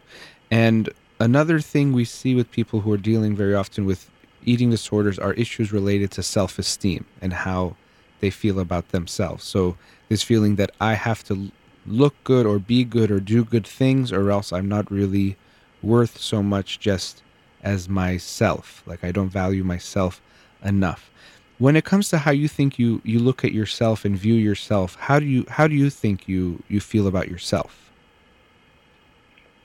And 0.51 0.89
another 1.19 1.59
thing 1.59 1.93
we 1.93 2.05
see 2.05 2.35
with 2.35 2.51
people 2.51 2.81
who 2.81 2.91
are 2.91 2.97
dealing 2.97 3.35
very 3.35 3.55
often 3.55 3.85
with 3.85 4.09
eating 4.45 4.69
disorders 4.69 5.19
are 5.19 5.33
issues 5.33 5.71
related 5.71 6.11
to 6.11 6.23
self-esteem 6.23 7.05
and 7.21 7.33
how 7.33 7.75
they 8.19 8.29
feel 8.29 8.59
about 8.59 8.89
themselves. 8.89 9.43
So 9.43 9.77
this 10.09 10.23
feeling 10.23 10.55
that 10.55 10.71
I 10.79 10.93
have 10.93 11.23
to 11.25 11.51
look 11.89 12.15
good 12.23 12.45
or 12.45 12.59
be 12.59 12.83
good 12.83 13.11
or 13.11 13.19
do 13.19 13.43
good 13.43 13.65
things 13.65 14.11
or 14.11 14.29
else 14.29 14.53
I'm 14.53 14.69
not 14.69 14.89
really 14.91 15.35
worth 15.81 16.19
so 16.19 16.43
much 16.43 16.79
just 16.79 17.23
as 17.63 17.89
myself. 17.89 18.83
Like 18.85 19.03
I 19.03 19.11
don't 19.11 19.29
value 19.29 19.63
myself 19.63 20.21
enough. 20.63 21.09
When 21.57 21.75
it 21.75 21.83
comes 21.83 22.09
to 22.09 22.19
how 22.19 22.31
you 22.31 22.47
think 22.47 22.79
you 22.79 23.01
you 23.03 23.19
look 23.19 23.43
at 23.43 23.51
yourself 23.51 24.05
and 24.05 24.17
view 24.17 24.35
yourself, 24.35 24.95
how 24.95 25.19
do 25.19 25.25
you 25.25 25.45
how 25.49 25.67
do 25.67 25.75
you 25.75 25.89
think 25.89 26.27
you 26.27 26.63
you 26.69 26.79
feel 26.79 27.07
about 27.07 27.27
yourself? 27.27 27.91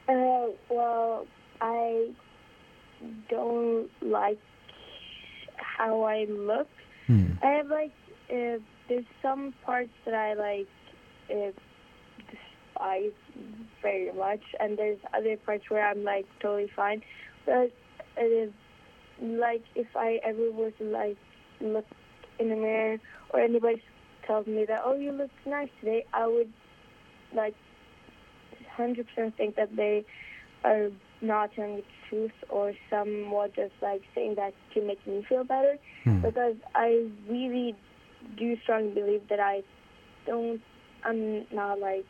Uh, 0.09 0.47
well, 0.69 1.27
I 1.61 2.09
don't 3.29 3.89
like 4.03 4.41
how 5.57 6.03
I 6.03 6.27
look. 6.29 6.69
Hmm. 7.07 7.33
I 7.43 7.47
have 7.47 7.69
like 7.69 7.93
uh, 8.31 8.59
there's 8.89 9.05
some 9.23 9.55
parts 9.65 9.93
that 10.05 10.15
I 10.15 10.35
like 10.35 10.69
uh, 11.31 11.53
despise 12.75 13.13
very 13.83 14.13
much, 14.13 14.41
and 14.61 14.79
there's 14.79 14.99
other 15.17 15.37
parts 15.37 15.65
where 15.69 15.87
I'm 15.87 16.05
like 16.05 16.27
totally 16.41 16.71
fine. 16.75 17.03
But 17.47 17.71
it 18.17 18.21
is 18.21 18.53
like 19.21 19.63
if 19.75 19.87
I 19.97 20.19
ever 20.25 20.51
were 20.51 20.71
to 20.73 20.85
like 20.85 21.17
look 21.61 21.85
in 22.39 22.49
the 22.49 22.57
mirror 22.57 22.99
or 23.31 23.41
anybody 23.41 23.83
tells 24.27 24.47
me 24.47 24.65
that 24.67 24.83
oh 24.85 24.95
you 24.95 25.13
look 25.13 25.31
nice 25.47 25.69
today, 25.81 26.05
I 26.13 26.27
would 26.27 26.53
like 27.35 27.55
hundred 28.77 29.07
percent 29.09 29.37
think 29.37 29.57
that 29.57 29.77
they 29.77 30.05
are 30.65 30.89
not 31.21 31.51
telling 31.55 31.77
the 31.77 31.83
truth 32.09 32.33
or 32.49 32.73
somewhat 32.91 33.55
just 33.55 33.73
like 33.81 34.03
saying 34.15 34.35
that 34.37 34.53
to 34.75 34.83
make 34.85 35.05
me 35.07 35.25
feel 35.29 35.45
better 35.45 35.77
Hmm. 36.05 36.21
because 36.21 36.57
I 36.75 37.07
really 37.29 37.75
do 38.37 38.57
strongly 38.63 38.91
believe 38.91 39.23
that 39.31 39.41
I 39.41 39.63
don't, 40.27 40.61
I'm 41.05 41.47
not 41.53 41.79
like, 41.79 42.05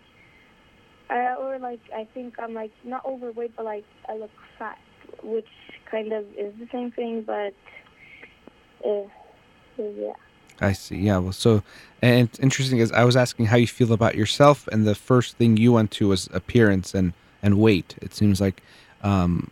or 1.18 1.58
like 1.58 1.80
I 1.94 2.06
think 2.14 2.34
I'm 2.38 2.54
like 2.54 2.72
not 2.84 3.04
overweight, 3.04 3.56
but 3.56 3.64
like 3.64 3.84
I 4.08 4.16
look 4.16 4.30
fat, 4.58 4.78
which 5.22 5.48
kind 5.90 6.12
of 6.12 6.24
is 6.36 6.52
the 6.58 6.68
same 6.72 6.90
thing, 6.90 7.22
but 7.22 7.54
uh, 8.84 9.08
yeah. 9.78 10.12
I 10.60 10.72
see. 10.72 10.96
Yeah. 10.96 11.18
Well, 11.18 11.32
so 11.32 11.62
and 12.02 12.28
it's 12.28 12.38
interesting 12.38 12.78
is 12.78 12.92
I 12.92 13.04
was 13.04 13.16
asking 13.16 13.46
how 13.46 13.56
you 13.56 13.66
feel 13.66 13.92
about 13.92 14.14
yourself, 14.14 14.68
and 14.68 14.86
the 14.86 14.94
first 14.94 15.36
thing 15.36 15.56
you 15.56 15.72
went 15.72 15.90
to 15.92 16.08
was 16.08 16.28
appearance 16.32 16.94
and 16.94 17.12
and 17.42 17.58
weight. 17.58 17.96
It 18.00 18.14
seems 18.14 18.40
like, 18.40 18.62
um, 19.02 19.50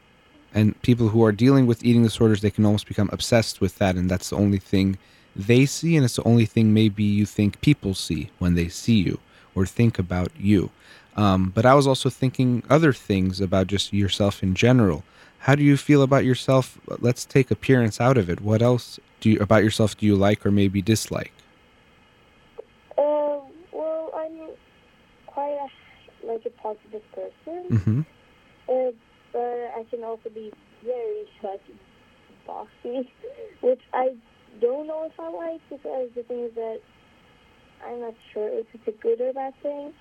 and 0.54 0.80
people 0.82 1.08
who 1.08 1.24
are 1.24 1.32
dealing 1.32 1.66
with 1.66 1.84
eating 1.84 2.02
disorders, 2.02 2.40
they 2.40 2.50
can 2.50 2.64
almost 2.64 2.86
become 2.86 3.10
obsessed 3.12 3.60
with 3.60 3.78
that, 3.78 3.96
and 3.96 4.10
that's 4.10 4.30
the 4.30 4.36
only 4.36 4.58
thing 4.58 4.98
they 5.34 5.66
see, 5.66 5.96
and 5.96 6.04
it's 6.04 6.16
the 6.16 6.24
only 6.24 6.46
thing 6.46 6.72
maybe 6.72 7.02
you 7.02 7.26
think 7.26 7.60
people 7.60 7.94
see 7.94 8.30
when 8.38 8.54
they 8.54 8.68
see 8.68 8.96
you 8.96 9.18
or 9.54 9.66
think 9.66 9.98
about 9.98 10.30
you. 10.38 10.70
Um, 11.16 11.52
but 11.54 11.66
I 11.66 11.74
was 11.74 11.86
also 11.86 12.08
thinking 12.08 12.62
other 12.70 12.92
things 12.92 13.40
about 13.40 13.66
just 13.66 13.92
yourself 13.92 14.42
in 14.42 14.54
general. 14.54 15.04
How 15.40 15.54
do 15.54 15.62
you 15.62 15.76
feel 15.76 16.02
about 16.02 16.24
yourself? 16.24 16.78
Let's 17.00 17.24
take 17.24 17.50
appearance 17.50 18.00
out 18.00 18.16
of 18.16 18.30
it. 18.30 18.40
What 18.40 18.62
else 18.62 18.98
do 19.20 19.30
you 19.30 19.40
about 19.40 19.62
yourself 19.64 19.96
do 19.96 20.06
you 20.06 20.16
like 20.16 20.46
or 20.46 20.50
maybe 20.50 20.80
dislike? 20.80 21.32
Um, 22.96 23.42
well, 23.72 24.10
I'm 24.16 24.50
quite 25.26 25.58
a, 25.58 26.26
like 26.26 26.44
a 26.46 26.50
positive 26.50 27.02
person, 27.12 27.64
Mm-hmm. 27.70 28.00
uh, 28.68 28.92
but 29.32 29.72
I 29.76 29.84
can 29.90 30.04
also 30.04 30.28
be 30.30 30.52
very 30.84 31.24
like 31.42 31.60
bossy, 32.46 33.10
which 33.60 33.80
I 33.92 34.14
don't 34.60 34.86
know 34.86 35.04
if 35.04 35.18
I 35.18 35.28
like 35.28 35.60
because 35.68 36.10
the 36.14 36.22
thing 36.22 36.44
is 36.44 36.54
that 36.54 36.80
I'm 37.84 38.00
not 38.00 38.14
sure 38.32 38.48
if 38.48 38.66
it's 38.74 38.86
a 38.86 38.92
good 39.02 39.20
or 39.20 39.32
bad 39.32 39.54
thing. 39.62 39.92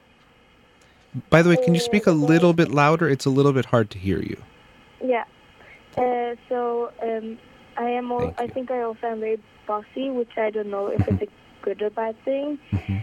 By 1.29 1.41
the 1.41 1.49
way, 1.49 1.57
can 1.57 1.73
you 1.73 1.81
speak 1.81 2.07
a 2.07 2.11
little 2.11 2.53
bit 2.53 2.71
louder? 2.71 3.09
It's 3.09 3.25
a 3.25 3.29
little 3.29 3.51
bit 3.51 3.65
hard 3.65 3.89
to 3.91 3.97
hear 3.97 4.19
you. 4.19 4.41
Yeah. 5.03 5.25
Uh, 5.97 6.35
so 6.47 6.91
um, 7.01 7.37
I 7.77 7.89
am. 7.89 8.11
All, 8.11 8.33
I 8.37 8.47
think 8.47 8.71
I 8.71 8.81
also 8.81 9.07
am 9.07 9.19
very 9.19 9.39
bossy, 9.67 10.09
which 10.09 10.37
I 10.37 10.49
don't 10.49 10.69
know 10.69 10.87
if 10.87 11.05
it's 11.07 11.23
a 11.23 11.27
good 11.61 11.81
or 11.81 11.89
bad 11.89 12.15
thing. 12.23 12.57
Mm-hmm. 12.71 12.97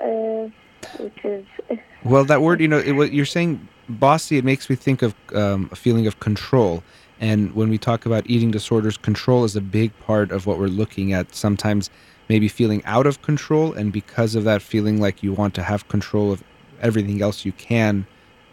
Uh, 0.00 1.02
which 1.02 1.24
is. 1.24 1.46
Well, 2.02 2.24
that 2.24 2.40
word, 2.40 2.62
you 2.62 2.68
know, 2.68 2.78
it, 2.78 2.92
what 2.92 3.12
you're 3.12 3.26
saying, 3.26 3.68
bossy, 3.86 4.38
it 4.38 4.44
makes 4.44 4.70
me 4.70 4.74
think 4.74 5.02
of 5.02 5.14
um, 5.34 5.68
a 5.70 5.76
feeling 5.76 6.06
of 6.06 6.18
control. 6.18 6.82
And 7.20 7.54
when 7.54 7.68
we 7.68 7.76
talk 7.76 8.06
about 8.06 8.24
eating 8.26 8.50
disorders, 8.50 8.96
control 8.96 9.44
is 9.44 9.54
a 9.54 9.60
big 9.60 9.92
part 10.00 10.32
of 10.32 10.46
what 10.46 10.58
we're 10.58 10.68
looking 10.68 11.12
at. 11.12 11.34
Sometimes 11.34 11.90
maybe 12.30 12.48
feeling 12.48 12.82
out 12.86 13.06
of 13.06 13.20
control, 13.20 13.74
and 13.74 13.92
because 13.92 14.34
of 14.34 14.44
that, 14.44 14.62
feeling 14.62 14.98
like 14.98 15.22
you 15.22 15.34
want 15.34 15.54
to 15.56 15.62
have 15.62 15.86
control 15.88 16.32
of 16.32 16.42
everything 16.80 17.22
else 17.22 17.44
you 17.44 17.52
can 17.52 18.06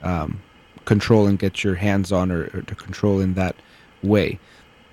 um, 0.04 0.42
control 0.86 1.28
and 1.28 1.38
get 1.40 1.64
your 1.64 1.76
hands 1.76 2.12
on, 2.12 2.32
or, 2.32 2.50
or, 2.54 2.62
to 2.62 2.76
control 2.76 3.20
in 3.20 3.34
that 3.36 3.56
way. 4.04 4.40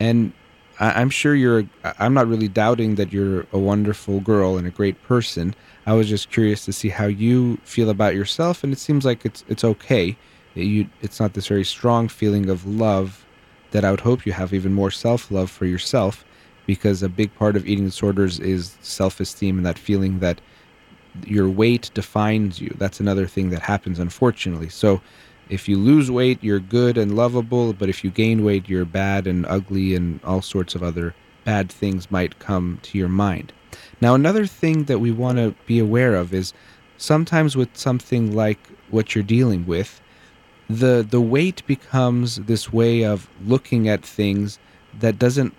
And 0.00 0.32
I, 0.80 1.00
am 1.00 1.10
sure 1.10 1.34
you're. 1.34 1.64
I'm 1.98 2.14
not 2.14 2.26
really 2.26 2.48
doubting 2.48 2.96
that 2.96 3.12
you're 3.12 3.46
a 3.52 3.58
wonderful 3.58 4.20
girl 4.20 4.56
and 4.56 4.66
a 4.66 4.70
great 4.70 5.00
person. 5.04 5.54
I 5.86 5.92
was 5.92 6.08
just 6.08 6.30
curious 6.30 6.64
to 6.64 6.72
see 6.72 6.88
how 6.88 7.06
you 7.06 7.58
feel 7.64 7.90
about 7.90 8.14
yourself, 8.14 8.64
and 8.64 8.72
it 8.72 8.78
seems 8.78 9.04
like 9.04 9.24
it's 9.24 9.44
it's 9.48 9.64
okay. 9.64 10.16
You, 10.54 10.88
it's 11.02 11.18
not 11.18 11.34
this 11.34 11.48
very 11.48 11.64
strong 11.64 12.08
feeling 12.08 12.48
of 12.48 12.64
love 12.64 13.24
that 13.72 13.84
I 13.84 13.90
would 13.90 14.00
hope 14.00 14.24
you 14.24 14.32
have 14.32 14.54
even 14.54 14.72
more 14.72 14.90
self 14.90 15.30
love 15.30 15.50
for 15.50 15.66
yourself, 15.66 16.24
because 16.66 17.02
a 17.02 17.08
big 17.08 17.34
part 17.36 17.56
of 17.56 17.66
eating 17.66 17.84
disorders 17.84 18.40
is 18.40 18.76
self 18.80 19.20
esteem 19.20 19.58
and 19.58 19.66
that 19.66 19.78
feeling 19.78 20.18
that 20.20 20.40
your 21.26 21.48
weight 21.48 21.90
defines 21.94 22.60
you. 22.60 22.74
That's 22.78 23.00
another 23.00 23.26
thing 23.26 23.50
that 23.50 23.62
happens, 23.62 23.98
unfortunately. 23.98 24.68
So, 24.68 25.00
if 25.50 25.68
you 25.68 25.76
lose 25.76 26.10
weight, 26.10 26.42
you're 26.42 26.58
good 26.58 26.96
and 26.96 27.14
lovable, 27.14 27.74
but 27.74 27.90
if 27.90 28.02
you 28.02 28.10
gain 28.10 28.44
weight, 28.44 28.68
you're 28.68 28.86
bad 28.86 29.26
and 29.26 29.44
ugly, 29.46 29.94
and 29.94 30.18
all 30.24 30.40
sorts 30.40 30.74
of 30.74 30.82
other 30.82 31.14
bad 31.44 31.70
things 31.70 32.10
might 32.10 32.38
come 32.38 32.78
to 32.82 32.96
your 32.96 33.10
mind. 33.10 33.52
Now, 34.00 34.14
another 34.14 34.46
thing 34.46 34.84
that 34.84 35.00
we 35.00 35.12
want 35.12 35.38
to 35.38 35.54
be 35.66 35.78
aware 35.78 36.14
of 36.14 36.32
is 36.32 36.54
sometimes 36.96 37.56
with 37.56 37.76
something 37.76 38.34
like 38.34 38.58
what 38.90 39.14
you're 39.14 39.24
dealing 39.24 39.66
with, 39.66 40.00
the 40.68 41.06
the 41.08 41.20
weight 41.20 41.64
becomes 41.66 42.36
this 42.36 42.72
way 42.72 43.04
of 43.04 43.28
looking 43.44 43.88
at 43.88 44.02
things 44.02 44.58
that 45.00 45.18
doesn't 45.18 45.54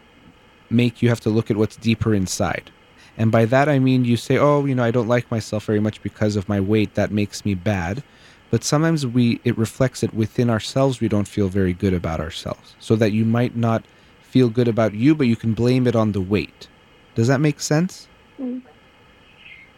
make 0.69 1.01
you 1.01 1.09
have 1.09 1.19
to 1.21 1.29
look 1.29 1.51
at 1.51 1.57
what's 1.57 1.75
deeper 1.75 2.13
inside. 2.13 2.71
And 3.17 3.31
by 3.31 3.45
that 3.45 3.69
I 3.69 3.79
mean 3.79 4.05
you 4.05 4.17
say, 4.17 4.37
"Oh, 4.37 4.65
you 4.65 4.75
know, 4.75 4.83
I 4.83 4.91
don't 4.91 5.07
like 5.07 5.29
myself 5.31 5.65
very 5.65 5.79
much 5.79 6.01
because 6.03 6.35
of 6.35 6.49
my 6.49 6.59
weight. 6.59 6.95
That 6.95 7.11
makes 7.11 7.45
me 7.45 7.53
bad." 7.53 8.03
But 8.51 8.63
sometimes 8.63 9.05
we 9.05 9.39
it 9.43 9.57
reflects 9.57 10.03
it 10.03 10.13
within 10.13 10.49
ourselves. 10.49 11.01
We 11.01 11.07
don't 11.07 11.27
feel 11.27 11.49
very 11.49 11.73
good 11.73 11.93
about 11.93 12.19
ourselves, 12.19 12.75
so 12.79 12.95
that 12.95 13.11
you 13.11 13.25
might 13.25 13.55
not 13.55 13.83
feel 14.21 14.49
good 14.49 14.67
about 14.67 14.93
you, 14.93 15.15
but 15.15 15.27
you 15.27 15.35
can 15.35 15.53
blame 15.53 15.87
it 15.87 15.95
on 15.95 16.11
the 16.11 16.21
weight. 16.21 16.67
Does 17.15 17.27
that 17.27 17.39
make 17.39 17.59
sense? 17.59 18.07
Mm. 18.39 18.61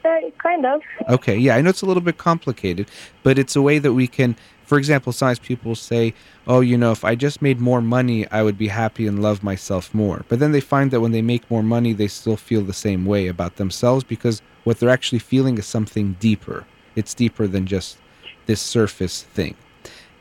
Uh, 0.04 0.30
kind 0.42 0.66
of. 0.66 0.82
Okay, 1.10 1.38
yeah, 1.38 1.56
I 1.56 1.62
know 1.62 1.70
it's 1.70 1.82
a 1.82 1.86
little 1.86 2.02
bit 2.02 2.18
complicated, 2.18 2.90
but 3.24 3.38
it's 3.38 3.56
a 3.56 3.62
way 3.62 3.78
that 3.78 3.94
we 3.94 4.08
can, 4.08 4.36
for 4.68 4.78
example, 4.78 5.14
sometimes 5.14 5.40
people 5.40 5.76
say, 5.76 6.14
oh, 6.46 6.60
you 6.60 6.78
know, 6.78 6.92
if 6.92 7.06
I 7.06 7.16
just 7.16 7.42
made 7.42 7.62
more 7.62 7.82
money, 7.82 8.30
I 8.30 8.44
would 8.44 8.58
be 8.58 8.68
happy 8.68 9.08
and 9.08 9.22
love 9.22 9.42
myself 9.42 9.94
more. 9.94 10.26
But 10.28 10.40
then 10.40 10.52
they 10.52 10.60
find 10.60 10.92
that 10.92 11.00
when 11.00 11.14
they 11.14 11.22
make 11.22 11.50
more 11.50 11.64
money, 11.64 11.94
they 11.94 12.10
still 12.10 12.36
feel 12.36 12.64
the 12.64 12.74
same 12.74 13.06
way 13.06 13.30
about 13.30 13.56
themselves 13.56 14.04
because 14.04 14.42
what 14.66 14.80
they're 14.80 14.90
actually 14.90 15.20
feeling 15.20 15.58
is 15.58 15.66
something 15.66 16.18
deeper. 16.20 16.66
It's 16.98 17.14
deeper 17.14 17.48
than 17.48 17.66
just 17.66 17.98
this 18.46 18.60
surface 18.60 19.24
thing. 19.24 19.56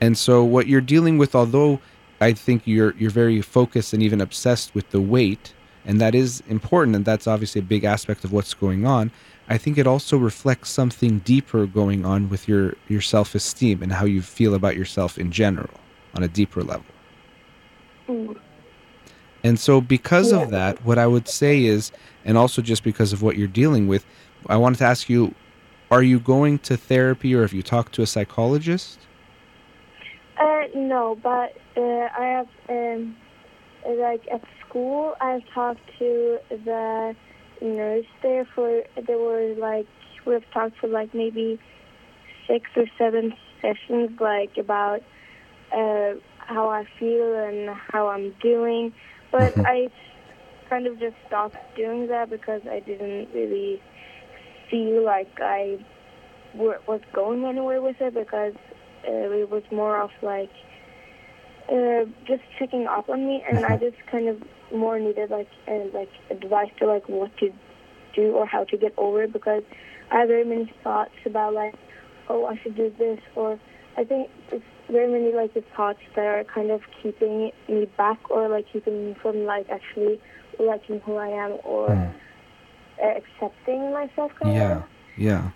And 0.01 0.17
so 0.17 0.45
what 0.45 0.69
you're 0.69 0.81
dealing 0.81 1.19
with, 1.19 1.35
although 1.35 1.81
I 2.21 2.33
think 2.33 2.63
you're 2.67 2.95
you're 2.97 3.11
very 3.11 3.43
focused 3.43 3.93
and 3.93 4.03
even 4.03 4.21
obsessed 4.21 4.77
with 4.77 4.91
the 4.91 5.01
weight, 5.01 5.55
and 5.85 6.01
that 6.01 6.15
is 6.15 6.41
important 6.49 6.95
and 6.95 7.05
that's 7.05 7.27
obviously 7.27 7.59
a 7.61 7.65
big 7.65 7.83
aspect 7.83 8.25
of 8.25 8.33
what's 8.33 8.55
going 8.55 8.87
on 8.87 9.11
i 9.49 9.57
think 9.57 9.79
it 9.79 9.87
also 9.87 10.17
reflects 10.17 10.71
something 10.71 11.19
deeper 11.21 11.67
going 11.67 12.05
on 12.05 12.29
with 12.29 12.49
your 12.49 12.75
your 12.89 13.01
self-esteem 13.01 13.83
and 13.83 13.93
how 13.93 14.05
you 14.05 14.23
feel 14.23 14.55
about 14.55 14.77
yourself 14.77 15.19
in 15.19 15.31
general 15.31 15.81
on 16.15 16.23
a 16.23 16.29
deeper 16.29 16.63
level 16.63 16.87
mm. 18.09 18.39
and 19.45 19.59
so 19.59 19.81
because 19.81 20.33
yeah. 20.33 20.41
of 20.41 20.51
that 20.51 20.83
what 20.85 20.99
i 20.99 21.07
would 21.07 21.29
say 21.29 21.65
is 21.65 21.93
and 22.25 22.37
also 22.37 22.63
just 22.63 22.83
because 22.83 23.13
of 23.13 23.23
what 23.23 23.37
you're 23.37 23.49
dealing 23.49 23.87
with 23.89 24.05
i 24.47 24.57
wanted 24.57 24.79
to 24.79 24.85
ask 24.85 25.09
you 25.09 25.35
are 25.91 26.03
you 26.03 26.19
going 26.19 26.59
to 26.59 26.77
therapy 26.77 27.35
or 27.35 27.43
have 27.43 27.53
you 27.53 27.63
talked 27.63 27.95
to 27.95 28.03
a 28.03 28.07
psychologist 28.07 28.99
uh, 30.41 30.65
no 30.75 31.19
but 31.23 31.57
uh, 31.77 32.09
i 32.19 32.25
have 32.25 32.49
um, 32.69 33.17
like 33.95 34.27
at 34.33 34.43
school, 34.77 35.15
I've 35.21 35.43
talked 35.55 35.81
to 35.99 36.39
the 36.51 37.15
nurse 37.61 38.07
there 38.23 38.47
for 38.55 38.83
there 39.07 39.19
were 39.19 39.55
like 39.59 39.87
we've 40.27 40.49
talked 40.53 40.79
for 40.79 40.89
like 40.89 41.15
maybe 41.15 41.59
six 42.47 42.69
or 42.77 42.87
seven 42.99 43.35
sessions, 43.61 44.11
like 44.21 44.57
about 44.57 45.03
uh, 45.73 46.15
how 46.39 46.69
I 46.69 46.87
feel 46.99 47.35
and 47.35 47.77
how 47.93 48.09
I'm 48.09 48.35
doing. 48.43 48.93
But 49.33 49.55
mm-hmm. 49.55 49.67
I 49.67 49.89
kind 50.69 50.87
of 50.87 50.99
just 50.99 51.17
stopped 51.27 51.57
doing 51.77 52.09
that 52.09 52.31
because 52.31 52.63
I 52.71 52.81
didn't 52.81 53.29
really 53.33 53.81
feel 54.71 55.05
like 55.05 55.31
I 55.41 55.79
was 56.55 57.01
going 57.13 57.45
anywhere 57.45 57.83
with 57.83 58.01
it 58.01 58.15
because 58.15 58.55
uh, 59.07 59.31
it 59.31 59.51
was 59.51 59.63
more 59.71 60.01
of 60.01 60.11
like 60.23 60.51
uh, 61.71 62.05
just 62.27 62.43
checking 62.59 62.87
up 62.87 63.09
on 63.09 63.27
me, 63.27 63.45
and 63.49 63.59
I 63.59 63.75
uh-huh. 63.75 63.79
just 63.79 64.07
kind 64.11 64.29
of 64.29 64.43
more 64.75 64.99
needed 64.99 65.31
like 65.31 65.49
uh, 65.69 65.85
like 65.93 66.11
advice 66.31 66.71
to 66.79 66.87
like 66.87 67.09
what 67.09 67.37
to 67.39 67.53
do 68.15 68.33
or 68.33 68.47
how 68.47 68.65
to 68.65 68.77
get 68.77 68.93
over 68.97 69.23
it 69.23 69.33
because 69.33 69.63
I 70.11 70.21
have 70.21 70.29
very 70.29 70.45
many 70.45 70.73
thoughts 70.83 71.15
about 71.25 71.55
like 71.55 71.75
oh 72.29 72.47
I 72.47 72.59
should 72.63 72.77
do 72.77 72.93
this 72.99 73.21
or 73.35 73.59
I 73.97 74.05
think 74.05 74.31
it's 74.51 74.65
very 74.91 75.11
many 75.11 75.35
like 75.35 75.55
the 75.55 75.65
thoughts 75.77 76.01
that 76.15 76.25
are 76.25 76.45
kind 76.45 76.71
of 76.71 76.83
keeping 77.03 77.51
me 77.69 77.87
back 77.97 78.19
or 78.31 78.49
like 78.49 78.67
keeping 78.73 79.07
me 79.07 79.17
from 79.21 79.45
like 79.45 79.69
actually 79.71 80.21
liking 80.59 81.01
who 81.01 81.17
I 81.17 81.29
am 81.29 81.59
or 81.65 81.89
mm. 81.89 82.13
accepting 83.03 83.93
myself. 83.93 84.33
Yeah, 84.45 84.79
of. 84.79 84.85
yeah. 85.17 85.51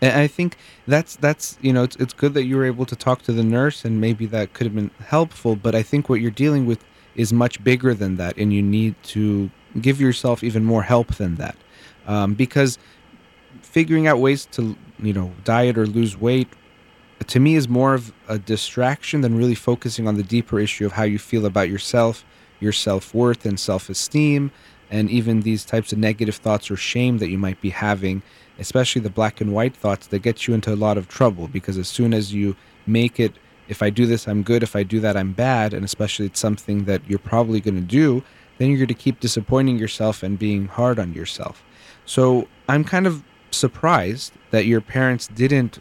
And 0.00 0.20
I 0.20 0.26
think 0.26 0.56
that's 0.86 1.16
that's 1.16 1.58
you 1.60 1.72
know 1.72 1.82
it's 1.82 1.96
it's 1.96 2.12
good 2.12 2.34
that 2.34 2.44
you 2.44 2.56
were 2.56 2.64
able 2.64 2.86
to 2.86 2.96
talk 2.96 3.22
to 3.22 3.32
the 3.32 3.44
nurse 3.44 3.84
and 3.84 4.00
maybe 4.00 4.26
that 4.26 4.52
could 4.52 4.66
have 4.66 4.74
been 4.74 4.90
helpful. 5.06 5.56
But 5.56 5.74
I 5.74 5.82
think 5.82 6.08
what 6.08 6.20
you're 6.20 6.30
dealing 6.30 6.66
with 6.66 6.84
is 7.16 7.32
much 7.32 7.62
bigger 7.64 7.94
than 7.94 8.16
that, 8.16 8.36
and 8.36 8.52
you 8.52 8.62
need 8.62 8.94
to 9.02 9.50
give 9.80 10.00
yourself 10.00 10.44
even 10.44 10.64
more 10.64 10.82
help 10.82 11.16
than 11.16 11.34
that, 11.36 11.56
um, 12.06 12.34
because 12.34 12.78
figuring 13.62 14.06
out 14.06 14.20
ways 14.20 14.46
to 14.46 14.76
you 14.98 15.12
know 15.12 15.32
diet 15.44 15.76
or 15.76 15.86
lose 15.86 16.16
weight 16.16 16.48
to 17.26 17.40
me 17.40 17.56
is 17.56 17.68
more 17.68 17.94
of 17.94 18.12
a 18.28 18.38
distraction 18.38 19.22
than 19.22 19.36
really 19.36 19.54
focusing 19.54 20.06
on 20.06 20.16
the 20.16 20.22
deeper 20.22 20.60
issue 20.60 20.84
of 20.86 20.92
how 20.92 21.02
you 21.02 21.18
feel 21.18 21.46
about 21.46 21.68
yourself, 21.68 22.24
your 22.60 22.72
self 22.72 23.14
worth 23.14 23.46
and 23.46 23.58
self 23.58 23.88
esteem, 23.88 24.52
and 24.90 25.10
even 25.10 25.40
these 25.40 25.64
types 25.64 25.92
of 25.92 25.98
negative 25.98 26.36
thoughts 26.36 26.70
or 26.70 26.76
shame 26.76 27.18
that 27.18 27.30
you 27.30 27.38
might 27.38 27.60
be 27.60 27.70
having 27.70 28.22
especially 28.58 29.00
the 29.00 29.10
black 29.10 29.40
and 29.40 29.52
white 29.52 29.76
thoughts 29.76 30.06
that 30.08 30.20
get 30.20 30.46
you 30.46 30.54
into 30.54 30.72
a 30.72 30.76
lot 30.76 30.96
of 30.96 31.08
trouble 31.08 31.48
because 31.48 31.78
as 31.78 31.88
soon 31.88 32.14
as 32.14 32.32
you 32.32 32.56
make 32.86 33.20
it 33.20 33.32
if 33.68 33.82
I 33.82 33.90
do 33.90 34.06
this 34.06 34.26
I'm 34.28 34.42
good 34.42 34.62
if 34.62 34.76
I 34.76 34.82
do 34.82 35.00
that 35.00 35.16
I'm 35.16 35.32
bad 35.32 35.74
and 35.74 35.84
especially 35.84 36.26
it's 36.26 36.40
something 36.40 36.84
that 36.84 37.02
you're 37.08 37.18
probably 37.18 37.60
going 37.60 37.76
to 37.76 37.80
do 37.80 38.22
then 38.58 38.68
you're 38.68 38.78
going 38.78 38.88
to 38.88 38.94
keep 38.94 39.20
disappointing 39.20 39.78
yourself 39.78 40.22
and 40.22 40.38
being 40.38 40.66
hard 40.66 40.98
on 40.98 41.12
yourself. 41.12 41.62
So 42.06 42.48
I'm 42.68 42.84
kind 42.84 43.06
of 43.06 43.22
surprised 43.50 44.32
that 44.50 44.66
your 44.66 44.80
parents 44.80 45.28
didn't 45.28 45.78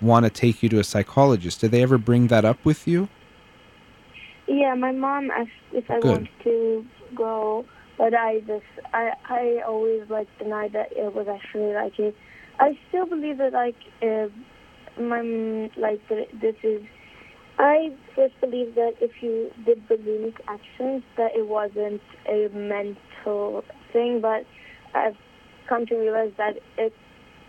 want 0.00 0.24
to 0.24 0.30
take 0.30 0.62
you 0.62 0.68
to 0.70 0.78
a 0.78 0.84
psychologist. 0.84 1.60
Did 1.60 1.70
they 1.70 1.82
ever 1.82 1.98
bring 1.98 2.28
that 2.28 2.44
up 2.44 2.64
with 2.64 2.86
you? 2.88 3.08
Yeah, 4.46 4.74
my 4.74 4.92
mom 4.92 5.30
asked 5.30 5.50
if 5.72 5.90
I 5.90 5.98
wanted 5.98 6.28
to 6.44 6.86
go 7.14 7.64
but 7.96 8.14
I 8.14 8.40
just 8.40 8.64
I 8.92 9.12
I 9.28 9.62
always 9.66 10.08
like 10.10 10.26
denied 10.38 10.72
that 10.72 10.92
it 10.92 11.14
was 11.14 11.28
actually 11.28 11.72
like 11.74 11.98
it. 11.98 12.16
I 12.58 12.78
still 12.88 13.06
believe 13.06 13.38
that 13.38 13.52
like 13.52 13.76
uh, 14.02 14.28
my 15.00 15.70
like 15.76 16.00
this 16.08 16.56
is. 16.62 16.82
I 17.64 17.96
just 18.14 18.38
believe 18.42 18.74
that 18.74 18.92
if 19.00 19.10
you 19.22 19.50
did 19.64 19.88
bulimic 19.88 20.34
actions, 20.46 21.02
that 21.16 21.34
it 21.34 21.46
wasn't 21.48 22.02
a 22.28 22.50
mental 22.52 23.64
thing, 23.90 24.20
but 24.20 24.44
I've 24.94 25.16
come 25.66 25.86
to 25.86 25.96
realize 25.96 26.32
that 26.36 26.56
it 26.76 26.92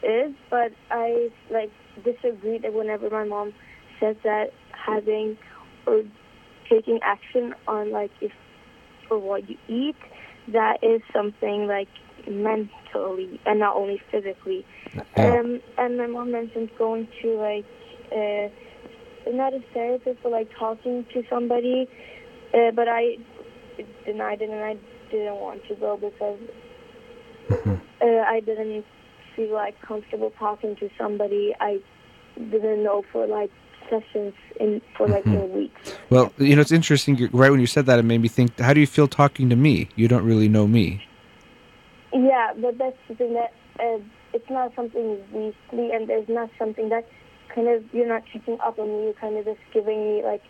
is. 0.04 0.34
But 0.50 0.72
I 0.90 1.28
like 1.52 1.70
disagree 2.06 2.60
that 2.60 2.74
whenever 2.74 3.10
my 3.10 3.26
mom 3.26 3.54
says 4.00 4.16
that 4.24 4.52
having 4.72 5.38
or 5.86 6.04
taking 6.70 7.00
action 7.04 7.54
on 7.68 7.92
like 7.92 8.12
if 8.22 8.32
for 9.10 9.20
what 9.20 9.50
you 9.50 9.58
eat 9.68 9.98
that 10.54 10.78
is 10.82 11.02
something 11.14 11.68
like 11.68 11.90
mentally 12.26 13.38
and 13.46 13.60
not 13.60 13.76
only 13.76 14.02
physically. 14.12 14.66
Um, 15.18 15.60
and 15.78 15.98
my 15.98 16.08
mom 16.08 16.32
mentioned 16.32 16.70
going 16.78 17.10
to 17.22 17.36
like 17.36 17.66
uh, 18.12 18.48
not 19.34 19.52
that 19.52 19.62
a 19.62 19.74
therapist, 19.74 20.22
for 20.22 20.30
like 20.30 20.50
talking 20.58 21.06
to 21.14 21.24
somebody. 21.30 21.88
Uh, 22.54 22.72
but 22.72 22.88
I 22.88 23.18
denied 24.06 24.42
it, 24.42 24.50
and 24.50 24.64
I 24.64 24.78
didn't 25.12 25.36
want 25.36 25.66
to 25.68 25.76
go 25.76 25.98
because 25.98 26.40
Mhm. 27.50 27.80
uh, 28.02 28.24
I 28.28 28.40
didn't 28.40 28.86
feel 29.36 29.54
like 29.54 29.80
comfortable 29.82 30.32
talking 30.40 30.76
to 30.78 30.90
somebody 30.98 31.54
I 31.60 31.80
didn't 32.38 32.84
know 32.84 33.04
for 33.12 33.28
like 33.28 33.52
sessions 33.90 34.34
in 34.60 34.82
for 34.98 35.08
like 35.08 35.26
Mhm. 35.26 35.44
a 35.44 35.46
week. 35.46 35.74
Well, 36.10 36.32
you 36.38 36.56
know, 36.56 36.62
it's 36.62 36.72
interesting. 36.72 37.30
Right 37.32 37.52
when 37.52 37.60
you 37.60 37.68
said 37.68 37.86
that, 37.88 38.00
it 38.00 38.04
made 38.04 38.22
me 38.22 38.28
think. 38.28 38.60
How 38.60 38.74
do 38.74 38.80
you 38.80 38.88
feel 38.88 39.08
talking 39.08 39.50
to 39.50 39.56
me? 39.56 39.90
You 39.96 40.08
don't 40.08 40.26
really 40.26 40.48
know 40.50 40.68
me. 40.68 41.02
Yeah, 42.14 42.54
but 42.58 42.78
that's 42.78 42.98
the 43.08 43.16
thing 43.16 43.34
that 43.34 43.52
uh, 43.80 44.00
it's 44.34 44.50
not 44.50 44.74
something 44.76 45.18
weekly, 45.32 45.92
and 45.92 46.08
there's 46.08 46.30
not 46.30 46.50
something 46.58 46.90
that 46.90 47.06
kind 47.56 47.68
of 47.70 47.84
you're 47.94 48.08
not 48.08 48.24
checking 48.32 48.60
up 48.60 48.78
on 48.78 48.88
me. 48.88 49.04
You're 49.06 49.14
kind 49.14 49.38
of 49.38 49.46
just 49.46 49.60
giving 49.74 50.04
me 50.04 50.24
like 50.24 50.44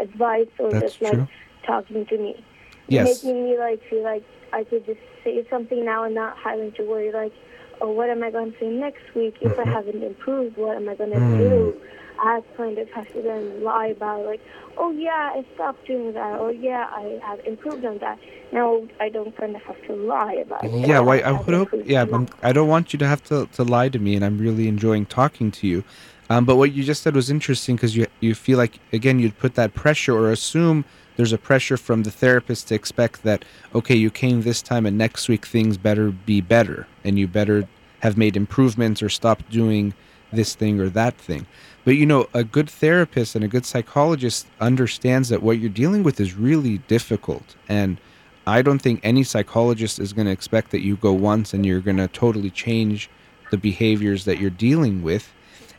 advice 0.00 0.48
or 0.58 0.72
That's 0.72 0.92
just 0.92 1.02
like 1.02 1.14
true. 1.14 1.28
talking 1.66 2.06
to 2.06 2.18
me. 2.18 2.44
Yes. 2.88 3.04
Making 3.24 3.44
me 3.44 3.58
like 3.58 3.80
feel 3.88 4.02
like 4.04 4.24
I 4.52 4.64
could 4.64 4.84
just 4.86 5.00
say 5.24 5.44
something 5.48 5.84
now 5.84 6.04
and 6.04 6.14
not 6.14 6.36
having 6.36 6.72
to 6.72 6.82
worry 6.84 7.10
like, 7.12 7.32
oh, 7.80 7.90
what 7.90 8.10
am 8.10 8.22
I 8.22 8.30
going 8.30 8.52
to 8.52 8.58
say 8.58 8.68
next 8.68 9.02
week 9.14 9.36
if 9.40 9.58
I 9.58 9.64
Mhm. 9.64 9.72
haven't 9.72 10.02
improved? 10.02 10.56
What 10.56 10.76
am 10.76 10.88
I 10.88 10.94
going 10.94 11.10
to 11.10 11.16
Mm. 11.16 11.38
do? 11.38 11.76
I 12.18 12.42
kind 12.56 12.78
of 12.78 12.88
have 12.90 13.10
to 13.14 13.22
then 13.22 13.64
lie 13.64 13.88
about 13.88 14.26
like, 14.26 14.40
oh 14.76 14.90
yeah, 14.92 15.32
I 15.34 15.44
stopped 15.54 15.86
doing 15.86 16.12
that, 16.12 16.38
or 16.38 16.52
yeah, 16.52 16.86
I 16.92 17.18
have 17.24 17.40
improved 17.44 17.84
on 17.84 17.98
that. 17.98 18.18
Now 18.52 18.82
I 19.00 19.08
don't 19.08 19.36
kind 19.36 19.56
of 19.56 19.62
have 19.62 19.82
to 19.86 19.94
lie 19.94 20.34
about 20.34 20.62
it. 20.64 20.70
Yeah, 20.86 21.00
why 21.00 21.16
I 21.20 21.32
have 21.32 21.46
would 21.46 21.54
hope. 21.56 21.70
Yeah, 21.84 22.02
I'm, 22.02 22.28
I 22.42 22.52
don't 22.52 22.68
want 22.68 22.92
you 22.92 22.98
to 23.00 23.06
have 23.08 23.24
to, 23.24 23.46
to 23.54 23.64
lie 23.64 23.88
to 23.88 23.98
me, 23.98 24.14
and 24.14 24.24
I'm 24.24 24.38
really 24.38 24.68
enjoying 24.68 25.06
talking 25.06 25.50
to 25.52 25.66
you. 25.66 25.82
Um, 26.30 26.44
but 26.44 26.56
what 26.56 26.72
you 26.72 26.82
just 26.82 27.02
said 27.02 27.14
was 27.14 27.30
interesting 27.30 27.76
because 27.76 27.96
you 27.96 28.06
you 28.20 28.34
feel 28.34 28.58
like 28.58 28.78
again 28.92 29.18
you'd 29.18 29.38
put 29.38 29.54
that 29.54 29.74
pressure 29.74 30.16
or 30.16 30.30
assume 30.30 30.84
there's 31.16 31.32
a 31.32 31.38
pressure 31.38 31.76
from 31.76 32.04
the 32.04 32.10
therapist 32.10 32.68
to 32.68 32.74
expect 32.74 33.22
that 33.22 33.44
okay 33.74 33.94
you 33.94 34.10
came 34.10 34.42
this 34.42 34.62
time 34.62 34.86
and 34.86 34.96
next 34.96 35.28
week 35.28 35.44
things 35.44 35.76
better 35.76 36.10
be 36.10 36.40
better 36.40 36.86
and 37.04 37.18
you 37.18 37.28
better 37.28 37.68
have 38.00 38.16
made 38.16 38.36
improvements 38.36 39.02
or 39.02 39.08
stopped 39.08 39.50
doing 39.50 39.94
this 40.32 40.54
thing 40.54 40.80
or 40.80 40.88
that 40.88 41.16
thing. 41.18 41.46
But 41.84 41.96
you 41.96 42.06
know, 42.06 42.28
a 42.32 42.44
good 42.44 42.70
therapist 42.70 43.34
and 43.34 43.44
a 43.44 43.48
good 43.48 43.66
psychologist 43.66 44.46
understands 44.60 45.28
that 45.28 45.42
what 45.42 45.58
you're 45.58 45.70
dealing 45.70 46.02
with 46.02 46.18
is 46.20 46.34
really 46.34 46.78
difficult 46.78 47.56
and 47.68 47.98
I 48.46 48.62
don't 48.62 48.80
think 48.80 49.00
any 49.02 49.22
psychologist 49.22 50.00
is 50.00 50.12
going 50.12 50.26
to 50.26 50.32
expect 50.32 50.72
that 50.72 50.80
you 50.80 50.96
go 50.96 51.12
once 51.12 51.54
and 51.54 51.64
you're 51.64 51.80
going 51.80 51.98
to 51.98 52.08
totally 52.08 52.50
change 52.50 53.08
the 53.50 53.56
behaviors 53.56 54.24
that 54.24 54.40
you're 54.40 54.50
dealing 54.50 55.02
with. 55.02 55.32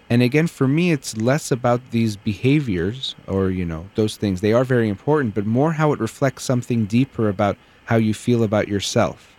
And 0.09 0.21
again, 0.21 0.47
for 0.47 0.67
me, 0.67 0.91
it's 0.91 1.17
less 1.17 1.51
about 1.51 1.81
these 1.91 2.15
behaviors 2.15 3.15
or, 3.27 3.49
you 3.49 3.65
know, 3.65 3.87
those 3.95 4.17
things. 4.17 4.41
They 4.41 4.53
are 4.53 4.63
very 4.63 4.89
important, 4.89 5.33
but 5.33 5.45
more 5.45 5.73
how 5.73 5.91
it 5.93 5.99
reflects 5.99 6.43
something 6.43 6.85
deeper 6.85 7.29
about 7.29 7.57
how 7.85 7.95
you 7.95 8.13
feel 8.13 8.43
about 8.43 8.67
yourself. 8.67 9.35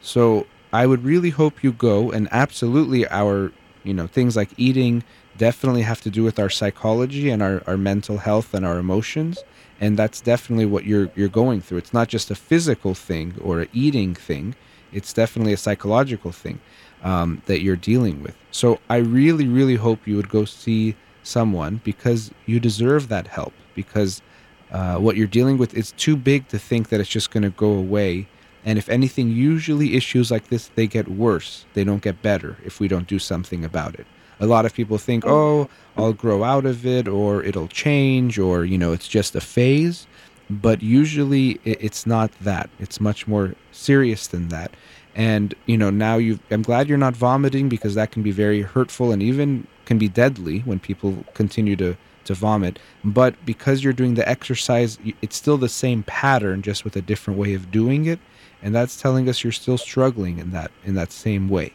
So 0.00 0.46
I 0.72 0.86
would 0.86 1.04
really 1.04 1.30
hope 1.30 1.64
you 1.64 1.72
go, 1.72 2.10
and 2.10 2.28
absolutely 2.30 3.06
our, 3.08 3.52
you 3.84 3.94
know, 3.94 4.06
things 4.06 4.36
like 4.36 4.50
eating 4.56 5.02
definitely 5.38 5.82
have 5.82 6.00
to 6.02 6.10
do 6.10 6.22
with 6.22 6.38
our 6.38 6.50
psychology 6.50 7.30
and 7.30 7.42
our, 7.42 7.62
our 7.66 7.76
mental 7.76 8.18
health 8.18 8.54
and 8.54 8.64
our 8.66 8.78
emotions 8.78 9.42
and 9.82 9.98
that's 9.98 10.20
definitely 10.20 10.64
what 10.64 10.84
you're 10.84 11.10
you're 11.16 11.28
going 11.28 11.60
through. 11.60 11.78
It's 11.78 11.92
not 11.92 12.08
just 12.08 12.30
a 12.30 12.36
physical 12.36 12.94
thing 12.94 13.34
or 13.42 13.62
a 13.62 13.68
eating 13.72 14.14
thing; 14.14 14.54
it's 14.92 15.12
definitely 15.12 15.52
a 15.52 15.56
psychological 15.56 16.30
thing 16.30 16.60
um, 17.02 17.42
that 17.46 17.62
you're 17.62 17.76
dealing 17.76 18.22
with. 18.22 18.36
So 18.50 18.78
I 18.88 18.96
really, 18.96 19.48
really 19.48 19.76
hope 19.76 20.06
you 20.06 20.16
would 20.16 20.28
go 20.28 20.44
see 20.44 20.94
someone 21.22 21.80
because 21.84 22.30
you 22.46 22.60
deserve 22.60 23.08
that 23.08 23.26
help. 23.26 23.52
Because 23.74 24.22
uh, 24.70 24.96
what 24.96 25.16
you're 25.16 25.26
dealing 25.26 25.58
with 25.58 25.74
is 25.74 25.92
too 25.92 26.16
big 26.16 26.48
to 26.48 26.58
think 26.58 26.88
that 26.88 27.00
it's 27.00 27.08
just 27.08 27.30
going 27.30 27.42
to 27.42 27.50
go 27.50 27.72
away. 27.72 28.26
And 28.64 28.78
if 28.78 28.88
anything, 28.88 29.28
usually 29.28 29.96
issues 29.96 30.30
like 30.30 30.48
this 30.48 30.70
they 30.74 30.86
get 30.86 31.08
worse. 31.08 31.64
They 31.74 31.84
don't 31.84 32.02
get 32.02 32.22
better 32.22 32.56
if 32.64 32.80
we 32.80 32.88
don't 32.88 33.06
do 33.06 33.18
something 33.18 33.64
about 33.64 33.94
it. 33.98 34.06
A 34.40 34.46
lot 34.46 34.66
of 34.66 34.74
people 34.74 34.98
think, 34.98 35.24
oh, 35.26 35.68
I'll 35.96 36.12
grow 36.12 36.42
out 36.42 36.66
of 36.66 36.84
it, 36.84 37.06
or 37.06 37.42
it'll 37.44 37.68
change, 37.68 38.38
or, 38.38 38.64
you 38.64 38.76
know, 38.76 38.92
it's 38.92 39.06
just 39.06 39.36
a 39.36 39.40
phase. 39.40 40.06
But 40.50 40.82
usually 40.82 41.60
it's 41.64 42.06
not 42.06 42.30
that. 42.40 42.68
It's 42.78 43.00
much 43.00 43.26
more 43.26 43.54
serious 43.70 44.26
than 44.26 44.48
that. 44.48 44.72
And, 45.14 45.54
you 45.66 45.76
know, 45.76 45.90
now 45.90 46.16
you 46.16 46.38
I'm 46.50 46.62
glad 46.62 46.88
you're 46.88 46.98
not 46.98 47.14
vomiting 47.14 47.68
because 47.68 47.94
that 47.94 48.12
can 48.12 48.22
be 48.22 48.30
very 48.30 48.62
hurtful 48.62 49.12
and 49.12 49.22
even 49.22 49.66
can 49.84 49.98
be 49.98 50.08
deadly 50.08 50.60
when 50.60 50.78
people 50.78 51.24
continue 51.34 51.76
to, 51.76 51.96
to 52.24 52.34
vomit. 52.34 52.78
But 53.04 53.34
because 53.44 53.84
you're 53.84 53.92
doing 53.92 54.14
the 54.14 54.26
exercise, 54.28 54.98
it's 55.20 55.36
still 55.36 55.58
the 55.58 55.68
same 55.68 56.02
pattern, 56.04 56.62
just 56.62 56.84
with 56.84 56.96
a 56.96 57.02
different 57.02 57.38
way 57.38 57.54
of 57.54 57.70
doing 57.70 58.06
it. 58.06 58.20
And 58.62 58.74
that's 58.74 59.00
telling 59.00 59.28
us 59.28 59.42
you're 59.42 59.52
still 59.52 59.78
struggling 59.78 60.38
in 60.38 60.52
that 60.52 60.70
in 60.84 60.94
that 60.94 61.12
same 61.12 61.48
way. 61.48 61.72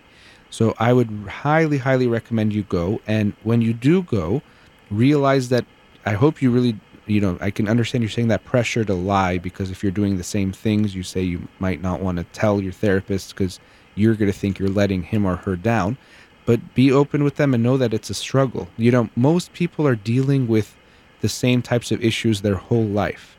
So 0.50 0.74
I 0.80 0.94
would 0.94 1.10
highly, 1.28 1.78
highly 1.78 2.08
recommend 2.08 2.54
you 2.54 2.64
go. 2.64 3.02
And 3.06 3.34
when 3.44 3.62
you 3.62 3.74
do 3.74 4.02
go, 4.04 4.42
realize 4.90 5.50
that 5.50 5.66
I 6.06 6.14
hope 6.14 6.42
you 6.42 6.52
really, 6.52 6.80
you 7.08 7.22
know, 7.22 7.38
I 7.42 7.52
can 7.52 7.68
understand 7.68 8.04
you're 8.04 8.10
saying 8.10 8.28
that 8.30 8.46
pressure 8.46 8.84
to 8.86 8.94
lie 8.94 9.38
because 9.38 9.72
if 9.72 9.82
you're 9.82 9.92
doing 9.92 10.18
the 10.18 10.24
same 10.24 10.52
things, 10.52 10.94
you 10.94 11.04
say 11.04 11.22
you 11.22 11.48
might 11.60 11.82
not 11.82 12.02
want 12.02 12.18
to 12.18 12.24
tell 12.26 12.62
your 12.62 12.74
therapist 12.74 13.34
because 13.34 13.60
you're 13.96 14.16
going 14.16 14.32
to 14.32 14.38
think 14.38 14.60
you're 14.60 14.70
letting 14.70 15.04
him 15.04 15.26
or 15.26 15.38
her 15.38 15.56
down. 15.56 15.98
But 16.46 16.76
be 16.76 16.92
open 16.92 17.24
with 17.24 17.36
them 17.36 17.54
and 17.54 17.64
know 17.64 17.78
that 17.78 17.94
it's 17.94 18.10
a 18.10 18.14
struggle. 18.14 18.68
You 18.78 18.92
know, 18.92 19.10
most 19.16 19.54
people 19.54 19.88
are 19.88 19.96
dealing 19.96 20.48
with 20.48 20.78
the 21.22 21.30
same 21.30 21.62
types 21.62 21.92
of 21.92 22.04
issues 22.04 22.42
their 22.42 22.56
whole 22.56 22.86
life 22.86 23.38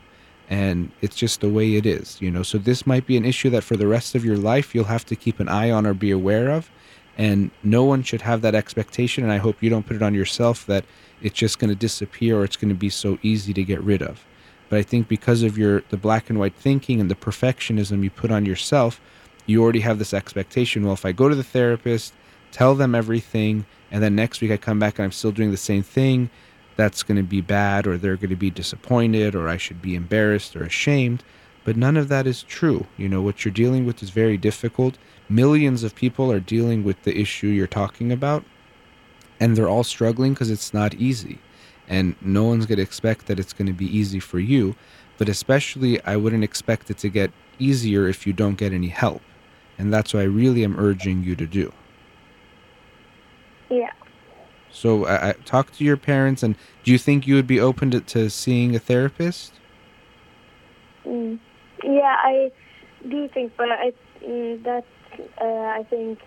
and 0.49 0.91
it's 1.01 1.15
just 1.15 1.41
the 1.41 1.49
way 1.49 1.75
it 1.75 1.85
is 1.85 2.19
you 2.19 2.29
know 2.31 2.43
so 2.43 2.57
this 2.57 2.85
might 2.87 3.05
be 3.05 3.15
an 3.15 3.25
issue 3.25 3.49
that 3.49 3.63
for 3.63 3.77
the 3.77 3.87
rest 3.87 4.15
of 4.15 4.25
your 4.25 4.37
life 4.37 4.73
you'll 4.73 4.83
have 4.83 5.05
to 5.05 5.15
keep 5.15 5.39
an 5.39 5.47
eye 5.47 5.69
on 5.69 5.85
or 5.85 5.93
be 5.93 6.11
aware 6.11 6.49
of 6.49 6.69
and 7.19 7.51
no 7.63 7.83
one 7.83 8.01
should 8.01 8.21
have 8.21 8.41
that 8.41 8.55
expectation 8.55 9.23
and 9.23 9.31
i 9.31 9.37
hope 9.37 9.61
you 9.61 9.69
don't 9.69 9.85
put 9.85 9.95
it 9.95 10.01
on 10.01 10.15
yourself 10.15 10.65
that 10.65 10.83
it's 11.21 11.37
just 11.37 11.59
going 11.59 11.69
to 11.69 11.75
disappear 11.75 12.39
or 12.39 12.43
it's 12.43 12.55
going 12.55 12.69
to 12.69 12.75
be 12.75 12.89
so 12.89 13.19
easy 13.21 13.53
to 13.53 13.63
get 13.63 13.81
rid 13.81 14.01
of 14.01 14.25
but 14.69 14.79
i 14.79 14.81
think 14.81 15.07
because 15.07 15.43
of 15.43 15.57
your 15.57 15.83
the 15.89 15.97
black 15.97 16.29
and 16.29 16.39
white 16.39 16.55
thinking 16.55 16.99
and 16.99 17.11
the 17.11 17.15
perfectionism 17.15 18.03
you 18.03 18.09
put 18.09 18.31
on 18.31 18.45
yourself 18.45 18.99
you 19.45 19.61
already 19.61 19.81
have 19.81 19.99
this 19.99 20.13
expectation 20.13 20.83
well 20.83 20.93
if 20.93 21.05
i 21.05 21.11
go 21.11 21.29
to 21.29 21.35
the 21.35 21.43
therapist 21.43 22.13
tell 22.51 22.73
them 22.73 22.95
everything 22.95 23.65
and 23.91 24.01
then 24.01 24.15
next 24.15 24.41
week 24.41 24.51
i 24.51 24.57
come 24.57 24.79
back 24.79 24.97
and 24.97 25.05
i'm 25.05 25.11
still 25.11 25.31
doing 25.31 25.51
the 25.51 25.57
same 25.57 25.83
thing 25.83 26.29
that's 26.79 27.03
going 27.03 27.17
to 27.17 27.23
be 27.23 27.41
bad 27.41 27.85
or 27.85 27.97
they're 27.97 28.15
going 28.15 28.29
to 28.29 28.37
be 28.37 28.49
disappointed 28.49 29.35
or 29.35 29.49
I 29.49 29.57
should 29.57 29.81
be 29.81 29.95
embarrassed 29.95 30.55
or 30.55 30.63
ashamed. 30.63 31.25
But 31.63 31.77
none 31.77 31.97
of 31.97 32.07
that 32.07 32.25
is 32.25 32.43
true. 32.43 32.87
You 32.97 33.09
know, 33.09 33.21
what 33.21 33.43
you're 33.43 33.53
dealing 33.53 33.85
with 33.85 34.01
is 34.01 34.09
very 34.09 34.37
difficult. 34.37 34.97
Millions 35.27 35.83
of 35.83 35.95
people 35.95 36.31
are 36.31 36.39
dealing 36.39 36.83
with 36.83 37.03
the 37.03 37.17
issue 37.17 37.47
you're 37.47 37.67
talking 37.67 38.11
about, 38.11 38.43
and 39.39 39.55
they're 39.55 39.69
all 39.69 39.83
struggling 39.83 40.33
because 40.33 40.49
it's 40.49 40.73
not 40.73 40.95
easy. 40.95 41.39
And 41.87 42.15
no 42.21 42.43
one's 42.43 42.65
going 42.65 42.77
to 42.77 42.83
expect 42.83 43.27
that 43.27 43.39
it's 43.39 43.53
going 43.53 43.67
to 43.67 43.73
be 43.73 43.85
easy 43.85 44.19
for 44.19 44.39
you. 44.39 44.75
But 45.17 45.27
especially, 45.27 46.03
I 46.05 46.15
wouldn't 46.15 46.43
expect 46.43 46.89
it 46.89 46.97
to 46.99 47.09
get 47.09 47.31
easier 47.57 48.07
if 48.07 48.25
you 48.25 48.33
don't 48.33 48.57
get 48.57 48.73
any 48.73 48.87
help. 48.87 49.21
And 49.77 49.93
that's 49.93 50.13
what 50.13 50.21
I 50.21 50.25
really 50.25 50.63
am 50.63 50.79
urging 50.79 51.23
you 51.23 51.35
to 51.35 51.45
do. 51.45 51.73
Yeah. 53.69 53.91
So 54.71 55.05
I, 55.05 55.29
I 55.29 55.31
talk 55.45 55.71
to 55.73 55.83
your 55.83 55.97
parents, 55.97 56.43
and 56.43 56.55
do 56.83 56.91
you 56.91 56.97
think 56.97 57.27
you 57.27 57.35
would 57.35 57.47
be 57.47 57.59
open 57.59 57.91
to, 57.91 57.99
to 58.01 58.29
seeing 58.29 58.75
a 58.75 58.79
therapist? 58.79 59.53
Mm. 61.05 61.39
Yeah, 61.83 62.15
I 62.17 62.51
do 63.07 63.27
think, 63.29 63.53
but 63.57 63.69
I 63.71 63.93
mm, 64.23 64.63
that 64.63 64.85
uh, 65.41 65.45
I 65.45 65.85
think 65.89 66.19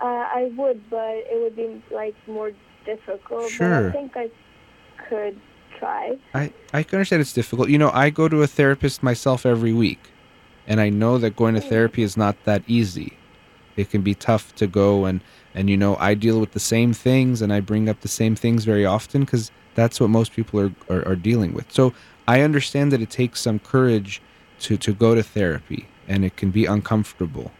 uh, 0.00 0.04
I 0.04 0.50
would, 0.56 0.88
but 0.90 0.98
it 1.00 1.40
would 1.40 1.56
be 1.56 1.82
like 1.94 2.14
more 2.26 2.52
difficult. 2.84 3.52
But 3.58 3.72
I 3.72 3.92
think 3.92 4.16
I 4.16 4.30
could 5.08 5.38
try. 5.78 6.16
I, 6.34 6.52
I 6.72 6.82
can 6.82 6.96
understand 6.96 7.20
it's 7.22 7.32
difficult. 7.32 7.68
You 7.68 7.78
know, 7.78 7.90
I 7.92 8.10
go 8.10 8.28
to 8.28 8.42
a 8.42 8.46
therapist 8.46 9.02
myself 9.02 9.44
every 9.44 9.72
week, 9.72 10.00
and 10.66 10.80
I 10.80 10.88
know 10.88 11.18
that 11.18 11.36
going 11.36 11.54
to 11.54 11.60
therapy 11.60 12.02
is 12.02 12.16
not 12.16 12.36
that 12.44 12.62
easy. 12.66 13.16
It 13.76 13.90
can 13.90 14.02
be 14.02 14.14
tough 14.14 14.54
to 14.56 14.66
go, 14.66 15.04
and, 15.04 15.20
and 15.54 15.70
you 15.70 15.76
know, 15.76 15.96
I 15.96 16.14
deal 16.14 16.40
with 16.40 16.52
the 16.52 16.60
same 16.60 16.92
things, 16.92 17.40
and 17.42 17.52
I 17.52 17.60
bring 17.60 17.88
up 17.88 18.00
the 18.00 18.08
same 18.08 18.36
things 18.36 18.64
very 18.64 18.84
often 18.84 19.22
because 19.22 19.50
that's 19.74 20.00
what 20.00 20.10
most 20.10 20.32
people 20.32 20.60
are, 20.60 20.72
are, 20.88 21.06
are 21.08 21.16
dealing 21.16 21.54
with. 21.54 21.72
So 21.72 21.94
I 22.28 22.42
understand 22.42 22.92
that 22.92 23.00
it 23.00 23.10
takes 23.10 23.40
some 23.40 23.58
courage 23.58 24.20
to, 24.60 24.76
to 24.76 24.94
go 24.94 25.14
to 25.14 25.22
therapy, 25.22 25.88
and 26.08 26.24
it 26.24 26.36
can 26.36 26.50
be 26.50 26.66
uncomfortable. 26.66 27.50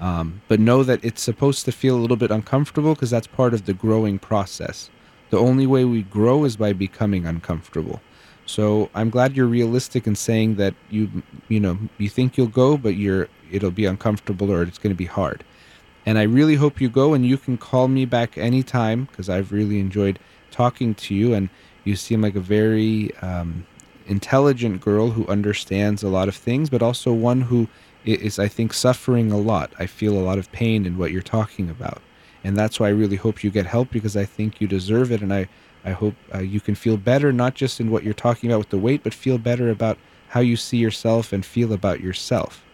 Um, 0.00 0.42
but 0.48 0.60
know 0.60 0.82
that 0.84 1.04
it's 1.04 1.22
supposed 1.22 1.64
to 1.64 1.72
feel 1.72 1.96
a 1.96 2.00
little 2.00 2.16
bit 2.16 2.30
uncomfortable 2.30 2.94
because 2.94 3.10
that's 3.10 3.26
part 3.26 3.52
of 3.52 3.66
the 3.66 3.74
growing 3.74 4.18
process. 4.18 4.90
The 5.30 5.38
only 5.38 5.66
way 5.66 5.84
we 5.84 6.02
grow 6.02 6.44
is 6.44 6.56
by 6.56 6.72
becoming 6.72 7.26
uncomfortable. 7.26 8.00
So 8.46 8.88
I'm 8.94 9.10
glad 9.10 9.36
you're 9.36 9.46
realistic 9.46 10.06
in 10.06 10.14
saying 10.14 10.54
that 10.54 10.74
you 10.88 11.22
you 11.48 11.60
know 11.60 11.78
you 11.98 12.08
think 12.08 12.38
you'll 12.38 12.46
go, 12.46 12.78
but 12.78 12.96
you're 12.96 13.28
it'll 13.50 13.70
be 13.70 13.84
uncomfortable 13.84 14.50
or 14.50 14.62
it's 14.62 14.78
going 14.78 14.94
to 14.94 14.96
be 14.96 15.04
hard. 15.04 15.44
And 16.06 16.18
I 16.18 16.22
really 16.22 16.54
hope 16.54 16.80
you 16.80 16.88
go, 16.88 17.12
and 17.12 17.26
you 17.26 17.36
can 17.36 17.58
call 17.58 17.88
me 17.88 18.06
back 18.06 18.38
anytime 18.38 19.04
because 19.04 19.28
I've 19.28 19.52
really 19.52 19.80
enjoyed 19.80 20.18
talking 20.50 20.94
to 20.94 21.14
you, 21.14 21.34
and 21.34 21.50
you 21.84 21.96
seem 21.96 22.22
like 22.22 22.36
a 22.36 22.40
very 22.40 23.14
um, 23.16 23.66
intelligent 24.08 24.80
girl 24.80 25.10
who 25.10 25.26
understands 25.26 26.02
a 26.02 26.08
lot 26.08 26.28
of 26.28 26.34
things, 26.34 26.70
but 26.70 26.82
also 26.82 27.12
one 27.12 27.42
who 27.42 27.68
is, 28.04 28.38
I 28.38 28.48
think, 28.48 28.72
suffering 28.72 29.30
a 29.30 29.36
lot. 29.36 29.72
I 29.78 29.86
feel 29.86 30.18
a 30.18 30.20
lot 30.24 30.38
of 30.38 30.50
pain 30.50 30.86
in 30.86 30.98
what 30.98 31.12
you're 31.12 31.22
talking 31.22 31.68
about. 31.70 32.00
And 32.42 32.56
that's 32.56 32.80
why 32.80 32.86
I 32.86 32.90
really 32.90 33.16
hope 33.16 33.44
you 33.44 33.50
get 33.50 33.66
help 33.66 33.90
because 33.90 34.16
I 34.16 34.24
think 34.24 34.60
you 34.60 34.66
deserve 34.66 35.12
it. 35.12 35.20
And 35.20 35.32
I, 35.32 35.48
I 35.84 35.90
hope 35.90 36.14
uh, 36.34 36.38
you 36.38 36.60
can 36.60 36.74
feel 36.74 36.96
better, 36.96 37.32
not 37.32 37.54
just 37.54 37.80
in 37.80 37.90
what 37.90 38.04
you're 38.04 38.14
talking 38.14 38.50
about 38.50 38.60
with 38.60 38.70
the 38.70 38.78
weight, 38.78 39.02
but 39.02 39.12
feel 39.14 39.38
better 39.38 39.70
about 39.70 39.98
how 40.28 40.40
you 40.40 40.56
see 40.56 40.78
yourself 40.78 41.32
and 41.32 41.44
feel 41.44 41.72
about 41.72 42.00
yourself. 42.00 42.64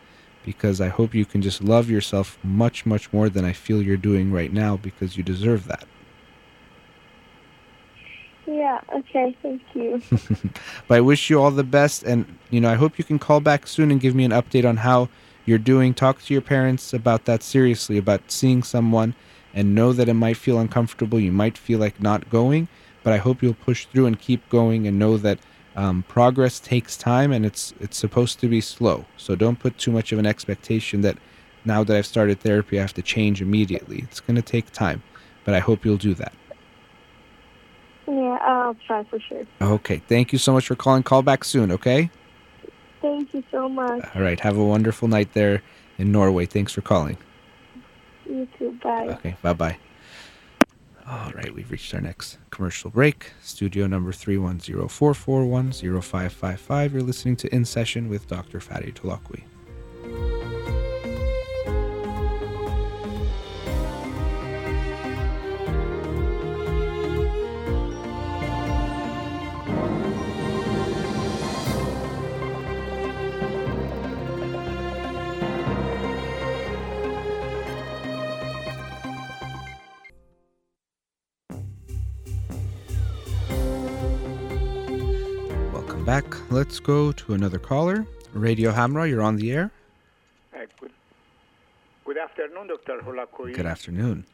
Because 0.44 0.80
I 0.80 0.88
hope 0.88 1.14
you 1.14 1.24
can 1.24 1.40
just 1.40 1.62
love 1.62 1.90
yourself 1.90 2.38
much, 2.44 2.84
much 2.84 3.12
more 3.12 3.28
than 3.28 3.44
I 3.44 3.52
feel 3.52 3.82
you're 3.82 3.96
doing 3.96 4.30
right 4.30 4.52
now 4.52 4.76
because 4.76 5.16
you 5.16 5.22
deserve 5.22 5.66
that. 5.68 5.86
Yeah, 8.46 8.80
okay, 8.94 9.36
thank 9.42 9.62
you. 9.74 10.02
but 10.88 10.98
I 10.98 11.00
wish 11.00 11.30
you 11.30 11.40
all 11.40 11.50
the 11.50 11.64
best 11.64 12.02
and 12.02 12.38
you 12.50 12.60
know, 12.60 12.70
I 12.70 12.74
hope 12.74 12.98
you 12.98 13.04
can 13.04 13.18
call 13.18 13.40
back 13.40 13.66
soon 13.66 13.90
and 13.90 14.00
give 14.00 14.14
me 14.14 14.24
an 14.24 14.30
update 14.30 14.68
on 14.68 14.78
how 14.78 15.08
you're 15.46 15.58
doing. 15.58 15.94
Talk 15.94 16.22
to 16.22 16.32
your 16.32 16.42
parents 16.42 16.92
about 16.92 17.24
that 17.24 17.42
seriously, 17.42 17.98
about 17.98 18.30
seeing 18.30 18.62
someone 18.62 19.14
and 19.54 19.74
know 19.74 19.92
that 19.92 20.08
it 20.08 20.14
might 20.14 20.36
feel 20.36 20.58
uncomfortable. 20.58 21.20
You 21.20 21.32
might 21.32 21.56
feel 21.56 21.78
like 21.78 22.00
not 22.02 22.28
going, 22.30 22.68
but 23.02 23.12
I 23.12 23.18
hope 23.18 23.42
you'll 23.42 23.54
push 23.54 23.86
through 23.86 24.06
and 24.06 24.18
keep 24.18 24.48
going 24.48 24.86
and 24.86 24.98
know 24.98 25.16
that 25.18 25.38
um, 25.76 26.04
progress 26.06 26.60
takes 26.60 26.96
time 26.96 27.32
and 27.32 27.44
it's 27.44 27.74
it's 27.80 27.96
supposed 27.96 28.40
to 28.40 28.48
be 28.48 28.60
slow. 28.60 29.04
So 29.16 29.34
don't 29.34 29.58
put 29.58 29.78
too 29.78 29.90
much 29.90 30.12
of 30.12 30.18
an 30.18 30.26
expectation 30.26 31.00
that 31.00 31.18
now 31.64 31.82
that 31.84 31.96
I've 31.96 32.06
started 32.06 32.40
therapy, 32.40 32.78
I 32.78 32.82
have 32.82 32.94
to 32.94 33.02
change 33.02 33.40
immediately. 33.40 34.00
It's 34.02 34.20
going 34.20 34.36
to 34.36 34.42
take 34.42 34.70
time, 34.70 35.02
but 35.44 35.54
I 35.54 35.60
hope 35.60 35.84
you'll 35.84 35.96
do 35.96 36.14
that. 36.14 36.32
Yeah, 38.06 38.38
I'll 38.42 38.76
try 38.86 39.04
for 39.04 39.18
sure. 39.18 39.44
Okay. 39.60 40.02
Thank 40.08 40.32
you 40.32 40.38
so 40.38 40.52
much 40.52 40.66
for 40.66 40.74
calling. 40.74 41.02
Call 41.02 41.22
back 41.22 41.44
soon, 41.44 41.70
okay? 41.72 42.10
Thank 43.00 43.34
you 43.34 43.42
so 43.50 43.68
much. 43.68 44.04
All 44.14 44.22
right. 44.22 44.38
Have 44.40 44.56
a 44.56 44.64
wonderful 44.64 45.08
night 45.08 45.32
there 45.32 45.62
in 45.98 46.12
Norway. 46.12 46.46
Thanks 46.46 46.72
for 46.72 46.80
calling. 46.80 47.16
You 48.26 48.48
too. 48.58 48.78
Bye. 48.82 49.08
Okay. 49.08 49.36
Bye 49.42 49.52
bye. 49.52 49.76
All 51.06 51.30
right. 51.32 51.54
We've 51.54 51.70
reached 51.70 51.92
our 51.94 52.00
next 52.00 52.38
commercial 52.50 52.90
break. 52.90 53.32
Studio 53.42 53.86
number 53.86 54.12
310-441-0555. 54.12 56.92
You're 56.92 57.02
listening 57.02 57.36
to 57.36 57.54
In 57.54 57.64
Session 57.64 58.08
with 58.08 58.26
Dr. 58.26 58.60
Fatty 58.60 58.92
Holakouee. 58.92 59.44
Back. 86.04 86.24
Let's 86.50 86.80
go 86.80 87.12
to 87.12 87.32
another 87.32 87.58
caller. 87.58 88.06
Radio 88.34 88.70
Hamra, 88.72 89.08
you're 89.08 89.22
on 89.22 89.36
the 89.36 89.52
air. 89.52 89.70
Uh, 90.54 90.66
good, 90.78 90.90
good 92.04 92.18
afternoon, 92.18 92.66
Dr. 92.66 93.00
Holakouee. 93.00 93.54
Good 93.54 93.64
afternoon. 93.64 94.26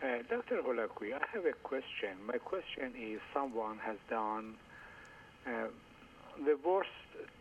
Uh, 0.00 0.18
Dr. 0.30 0.62
Holakouee, 0.62 1.14
I 1.14 1.26
have 1.32 1.44
a 1.44 1.52
question. 1.64 2.10
My 2.26 2.38
question 2.38 2.92
is 2.96 3.18
someone 3.34 3.78
has 3.78 3.96
done 4.08 4.54
uh, 5.46 5.66
the 6.44 6.56
worst 6.64 6.90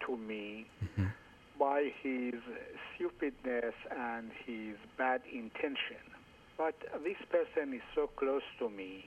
to 0.08 0.18
me 0.18 0.66
mm-hmm. 0.84 1.06
by 1.60 1.92
his 2.02 2.34
stupidness 2.96 3.76
and 3.96 4.32
his 4.48 4.78
bad 4.98 5.22
intention. 5.32 6.02
But 6.58 6.76
this 7.04 7.18
person 7.30 7.74
is 7.76 7.84
so 7.94 8.08
close 8.08 8.48
to 8.58 8.68
me. 8.68 9.06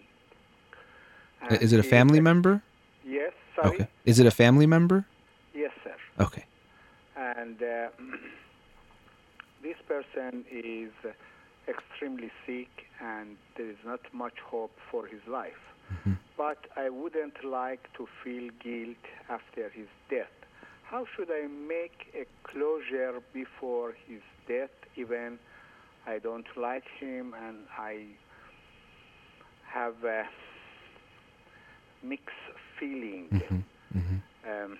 Is 1.50 1.72
it 1.72 1.80
a 1.80 1.84
family 1.84 2.20
member? 2.20 2.62
Yes. 3.08 3.32
Sorry? 3.56 3.76
Okay. 3.76 3.88
Is 4.04 4.20
it 4.20 4.26
a 4.26 4.30
family 4.30 4.66
member? 4.66 5.06
Yes, 5.54 5.72
sir. 5.82 5.94
Okay. 6.20 6.44
And 7.16 7.62
uh, 7.62 7.88
this 9.62 9.76
person 9.86 10.44
is 10.50 10.92
extremely 11.66 12.30
sick 12.46 12.68
and 13.00 13.36
there 13.56 13.68
is 13.68 13.76
not 13.84 14.00
much 14.12 14.34
hope 14.44 14.76
for 14.90 15.06
his 15.06 15.20
life. 15.26 15.62
Mm-hmm. 15.92 16.12
But 16.36 16.58
I 16.76 16.90
wouldn't 16.90 17.42
like 17.44 17.88
to 17.96 18.06
feel 18.22 18.50
guilt 18.62 19.04
after 19.28 19.70
his 19.70 19.88
death. 20.10 20.26
How 20.84 21.06
should 21.16 21.30
I 21.30 21.46
make 21.46 22.12
a 22.14 22.24
closure 22.44 23.20
before 23.32 23.94
his 24.06 24.22
death, 24.46 24.70
even 24.96 25.38
I 26.06 26.18
don't 26.18 26.46
like 26.56 26.84
him 26.98 27.34
and 27.46 27.58
I 27.76 28.04
have 29.70 30.02
a 30.04 30.24
mixed 32.02 32.32
feeling, 32.78 33.28
mm-hmm. 33.32 33.98
Mm-hmm. 33.98 34.50
Um, 34.50 34.78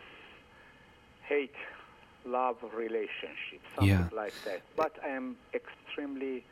hate, 1.27 1.55
love 2.25 2.57
relationship, 2.75 3.61
something 3.75 3.89
yeah. 3.89 4.09
like 4.15 4.35
that. 4.45 4.63
But 4.77 4.93
I 5.05 5.09
am 5.09 5.37
extremely 5.55 6.45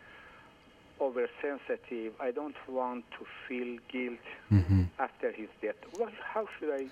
oversensitive. 1.01 2.13
I 2.21 2.31
don't 2.31 2.57
want 2.69 3.05
to 3.19 3.27
feel 3.49 3.79
guilt 3.91 4.19
mm-hmm. 4.51 4.85
after 4.99 5.33
his 5.33 5.49
death. 5.63 5.77
How 6.23 6.49
should 6.59 6.71
I 6.73 6.87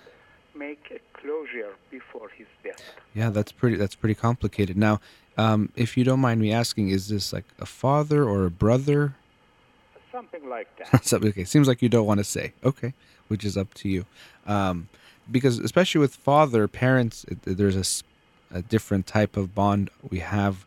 make 0.55 0.91
a 0.91 0.99
closure 1.19 1.73
before 1.91 2.29
his 2.29 2.47
death? 2.63 2.81
Yeah, 3.13 3.29
that's 3.29 3.51
pretty. 3.51 3.75
That's 3.75 3.95
pretty 3.95 4.15
complicated. 4.15 4.77
Now, 4.77 4.99
um, 5.37 5.71
if 5.75 5.97
you 5.97 6.03
don't 6.03 6.19
mind 6.19 6.41
me 6.41 6.51
asking, 6.51 6.89
is 6.89 7.07
this 7.07 7.33
like 7.33 7.45
a 7.59 7.65
father 7.65 8.23
or 8.23 8.45
a 8.45 8.51
brother? 8.51 9.15
Something 10.11 10.47
like 10.47 10.67
that. 10.91 11.13
okay, 11.13 11.43
seems 11.43 11.67
like 11.67 11.81
you 11.81 11.89
don't 11.89 12.05
want 12.05 12.19
to 12.19 12.23
say. 12.23 12.53
Okay, 12.63 12.93
which 13.27 13.43
is 13.43 13.57
up 13.57 13.73
to 13.75 13.89
you. 13.89 14.05
Um, 14.45 14.87
because 15.29 15.59
especially 15.59 15.99
with 15.99 16.15
father 16.15 16.67
parents, 16.67 17.25
there's 17.43 18.03
a, 18.51 18.57
a, 18.57 18.61
different 18.61 19.07
type 19.07 19.37
of 19.37 19.55
bond 19.55 19.89
we 20.09 20.19
have 20.19 20.65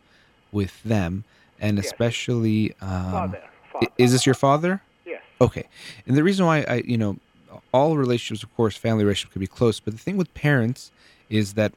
with 0.51 0.83
them, 0.83 1.25
and 1.61 1.79
especially 1.79 2.73
um, 2.81 3.11
father, 3.11 3.43
father. 3.73 3.87
is 3.99 4.13
this 4.13 4.27
your 4.27 4.35
father? 4.35 4.83
Yes. 5.07 5.23
Okay, 5.41 5.65
and 6.07 6.17
the 6.17 6.25
reason 6.25 6.47
why 6.47 6.65
I, 6.69 6.83
you 6.85 6.99
know, 6.99 7.19
all 7.73 7.97
relationships, 7.97 8.43
of 8.43 8.55
course, 8.57 8.77
family 8.77 9.05
relationships 9.05 9.33
could 9.33 9.41
be 9.41 9.47
close, 9.47 9.81
but 9.81 9.93
the 9.93 9.99
thing 9.99 10.17
with 10.17 10.33
parents 10.35 10.91
is 11.29 11.55
that 11.55 11.73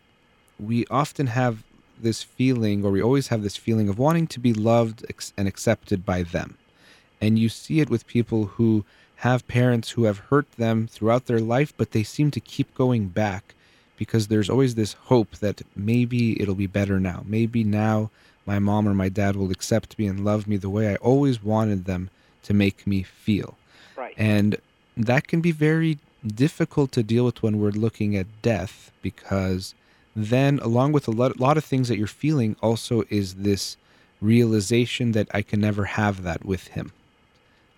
we 0.60 0.86
often 0.88 1.28
have 1.28 1.64
this 2.00 2.24
feeling, 2.24 2.84
or 2.84 2.92
we 2.92 3.02
always 3.02 3.28
have 3.28 3.44
this 3.44 3.58
feeling 3.58 3.90
of 3.90 4.00
wanting 4.00 4.26
to 4.26 4.40
be 4.40 4.54
loved 4.54 5.06
and 5.38 5.48
accepted 5.48 6.04
by 6.06 6.24
them, 6.24 6.58
and 7.20 7.38
you 7.38 7.50
see 7.50 7.80
it 7.80 7.90
with 7.90 8.08
people 8.08 8.46
who 8.46 8.86
have 9.22 9.48
parents 9.48 9.92
who 9.92 10.06
have 10.06 10.18
hurt 10.18 10.52
them 10.54 10.88
throughout 10.88 11.28
their 11.28 11.40
life, 11.40 11.72
but 11.78 11.92
they 11.92 12.02
seem 12.02 12.32
to 12.32 12.40
keep 12.40 12.74
going 12.74 13.08
back 13.08 13.54
because 13.96 14.28
there's 14.28 14.50
always 14.50 14.74
this 14.74 14.94
hope 14.94 15.36
that 15.38 15.62
maybe 15.76 16.42
it'll 16.42 16.56
be 16.56 16.66
better 16.66 17.00
now. 17.00 17.24
Maybe 17.28 17.64
now 17.64 18.10
my 18.48 18.58
mom 18.58 18.88
or 18.88 18.96
my 18.96 19.10
dad 19.10 19.36
will 19.36 19.52
accept 19.52 20.00
me 20.00 20.08
and 20.08 20.26
love 20.26 20.48
me 20.48 20.58
the 20.58 20.72
way 20.72 20.90
I 20.90 20.96
always 20.96 21.44
wanted 21.44 21.86
them 21.86 22.10
to 22.42 22.56
make 22.56 22.88
me 22.88 23.04
feel. 23.04 23.60
Right. 23.96 24.16
And 24.18 24.58
that 24.98 25.28
can 25.28 25.40
be 25.40 25.52
very 25.52 26.00
difficult 26.26 26.92
to 26.94 27.04
deal 27.04 27.26
with 27.26 27.44
when 27.44 27.60
we're 27.60 27.70
looking 27.70 28.16
at 28.16 28.42
death 28.42 28.92
because 29.04 29.76
then 30.16 30.58
along 30.64 30.94
with 30.94 31.08
a 31.08 31.12
lot, 31.12 31.40
lot 31.40 31.58
of 31.58 31.64
things 31.64 31.90
that 31.90 31.98
you're 32.00 32.08
feeling 32.08 32.56
also 32.60 33.04
is 33.12 33.36
this 33.36 33.78
realization 34.20 35.12
that 35.12 35.28
I 35.32 35.44
can 35.44 35.62
never 35.62 35.86
have 35.86 36.24
that 36.24 36.44
with 36.44 36.70
him. 36.70 36.92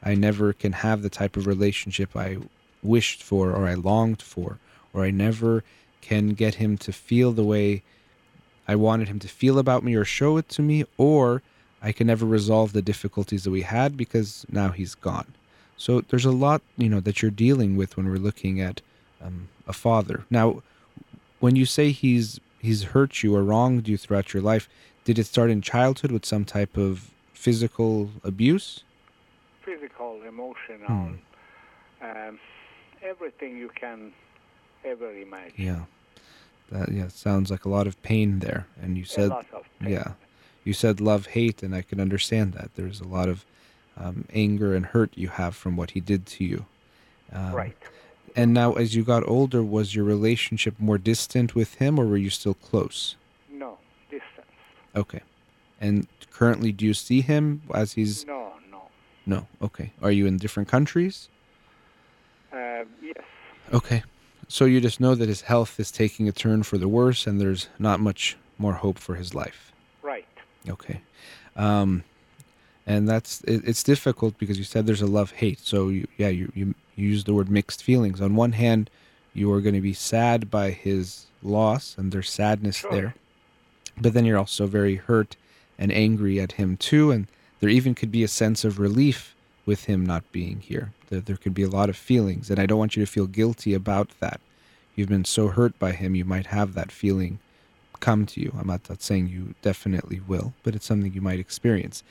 I 0.04 0.16
never 0.16 0.54
can 0.54 0.74
have 0.74 1.01
the 1.01 1.10
type 1.10 1.38
of 1.38 1.47
relationship 1.47 2.16
I 2.16 2.38
wished 2.82 3.24
for 3.24 3.51
or 3.51 3.68
I 3.68 3.76
longed 3.76 4.22
for, 4.22 4.60
or 4.93 5.04
I 5.04 5.12
never 5.12 5.64
can 6.01 6.30
get 6.30 6.56
him 6.56 6.78
to 6.80 6.91
feel 6.91 7.32
the 7.32 7.43
way 7.43 7.84
I 8.68 8.76
wanted 8.76 9.08
him 9.08 9.20
to 9.20 9.28
feel 9.28 9.58
about 9.60 9.84
me 9.84 9.95
or 9.95 10.06
show 10.06 10.38
it 10.38 10.49
to 10.49 10.62
me, 10.62 10.86
or 10.97 11.41
I 11.82 11.91
can 11.91 12.08
never 12.08 12.26
resolve 12.26 12.74
the 12.74 12.82
difficulties 12.82 13.43
that 13.43 13.51
we 13.51 13.62
had 13.62 13.97
because 13.97 14.45
now 14.49 14.70
he's 14.70 14.95
gone. 14.95 15.34
So 15.78 16.01
there's 16.01 16.26
a 16.26 16.32
lot, 16.32 16.62
you 16.78 16.88
know, 16.88 16.99
that 17.01 17.22
you're 17.22 17.32
dealing 17.32 17.76
with 17.76 17.97
when 17.97 18.08
we're 18.08 18.18
looking 18.18 18.62
at 18.62 18.82
um, 19.22 19.49
a 19.68 19.74
father. 19.74 20.26
Now, 20.30 20.62
when 21.39 21.56
you 21.56 21.66
say 21.66 21.91
he's 21.91 22.39
he's 22.60 22.84
hurt 22.84 23.22
you 23.22 23.36
or 23.36 23.43
wronged 23.43 23.88
you 23.89 23.97
throughout 23.97 24.34
your 24.34 24.43
life, 24.43 24.70
did 25.04 25.20
it 25.20 25.26
start 25.26 25.49
in 25.49 25.62
childhood 25.62 26.12
with 26.12 26.26
some 26.26 26.45
type 26.45 26.78
of 26.78 27.12
physical 27.34 28.12
abuse? 28.24 28.84
Physical, 29.64 30.22
emotional, 30.28 30.88
mm. 30.89 31.18
um, 32.01 32.39
everything 33.01 33.57
you 33.57 33.70
can 33.74 34.11
ever 34.86 35.11
imagine. 35.11 35.53
Yeah, 35.57 35.84
that 36.72 36.91
yeah 36.91 37.07
sounds 37.07 37.49
like 37.49 37.66
a 37.66 37.70
lot 37.70 37.88
of 37.88 38.01
pain 38.03 38.39
there. 38.39 38.68
And 38.82 38.97
you 38.97 39.05
said 39.05 39.32
yeah, 39.82 40.14
you 40.64 40.74
said 40.74 41.01
love 41.01 41.28
hate, 41.28 41.64
and 41.64 41.76
I 41.76 41.82
can 41.82 41.99
understand 41.99 42.53
that. 42.53 42.72
There's 42.76 43.01
a 43.01 43.07
lot 43.07 43.30
of 43.30 43.45
um, 43.97 44.26
anger 44.34 44.76
and 44.76 44.86
hurt 44.86 45.11
you 45.16 45.30
have 45.30 45.55
from 45.55 45.78
what 45.78 45.91
he 45.91 45.99
did 45.99 46.26
to 46.28 46.43
you. 46.43 46.66
Um, 47.32 47.53
right. 47.53 47.78
And 48.36 48.53
now, 48.53 48.74
as 48.74 48.95
you 48.95 49.03
got 49.03 49.28
older, 49.28 49.61
was 49.61 49.93
your 49.93 50.05
relationship 50.05 50.76
more 50.80 50.97
distant 50.97 51.53
with 51.53 51.76
him, 51.76 51.99
or 51.99 52.05
were 52.05 52.18
you 52.18 52.32
still 52.32 52.55
close? 52.55 53.16
No, 53.51 53.78
distance. 54.09 54.47
Okay. 54.95 55.22
And 55.80 56.07
currently, 56.32 56.72
do 56.72 56.86
you 56.86 56.95
see 56.95 57.22
him 57.22 57.61
as 57.74 57.93
he's? 57.93 58.26
No, 58.26 58.43
no. 59.26 59.47
Okay. 59.61 59.91
Are 60.01 60.11
you 60.11 60.26
in 60.26 60.38
different 60.38 60.69
countries? 60.69 61.30
Uh, 62.51 62.84
yes. 63.01 63.15
Okay. 63.74 64.03
So 64.47 64.65
you 64.65 64.82
just 64.82 64.99
know 64.99 65.15
that 65.15 65.30
his 65.30 65.41
health 65.41 65.80
is 65.80 65.91
taking 65.91 66.28
a 66.28 66.32
turn 66.32 66.63
for 66.63 66.78
the 66.78 66.88
worse, 66.88 67.26
and 67.26 67.39
there's 67.39 67.69
not 67.80 67.99
much 67.99 68.38
more 68.57 68.74
hope 68.74 68.99
for 68.99 69.15
his 69.15 69.34
life. 69.34 69.71
Right. 70.01 70.26
Okay. 70.69 71.01
Um, 71.55 72.03
and 72.86 73.07
that's 73.07 73.41
it, 73.41 73.61
it's 73.65 73.84
difficult 73.84 74.38
because 74.38 74.57
you 74.57 74.63
said 74.63 74.86
there's 74.86 75.01
a 75.01 75.07
love 75.07 75.32
hate. 75.32 75.59
So 75.59 75.88
you, 75.89 76.07
yeah, 76.17 76.28
you, 76.28 76.51
you 76.53 76.76
you 76.95 77.07
use 77.07 77.24
the 77.24 77.34
word 77.34 77.49
mixed 77.49 77.82
feelings. 77.84 78.21
On 78.21 78.36
one 78.36 78.51
hand, 78.51 78.89
you 79.34 79.51
are 79.51 79.61
going 79.61 79.76
to 79.76 79.82
be 79.82 79.93
sad 79.93 80.51
by 80.51 80.71
his 80.71 81.26
loss, 81.41 81.95
and 81.97 82.11
there's 82.11 82.30
sadness 82.30 82.78
Sure. 82.78 82.91
there, 82.91 83.15
but 83.97 84.13
then 84.13 84.26
you're 84.26 84.38
also 84.38 84.67
very 84.67 84.95
hurt 84.97 85.36
and 85.80 85.91
angry 85.91 86.39
at 86.39 86.53
him 86.53 86.78
too, 86.78 87.09
and 87.09 87.28
there 87.64 87.70
even 87.70 87.95
could 87.95 88.11
be 88.11 88.26
a 88.26 88.28
sense 88.28 88.66
of 88.66 88.78
relief 88.78 89.34
with 89.66 89.86
him 89.86 90.05
not 90.05 90.30
being 90.34 90.59
here. 90.59 90.91
There, 91.07 91.22
there 91.22 91.38
could 91.38 91.53
be 91.53 91.64
a 91.64 91.70
lot 91.70 91.88
of 91.88 91.95
feelings, 91.95 92.49
and 92.49 92.59
I 92.59 92.66
don't 92.66 92.78
want 92.78 92.97
you 92.97 93.05
to 93.05 93.09
feel 93.09 93.26
guilty 93.26 93.74
about 93.74 94.09
that. 94.20 94.41
You've 94.97 95.07
been 95.07 95.24
so 95.24 95.47
hurt 95.47 95.80
by 95.80 95.93
him, 95.93 96.14
you 96.14 96.26
might 96.26 96.47
have 96.47 96.74
that 96.74 96.91
feeling 96.91 97.39
come 98.01 98.26
to 98.26 98.41
you. 98.41 98.53
I'm 98.59 98.68
not, 98.68 98.89
not 98.89 99.01
saying 99.01 99.30
you 99.30 99.55
definitely 99.61 100.20
will, 100.28 100.51
but 100.64 100.76
it's 100.76 100.86
something 100.86 101.14
you 101.14 101.22
might 101.22 101.39
experience. 101.39 102.03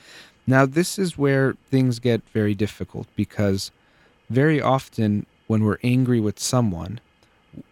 Now, 0.47 0.65
this 0.65 0.97
is 0.97 1.19
where 1.19 1.53
things 1.69 1.99
get 1.99 2.27
very 2.29 2.55
difficult 2.55 3.05
because 3.15 3.69
very 4.31 4.59
often 4.59 5.27
when 5.45 5.63
we're 5.63 5.77
angry 5.83 6.19
with 6.19 6.39
someone, 6.39 6.99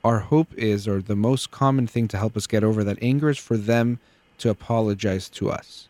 our 0.03 0.19
hope 0.19 0.53
is, 0.53 0.87
or 0.87 1.01
the 1.01 1.15
most 1.15 1.49
common 1.49 1.87
thing 1.87 2.07
to 2.09 2.17
help 2.17 2.37
us 2.37 2.45
get 2.45 2.63
over 2.63 2.83
that 2.83 2.99
anger 3.01 3.31
is 3.31 3.39
for 3.39 3.57
them 3.57 3.97
to 4.37 4.51
apologize 4.51 5.27
to 5.29 5.49
us. 5.49 5.87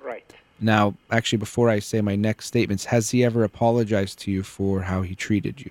Right. 0.00 0.32
Now, 0.64 0.94
actually, 1.10 1.36
before 1.38 1.68
I 1.68 1.78
say 1.78 2.00
my 2.00 2.16
next 2.16 2.46
statements, 2.46 2.86
has 2.86 3.10
he 3.10 3.22
ever 3.22 3.44
apologized 3.44 4.18
to 4.20 4.30
you 4.30 4.42
for 4.42 4.80
how 4.80 5.02
he 5.02 5.14
treated 5.14 5.60
you? 5.60 5.70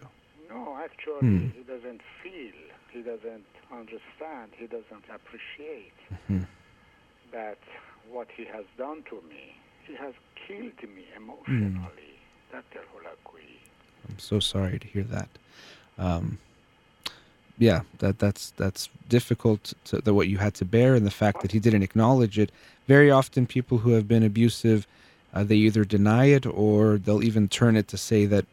No, 0.49 0.77
actually, 0.77 1.19
Hmm. 1.21 1.47
he 1.57 1.63
doesn't 1.63 2.01
feel. 2.21 2.53
He 2.91 3.01
doesn't 3.01 3.47
understand. 3.71 4.51
He 4.55 4.67
doesn't 4.67 5.05
appreciate 5.09 5.93
Mhm. 6.29 6.45
that 7.31 7.57
what 8.07 8.27
he 8.37 8.45
has 8.45 8.65
done 8.77 9.01
to 9.09 9.15
me. 9.27 9.55
He 9.87 9.95
has 9.95 10.13
killed 10.35 10.79
me 10.95 11.05
emotionally. 11.17 12.19
Dr. 12.51 12.81
Holakouee. 12.93 13.61
I'm 14.07 14.19
so 14.19 14.39
sorry 14.39 14.77
to 14.77 14.87
hear 14.87 15.03
that. 15.05 15.29
Um, 15.97 16.37
yeah, 17.57 17.81
that 17.99 18.19
that's 18.19 18.51
that's 18.51 18.89
difficult. 19.09 19.73
To, 19.85 20.13
what 20.13 20.27
you 20.27 20.37
had 20.37 20.53
to 20.55 20.65
bear, 20.65 20.95
and 20.95 21.05
the 21.05 21.11
fact 21.11 21.41
that 21.41 21.51
he 21.51 21.59
didn't 21.59 21.83
acknowledge 21.83 22.39
it. 22.39 22.51
Very 22.87 23.11
often, 23.11 23.45
people 23.45 23.79
who 23.79 23.91
have 23.91 24.07
been 24.07 24.23
abusive, 24.23 24.87
uh, 25.33 25.43
they 25.43 25.55
either 25.55 25.85
deny 25.85 26.25
it 26.25 26.45
or 26.45 26.97
they'll 26.97 27.23
even 27.23 27.47
turn 27.47 27.75
it 27.75 27.87
to 27.89 27.97
say 27.97 28.25
that 28.25 28.45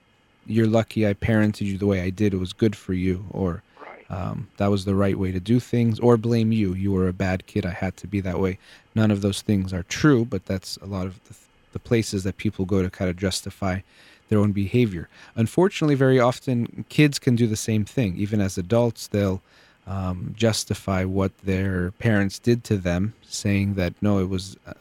you're 0.46 0.66
lucky 0.66 1.06
I 1.06 1.14
parented 1.14 1.66
you 1.66 1.78
the 1.78 1.86
way 1.86 2.00
I 2.00 2.10
did. 2.10 2.34
It 2.34 2.38
was 2.38 2.52
good 2.52 2.76
for 2.76 2.92
you, 2.92 3.24
or 3.30 3.62
um, 4.10 4.48
that 4.58 4.70
was 4.70 4.84
the 4.84 4.94
right 4.94 5.18
way 5.18 5.32
to 5.32 5.40
do 5.40 5.60
things, 5.60 5.98
or 6.00 6.16
blame 6.16 6.52
you. 6.52 6.74
You 6.74 6.92
were 6.92 7.08
a 7.08 7.12
bad 7.12 7.46
kid. 7.46 7.64
I 7.64 7.70
had 7.70 7.96
to 7.98 8.06
be 8.06 8.20
that 8.20 8.38
way. 8.38 8.58
None 8.94 9.10
of 9.10 9.22
those 9.22 9.40
things 9.40 9.72
are 9.72 9.84
true, 9.84 10.24
but 10.24 10.46
that's 10.46 10.76
a 10.78 10.86
lot 10.86 11.06
of 11.06 11.22
the, 11.24 11.34
the 11.72 11.78
places 11.78 12.24
that 12.24 12.36
people 12.36 12.64
go 12.64 12.82
to 12.82 12.90
kind 12.90 13.08
of 13.08 13.16
justify 13.16 13.80
their 14.30 14.38
own 14.38 14.52
behavior. 14.52 15.08
Unfortunately, 15.36 15.94
very 15.94 16.18
often 16.18 16.86
kids 16.88 17.18
can 17.18 17.36
do 17.36 17.46
the 17.46 17.56
same 17.56 17.84
thing. 17.84 18.16
Even 18.16 18.40
as 18.40 18.56
adults, 18.56 19.08
they'll 19.08 19.42
um, 19.86 20.34
justify 20.36 21.04
what 21.04 21.36
their 21.38 21.90
parents 21.92 22.38
did 22.38 22.64
to 22.64 22.78
them, 22.78 23.12
saying 23.22 23.74
that 23.74 23.92
no, 24.00 24.18
it 24.18 24.28
was, 24.28 24.56
uh, 24.66 24.72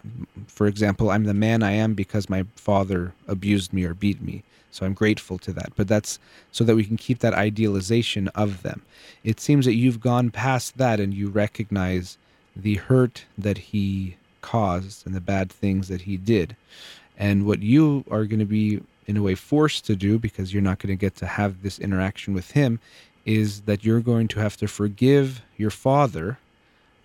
for 0.48 0.68
example, 0.68 1.10
I'm 1.10 1.26
the 1.26 1.34
man 1.34 1.64
I 1.64 1.72
am 1.72 1.96
because 1.96 2.30
my 2.30 2.46
father 2.56 3.14
abused 3.28 3.74
me 3.74 3.84
or 3.84 3.94
beat 3.94 4.22
me. 4.22 4.44
So 4.72 4.86
I'm 4.86 4.94
grateful 4.94 5.40
to 5.40 5.54
that. 5.54 5.72
But 5.76 5.88
that's 5.88 6.20
so 6.52 6.64
that 6.64 6.76
we 6.76 6.86
can 6.86 6.96
keep 6.96 7.20
that 7.20 7.34
idealization 7.34 8.28
of 8.30 8.62
them. 8.62 8.84
It 9.24 9.40
seems 9.40 9.66
that 9.66 9.74
you've 9.74 10.00
gone 10.00 10.30
past 10.30 10.78
that 10.78 11.00
and 11.00 11.14
you 11.14 11.30
recognize 11.30 12.18
the 12.56 12.76
hurt 12.76 13.26
that 13.38 13.58
he 13.58 14.16
caused 14.42 15.06
and 15.06 15.16
the 15.16 15.22
bad 15.22 15.52
things 15.52 15.88
that 15.88 16.02
he 16.02 16.18
did. 16.18 16.56
And 17.18 17.46
what 17.46 17.62
you 17.62 18.06
are 18.10 18.26
going 18.26 18.40
to 18.40 18.46
be, 18.46 18.82
in 19.10 19.18
a 19.18 19.24
way, 19.24 19.34
forced 19.34 19.88
to 19.88 19.96
do 19.96 20.20
because 20.20 20.54
you're 20.54 20.62
not 20.62 20.78
going 20.78 20.96
to 20.96 20.96
get 20.96 21.16
to 21.16 21.26
have 21.26 21.64
this 21.64 21.80
interaction 21.80 22.32
with 22.32 22.52
him 22.52 22.80
is 23.26 23.62
that 23.62 23.84
you're 23.84 24.02
going 24.02 24.28
to 24.28 24.40
have 24.40 24.56
to 24.56 24.68
forgive 24.68 25.42
your 25.58 25.72
father 25.72 26.38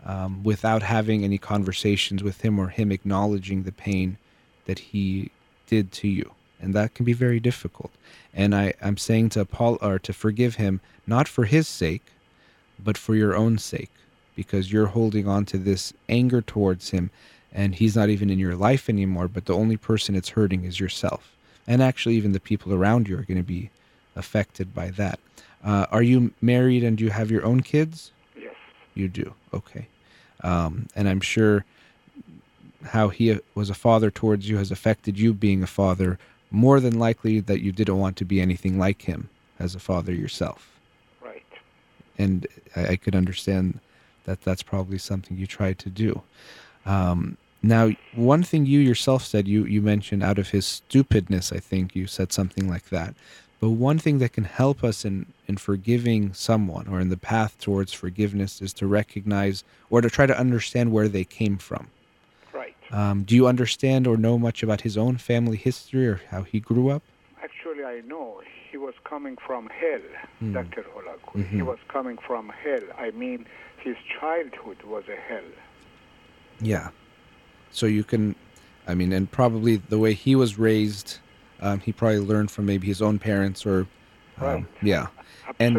um, 0.04 0.44
without 0.44 0.82
having 0.82 1.24
any 1.24 1.38
conversations 1.38 2.22
with 2.22 2.42
him 2.42 2.58
or 2.58 2.68
him 2.68 2.92
acknowledging 2.92 3.62
the 3.62 3.72
pain 3.72 4.18
that 4.66 4.78
he 4.78 5.30
did 5.66 5.92
to 5.92 6.06
you. 6.06 6.30
And 6.60 6.74
that 6.74 6.92
can 6.92 7.06
be 7.06 7.14
very 7.14 7.40
difficult. 7.40 7.90
And 8.34 8.54
I, 8.54 8.74
I'm 8.82 8.98
saying 8.98 9.30
to 9.30 9.46
Paul 9.46 9.78
or 9.80 9.98
to 10.00 10.12
forgive 10.12 10.56
him, 10.56 10.82
not 11.06 11.26
for 11.26 11.46
his 11.46 11.66
sake, 11.66 12.04
but 12.78 12.98
for 12.98 13.14
your 13.14 13.34
own 13.34 13.56
sake, 13.56 13.90
because 14.36 14.70
you're 14.70 14.88
holding 14.88 15.26
on 15.26 15.46
to 15.46 15.56
this 15.56 15.94
anger 16.10 16.42
towards 16.42 16.90
him 16.90 17.08
and 17.50 17.76
he's 17.76 17.96
not 17.96 18.10
even 18.10 18.28
in 18.28 18.38
your 18.38 18.56
life 18.56 18.90
anymore, 18.90 19.28
but 19.28 19.46
the 19.46 19.54
only 19.54 19.78
person 19.78 20.14
it's 20.14 20.30
hurting 20.30 20.64
is 20.64 20.78
yourself. 20.78 21.33
And 21.66 21.82
actually, 21.82 22.16
even 22.16 22.32
the 22.32 22.40
people 22.40 22.74
around 22.74 23.08
you 23.08 23.16
are 23.18 23.22
going 23.22 23.38
to 23.38 23.42
be 23.42 23.70
affected 24.16 24.74
by 24.74 24.90
that. 24.90 25.18
Uh, 25.64 25.86
are 25.90 26.02
you 26.02 26.32
married 26.42 26.84
and 26.84 26.98
do 26.98 27.04
you 27.04 27.10
have 27.10 27.30
your 27.30 27.44
own 27.44 27.60
kids? 27.62 28.12
Yes. 28.38 28.54
You 28.94 29.08
do. 29.08 29.34
Okay. 29.52 29.88
Um, 30.42 30.88
and 30.94 31.08
I'm 31.08 31.20
sure 31.20 31.64
how 32.84 33.08
he 33.08 33.38
was 33.54 33.70
a 33.70 33.74
father 33.74 34.10
towards 34.10 34.48
you 34.48 34.58
has 34.58 34.70
affected 34.70 35.18
you 35.18 35.32
being 35.32 35.62
a 35.62 35.66
father 35.66 36.18
more 36.50 36.80
than 36.80 36.98
likely 36.98 37.40
that 37.40 37.60
you 37.60 37.72
didn't 37.72 37.98
want 37.98 38.16
to 38.18 38.24
be 38.24 38.40
anything 38.40 38.78
like 38.78 39.02
him 39.02 39.30
as 39.58 39.74
a 39.74 39.80
father 39.80 40.12
yourself. 40.12 40.70
Right. 41.22 41.44
And 42.18 42.46
I, 42.76 42.88
I 42.88 42.96
could 42.96 43.14
understand 43.14 43.80
that 44.24 44.42
that's 44.42 44.62
probably 44.62 44.98
something 44.98 45.36
you 45.36 45.46
tried 45.46 45.78
to 45.80 45.88
do. 45.88 46.22
Um, 46.84 47.38
now, 47.68 47.90
one 48.14 48.42
thing 48.42 48.66
you 48.66 48.78
yourself 48.80 49.24
said, 49.24 49.48
you, 49.48 49.64
you 49.64 49.80
mentioned 49.80 50.22
out 50.22 50.38
of 50.38 50.50
his 50.50 50.66
stupidness, 50.66 51.50
I 51.52 51.58
think 51.58 51.96
you 51.96 52.06
said 52.06 52.32
something 52.32 52.68
like 52.68 52.90
that. 52.90 53.14
But 53.60 53.70
one 53.70 53.98
thing 53.98 54.18
that 54.18 54.32
can 54.34 54.44
help 54.44 54.84
us 54.84 55.04
in, 55.04 55.26
in 55.48 55.56
forgiving 55.56 56.34
someone 56.34 56.86
or 56.88 57.00
in 57.00 57.08
the 57.08 57.16
path 57.16 57.58
towards 57.58 57.92
forgiveness 57.92 58.60
is 58.60 58.72
to 58.74 58.86
recognize 58.86 59.64
or 59.88 60.02
to 60.02 60.10
try 60.10 60.26
to 60.26 60.38
understand 60.38 60.92
where 60.92 61.08
they 61.08 61.24
came 61.24 61.56
from. 61.56 61.88
Right. 62.52 62.76
Um, 62.90 63.22
do 63.22 63.34
you 63.34 63.46
understand 63.46 64.06
or 64.06 64.16
know 64.18 64.38
much 64.38 64.62
about 64.62 64.82
his 64.82 64.98
own 64.98 65.16
family 65.16 65.56
history 65.56 66.06
or 66.06 66.20
how 66.30 66.42
he 66.42 66.60
grew 66.60 66.90
up? 66.90 67.02
Actually, 67.42 67.84
I 67.84 68.02
know 68.06 68.42
he 68.70 68.76
was 68.76 68.94
coming 69.04 69.36
from 69.46 69.70
hell, 69.70 70.00
Hmm. 70.40 70.52
Dr. 70.52 70.84
Holakouee. 70.94 71.46
He 71.48 71.58
Mhm. 71.58 71.66
was 71.66 71.78
coming 71.88 72.18
from 72.18 72.50
hell. 72.50 72.82
I 72.98 73.12
mean, 73.12 73.46
his 73.78 73.96
childhood 74.20 74.82
was 74.82 75.04
a 75.08 75.16
hell. 75.16 75.50
Yeah. 76.60 76.90
So 77.74 77.86
you 77.86 78.04
can, 78.04 78.36
I 78.86 78.94
mean, 78.94 79.12
and 79.12 79.30
probably 79.30 79.76
the 79.76 79.98
way 79.98 80.14
he 80.14 80.36
was 80.36 80.58
raised, 80.58 81.18
um, 81.60 81.80
he 81.80 81.92
probably 81.92 82.20
learned 82.20 82.50
from 82.52 82.66
maybe 82.66 82.86
his 82.86 83.02
own 83.02 83.18
parents 83.18 83.66
or, 83.66 83.80
um, 83.80 83.86
Right. 84.46 84.64
yeah. 84.82 85.08
And- 85.58 85.78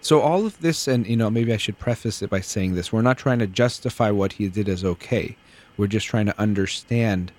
So 0.00 0.20
all 0.20 0.44
of 0.44 0.60
this, 0.60 0.86
and 0.86 1.06
you 1.06 1.16
know, 1.16 1.30
maybe 1.30 1.50
I 1.52 1.56
should 1.56 1.78
preface 1.78 2.20
it 2.20 2.28
by 2.28 2.40
saying 2.40 2.74
this: 2.74 2.92
we're 2.92 3.00
not 3.00 3.16
trying 3.16 3.38
to 3.38 3.46
justify 3.46 4.10
what 4.10 4.34
he 4.34 4.48
did 4.48 4.68
as 4.68 4.84
okay. 4.84 5.34
We're 5.78 5.86
just 5.86 6.06
trying 6.06 6.26
to 6.26 6.38
understand 6.38 7.32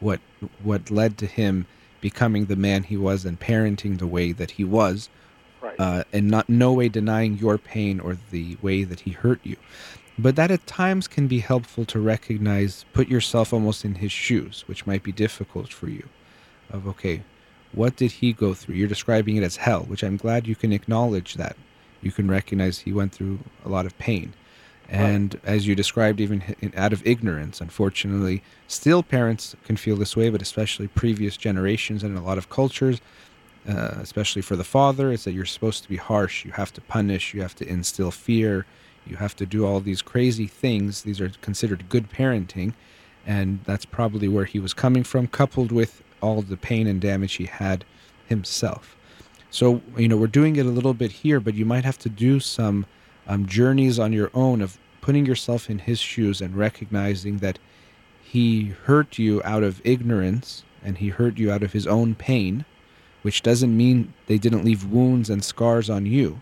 what 0.00 0.20
what 0.62 0.90
led 0.90 1.16
to 1.18 1.26
him 1.26 1.66
becoming 2.02 2.44
the 2.44 2.56
man 2.56 2.82
he 2.82 2.98
was 2.98 3.24
and 3.24 3.40
parenting 3.40 3.98
the 3.98 4.06
way 4.06 4.32
that 4.32 4.50
he 4.52 4.64
was, 4.64 5.08
right. 5.62 5.80
uh, 5.80 6.04
and 6.12 6.30
not 6.30 6.46
no 6.50 6.74
way 6.74 6.90
denying 6.90 7.38
your 7.38 7.56
pain 7.56 8.00
or 8.00 8.18
the 8.30 8.58
way 8.60 8.84
that 8.84 9.00
he 9.00 9.12
hurt 9.12 9.40
you. 9.42 9.56
But 10.20 10.36
that 10.36 10.50
at 10.50 10.66
times 10.66 11.08
can 11.08 11.28
be 11.28 11.38
helpful 11.38 11.86
to 11.86 11.98
recognize, 11.98 12.84
put 12.92 13.08
yourself 13.08 13.54
almost 13.54 13.86
in 13.86 13.94
his 13.94 14.12
shoes, 14.12 14.64
which 14.66 14.86
might 14.86 15.02
be 15.02 15.12
difficult 15.12 15.72
for 15.72 15.88
you. 15.88 16.06
Of 16.68 16.86
okay, 16.86 17.22
what 17.72 17.96
did 17.96 18.12
he 18.12 18.34
go 18.34 18.52
through? 18.52 18.74
You're 18.74 18.86
describing 18.86 19.36
it 19.36 19.42
as 19.42 19.56
hell, 19.56 19.84
which 19.84 20.02
I'm 20.02 20.18
glad 20.18 20.46
you 20.46 20.54
can 20.54 20.72
acknowledge 20.72 21.34
that. 21.34 21.56
You 22.02 22.12
can 22.12 22.28
recognize 22.28 22.80
he 22.80 22.92
went 22.92 23.12
through 23.12 23.38
a 23.64 23.70
lot 23.70 23.86
of 23.86 23.96
pain. 23.98 24.34
And 24.90 25.40
as 25.44 25.66
you 25.66 25.74
described, 25.74 26.20
even 26.20 26.42
out 26.76 26.92
of 26.92 27.06
ignorance, 27.06 27.60
unfortunately, 27.60 28.42
still 28.66 29.02
parents 29.02 29.56
can 29.64 29.76
feel 29.76 29.96
this 29.96 30.16
way, 30.16 30.28
but 30.28 30.42
especially 30.42 30.88
previous 30.88 31.36
generations 31.36 32.02
and 32.02 32.14
in 32.14 32.22
a 32.22 32.26
lot 32.26 32.38
of 32.38 32.50
cultures, 32.50 33.00
uh, 33.68 33.94
especially 34.00 34.42
for 34.42 34.56
the 34.56 34.64
father, 34.64 35.12
is 35.12 35.24
that 35.24 35.32
you're 35.32 35.46
supposed 35.46 35.82
to 35.84 35.88
be 35.88 35.96
harsh. 35.96 36.44
You 36.44 36.52
have 36.52 36.72
to 36.74 36.80
punish. 36.82 37.32
You 37.32 37.40
have 37.40 37.54
to 37.56 37.66
instill 37.66 38.10
fear. 38.10 38.66
You 39.06 39.16
have 39.16 39.34
to 39.36 39.46
do 39.46 39.66
all 39.66 39.80
these 39.80 40.02
crazy 40.02 40.46
things. 40.46 41.02
These 41.02 41.20
are 41.20 41.30
considered 41.40 41.88
good 41.88 42.10
parenting. 42.10 42.74
And 43.26 43.60
that's 43.64 43.84
probably 43.84 44.28
where 44.28 44.44
he 44.44 44.58
was 44.58 44.72
coming 44.74 45.04
from, 45.04 45.26
coupled 45.26 45.72
with 45.72 46.02
all 46.20 46.42
the 46.42 46.56
pain 46.56 46.86
and 46.86 47.00
damage 47.00 47.34
he 47.34 47.46
had 47.46 47.84
himself. 48.26 48.96
So, 49.50 49.82
you 49.96 50.08
know, 50.08 50.16
we're 50.16 50.28
doing 50.28 50.56
it 50.56 50.66
a 50.66 50.70
little 50.70 50.94
bit 50.94 51.10
here, 51.10 51.40
but 51.40 51.54
you 51.54 51.64
might 51.64 51.84
have 51.84 51.98
to 51.98 52.08
do 52.08 52.40
some 52.40 52.86
um, 53.26 53.46
journeys 53.46 53.98
on 53.98 54.12
your 54.12 54.30
own 54.32 54.60
of 54.60 54.78
putting 55.00 55.26
yourself 55.26 55.68
in 55.68 55.80
his 55.80 55.98
shoes 55.98 56.40
and 56.40 56.56
recognizing 56.56 57.38
that 57.38 57.58
he 58.22 58.68
hurt 58.84 59.18
you 59.18 59.42
out 59.44 59.62
of 59.62 59.80
ignorance 59.84 60.62
and 60.84 60.98
he 60.98 61.08
hurt 61.08 61.38
you 61.38 61.50
out 61.50 61.62
of 61.62 61.72
his 61.72 61.86
own 61.86 62.14
pain, 62.14 62.64
which 63.22 63.42
doesn't 63.42 63.76
mean 63.76 64.14
they 64.26 64.38
didn't 64.38 64.64
leave 64.64 64.84
wounds 64.84 65.28
and 65.28 65.44
scars 65.44 65.90
on 65.90 66.06
you. 66.06 66.40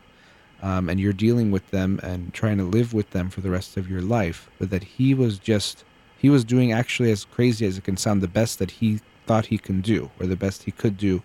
Um, 0.60 0.88
and 0.88 0.98
you're 0.98 1.12
dealing 1.12 1.52
with 1.52 1.70
them 1.70 2.00
and 2.02 2.34
trying 2.34 2.58
to 2.58 2.64
live 2.64 2.92
with 2.92 3.10
them 3.10 3.30
for 3.30 3.40
the 3.40 3.50
rest 3.50 3.76
of 3.76 3.88
your 3.88 4.02
life, 4.02 4.50
but 4.58 4.70
that 4.70 4.82
he 4.82 5.14
was 5.14 5.38
just, 5.38 5.84
he 6.18 6.28
was 6.28 6.44
doing 6.44 6.72
actually 6.72 7.12
as 7.12 7.24
crazy 7.24 7.64
as 7.64 7.78
it 7.78 7.84
can 7.84 7.96
sound, 7.96 8.22
the 8.22 8.28
best 8.28 8.58
that 8.58 8.72
he 8.72 9.00
thought 9.26 9.46
he 9.46 9.58
can 9.58 9.80
do, 9.80 10.10
or 10.18 10.26
the 10.26 10.34
best 10.36 10.64
he 10.64 10.72
could 10.72 10.96
do 10.96 11.22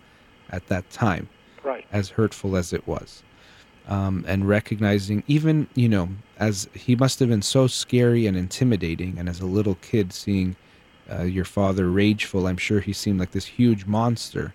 at 0.50 0.68
that 0.68 0.88
time 0.90 1.28
Right. 1.64 1.84
as 1.90 2.10
hurtful 2.10 2.56
as 2.56 2.72
it 2.72 2.86
was. 2.86 3.22
Um, 3.88 4.24
and 4.28 4.46
recognizing, 4.48 5.24
even, 5.26 5.66
you 5.74 5.88
know, 5.88 6.10
as 6.38 6.68
he 6.72 6.94
must 6.94 7.18
have 7.18 7.28
been 7.28 7.42
so 7.42 7.66
scary 7.66 8.26
and 8.26 8.36
intimidating, 8.36 9.18
and 9.18 9.28
as 9.28 9.40
a 9.40 9.46
little 9.46 9.74
kid 9.76 10.12
seeing 10.12 10.54
uh, 11.10 11.22
your 11.22 11.44
father 11.44 11.90
rageful, 11.90 12.46
I'm 12.46 12.56
sure 12.56 12.80
he 12.80 12.92
seemed 12.92 13.18
like 13.18 13.32
this 13.32 13.46
huge 13.46 13.84
monster. 13.84 14.54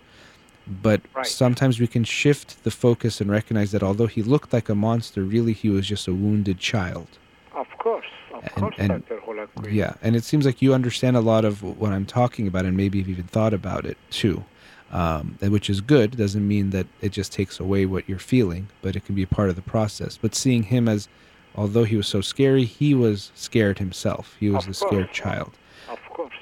But 0.70 1.02
Right. 1.16 1.26
sometimes 1.26 1.80
we 1.80 1.88
can 1.88 2.04
shift 2.04 2.64
the 2.64 2.72
focus 2.72 3.20
and 3.22 3.30
recognize 3.32 3.72
that 3.72 3.82
although 3.84 4.08
he 4.08 4.22
looked 4.22 4.54
like 4.54 4.70
a 4.70 4.76
monster, 4.76 5.24
really 5.24 5.54
he 5.54 5.70
was 5.70 5.88
just 5.88 6.08
a 6.08 6.14
wounded 6.14 6.60
child. 6.60 7.08
Of 7.56 7.68
course. 7.80 8.06
Of 8.34 8.44
And- 8.44 8.54
course, 8.56 8.76
and- 8.78 8.90
Dr. 9.08 9.70
Yeah, 9.70 9.96
and 10.02 10.16
it 10.16 10.24
seems 10.24 10.46
like 10.46 10.62
you 10.62 10.74
understand 10.74 11.18
a 11.18 11.22
lot 11.22 11.44
of 11.44 11.62
what 11.64 11.92
I'm 11.92 12.06
talking 12.06 12.48
about, 12.48 12.66
and 12.66 12.78
maybe 12.78 13.00
you've 13.00 13.10
even 13.10 13.26
thought 13.26 13.54
about 13.54 13.86
it 13.86 13.98
too, 14.10 14.44
um, 14.92 15.38
which 15.42 15.70
is 15.70 15.82
good. 15.82 16.16
Doesn't 16.18 16.48
mean 16.48 16.70
that 16.70 16.88
it 17.02 17.12
just 17.12 17.34
takes 17.34 17.60
away 17.60 17.86
what 17.86 18.08
you're 18.08 18.20
feeling, 18.20 18.68
but 18.82 18.96
it 18.96 19.06
can 19.06 19.16
be 19.16 19.24
a 19.24 19.28
part 19.28 19.50
of 19.50 19.56
the 19.56 19.62
process. 19.62 20.18
But 20.22 20.36
seeing 20.36 20.64
him 20.64 20.88
as, 20.88 21.08
although 21.56 21.84
he 21.84 21.98
was 21.98 22.08
so 22.08 22.22
scary, 22.22 22.64
he 22.66 22.94
was 22.94 23.32
scared 23.36 23.80
himself. 23.80 24.36
He 24.40 24.50
was 24.50 24.66
Of 24.66 24.72
a 24.72 24.74
scared 24.76 25.12
child. 25.12 25.52
Of 25.90 26.00
course. 26.10 26.34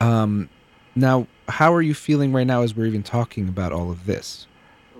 Um, 0.00 0.48
now, 0.94 1.26
how 1.48 1.72
are 1.74 1.82
you 1.82 1.94
feeling 1.94 2.32
right 2.32 2.46
now 2.46 2.62
as 2.62 2.74
we're 2.74 2.86
even 2.86 3.02
talking 3.02 3.48
about 3.48 3.72
all 3.72 3.90
of 3.90 4.06
this? 4.06 4.46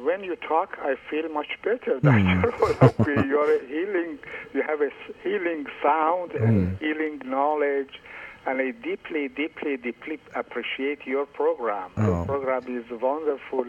When 0.03 0.25
you 0.25 0.37
talk, 0.37 0.79
I 0.83 0.97
feel 1.11 1.29
much 1.29 1.59
better. 1.63 2.01
Dr. 2.01 3.25
You're 3.27 3.67
healing, 3.67 4.19
you 4.53 4.63
have 4.63 4.81
a 4.81 4.91
healing 5.23 5.67
sound 5.83 6.33
and 6.33 6.77
Hmm. 6.79 6.85
healing 6.85 7.23
knowledge. 7.25 8.01
And 8.45 8.61
I 8.61 8.73
deeply, 8.73 9.29
deeply, 9.29 9.77
deeply 9.77 10.19
appreciate 10.35 11.07
your 11.07 11.27
program. 11.27 11.91
Oh. 11.97 12.07
Your 12.07 12.25
program 12.27 12.65
is 12.77 12.85
wonderful, 13.01 13.67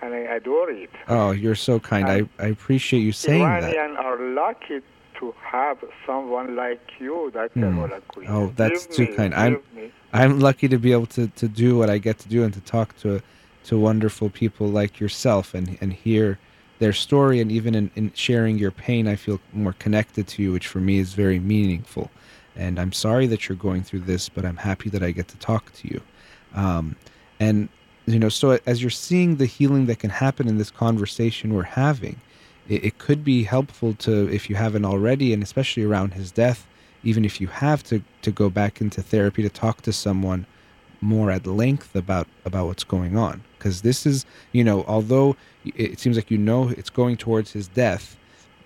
and 0.00 0.14
I 0.14 0.18
adore 0.36 0.70
it. 0.70 0.90
Oh, 1.08 1.32
you're 1.32 1.56
so 1.56 1.80
kind. 1.80 2.08
I, 2.08 2.22
I 2.38 2.46
appreciate 2.46 3.00
you 3.00 3.10
saying 3.10 3.42
that. 3.42 3.64
Iranians 3.64 3.98
are 3.98 4.18
lucky 4.20 4.80
to 5.20 5.34
have 5.40 5.78
someone 6.06 6.56
like 6.56 6.80
you, 6.98 7.30
Dr. 7.32 7.60
Hmm. 7.70 7.78
Holakouee. 7.80 8.28
Oh, 8.28 8.52
that's 8.56 8.86
Give 8.86 8.96
too 8.96 9.06
me, 9.10 9.16
kind. 9.16 9.34
I'm- 9.34 9.62
me. 9.74 9.90
I'm 10.12 10.38
lucky 10.38 10.68
to 10.68 10.78
be 10.78 10.92
able 10.92 11.06
to, 11.06 11.26
to 11.26 11.48
do 11.48 11.76
what 11.76 11.90
I 11.90 11.98
get 11.98 12.18
to 12.20 12.28
do 12.28 12.44
and 12.44 12.54
to 12.54 12.60
talk 12.60 12.96
to 12.98 13.20
to 13.64 13.78
wonderful 13.78 14.30
people 14.30 14.68
like 14.68 15.00
yourself 15.00 15.54
and 15.54 15.76
and 15.80 15.92
hear 15.92 16.38
their 16.78 16.92
story 16.92 17.40
and 17.40 17.50
even 17.50 17.74
in, 17.74 17.90
in 17.96 18.12
sharing 18.14 18.58
your 18.58 18.70
pain 18.70 19.08
I 19.08 19.16
feel 19.16 19.40
more 19.52 19.72
connected 19.72 20.28
to 20.28 20.42
you 20.42 20.52
which 20.52 20.66
for 20.68 20.80
me 20.80 20.98
is 20.98 21.14
very 21.14 21.40
meaningful 21.40 22.10
and 22.54 22.78
I'm 22.78 22.92
sorry 22.92 23.26
that 23.28 23.48
you're 23.48 23.56
going 23.56 23.82
through 23.82 24.00
this 24.00 24.28
but 24.28 24.44
I'm 24.44 24.56
happy 24.58 24.88
that 24.90 25.02
I 25.02 25.10
get 25.10 25.28
to 25.28 25.36
talk 25.38 25.72
to 25.72 25.88
you 25.88 26.00
um, 26.54 26.94
and 27.40 27.68
you 28.06 28.18
know 28.18 28.28
so 28.28 28.58
as 28.66 28.82
you're 28.82 28.90
seeing 28.90 29.36
the 29.36 29.46
healing 29.46 29.86
that 29.86 29.98
can 29.98 30.10
happen 30.10 30.46
in 30.46 30.58
this 30.58 30.70
conversation 30.70 31.54
we're 31.54 31.62
having 31.62 32.20
it, 32.68 32.84
it 32.84 32.98
could 32.98 33.24
be 33.24 33.44
helpful 33.44 33.94
to 33.94 34.28
if 34.30 34.48
you 34.48 34.56
haven't 34.56 34.84
already 34.84 35.32
and 35.32 35.42
especially 35.42 35.84
around 35.84 36.14
his 36.14 36.30
death 36.30 36.66
even 37.04 37.24
if 37.24 37.40
you 37.40 37.46
have 37.46 37.82
to 37.84 38.02
to 38.22 38.30
go 38.30 38.50
back 38.50 38.80
into 38.80 39.02
therapy 39.02 39.42
to 39.42 39.48
talk 39.48 39.82
to 39.82 39.92
someone 39.92 40.46
more 41.00 41.30
at 41.30 41.46
length 41.46 41.94
about 41.94 42.26
about 42.44 42.66
what's 42.66 42.84
going 42.84 43.16
on. 43.16 43.42
Because 43.58 43.82
this 43.82 44.06
is 44.06 44.24
you 44.52 44.64
know 44.64 44.84
although 44.88 45.36
it 45.64 46.00
seems 46.00 46.16
like 46.16 46.30
you 46.30 46.38
know 46.38 46.68
it's 46.70 46.90
going 46.90 47.16
towards 47.16 47.52
his 47.52 47.68
death 47.68 48.16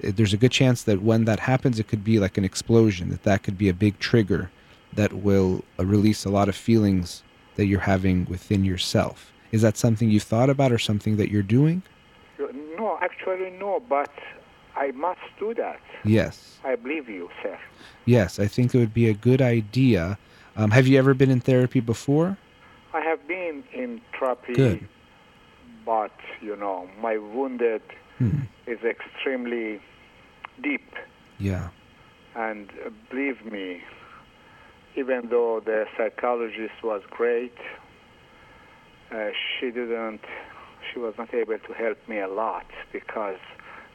there's 0.01 0.33
a 0.33 0.37
good 0.37 0.53
chance 0.53 0.85
that 0.85 1.03
when 1.03 1.25
that 1.25 1.41
happens 1.41 1.79
it 1.79 1.89
could 1.89 2.05
be 2.05 2.21
like 2.21 2.39
an 2.39 2.45
explosion 2.45 3.11
that 3.11 3.25
that 3.25 3.43
could 3.43 3.59
be 3.59 3.69
a 3.69 3.75
big 3.75 3.99
trigger 3.99 4.51
that 4.93 5.13
will 5.13 5.65
uh, 5.79 5.85
release 5.85 6.25
a 6.25 6.31
lot 6.31 6.49
of 6.49 6.55
feelings 6.55 7.23
that 7.57 7.67
you're 7.67 7.81
having 7.81 8.25
within 8.27 8.65
yourself. 8.65 9.33
Is 9.51 9.63
that 9.63 9.77
something 9.77 10.09
you've 10.09 10.23
thought 10.23 10.51
about 10.51 10.73
or 10.73 10.79
something 10.79 11.17
that 11.17 11.31
you're 11.31 11.43
doing 11.43 11.83
No, 12.77 12.99
actually, 13.01 13.51
no, 13.51 13.83
but 13.89 14.11
I 14.77 14.93
must 14.93 15.21
do 15.39 15.55
that. 15.55 15.81
yes 16.05 16.59
I 16.65 16.77
believe 16.77 17.09
you, 17.09 17.29
sir. 17.43 17.59
yes 18.05 18.39
i 18.39 18.47
think 18.47 18.75
it 18.75 18.79
would 18.79 18.95
be 18.95 19.09
a 19.09 19.15
good 19.15 19.43
idea 19.43 20.19
um, 20.57 20.71
have 20.71 20.87
you 20.87 20.99
ever 20.99 21.15
been 21.15 21.31
in 21.31 21.41
therapy 21.41 21.81
before 21.81 22.37
I 22.93 23.01
have 23.01 23.27
been 23.29 23.65
in 23.73 24.01
therapy, 24.19 24.55
Good. 24.55 24.89
but, 25.85 26.13
you 26.41 26.57
know, 26.57 26.89
my 27.01 27.19
wounded 27.19 27.83
hmm. 28.17 28.41
is 28.67 28.79
extremely 28.83 29.81
deep. 30.63 30.95
yeah 31.39 31.69
And 32.35 32.71
uh, 32.85 32.91
believe 33.11 33.45
me, 33.45 33.83
even 34.97 35.29
though 35.29 35.61
the 35.65 35.87
psychologist 35.97 36.83
was 36.83 37.03
great, 37.11 37.57
uh, 39.13 39.31
she 39.59 39.71
didn't, 39.71 40.25
she 40.99 41.05
was 41.05 41.15
not 41.17 41.33
able 41.33 41.59
to 41.59 41.73
help 41.75 41.97
me 42.09 42.19
a 42.19 42.29
lot 42.29 42.67
because, 42.93 43.39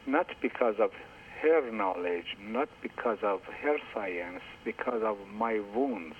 not 0.06 0.26
because 0.40 0.76
of 0.78 0.90
her 1.42 1.70
knowledge, 1.70 2.36
not 2.40 2.68
because 2.82 3.18
of 3.22 3.40
her 3.62 3.76
science, 3.92 4.42
because 4.64 5.02
of 5.02 5.16
my 5.34 5.60
wounds. 5.74 6.16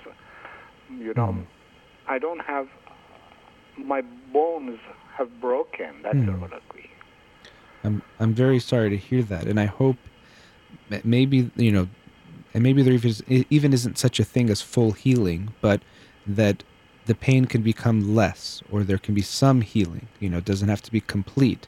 You 0.90 1.14
know, 1.14 1.32
Mm. 1.32 1.46
I 2.06 2.18
don't 2.18 2.40
have, 2.40 2.68
my 3.78 4.02
bones 4.32 4.78
have 5.16 5.40
broken. 5.40 6.02
That's 6.02 6.18
Mm. 6.18 6.44
agree. 6.44 6.90
I'm 7.84 8.02
I'm 8.20 8.34
very 8.34 8.58
sorry 8.58 8.90
to 8.90 8.96
hear 8.96 9.22
that, 9.22 9.44
and 9.46 9.58
I 9.60 9.66
hope 9.66 9.96
maybe 11.02 11.50
you 11.56 11.72
know, 11.72 11.88
and 12.52 12.62
maybe 12.62 12.82
there 12.82 12.94
even, 12.94 13.14
even 13.50 13.72
isn't 13.72 13.98
such 13.98 14.20
a 14.20 14.24
thing 14.24 14.50
as 14.50 14.60
full 14.62 14.92
healing, 14.92 15.52
but 15.60 15.80
that 16.26 16.62
the 17.06 17.14
pain 17.14 17.44
can 17.44 17.62
become 17.62 18.14
less, 18.14 18.62
or 18.70 18.82
there 18.82 18.98
can 18.98 19.14
be 19.14 19.22
some 19.22 19.60
healing. 19.60 20.08
You 20.20 20.30
know, 20.30 20.38
it 20.38 20.44
doesn't 20.44 20.68
have 20.68 20.82
to 20.82 20.92
be 20.92 21.00
complete, 21.00 21.66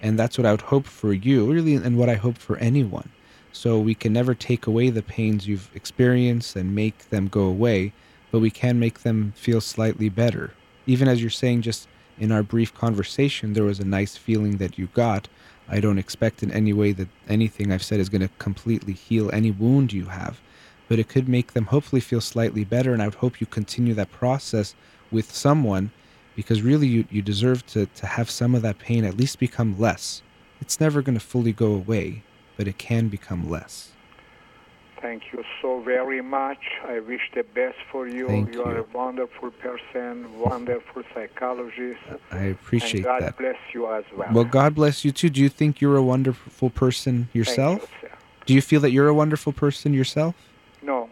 and 0.00 0.18
that's 0.18 0.36
what 0.36 0.46
I 0.46 0.50
would 0.50 0.62
hope 0.62 0.86
for 0.86 1.12
you, 1.12 1.50
really, 1.52 1.74
and 1.74 1.96
what 1.96 2.08
I 2.08 2.14
hope 2.14 2.38
for 2.38 2.56
anyone. 2.56 3.10
So 3.52 3.78
we 3.78 3.94
can 3.94 4.12
never 4.12 4.34
take 4.34 4.66
away 4.66 4.90
the 4.90 5.02
pains 5.02 5.46
you've 5.46 5.70
experienced 5.74 6.56
and 6.56 6.74
make 6.74 7.10
them 7.10 7.28
go 7.28 7.42
away, 7.42 7.92
but 8.30 8.40
we 8.40 8.50
can 8.50 8.80
make 8.80 9.00
them 9.00 9.34
feel 9.36 9.60
slightly 9.60 10.08
better. 10.08 10.54
Even 10.86 11.06
as 11.06 11.20
you're 11.20 11.30
saying, 11.30 11.62
just 11.62 11.86
in 12.18 12.32
our 12.32 12.42
brief 12.42 12.74
conversation, 12.74 13.52
there 13.52 13.64
was 13.64 13.78
a 13.78 13.84
nice 13.84 14.16
feeling 14.16 14.56
that 14.56 14.78
you 14.78 14.88
got. 14.94 15.28
I 15.68 15.80
don't 15.80 15.98
expect 15.98 16.42
in 16.42 16.50
any 16.50 16.72
way 16.72 16.92
that 16.92 17.08
anything 17.28 17.70
I've 17.70 17.84
said 17.84 18.00
is 18.00 18.08
going 18.08 18.22
to 18.22 18.30
completely 18.38 18.94
heal 18.94 19.30
any 19.32 19.50
wound 19.50 19.92
you 19.92 20.06
have, 20.06 20.40
but 20.88 20.98
it 20.98 21.08
could 21.08 21.28
make 21.28 21.52
them 21.52 21.66
hopefully 21.66 22.00
feel 22.00 22.20
slightly 22.20 22.64
better. 22.64 22.92
And 22.92 23.02
I 23.02 23.06
would 23.06 23.16
hope 23.16 23.40
you 23.40 23.46
continue 23.46 23.94
that 23.94 24.12
process 24.12 24.74
with 25.10 25.32
someone 25.32 25.90
because 26.34 26.62
really 26.62 26.86
you, 26.86 27.04
you 27.10 27.22
deserve 27.22 27.66
to, 27.66 27.86
to 27.86 28.06
have 28.06 28.30
some 28.30 28.54
of 28.54 28.62
that 28.62 28.78
pain 28.78 29.04
at 29.04 29.16
least 29.16 29.38
become 29.38 29.78
less. 29.78 30.22
It's 30.60 30.80
never 30.80 31.02
going 31.02 31.18
to 31.18 31.24
fully 31.24 31.52
go 31.52 31.74
away, 31.74 32.22
but 32.56 32.68
it 32.68 32.78
can 32.78 33.08
become 33.08 33.50
less. 33.50 33.92
Thank 35.00 35.32
you 35.32 35.42
so 35.60 35.80
very 35.80 36.22
much. 36.22 36.60
I 36.86 37.00
wish 37.00 37.22
the 37.34 37.42
best 37.42 37.76
for 37.90 38.06
you. 38.06 38.28
Thank 38.28 38.54
you 38.54 38.62
are 38.62 38.76
you. 38.76 38.86
a 38.88 38.96
wonderful 38.96 39.50
person, 39.50 40.38
wonderful 40.38 41.02
psychologist. 41.12 41.98
I 42.30 42.44
appreciate 42.44 43.02
God 43.02 43.22
that. 43.22 43.36
bless 43.36 43.56
you 43.74 43.92
as 43.92 44.04
well. 44.16 44.28
Well, 44.32 44.44
God 44.44 44.76
bless 44.76 45.04
you 45.04 45.10
too. 45.10 45.28
Do 45.28 45.40
you 45.40 45.48
think 45.48 45.80
you're 45.80 45.96
a 45.96 46.02
wonderful 46.02 46.70
person 46.70 47.28
you, 47.32 47.40
yourself? 47.40 47.90
sir. 48.00 48.10
Do 48.46 48.54
you 48.54 48.62
feel 48.62 48.80
that 48.80 48.92
you're 48.92 49.08
a 49.08 49.14
wonderful 49.14 49.52
person 49.52 49.92
yourself? 49.92 50.36
No, 50.82 51.08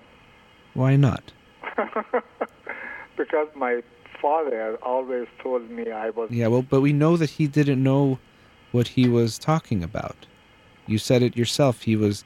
Why 0.74 0.96
not? 0.96 1.32
because 3.16 3.48
my 3.54 3.82
father 4.20 4.76
always 4.82 5.26
told 5.42 5.70
me 5.70 5.90
I 5.90 6.10
was. 6.10 6.30
Yeah, 6.30 6.48
well, 6.48 6.62
but 6.62 6.80
we 6.80 6.92
know 6.92 7.16
that 7.16 7.30
he 7.30 7.46
didn't 7.46 7.82
know 7.82 8.18
what 8.72 8.88
he 8.88 9.08
was 9.08 9.38
talking 9.38 9.82
about. 9.82 10.16
You 10.86 10.98
said 10.98 11.22
it 11.22 11.36
yourself. 11.36 11.82
He 11.82 11.96
was, 11.96 12.24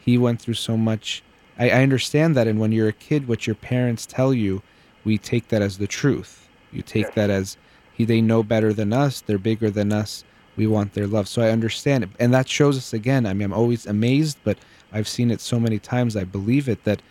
he 0.00 0.18
went 0.18 0.40
through 0.40 0.54
so 0.54 0.76
much. 0.76 1.22
I, 1.58 1.70
I 1.70 1.82
understand 1.82 2.36
that, 2.36 2.46
and 2.46 2.58
when 2.58 2.72
you're 2.72 2.88
a 2.88 2.92
kid, 2.92 3.28
what 3.28 3.46
your 3.46 3.56
parents 3.56 4.06
tell 4.06 4.32
you, 4.32 4.62
we 5.04 5.18
take 5.18 5.48
that 5.48 5.62
as 5.62 5.78
the 5.78 5.86
truth. 5.86 6.48
You 6.72 6.82
take 6.82 7.06
Yes. 7.06 7.14
that 7.14 7.30
as 7.30 7.56
he. 7.94 8.04
They 8.04 8.20
know 8.20 8.42
better 8.42 8.72
than 8.72 8.92
us. 8.92 9.20
They're 9.20 9.38
bigger 9.38 9.70
than 9.70 9.92
us. 9.92 10.24
We 10.56 10.66
want 10.66 10.94
their 10.94 11.06
love. 11.06 11.28
So 11.28 11.42
I 11.42 11.50
understand 11.50 12.04
it, 12.04 12.10
and 12.18 12.32
that 12.34 12.48
shows 12.48 12.76
us 12.76 12.92
again. 12.92 13.24
I 13.26 13.32
mean, 13.34 13.46
I'm 13.46 13.52
always 13.52 13.86
amazed, 13.86 14.38
but 14.44 14.58
I've 14.96 15.06
seen 15.08 15.30
it 15.30 15.42
so 15.42 15.60
many 15.60 15.78
times. 15.78 16.16
I 16.16 16.24
believe 16.24 16.70
it 16.70 16.84
that 16.84 17.02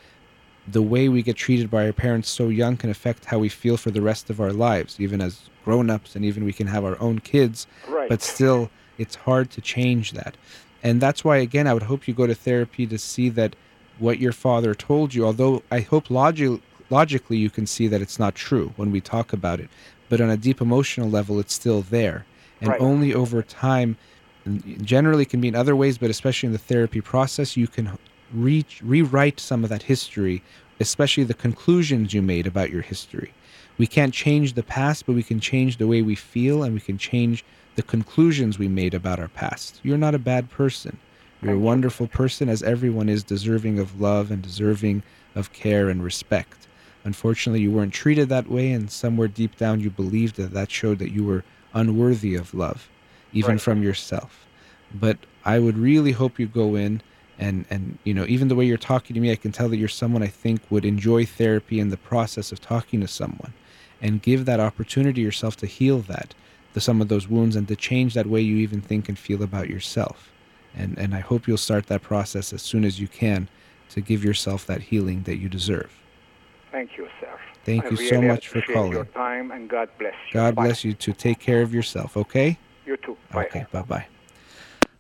the 0.68 0.82
way 0.82 1.08
we 1.08 1.22
get 1.22 1.36
treated 1.36 1.70
by 1.70 1.86
our 1.86 1.94
parents 1.94 2.30
so 2.30 2.50
young 2.50 2.78
can 2.78 2.90
affect 2.90 3.26
how 3.26 3.38
we 3.38 3.50
feel 3.50 3.78
for 3.78 3.92
the 3.92 4.02
rest 4.02 4.32
of 4.32 4.42
our 4.42 4.52
lives, 4.52 5.00
even 5.00 5.22
as 5.22 5.50
grown-ups, 5.64 6.16
and 6.16 6.26
even 6.26 6.44
we 6.44 6.54
can 6.54 6.66
have 6.66 6.84
our 6.84 7.00
own 7.00 7.20
kids. 7.20 7.68
Right. 7.88 8.10
But 8.10 8.24
still, 8.24 8.72
it's 8.98 9.16
hard 9.16 9.52
to 9.52 9.62
change 9.62 10.14
that, 10.14 10.36
and 10.82 11.00
that's 11.00 11.24
why 11.24 11.38
again 11.38 11.68
I 11.68 11.76
would 11.76 11.84
hope 11.84 12.08
you 12.08 12.16
go 12.16 12.26
to 12.26 12.34
therapy 12.34 12.88
to 12.88 12.98
see 12.98 13.30
that 13.30 13.56
what 14.00 14.18
your 14.20 14.32
father 14.32 14.74
told 14.74 15.14
you. 15.14 15.24
Although 15.26 15.62
I 15.70 15.82
hope 15.82 16.10
logi- 16.10 16.62
logically 16.90 17.38
you 17.38 17.52
can 17.52 17.68
see 17.68 17.88
that 17.88 18.02
it's 18.02 18.18
not 18.18 18.34
true 18.34 18.74
when 18.78 18.90
we 18.92 19.00
talk 19.00 19.32
about 19.32 19.60
it, 19.60 19.70
but 20.10 20.22
on 20.22 20.32
a 20.32 20.38
deep 20.38 20.60
emotional 20.60 21.10
level, 21.10 21.40
it's 21.40 21.54
still 21.54 21.82
there, 21.84 22.26
and 22.62 22.70
Right. 22.72 22.82
only 22.82 23.14
over 23.14 23.44
time 23.44 23.98
generally 24.82 25.24
it 25.24 25.30
can 25.30 25.42
be 25.42 25.48
in 25.48 25.56
other 25.56 25.76
ways, 25.76 25.98
but 25.98 26.10
especially 26.10 26.48
in 26.48 26.54
the 26.54 26.60
therapy 26.60 27.02
process, 27.02 27.58
you 27.58 27.68
can 27.68 27.98
reach, 28.34 28.82
rewrite 28.84 29.40
some 29.40 29.64
of 29.64 29.70
that 29.70 29.84
history, 29.84 30.44
especially 30.80 31.24
the 31.24 31.34
conclusions 31.34 32.14
you 32.14 32.22
made 32.22 32.48
about 32.48 32.70
your 32.70 32.82
history. 32.82 33.34
We 33.78 33.88
can't 33.88 34.14
change 34.14 34.54
the 34.54 34.64
past, 34.64 35.06
but 35.06 35.16
we 35.16 35.24
can 35.24 35.40
change 35.40 35.78
the 35.78 35.88
way 35.88 36.02
we 36.02 36.16
feel 36.16 36.64
and 36.64 36.74
we 36.74 36.80
can 36.80 36.98
change 36.98 37.44
the 37.76 37.84
conclusions 37.84 38.58
we 38.58 38.68
made 38.68 38.94
about 38.94 39.20
our 39.20 39.28
past. 39.28 39.80
You're 39.84 39.98
not 39.98 40.16
a 40.16 40.20
bad 40.20 40.50
person. 40.50 40.98
You're 41.42 41.56
a 41.56 41.60
wonderful 41.60 42.08
person, 42.08 42.50
as 42.50 42.64
everyone 42.64 43.10
is 43.10 43.24
deserving 43.24 43.78
of 43.78 44.02
love 44.02 44.32
and 44.32 44.42
deserving 44.42 45.04
of 45.36 45.54
care 45.54 45.90
and 45.90 46.04
respect. 46.04 46.68
Unfortunately, 47.04 47.62
you 47.62 47.70
weren't 47.70 47.94
treated 47.94 48.30
that 48.30 48.50
way, 48.50 48.72
and 48.72 48.90
somewhere 48.90 49.28
deep 49.28 49.56
down, 49.58 49.80
you 49.80 49.92
believed 49.92 50.38
that 50.38 50.54
that 50.54 50.72
showed 50.72 50.98
that 51.00 51.12
you 51.12 51.24
were 51.24 51.44
unworthy 51.74 52.34
of 52.34 52.54
love, 52.54 52.90
even 53.36 53.52
Right. 53.56 53.62
from 53.62 53.84
yourself. 53.84 54.48
But 54.94 55.18
I 55.44 55.60
would 55.60 55.78
really 55.78 56.14
hope 56.14 56.40
you 56.40 56.48
go 56.48 56.76
in 56.76 57.02
and 57.38 57.66
and 57.70 57.98
you 58.06 58.14
know 58.14 58.26
even 58.28 58.48
the 58.48 58.56
way 58.56 58.66
you're 58.66 58.78
talking 58.78 59.14
to 59.14 59.20
me 59.20 59.30
i 59.32 59.36
can 59.36 59.52
tell 59.52 59.68
that 59.68 59.76
you're 59.76 59.90
someone 59.90 60.24
i 60.24 60.28
think 60.28 60.62
would 60.70 60.86
enjoy 60.86 61.26
therapy 61.26 61.82
and 61.82 61.92
the 61.92 61.98
process 61.98 62.52
of 62.54 62.62
talking 62.62 63.02
to 63.02 63.08
someone 63.10 63.54
and 64.02 64.22
give 64.22 64.46
that 64.46 64.60
opportunity 64.62 65.22
yourself 65.22 65.58
to 65.58 65.66
heal 65.66 66.00
that 66.00 66.34
the 66.74 66.80
some 66.82 67.02
of 67.02 67.10
those 67.10 67.28
wounds 67.28 67.56
and 67.58 67.68
to 67.68 67.76
change 67.76 68.14
that 68.14 68.28
way 68.28 68.40
you 68.40 68.56
even 68.58 68.80
think 68.82 69.10
and 69.10 69.20
feel 69.20 69.44
about 69.44 69.70
yourself 69.70 70.32
and 70.76 70.98
and 70.98 71.14
i 71.14 71.20
hope 71.20 71.46
you'll 71.48 71.58
start 71.58 71.88
that 71.88 72.02
process 72.02 72.54
as 72.54 72.62
soon 72.62 72.86
as 72.86 73.02
you 73.02 73.08
can 73.10 73.50
to 73.90 74.00
give 74.00 74.24
yourself 74.24 74.66
that 74.66 74.82
healing 74.82 75.24
that 75.24 75.38
you 75.38 75.50
deserve 75.50 75.92
Thank 76.72 76.98
you, 76.98 77.08
sir. 77.22 77.30
Thank 77.64 77.86
I 77.86 77.90
you 77.90 77.96
so 77.96 78.22
much 78.22 78.48
for 78.50 78.60
appreciate 78.60 78.92
Your 78.92 79.06
calling. 79.06 79.06
time 79.14 79.52
and 79.52 79.70
God 79.70 79.90
bless 80.00 80.14
you. 80.28 80.34
god 80.40 80.56
Bye. 80.56 80.66
bless 80.68 80.84
you 80.86 80.94
to 80.94 81.12
take 81.14 81.40
care 81.40 81.62
of 81.62 81.74
yourself 81.74 82.16
okay 82.18 82.58
You 82.86 82.98
too. 82.98 83.18
Bye. 83.32 83.46
Okay, 83.46 83.66
bye 83.72 83.82
bye. 83.82 84.06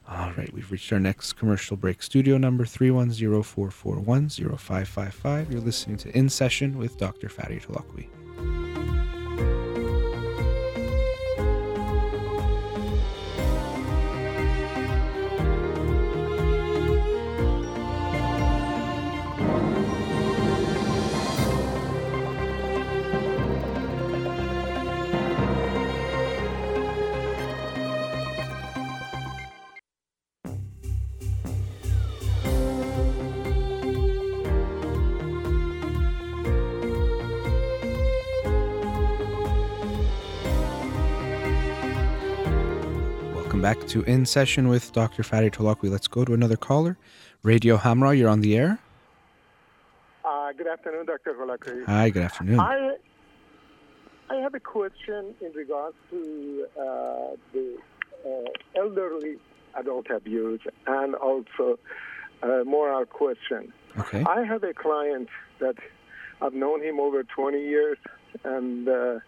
All 0.07 0.31
right, 0.38 0.51
we've 0.53 0.71
reached 0.71 0.93
our 0.93 0.99
next 0.99 1.33
commercial 1.33 1.75
break. 1.77 2.03
Studio 2.03 2.38
number 2.38 2.63
310-441-0555. 2.65 5.51
You're 5.51 5.61
listening 5.61 5.97
to 5.97 6.15
In 6.15 6.29
Session 6.29 6.77
with 6.77 6.95
Dr. 6.97 7.27
Fadi 7.27 7.59
Holakouee. 7.65 8.07
Back 43.86 43.91
to 43.91 44.03
In 44.05 44.25
Session 44.25 44.67
with 44.67 44.91
Dr. 44.93 45.21
Fadi 45.21 45.51
Holakouee. 45.51 45.91
Let's 45.91 46.07
go 46.07 46.25
to 46.25 46.33
another 46.33 46.57
caller. 46.57 46.97
Radio 47.43 47.77
Hamra, 47.77 48.17
you're 48.17 48.29
on 48.29 48.41
the 48.41 48.57
air. 48.57 48.79
Uh, 50.23 50.51
good 50.53 50.65
afternoon, 50.65 51.05
Dr. 51.05 51.36
Holakouee. 51.36 51.86
Hi, 51.86 52.09
good 52.09 52.23
afternoon. 52.23 52.59
I 52.59 52.95
I 54.31 54.38
have 54.38 54.55
a 54.55 54.59
question 54.59 55.36
in 55.39 55.51
regards 55.51 55.95
to 56.09 56.65
uh, 56.75 57.36
the 57.53 57.77
uh, 58.25 58.49
elderly 58.75 59.38
adult 59.75 60.09
abuse 60.09 60.61
and 60.88 61.13
also 61.13 61.77
a 62.41 62.63
moral 62.65 63.05
question. 63.05 63.71
Okay. 63.99 64.23
I 64.27 64.45
have 64.45 64.63
a 64.63 64.73
client 64.73 65.29
that 65.59 65.75
I've 66.41 66.55
known 66.55 66.81
him 66.81 66.99
over 66.99 67.21
20 67.21 67.61
years, 67.61 67.99
and 68.43 68.89
uh, 68.89 69.19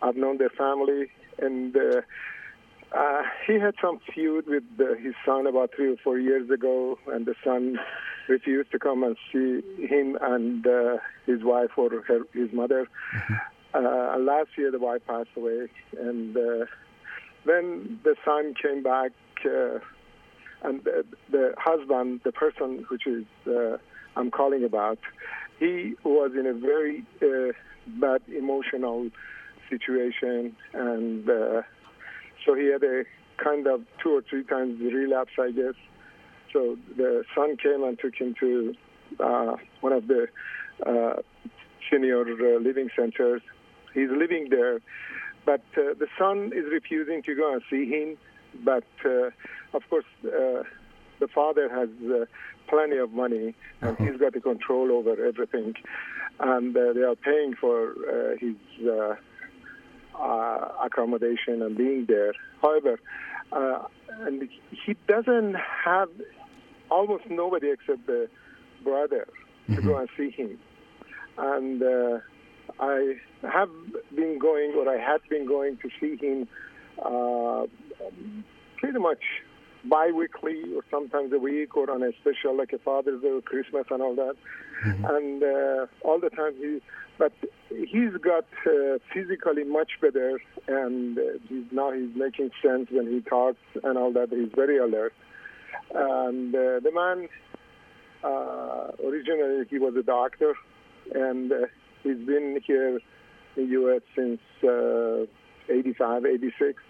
I've 0.00 0.16
known 0.16 0.38
their 0.38 0.48
family, 0.48 1.10
and 1.38 1.76
uh, 2.92 3.22
he 3.46 3.54
had 3.54 3.74
some 3.80 4.00
feud 4.14 4.46
with 4.46 4.64
uh, 4.80 4.94
his 4.94 5.14
son 5.24 5.46
about 5.46 5.70
three 5.74 5.92
or 5.92 5.96
four 6.02 6.18
years 6.18 6.50
ago, 6.50 6.98
and 7.08 7.26
the 7.26 7.34
son 7.44 7.78
refused 8.28 8.70
to 8.72 8.78
come 8.78 9.02
and 9.02 9.16
see 9.32 9.62
him 9.86 10.16
and 10.20 10.66
uh, 10.66 10.96
his 11.26 11.42
wife 11.42 11.70
or 11.76 11.90
her, 12.02 12.20
his 12.32 12.52
mother. 12.52 12.86
Uh, 13.74 14.14
and 14.14 14.24
last 14.24 14.48
year, 14.56 14.70
the 14.70 14.78
wife 14.78 15.02
passed 15.06 15.28
away, 15.36 15.68
and 16.00 16.34
uh, 16.36 16.64
then 17.44 18.00
the 18.02 18.16
son 18.24 18.54
came 18.60 18.82
back, 18.82 19.12
uh, 19.44 19.78
and 20.62 20.82
the, 20.84 21.04
the 21.30 21.54
husband, 21.58 22.20
the 22.24 22.32
person 22.32 22.86
which 22.88 23.06
is 23.06 23.24
uh, 23.46 23.76
I'm 24.16 24.30
calling 24.30 24.64
about, 24.64 24.98
he 25.58 25.94
was 26.02 26.32
in 26.38 26.46
a 26.46 26.54
very 26.54 27.04
uh, 27.22 27.52
bad 28.00 28.22
emotional 28.34 29.10
situation, 29.68 30.56
and 30.72 31.28
uh, 31.28 31.62
so 32.44 32.54
he 32.54 32.66
had 32.66 32.82
a 32.82 33.04
kind 33.42 33.66
of 33.66 33.82
two 34.02 34.16
or 34.16 34.22
three 34.22 34.44
times 34.44 34.80
relapse, 34.80 35.32
I 35.38 35.50
guess. 35.50 35.74
So 36.52 36.76
the 36.96 37.24
son 37.34 37.56
came 37.56 37.84
and 37.84 37.98
took 37.98 38.14
him 38.14 38.34
to 38.40 38.74
uh, 39.20 39.56
one 39.80 39.92
of 39.92 40.06
the 40.08 40.28
uh, 40.86 41.22
senior 41.90 42.22
uh, 42.22 42.60
living 42.60 42.90
centers. 42.96 43.42
He's 43.94 44.10
living 44.10 44.48
there, 44.50 44.80
but 45.44 45.62
uh, 45.76 45.94
the 45.98 46.06
son 46.18 46.52
is 46.54 46.64
refusing 46.70 47.22
to 47.24 47.34
go 47.34 47.52
and 47.52 47.62
see 47.70 47.86
him. 47.88 48.16
But 48.64 48.84
uh, 49.04 49.30
of 49.74 49.82
course, 49.90 50.06
uh, 50.24 50.62
the 51.20 51.28
father 51.34 51.68
has 51.68 51.88
uh, 52.10 52.24
plenty 52.68 52.96
of 52.96 53.12
money, 53.12 53.54
and 53.80 53.96
he's 53.98 54.18
got 54.18 54.32
the 54.32 54.40
control 54.40 54.90
over 54.92 55.24
everything, 55.24 55.74
and 56.40 56.76
uh, 56.76 56.92
they 56.94 57.02
are 57.02 57.16
paying 57.16 57.54
for 57.54 57.90
uh, 57.90 58.36
his. 58.38 58.56
Uh, 60.20 60.68
accommodation 60.82 61.62
and 61.62 61.76
being 61.76 62.04
there. 62.08 62.32
However, 62.60 62.98
uh, 63.52 63.84
and 64.20 64.48
he 64.84 64.96
doesn't 65.06 65.54
have 65.54 66.08
almost 66.90 67.24
nobody 67.30 67.70
except 67.70 68.04
the 68.08 68.28
brother 68.82 69.28
to 69.74 69.80
go 69.80 69.96
and 69.96 70.08
see 70.16 70.30
him. 70.30 70.58
And 71.36 71.82
uh, 71.82 72.18
I 72.80 73.14
have 73.42 73.70
been 74.14 74.40
going, 74.40 74.72
or 74.76 74.88
I 74.88 74.98
had 74.98 75.20
been 75.30 75.46
going 75.46 75.78
to 75.78 75.88
see 76.00 76.16
him 76.16 76.48
uh, 77.00 77.66
pretty 78.78 78.98
much 78.98 79.22
bi-weekly 79.84 80.74
or 80.74 80.82
sometimes 80.90 81.32
a 81.32 81.38
week 81.38 81.76
or 81.76 81.90
on 81.90 82.02
a 82.02 82.12
special 82.20 82.56
like 82.56 82.72
a 82.72 82.78
Father's 82.78 83.22
Day 83.22 83.30
or 83.30 83.40
Christmas 83.40 83.86
and 83.90 84.02
all 84.02 84.14
that. 84.16 84.34
And 84.84 85.42
uh, 85.42 85.86
all 86.02 86.20
the 86.20 86.30
time 86.30 86.54
he, 86.56 86.80
but 87.18 87.32
he's 87.68 88.12
got 88.22 88.46
uh, 88.66 88.98
physically 89.12 89.64
much 89.64 89.92
better 90.00 90.40
and 90.68 91.18
uh, 91.18 91.22
he's, 91.48 91.64
now 91.72 91.92
he's 91.92 92.14
making 92.14 92.50
sense 92.62 92.88
when 92.90 93.08
he 93.08 93.20
talks 93.20 93.58
and 93.82 93.98
all 93.98 94.12
that. 94.12 94.28
He's 94.30 94.52
very 94.54 94.78
alert. 94.78 95.12
And 95.94 96.54
uh, 96.54 96.80
the 96.80 96.92
man, 96.92 97.28
uh, 98.22 98.92
originally 99.04 99.64
he 99.68 99.78
was 99.78 99.94
a 99.96 100.02
doctor 100.02 100.54
and 101.14 101.50
uh, 101.52 101.66
he's 102.02 102.18
been 102.18 102.60
here 102.64 103.00
in 103.56 103.68
U.S. 103.70 104.02
since 104.14 104.40
uh, 104.62 105.26
85, 105.68 106.24
86. 106.24 106.82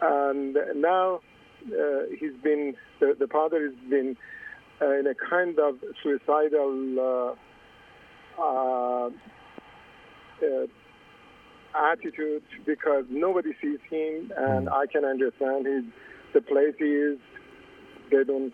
And 0.00 0.56
now 0.76 1.20
he's 2.18 2.34
been, 2.42 2.74
the, 3.00 3.16
the 3.18 3.26
father 3.26 3.62
has 3.62 3.90
been 3.90 4.16
uh, 4.80 4.92
in 4.98 5.06
a 5.06 5.14
kind 5.14 5.58
of 5.58 5.76
suicidal 6.02 7.36
uh, 8.38 8.40
uh, 8.40 9.10
uh, 10.42 10.66
attitude 11.74 12.42
because 12.64 13.04
nobody 13.10 13.52
sees 13.60 13.80
him, 13.90 14.32
and 14.36 14.68
I 14.68 14.86
can 14.86 15.04
understand 15.04 15.66
his 15.66 15.84
the 16.34 16.40
place 16.40 16.74
he 16.78 16.84
is. 16.84 17.18
They 18.10 18.24
don't. 18.24 18.52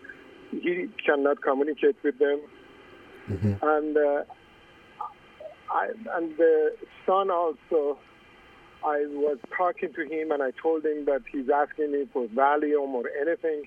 He 0.51 0.87
cannot 1.05 1.41
communicate 1.41 1.97
with 2.03 2.17
them, 2.19 2.41
and 3.61 3.97
uh, 3.97 4.23
I 5.71 5.89
and 6.15 6.37
the 6.37 6.75
son 7.05 7.29
also. 7.29 7.97
I 8.85 9.07
was 9.07 9.39
talking 9.57 9.93
to 9.93 10.01
him 10.01 10.31
and 10.31 10.43
I 10.43 10.51
told 10.61 10.85
him 10.85 11.05
that 11.05 11.23
he's 11.31 11.49
asking 11.49 11.91
me 11.91 12.07
for 12.13 12.27
Valium 12.27 12.93
or 12.93 13.05
anything 13.19 13.63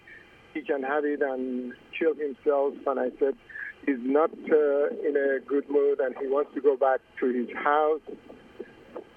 he 0.55 0.63
can 0.63 0.83
have 0.85 1.05
it 1.05 1.21
and 1.21 1.73
kill 1.99 2.15
himself. 2.15 2.75
And 2.87 3.01
I 3.01 3.11
said, 3.19 3.35
he's 3.85 3.99
not 4.01 4.31
uh, 4.31 4.89
in 5.07 5.17
a 5.17 5.41
good 5.45 5.69
mood 5.69 5.99
and 5.99 6.15
he 6.21 6.29
wants 6.29 6.55
to 6.55 6.61
go 6.61 6.77
back 6.77 7.01
to 7.19 7.27
his 7.27 7.49
house. 7.57 8.01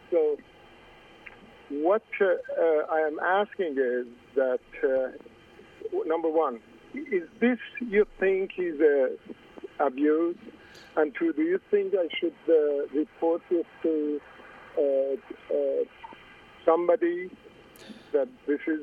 So, 0.10 0.38
what 1.70 2.04
uh, 2.20 2.26
uh, 2.26 2.86
I 2.92 3.00
am 3.02 3.20
asking 3.20 3.78
is 3.78 4.08
that 4.36 4.60
uh, 4.84 5.12
number 6.06 6.30
one, 6.30 6.60
is 6.94 7.24
this 7.40 7.60
you 7.80 8.06
think 8.20 8.52
is 8.58 8.80
a 8.82 9.16
abuse? 9.80 10.38
And 10.98 11.14
two, 11.18 11.32
do 11.34 11.44
you 11.44 11.60
think 11.70 11.94
I 11.94 12.08
should 12.20 12.34
uh, 12.50 12.88
report 12.94 13.42
this 13.50 13.66
to 13.84 14.20
uh, 14.20 14.26
uh, 14.26 14.31
somebody 16.66 17.30
that 18.14 18.28
this 18.48 18.60
is 18.68 18.82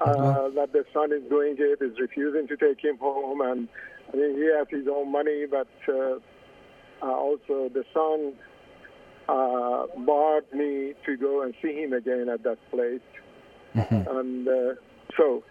uh, 0.00 0.48
that 0.50 0.72
the 0.72 0.84
son 0.94 1.12
is 1.12 1.22
doing 1.28 1.56
it, 1.58 1.82
is 1.82 1.98
refusing 1.98 2.48
to 2.48 2.56
take 2.56 2.82
him 2.82 2.96
home, 2.98 3.40
and 3.40 3.68
I 4.12 4.16
mean 4.16 4.36
he 4.36 4.50
has 4.56 4.66
his 4.70 4.86
own 4.88 5.12
money, 5.12 5.46
but 5.46 5.68
uh, 5.88 6.18
uh, 7.02 7.06
also 7.06 7.68
the 7.68 7.84
son 7.92 8.32
uh, 9.28 9.86
barred 9.98 10.52
me 10.52 10.94
to 11.06 11.16
go 11.16 11.42
and 11.42 11.54
see 11.62 11.74
him 11.74 11.92
again 11.92 12.28
at 12.28 12.42
that 12.44 12.58
place, 12.70 13.00
and 13.74 14.48
uh, 14.48 14.74
so. 15.16 15.42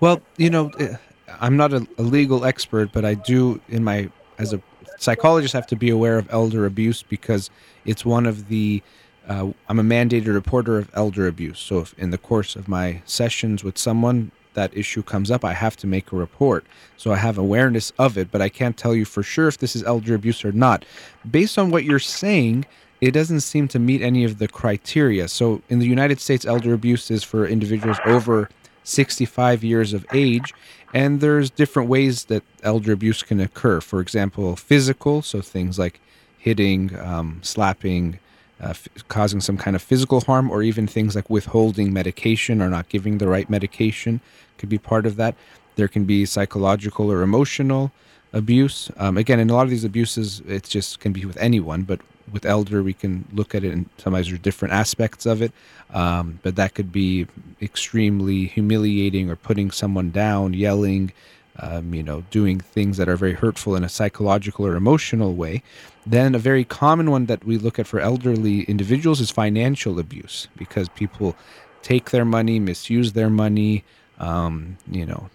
Well, 0.00 0.20
you 0.36 0.50
know, 0.50 0.70
eh, 0.80 0.96
I'm 1.40 1.56
not 1.56 1.72
a, 1.72 1.86
a 1.98 2.02
legal 2.02 2.44
expert, 2.44 2.90
but 2.92 3.04
I 3.04 3.14
do, 3.14 3.60
in 3.68 3.84
my 3.84 4.10
as 4.38 4.52
a 4.52 4.60
psychologist, 4.98 5.52
have 5.52 5.66
to 5.68 5.76
be 5.76 5.90
aware 5.90 6.18
of 6.18 6.28
elder 6.32 6.66
abuse 6.66 7.02
because 7.02 7.50
it's 7.84 8.04
one 8.04 8.26
of 8.26 8.48
the. 8.48 8.82
Uh, 9.26 9.52
I'm 9.68 9.78
a 9.78 9.82
mandated 9.82 10.34
reporter 10.34 10.76
of 10.76 10.90
elder 10.92 11.26
abuse. 11.26 11.58
So, 11.58 11.78
if 11.78 11.94
in 11.98 12.10
the 12.10 12.18
course 12.18 12.56
of 12.56 12.68
my 12.68 13.00
sessions 13.06 13.64
with 13.64 13.78
someone 13.78 14.30
that 14.54 14.76
issue 14.76 15.02
comes 15.02 15.30
up, 15.30 15.44
I 15.44 15.52
have 15.52 15.76
to 15.78 15.86
make 15.86 16.12
a 16.12 16.16
report. 16.16 16.64
So 16.96 17.12
I 17.12 17.16
have 17.16 17.38
awareness 17.38 17.92
of 17.98 18.16
it, 18.16 18.30
but 18.30 18.40
I 18.40 18.48
can't 18.48 18.76
tell 18.76 18.94
you 18.94 19.04
for 19.04 19.22
sure 19.22 19.48
if 19.48 19.58
this 19.58 19.76
is 19.76 19.82
elder 19.82 20.14
abuse 20.14 20.44
or 20.44 20.52
not. 20.52 20.84
Based 21.30 21.58
on 21.58 21.70
what 21.70 21.84
you're 21.84 21.98
saying, 21.98 22.64
it 23.00 23.10
doesn't 23.10 23.40
seem 23.40 23.68
to 23.68 23.78
meet 23.78 24.00
any 24.00 24.24
of 24.24 24.38
the 24.38 24.48
criteria. 24.48 25.28
So 25.28 25.60
in 25.68 25.78
the 25.78 25.86
United 25.86 26.20
States, 26.20 26.46
elder 26.46 26.72
abuse 26.72 27.10
is 27.10 27.22
for 27.22 27.46
individuals 27.46 27.98
over 28.06 28.48
65 28.84 29.64
years 29.64 29.92
of 29.92 30.06
age, 30.12 30.54
and 30.94 31.20
there's 31.20 31.50
different 31.50 31.88
ways 31.88 32.26
that 32.26 32.44
elder 32.62 32.92
abuse 32.92 33.22
can 33.24 33.40
occur. 33.40 33.80
For 33.80 34.00
example, 34.00 34.54
physical, 34.54 35.20
so 35.22 35.40
things 35.40 35.76
like 35.76 36.00
hitting, 36.38 36.96
um, 37.00 37.40
slapping, 37.42 38.20
uh, 38.62 38.68
f- 38.68 38.88
causing 39.08 39.40
some 39.40 39.58
kind 39.58 39.74
of 39.74 39.82
physical 39.82 40.20
harm, 40.20 40.50
or 40.50 40.62
even 40.62 40.86
things 40.86 41.16
like 41.16 41.28
withholding 41.28 41.92
medication 41.92 42.62
or 42.62 42.70
not 42.70 42.88
giving 42.88 43.18
the 43.18 43.26
right 43.26 43.50
medication 43.50 44.20
could 44.56 44.68
be 44.68 44.78
part 44.78 45.04
of 45.04 45.16
that. 45.16 45.34
There 45.74 45.88
can 45.88 46.04
be 46.04 46.24
psychological 46.24 47.10
or 47.10 47.22
emotional 47.22 47.90
abuse. 48.32 48.88
Um, 48.96 49.16
again, 49.16 49.40
in 49.40 49.50
a 49.50 49.54
lot 49.54 49.64
of 49.64 49.70
these 49.70 49.84
abuses, 49.84 50.42
it 50.46 50.62
just 50.62 51.00
can 51.00 51.12
be 51.12 51.24
with 51.24 51.36
anyone, 51.38 51.82
but 51.82 52.00
with 52.32 52.46
elder, 52.46 52.82
we 52.82 52.94
can 52.94 53.26
look 53.32 53.54
at 53.54 53.64
it, 53.64 53.72
and 53.72 53.88
sometimes 53.98 54.28
there's 54.28 54.40
different 54.40 54.74
aspects 54.74 55.26
of 55.26 55.42
it. 55.42 55.52
Um, 55.92 56.40
but 56.42 56.56
that 56.56 56.74
could 56.74 56.92
be 56.92 57.26
extremely 57.60 58.46
humiliating 58.46 59.30
or 59.30 59.36
putting 59.36 59.70
someone 59.70 60.10
down, 60.10 60.54
yelling, 60.54 61.12
um, 61.60 61.94
you 61.94 62.02
know, 62.02 62.24
doing 62.30 62.58
things 62.60 62.96
that 62.96 63.08
are 63.08 63.16
very 63.16 63.34
hurtful 63.34 63.76
in 63.76 63.84
a 63.84 63.88
psychological 63.88 64.66
or 64.66 64.74
emotional 64.74 65.34
way. 65.34 65.62
Then 66.06 66.34
a 66.34 66.38
very 66.38 66.64
common 66.64 67.10
one 67.10 67.26
that 67.26 67.44
we 67.44 67.58
look 67.58 67.78
at 67.78 67.86
for 67.86 68.00
elderly 68.00 68.62
individuals 68.62 69.20
is 69.20 69.30
financial 69.30 69.98
abuse 69.98 70.48
because 70.56 70.88
people 70.90 71.36
take 71.82 72.10
their 72.10 72.24
money, 72.24 72.58
misuse 72.58 73.12
their 73.12 73.30
money, 73.30 73.84
um, 74.18 74.78
you 74.90 75.06
know, 75.06 75.28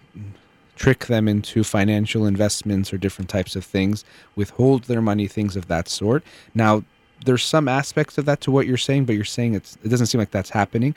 trick 0.80 1.08
them 1.08 1.28
into 1.28 1.62
financial 1.62 2.24
investments 2.24 2.90
or 2.90 2.96
different 2.96 3.28
types 3.28 3.54
of 3.54 3.62
things, 3.62 4.02
withhold 4.34 4.84
their 4.84 5.02
money, 5.02 5.26
things 5.26 5.54
of 5.54 5.68
that 5.68 5.90
sort. 5.90 6.24
Now, 6.54 6.82
there's 7.26 7.44
some 7.44 7.68
aspects 7.68 8.16
of 8.16 8.24
that 8.24 8.40
to 8.40 8.50
what 8.50 8.66
you're 8.66 8.78
saying, 8.78 9.04
but 9.04 9.14
you're 9.14 9.26
saying 9.26 9.54
it 9.54 9.76
doesn't 9.86 10.06
seem 10.06 10.18
like 10.18 10.30
that's 10.30 10.48
happening. 10.48 10.94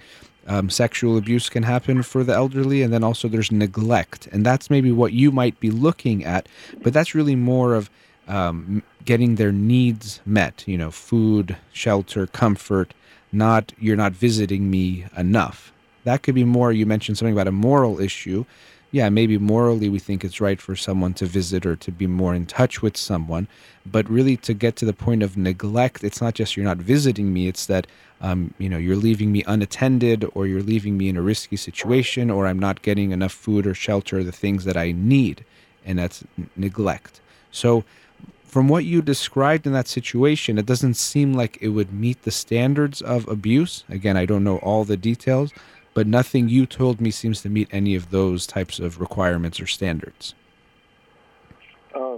Um, 0.47 0.69
sexual 0.69 1.17
abuse 1.17 1.49
can 1.49 1.63
happen 1.63 2.01
for 2.01 2.23
the 2.23 2.33
elderly, 2.33 2.81
and 2.81 2.93
then 2.93 3.03
also 3.03 3.27
there's 3.27 3.51
neglect, 3.51 4.29
and 4.31 4.45
that's 4.45 4.69
maybe 4.69 4.93
what 4.93 5.11
you 5.11 5.33
might 5.33 5.59
be 5.59 5.69
looking 5.69 6.23
at, 6.23 6.47
but 6.81 6.93
that's 6.93 7.13
really 7.13 7.35
more 7.35 7.75
of 7.75 7.89
um, 8.29 8.83
getting 9.03 9.35
their 9.35 9.51
needs 9.51 10.21
met. 10.25 10.63
You 10.65 10.77
know, 10.77 10.91
food, 10.91 11.57
shelter, 11.73 12.25
comfort. 12.27 12.93
Not 13.33 13.73
you're 13.79 13.97
not 13.97 14.13
visiting 14.13 14.71
me 14.71 15.05
enough. 15.17 15.73
That 16.05 16.23
could 16.23 16.35
be 16.35 16.45
more. 16.45 16.71
You 16.71 16.85
mentioned 16.85 17.17
something 17.17 17.33
about 17.33 17.47
a 17.47 17.51
moral 17.51 17.99
issue. 17.99 18.45
Yeah, 18.93 19.09
maybe 19.09 19.39
morally 19.39 19.89
we 19.89 19.97
think 19.97 20.23
it's 20.23 20.39
right 20.39 20.61
for 20.61 20.75
someone 20.75 21.15
to 21.15 21.25
visit 21.25 21.65
or 21.65 21.75
to 21.75 21.91
be 21.91 22.05
more 22.05 22.35
in 22.35 22.45
touch 22.45 22.83
with 22.83 22.95
someone, 22.95 23.47
but 23.87 24.07
really 24.07 24.37
to 24.37 24.53
get 24.53 24.75
to 24.75 24.85
the 24.85 24.93
point 24.93 25.23
of 25.23 25.35
neglect, 25.35 26.03
it's 26.03 26.21
not 26.21 26.35
just 26.35 26.55
you're 26.55 26.63
not 26.63 26.77
visiting 26.77 27.33
me; 27.33 27.47
it's 27.47 27.65
that 27.65 27.87
um, 28.21 28.53
you 28.59 28.69
know 28.69 28.77
you're 28.77 28.95
leaving 28.95 29.31
me 29.31 29.43
unattended, 29.47 30.29
or 30.35 30.45
you're 30.45 30.61
leaving 30.61 30.95
me 30.95 31.09
in 31.09 31.17
a 31.17 31.23
risky 31.23 31.55
situation, 31.55 32.29
or 32.29 32.45
I'm 32.45 32.59
not 32.59 32.83
getting 32.83 33.09
enough 33.09 33.31
food 33.31 33.65
or 33.65 33.73
shelter, 33.73 34.23
the 34.23 34.31
things 34.31 34.63
that 34.65 34.77
I 34.77 34.91
need, 34.91 35.43
and 35.83 35.97
that's 35.97 36.23
neglect. 36.55 37.19
So 37.49 37.83
from 38.43 38.67
what 38.67 38.85
you 38.85 39.01
described 39.01 39.65
in 39.65 39.73
that 39.73 39.87
situation, 39.87 40.59
it 40.59 40.67
doesn't 40.67 40.93
seem 40.93 41.33
like 41.33 41.57
it 41.61 41.69
would 41.69 41.91
meet 41.91 42.21
the 42.21 42.29
standards 42.29 43.01
of 43.01 43.27
abuse. 43.27 43.85
Again, 43.89 44.17
I 44.17 44.27
don't 44.27 44.43
know 44.43 44.57
all 44.57 44.83
the 44.85 44.97
details, 44.97 45.51
but 45.93 46.07
nothing 46.07 46.49
you 46.49 46.65
told 46.65 46.99
me 46.99 47.11
seems 47.11 47.41
to 47.41 47.49
meet 47.49 47.67
any 47.71 47.95
of 47.95 48.09
those 48.11 48.47
types 48.47 48.79
of 48.79 48.99
requirements 48.99 49.59
or 49.59 49.67
standards. 49.67 50.33
uh, 51.95 52.17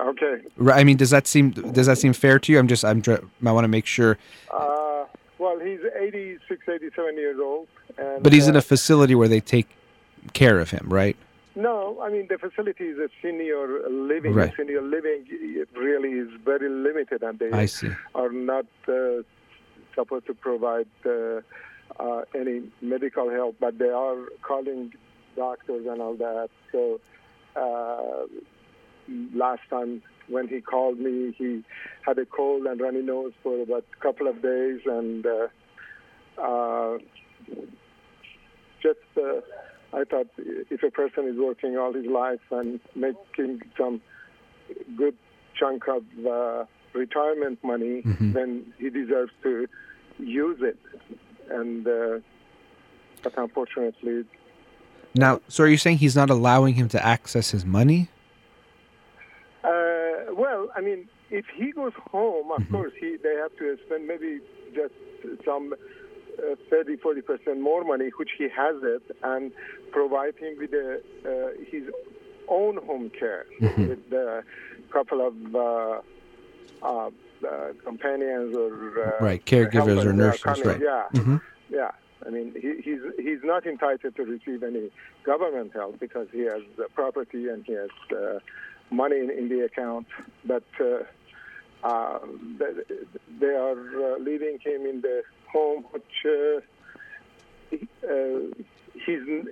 okay. 0.00 0.42
I 0.72 0.84
mean, 0.84 0.96
does 0.96 1.10
that 1.10 1.26
seem 1.26 1.50
does 1.50 1.86
that 1.86 1.98
seem 1.98 2.12
fair 2.12 2.38
to 2.38 2.52
you? 2.52 2.58
I'm 2.58 2.68
just 2.68 2.84
I'm 2.84 3.02
I 3.44 3.52
want 3.52 3.64
to 3.64 3.68
make 3.68 3.86
sure. 3.86 4.18
Uh, 4.52 5.04
well, 5.38 5.58
he's 5.60 5.80
86, 5.96 6.68
87 6.68 7.16
years 7.16 7.38
old, 7.40 7.68
and 7.96 8.22
But 8.22 8.32
he's 8.32 8.48
in 8.48 8.56
uh, 8.56 8.58
a 8.58 8.62
facility 8.62 9.14
where 9.14 9.28
they 9.28 9.40
take 9.40 9.68
care 10.32 10.58
of 10.58 10.70
him, 10.70 10.86
right? 10.88 11.16
No, 11.54 12.00
I 12.00 12.08
mean 12.10 12.26
the 12.28 12.38
facility 12.38 12.84
is 12.84 12.98
a 12.98 13.08
senior 13.22 13.88
living. 13.88 14.34
Right. 14.34 14.52
Senior 14.56 14.82
living 14.82 15.24
really 15.74 16.10
is 16.12 16.28
very 16.44 16.68
limited, 16.68 17.22
and 17.22 17.38
they 17.38 17.50
I 17.50 17.66
see. 17.66 17.90
are 18.14 18.30
not 18.30 18.66
uh, 18.86 19.22
supposed 19.94 20.26
to 20.26 20.34
provide 20.34 20.86
uh, 21.04 21.40
uh, 21.98 22.22
any 22.34 22.62
medical 22.80 23.30
help, 23.30 23.56
but 23.60 23.78
they 23.78 23.88
are 23.88 24.16
calling 24.42 24.92
doctors 25.36 25.86
and 25.88 26.00
all 26.00 26.16
that. 26.16 26.50
So 26.72 27.00
uh, 27.56 28.26
last 29.34 29.62
time 29.70 30.02
when 30.28 30.48
he 30.48 30.60
called 30.60 30.98
me, 30.98 31.34
he 31.38 31.64
had 32.04 32.18
a 32.18 32.26
cold 32.26 32.66
and 32.66 32.80
runny 32.80 33.02
nose 33.02 33.32
for 33.42 33.62
about 33.62 33.84
a 33.98 34.02
couple 34.02 34.28
of 34.28 34.42
days, 34.42 34.80
and 34.86 35.26
uh, 35.26 35.48
uh, 36.40 36.98
just 38.82 38.98
uh, 39.16 39.40
I 39.92 40.04
thought 40.04 40.28
if 40.36 40.82
a 40.82 40.90
person 40.90 41.26
is 41.28 41.36
working 41.38 41.76
all 41.78 41.92
his 41.92 42.06
life 42.06 42.40
and 42.50 42.78
making 42.94 43.62
some 43.76 44.00
good 44.96 45.16
chunk 45.58 45.88
of 45.88 46.04
uh, 46.26 46.64
retirement 46.92 47.58
money, 47.64 48.02
Mhm. 48.02 48.32
then 48.34 48.72
he 48.78 48.90
deserves 48.90 49.32
to 49.42 49.66
use 50.18 50.60
it. 50.60 50.78
And 51.50 51.86
uh, 51.86 52.18
but 53.22 53.36
unfortunately, 53.36 54.24
Now, 55.14 55.40
so 55.48 55.64
are 55.64 55.68
you 55.68 55.76
saying 55.78 55.98
he's 55.98 56.14
not 56.16 56.30
allowing 56.30 56.74
him 56.74 56.88
to 56.90 57.04
access 57.04 57.50
his 57.50 57.64
money? 57.64 58.08
uh, 59.64 60.32
well, 60.32 60.68
I 60.76 60.80
mean, 60.80 61.08
if 61.30 61.46
he 61.54 61.72
goes 61.72 61.92
home, 62.12 62.52
of 62.52 62.62
Mhm. 62.62 62.70
course, 62.70 62.92
he 63.00 63.16
they 63.16 63.34
have 63.34 63.54
to 63.58 63.76
spend 63.86 64.06
maybe 64.06 64.40
just 64.74 64.94
some. 65.44 65.74
Uh, 66.38 66.54
30 66.70 66.94
40 66.98 67.20
percent 67.22 67.60
more 67.60 67.82
money, 67.82 68.10
which 68.16 68.30
he 68.38 68.44
has 68.44 68.76
it, 68.84 69.02
and 69.24 69.50
provide 69.90 70.36
him 70.36 70.56
with 70.56 70.72
a, 70.72 71.00
uh, 71.26 71.48
his 71.68 71.82
own 72.46 72.76
home 72.86 73.10
care 73.10 73.44
Mhm. 73.60 73.88
with 73.88 74.12
a 74.12 74.44
couple 74.92 75.20
of 75.26 75.34
uh, 77.44 77.72
companions 77.84 78.56
or 78.56 78.72
uh, 79.20 79.24
Right, 79.24 79.44
caregivers 79.44 80.04
or 80.04 80.12
nurses, 80.12 80.42
coming. 80.42 80.66
right. 80.66 80.80
Yeah, 80.80 81.20
hmm 81.22 81.36
yeah. 81.70 81.90
I 82.26 82.30
mean, 82.30 82.52
he, 82.54 82.80
he's 82.82 83.00
he's 83.18 83.38
not 83.44 83.64
entitled 83.66 84.16
to 84.16 84.24
receive 84.24 84.62
any 84.62 84.90
government 85.24 85.72
help 85.74 86.00
because 86.00 86.26
he 86.32 86.40
has 86.40 86.62
property 86.94 87.48
and 87.48 87.64
he 87.64 87.72
has 87.74 87.90
uh, 88.10 88.38
money 88.90 89.18
in, 89.18 89.30
in 89.30 89.48
the 89.48 89.60
account, 89.64 90.06
but. 90.44 90.64
Uh, 90.80 91.02
uh, 91.84 92.18
they, 93.38 93.46
are 93.46 94.14
uh, 94.14 94.18
leaving 94.18 94.58
him 94.64 94.84
in 94.84 95.00
the 95.00 95.22
home, 95.52 95.84
which 95.92 96.02
uh, 96.26 96.60
he- 97.70 97.88
uh, 98.04 98.64
he's. 99.06 99.46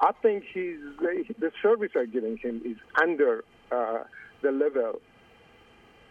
I 0.00 0.12
think 0.20 0.44
he's 0.52 0.78
the 1.00 1.50
service 1.62 1.92
they're 1.94 2.04
giving 2.06 2.36
him 2.36 2.60
is 2.66 2.76
under 3.00 3.44
uh, 3.72 4.00
the 4.42 4.52
level 4.52 5.00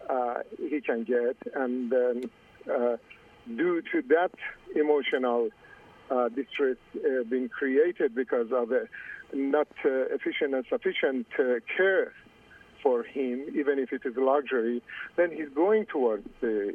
uh, 0.08 0.38
he 0.58 0.80
can 0.80 1.04
get, 1.04 1.36
and 1.54 1.92
um, 1.92 2.30
uh, 2.70 2.96
due 3.56 3.82
to 3.92 4.02
that 4.08 4.32
emotional 4.74 5.48
uh, 6.10 6.28
distress 6.28 6.76
uh, 6.96 7.24
being 7.28 7.48
created 7.48 8.14
because 8.14 8.52
of 8.52 8.70
uh, 8.70 8.76
not 9.32 9.68
uh, 9.84 10.14
efficient 10.14 10.54
and 10.54 10.64
sufficient 10.68 11.26
care 11.76 12.12
for 12.82 13.02
him, 13.02 13.44
even 13.54 13.78
if 13.78 13.92
it 13.92 14.02
is 14.04 14.14
luxury, 14.16 14.82
then 15.16 15.30
he's 15.30 15.48
going 15.48 15.84
towards 15.86 16.28
the 16.40 16.74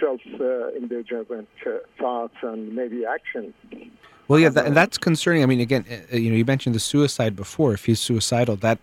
self-indulgent 0.00 1.48
thoughts 1.98 2.34
and 2.42 2.74
maybe 2.74 3.04
action. 3.04 3.54
Well, 4.26 4.40
yeah, 4.40 4.48
that, 4.48 4.66
and 4.66 4.76
that's 4.76 4.98
concerning. 4.98 5.44
I 5.44 5.46
mean, 5.46 5.60
again, 5.60 5.84
you 6.10 6.30
know, 6.30 6.36
you 6.36 6.44
mentioned 6.44 6.74
the 6.74 6.80
suicide 6.80 7.36
before. 7.36 7.74
If 7.74 7.84
he's 7.84 8.00
suicidal, 8.00 8.56
that 8.56 8.78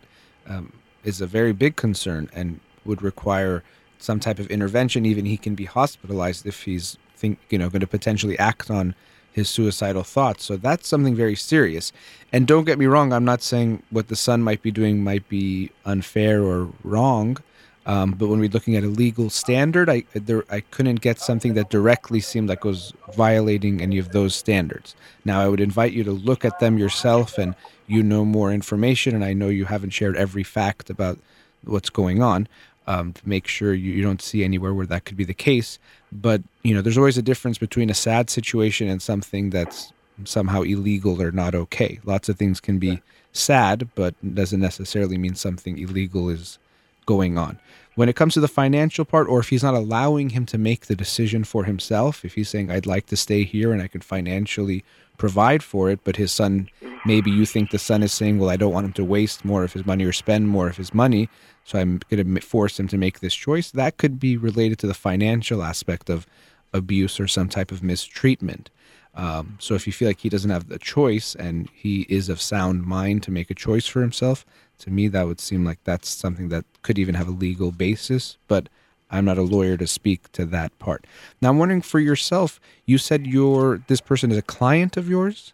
um, 0.47 0.71
is 1.03 1.19
a 1.19 1.27
very 1.27 1.51
big 1.51 1.75
concern 1.75 2.29
and 2.33 2.61
would 2.85 3.01
require 3.01 3.63
some 3.99 4.19
type 4.19 4.39
of 4.39 4.47
intervention. 4.47 5.05
Even 5.05 5.25
he 5.25 5.37
can 5.37 5.55
be 5.55 5.65
hospitalized 5.65 6.45
if 6.45 6.63
he's 6.63 6.97
think 7.15 7.39
you 7.49 7.57
know 7.57 7.69
going 7.69 7.79
to 7.81 7.87
potentially 7.87 8.37
act 8.37 8.69
on 8.69 8.95
his 9.31 9.49
suicidal 9.49 10.03
thoughts. 10.03 10.43
So 10.43 10.57
that's 10.57 10.87
something 10.87 11.15
very 11.15 11.35
serious. 11.35 11.91
And 12.31 12.45
don't 12.45 12.65
get 12.65 12.77
me 12.77 12.85
wrong, 12.85 13.11
I'm 13.11 13.25
not 13.25 13.41
saying 13.41 13.81
what 13.89 14.07
the 14.07 14.15
son 14.15 14.43
might 14.43 14.61
be 14.61 14.71
doing 14.71 15.03
might 15.03 15.27
be 15.27 15.71
unfair 15.85 16.43
or 16.43 16.69
wrong. 16.83 17.37
Um, 17.85 18.11
but 18.11 18.27
when 18.27 18.39
we're 18.39 18.49
looking 18.49 18.75
at 18.77 18.83
a 18.83 18.87
legal 18.87 19.29
standard, 19.29 19.89
I 19.89 20.03
there, 20.13 20.45
I 20.49 20.61
couldn't 20.61 21.01
get 21.01 21.19
something 21.19 21.53
that 21.55 21.69
directly 21.69 22.21
seemed 22.21 22.47
like 22.47 22.63
was 22.63 22.93
violating 23.13 23.81
any 23.81 23.97
of 23.97 24.13
those 24.13 24.35
standards. 24.35 24.95
Now, 25.25 25.41
I 25.41 25.49
would 25.49 25.59
invite 25.59 25.91
you 25.91 26.03
to 26.05 26.11
look 26.11 26.45
at 26.45 26.59
them 26.59 26.77
yourself, 26.77 27.37
and 27.37 27.55
you 27.87 28.01
know 28.01 28.23
more 28.23 28.53
information. 28.53 29.15
And 29.15 29.25
I 29.25 29.33
know 29.33 29.49
you 29.49 29.65
haven't 29.65 29.89
shared 29.89 30.15
every 30.15 30.43
fact 30.43 30.89
about 30.89 31.19
what's 31.65 31.89
going 31.89 32.21
on 32.21 32.47
um, 32.87 33.13
to 33.13 33.21
make 33.27 33.47
sure 33.47 33.73
you, 33.73 33.93
you 33.93 34.03
don't 34.03 34.21
see 34.21 34.43
anywhere 34.43 34.73
where 34.73 34.85
that 34.85 35.05
could 35.05 35.17
be 35.17 35.23
the 35.23 35.33
case. 35.33 35.79
But 36.11 36.41
you 36.63 36.73
know, 36.73 36.81
there's 36.81 36.97
always 36.97 37.17
a 37.17 37.21
difference 37.21 37.57
between 37.57 37.89
a 37.89 37.95
sad 37.95 38.29
situation 38.29 38.87
and 38.89 39.01
something 39.01 39.49
that's 39.49 39.93
somehow 40.25 40.61
illegal 40.61 41.21
or 41.21 41.31
not 41.31 41.55
okay. 41.55 41.99
Lots 42.03 42.29
of 42.29 42.37
things 42.37 42.59
can 42.59 42.79
be 42.79 43.01
sad, 43.31 43.89
but 43.95 44.13
doesn't 44.35 44.59
necessarily 44.59 45.17
mean 45.17 45.35
something 45.35 45.77
illegal 45.77 46.29
is 46.29 46.59
going 47.05 47.37
on. 47.37 47.59
When 47.95 48.09
it 48.09 48.15
comes 48.15 48.33
to 48.33 48.39
the 48.39 48.47
financial 48.47 49.05
part, 49.05 49.27
or 49.27 49.39
if 49.39 49.49
he's 49.49 49.63
not 49.63 49.75
allowing 49.75 50.29
him 50.29 50.45
to 50.47 50.57
make 50.57 50.87
the 50.87 50.95
decision 50.95 51.43
for 51.43 51.63
himself, 51.65 52.25
if 52.25 52.33
he's 52.33 52.49
saying, 52.49 52.71
I'd 52.71 52.87
like 52.87 53.07
to 53.07 53.17
stay 53.17 53.43
here 53.43 53.71
and 53.71 53.81
I 53.81 53.87
can 53.87 54.01
financially 54.01 54.83
provide 55.17 55.61
for 55.61 55.89
it, 55.89 55.99
but 56.03 56.15
his 56.15 56.31
son, 56.31 56.69
maybe 57.05 57.31
you 57.31 57.45
think 57.45 57.71
the 57.71 57.79
son 57.79 58.03
is 58.03 58.13
saying, 58.13 58.39
Well, 58.39 58.49
I 58.49 58.57
don't 58.57 58.73
want 58.73 58.85
him 58.85 58.93
to 58.93 59.05
waste 59.05 59.45
more 59.45 59.63
of 59.63 59.73
his 59.73 59.85
money 59.85 60.05
or 60.05 60.13
spend 60.13 60.49
more 60.49 60.67
of 60.67 60.77
his 60.77 60.93
money, 60.93 61.29
so 61.63 61.79
I'm 61.79 61.99
going 62.09 62.35
to 62.35 62.41
force 62.41 62.79
him 62.79 62.87
to 62.89 62.97
make 62.97 63.19
this 63.19 63.33
choice, 63.33 63.71
that 63.71 63.97
could 63.97 64.19
be 64.19 64.37
related 64.37 64.79
to 64.79 64.87
the 64.87 64.93
financial 64.93 65.63
aspect 65.63 66.09
of 66.09 66.25
abuse 66.73 67.19
or 67.19 67.27
some 67.27 67.49
type 67.49 67.71
of 67.71 67.83
mistreatment. 67.83 68.69
Um, 69.15 69.57
so 69.59 69.75
if 69.75 69.85
you 69.85 69.93
feel 69.93 70.07
like 70.07 70.19
he 70.19 70.29
doesn't 70.29 70.49
have 70.49 70.69
the 70.69 70.79
choice 70.79 71.35
and 71.35 71.69
he 71.73 72.01
is 72.09 72.29
of 72.29 72.41
sound 72.41 72.83
mind 72.83 73.21
to 73.23 73.31
make 73.31 73.51
a 73.51 73.55
choice 73.55 73.85
for 73.85 74.01
himself, 74.01 74.45
to 74.79 74.89
me 74.89 75.07
that 75.09 75.27
would 75.27 75.39
seem 75.39 75.63
like 75.63 75.79
that's 75.83 76.09
something 76.09 76.49
that 76.49 76.65
could 76.81 76.97
even 76.97 77.15
have 77.15 77.27
a 77.27 77.31
legal 77.31 77.71
basis. 77.71 78.37
But 78.47 78.69
I'm 79.11 79.25
not 79.25 79.37
a 79.37 79.43
lawyer 79.43 79.77
to 79.77 79.85
speak 79.85 80.31
to 80.31 80.45
that 80.47 80.77
part. 80.79 81.05
Now 81.41 81.49
I'm 81.49 81.59
wondering 81.59 81.83
for 81.83 81.99
yourself. 81.99 82.59
You 82.85 82.97
said 82.97 83.27
your 83.27 83.83
this 83.87 84.01
person 84.01 84.31
is 84.31 84.37
a 84.37 84.41
client 84.41 84.97
of 84.97 85.07
yours. 85.07 85.53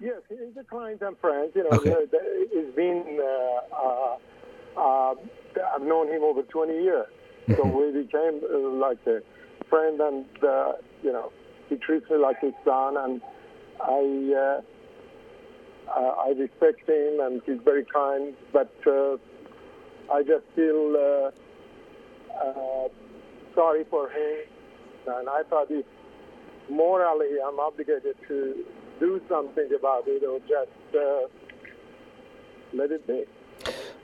Yes, 0.00 0.22
he's 0.28 0.56
a 0.58 0.64
client 0.64 1.02
and 1.02 1.16
friend. 1.18 1.52
You 1.54 1.64
know, 1.64 1.76
Okay. 1.76 2.06
it's 2.52 2.74
been. 2.74 3.20
Uh, 3.20 3.76
uh, 3.76 4.16
uh, 4.80 5.14
I've 5.74 5.82
known 5.82 6.08
him 6.08 6.22
over 6.22 6.42
20 6.42 6.72
years, 6.72 7.06
so 7.56 7.66
we 7.66 8.02
became 8.02 8.40
uh, 8.50 8.58
like 8.78 8.98
a 9.06 9.20
friend, 9.68 10.00
and 10.00 10.24
uh, 10.42 10.72
you 11.02 11.12
know, 11.12 11.32
he 11.68 11.76
treats 11.76 12.08
me 12.10 12.16
like 12.16 12.40
his 12.40 12.54
son, 12.64 12.96
and 12.96 13.20
I. 13.80 14.60
I 15.92 16.32
respect 16.38 16.88
him, 16.88 17.18
and 17.20 17.42
he's 17.44 17.58
very 17.64 17.84
kind. 17.84 18.34
But 18.52 18.72
uh, 18.86 19.16
I 20.12 20.22
just 20.22 20.44
feel 20.54 20.94
uh, 20.96 21.30
uh, 22.40 22.88
sorry 23.54 23.84
for 23.90 24.08
him, 24.08 24.38
and 25.08 25.28
I 25.28 25.42
thought 25.50 25.66
if 25.70 25.84
morally 26.70 27.38
I'm 27.44 27.58
obligated 27.58 28.16
to 28.28 28.64
do 29.00 29.20
something 29.28 29.68
about 29.76 30.04
it, 30.06 30.22
or 30.24 30.38
just 30.40 30.94
uh, 30.94 31.26
let 32.72 32.92
it 32.92 33.06
be. 33.06 33.24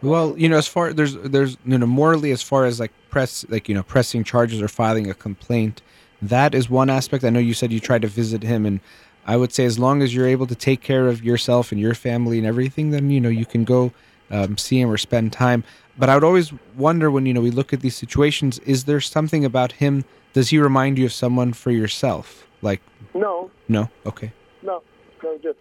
Well, 0.03 0.37
you 0.37 0.49
know, 0.49 0.59
as 0.59 0.67
far 0.67 0.93
there's 0.93 1.15
there's 1.15 1.57
you 1.65 1.79
know 1.79 1.87
morally 1.87 2.33
as 2.33 2.43
far 2.43 2.65
as 2.65 2.81
like 2.81 2.93
press 3.11 3.47
like 3.49 3.69
you 3.69 3.75
know 3.75 3.83
pressing 3.83 4.25
charges 4.25 4.61
or 4.61 4.69
filing 4.69 5.09
a 5.09 5.15
complaint, 5.15 5.83
that 6.21 6.55
is 6.55 6.69
one 6.69 6.91
aspect. 6.91 7.25
I 7.25 7.31
know 7.31 7.39
you 7.39 7.55
said 7.55 7.73
you 7.73 7.81
tried 7.81 8.03
to 8.03 8.09
visit 8.09 8.43
him, 8.43 8.67
and 8.67 8.81
I 9.27 9.37
would 9.37 9.53
say 9.53 9.65
as 9.65 9.79
long 9.79 10.03
as 10.03 10.15
you're 10.15 10.27
able 10.27 10.47
to 10.47 10.55
take 10.55 10.81
care 10.81 11.09
of 11.09 11.25
yourself 11.25 11.73
and 11.73 11.81
your 11.81 11.95
family 11.95 12.39
and 12.39 12.47
everything, 12.47 12.91
then 12.91 13.11
you 13.11 13.21
know 13.21 13.29
you 13.29 13.47
can 13.47 13.65
go 13.65 13.93
um, 14.31 14.59
see 14.59 14.81
him 14.81 14.91
or 14.91 14.99
spend 14.99 15.33
time. 15.33 15.65
But 15.99 16.11
I 16.11 16.15
would 16.15 16.25
always 16.25 16.53
wonder 16.77 17.11
when 17.11 17.25
you 17.27 17.35
know 17.35 17.41
we 17.41 17.51
look 17.51 17.73
at 17.73 17.81
these 17.81 17.97
situations: 17.97 18.59
is 18.61 18.85
there 18.85 19.01
something 19.01 19.45
about 19.45 19.73
him? 19.73 20.05
Does 20.33 20.51
he 20.51 20.59
remind 20.59 20.99
you 20.99 21.07
of 21.07 21.13
someone 21.13 21.55
for 21.55 21.71
yourself? 21.71 22.47
Like 22.61 22.83
No, 23.15 23.51
no, 23.69 23.91
okay, 24.05 24.33
no, 24.67 24.83
no. 25.23 25.39
Just 25.43 25.59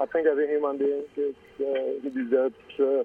I 0.00 0.06
think 0.06 0.26
as 0.26 0.38
a 0.38 0.46
human 0.46 0.78
being, 0.78 1.04
uh, 1.18 1.62
he 2.02 2.08
deserves 2.10 2.54
uh, 2.78 3.02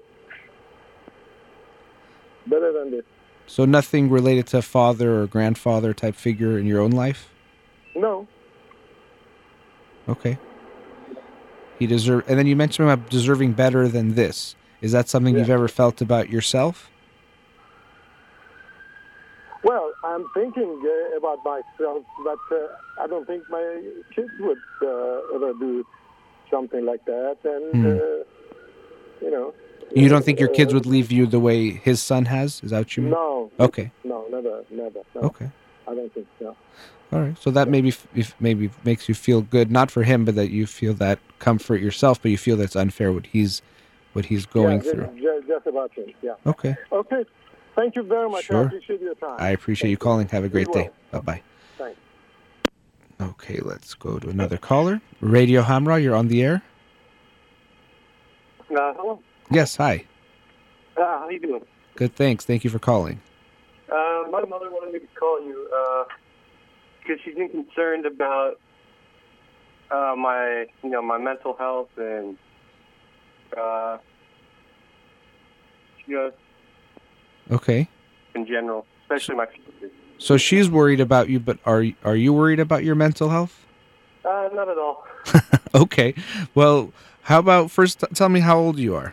better 2.46 2.72
than 2.72 2.90
this. 2.92 3.04
so 3.46 3.64
nothing 3.64 4.08
related 4.10 4.46
to 4.48 4.62
father 4.62 5.22
or 5.22 5.26
grandfather 5.26 5.92
type 5.92 6.14
figure 6.14 6.58
in 6.58 6.66
your 6.66 6.80
own 6.80 6.90
life. 6.90 7.28
No, 7.94 8.26
Okay. 10.08 10.38
He 11.78 11.86
deserve, 11.86 12.24
and 12.28 12.38
then 12.38 12.46
you 12.46 12.56
mentioned 12.56 12.88
about 12.88 13.10
deserving 13.10 13.52
better 13.52 13.88
than 13.88 14.14
this. 14.14 14.54
Is 14.80 14.92
that 14.92 15.08
something 15.08 15.34
Yeah. 15.34 15.40
you've 15.40 15.50
ever 15.50 15.68
felt 15.68 16.00
about 16.00 16.30
yourself? 16.30 16.90
Well, 19.66 19.92
I'm 20.04 20.24
thinking 20.32 20.80
uh, 20.80 21.16
about 21.16 21.44
myself, 21.44 22.04
but 22.22 22.38
uh, 22.52 23.02
I 23.02 23.08
don't 23.08 23.26
think 23.26 23.42
my 23.50 23.82
kids 24.14 24.30
would 24.38 24.62
uh, 24.80 25.34
ever 25.34 25.52
do 25.58 25.84
something 26.48 26.84
like 26.86 27.04
that. 27.06 27.38
And 27.42 27.84
uh, 27.84 28.24
you 29.20 29.30
know, 29.32 29.54
You 29.92 30.08
don't 30.08 30.24
think 30.24 30.38
your 30.38 30.50
kids 30.50 30.72
uh, 30.72 30.76
would 30.76 30.86
leave 30.86 31.10
you 31.10 31.26
the 31.26 31.40
way 31.40 31.70
his 31.70 32.00
son 32.00 32.26
has? 32.26 32.60
Is 32.62 32.70
that 32.70 32.78
what 32.78 32.96
you 32.96 33.02
mean? 33.02 33.12
No, 33.12 33.50
Okay. 33.58 33.90
no, 34.04 34.24
never, 34.30 34.62
never. 34.70 35.00
No, 35.16 35.22
Okay. 35.22 35.50
I 35.88 35.94
don't 35.96 36.14
think 36.14 36.28
so. 36.38 36.54
All 37.12 37.20
right. 37.22 37.36
So 37.36 37.50
that 37.50 37.68
maybe 37.68 37.92
if 38.14 38.36
maybe 38.38 38.70
makes 38.84 39.08
you 39.08 39.16
feel 39.16 39.40
good, 39.40 39.68
not 39.70 39.90
for 39.90 40.04
him, 40.04 40.24
but 40.24 40.36
that 40.36 40.50
you 40.50 40.66
feel 40.68 40.94
that 40.94 41.18
comfort 41.40 41.80
yourself, 41.80 42.22
but 42.22 42.30
you 42.30 42.38
feel 42.38 42.56
that's 42.56 42.76
unfair 42.76 43.12
what 43.12 43.26
he's 43.26 43.62
what 44.12 44.26
he's 44.26 44.46
going 44.46 44.80
yeah, 44.82 44.90
through. 44.92 45.06
Just, 45.20 45.48
just 45.48 45.66
about 45.66 45.92
him. 45.92 46.12
Yeah. 46.22 46.34
Okay. 46.46 46.76
Okay. 46.92 47.24
Thank 47.76 47.94
you 47.94 48.02
very 48.02 48.28
much. 48.28 48.46
Sure. 48.46 48.64
I 48.64 48.66
appreciate 48.66 49.00
your 49.02 49.14
time. 49.14 49.36
I 49.38 49.50
appreciate 49.50 49.90
you 49.90 49.98
calling. 49.98 50.26
Have 50.28 50.44
a 50.44 50.48
great 50.48 50.72
day. 50.72 50.90
Bye 51.10 51.20
bye. 51.20 51.42
Thanks. 51.76 52.00
Okay, 53.20 53.58
let's 53.62 53.94
go 53.94 54.18
to 54.18 54.28
another 54.28 54.56
caller. 54.56 55.00
Radio 55.20 55.62
Hamra, 55.62 56.02
you're 56.02 56.16
on 56.16 56.28
the 56.28 56.42
air. 56.42 56.62
Uh, 58.70 58.94
hello. 58.94 59.20
Yes. 59.50 59.76
Hi. 59.76 60.04
Uh, 60.96 61.02
how 61.02 61.28
you 61.28 61.38
doing? 61.38 61.62
Good. 61.94 62.16
Thanks. 62.16 62.44
Thank 62.46 62.64
you 62.64 62.70
for 62.70 62.78
calling. 62.78 63.20
Uh, 63.90 64.24
my 64.30 64.42
mother 64.48 64.70
wanted 64.70 64.94
me 64.94 65.00
to 65.00 65.06
call 65.14 65.40
you 65.44 65.68
because 67.02 67.20
she's 67.24 67.34
been 67.34 67.50
concerned 67.50 68.06
about 68.06 68.58
uh, 69.90 70.14
my, 70.16 70.66
you 70.82 70.90
know, 70.90 71.02
my 71.02 71.18
mental 71.18 71.54
health 71.56 71.90
and 71.96 72.36
uh, 73.56 73.98
just 76.08 76.36
Okay. 77.50 77.88
in 78.34 78.46
general, 78.46 78.86
especially 79.02 79.36
my. 79.36 79.46
So 80.18 80.36
she's 80.36 80.68
worried 80.70 81.00
about 81.00 81.28
you, 81.28 81.38
but 81.40 81.58
are 81.66 81.84
are 82.04 82.16
you 82.16 82.32
worried 82.32 82.60
about 82.60 82.84
your 82.84 82.94
mental 82.94 83.28
health? 83.28 83.64
Uh, 84.24 84.48
not 84.52 84.68
at 84.68 84.78
all. 84.78 85.04
Okay. 85.74 86.14
Well, 86.54 86.90
how 87.22 87.38
about 87.38 87.70
first 87.70 88.02
tell 88.14 88.30
me 88.30 88.40
how 88.40 88.58
old 88.58 88.78
you 88.78 88.94
are? 88.94 89.12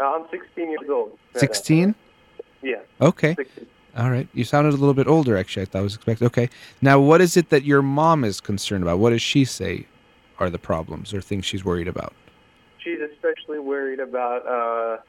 Uh, 0.00 0.04
I'm 0.04 0.24
16 0.30 0.70
years 0.70 0.88
old. 0.88 1.18
Uh, 1.34 1.38
16? 1.38 1.94
yeah, 2.62 2.76
Okay. 3.02 3.34
16. 3.34 3.66
All 3.98 4.10
right. 4.10 4.26
You 4.32 4.44
sounded 4.44 4.70
a 4.70 4.76
little 4.78 4.94
bit 4.94 5.06
older 5.06 5.36
actually. 5.36 5.62
I 5.62 5.66
thought 5.66 5.80
I 5.80 5.82
was 5.82 5.94
expecting. 5.94 6.26
Okay. 6.26 6.48
Now, 6.80 6.98
what 7.00 7.20
is 7.20 7.36
it 7.36 7.50
that 7.50 7.64
your 7.64 7.82
mom 7.82 8.24
is 8.24 8.40
concerned 8.40 8.82
about? 8.82 8.98
What 8.98 9.10
does 9.10 9.20
she 9.20 9.44
say 9.44 9.86
are 10.38 10.48
the 10.48 10.58
problems 10.58 11.12
or 11.12 11.20
things 11.20 11.44
she's 11.44 11.64
worried 11.66 11.86
about? 11.88 12.14
She's 12.78 12.98
especially 13.12 13.58
worried 13.58 14.00
about 14.00 14.46
uh, 14.46 15.02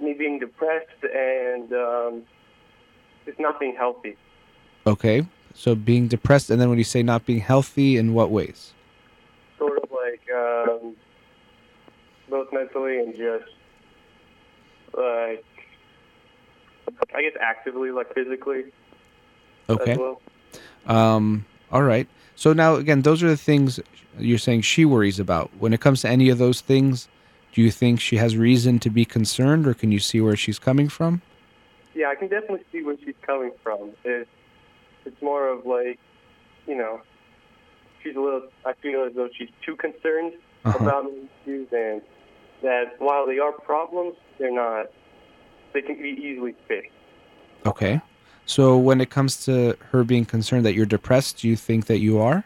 me 0.00 0.12
being 0.12 0.38
depressed 0.38 1.02
and 1.02 1.72
um, 1.72 2.22
just 3.24 3.38
not 3.40 3.58
being 3.58 3.74
healthy. 3.74 4.16
Okay. 4.86 5.26
So 5.54 5.74
being 5.74 6.06
depressed 6.06 6.50
and 6.50 6.60
then 6.60 6.68
when 6.68 6.78
you 6.78 6.84
say 6.84 7.02
not 7.02 7.24
being 7.26 7.40
healthy 7.40 7.96
in 7.96 8.12
what 8.14 8.30
ways? 8.30 8.72
sort 9.58 9.82
of 9.82 9.90
like 9.90 10.20
um, 10.36 10.94
both 12.28 12.52
mentally 12.52 12.98
and 12.98 13.16
just 13.16 13.50
like 14.94 15.44
I 17.14 17.22
guess 17.22 17.32
actively, 17.40 17.90
like 17.90 18.12
physically 18.14 18.64
Okay. 19.68 19.96
well. 19.96 20.20
Um, 20.86 21.44
all 21.72 21.82
right. 21.82 22.06
So 22.36 22.52
now 22.52 22.74
again, 22.76 23.02
those 23.02 23.22
are 23.22 23.28
the 23.28 23.36
things 23.36 23.80
you're 24.18 24.38
saying 24.38 24.60
she 24.62 24.84
worries 24.84 25.18
about. 25.18 25.50
When 25.58 25.72
it 25.72 25.80
comes 25.80 26.02
to 26.02 26.08
any 26.08 26.28
of 26.28 26.38
those 26.38 26.60
things, 26.60 27.08
Do 27.56 27.62
you 27.62 27.70
think 27.70 28.00
she 28.02 28.16
has 28.18 28.36
reason 28.36 28.78
to 28.80 28.90
be 28.90 29.06
concerned, 29.06 29.66
or 29.66 29.72
can 29.72 29.90
you 29.90 29.98
see 29.98 30.20
where 30.20 30.36
she's 30.36 30.58
coming 30.58 30.90
from? 30.90 31.22
Yeah, 31.94 32.08
I 32.10 32.14
can 32.14 32.28
definitely 32.28 32.64
see 32.70 32.82
where 32.82 32.98
she's 33.02 33.14
coming 33.22 33.50
from. 33.62 33.92
It's 34.04 34.28
it's 35.06 35.22
more 35.22 35.48
of 35.48 35.64
like, 35.64 35.98
you 36.66 36.76
know, 36.76 37.00
she's 38.02 38.14
a 38.14 38.20
little. 38.20 38.42
I 38.66 38.74
feel 38.74 39.04
as 39.04 39.14
though 39.14 39.30
she's 39.34 39.48
too 39.64 39.74
concerned 39.74 40.34
Uh-huh. 40.66 40.84
about 40.84 41.06
these 41.10 41.24
issues, 41.46 41.68
and 41.72 42.02
that 42.62 43.00
while 43.00 43.24
they 43.26 43.38
are 43.38 43.52
problems, 43.52 44.16
they're 44.36 44.52
not. 44.52 44.90
They 45.72 45.80
can 45.80 45.96
be 45.96 46.10
easily 46.10 46.54
fixed. 46.68 46.92
Okay. 47.64 48.02
So 48.44 48.76
when 48.76 49.00
it 49.00 49.08
comes 49.08 49.42
to 49.46 49.78
her 49.92 50.04
being 50.04 50.26
concerned 50.26 50.66
that 50.66 50.74
you're 50.74 50.84
depressed, 50.98 51.38
do 51.40 51.48
you 51.48 51.56
think 51.56 51.86
that 51.86 52.00
you 52.00 52.18
are? 52.18 52.44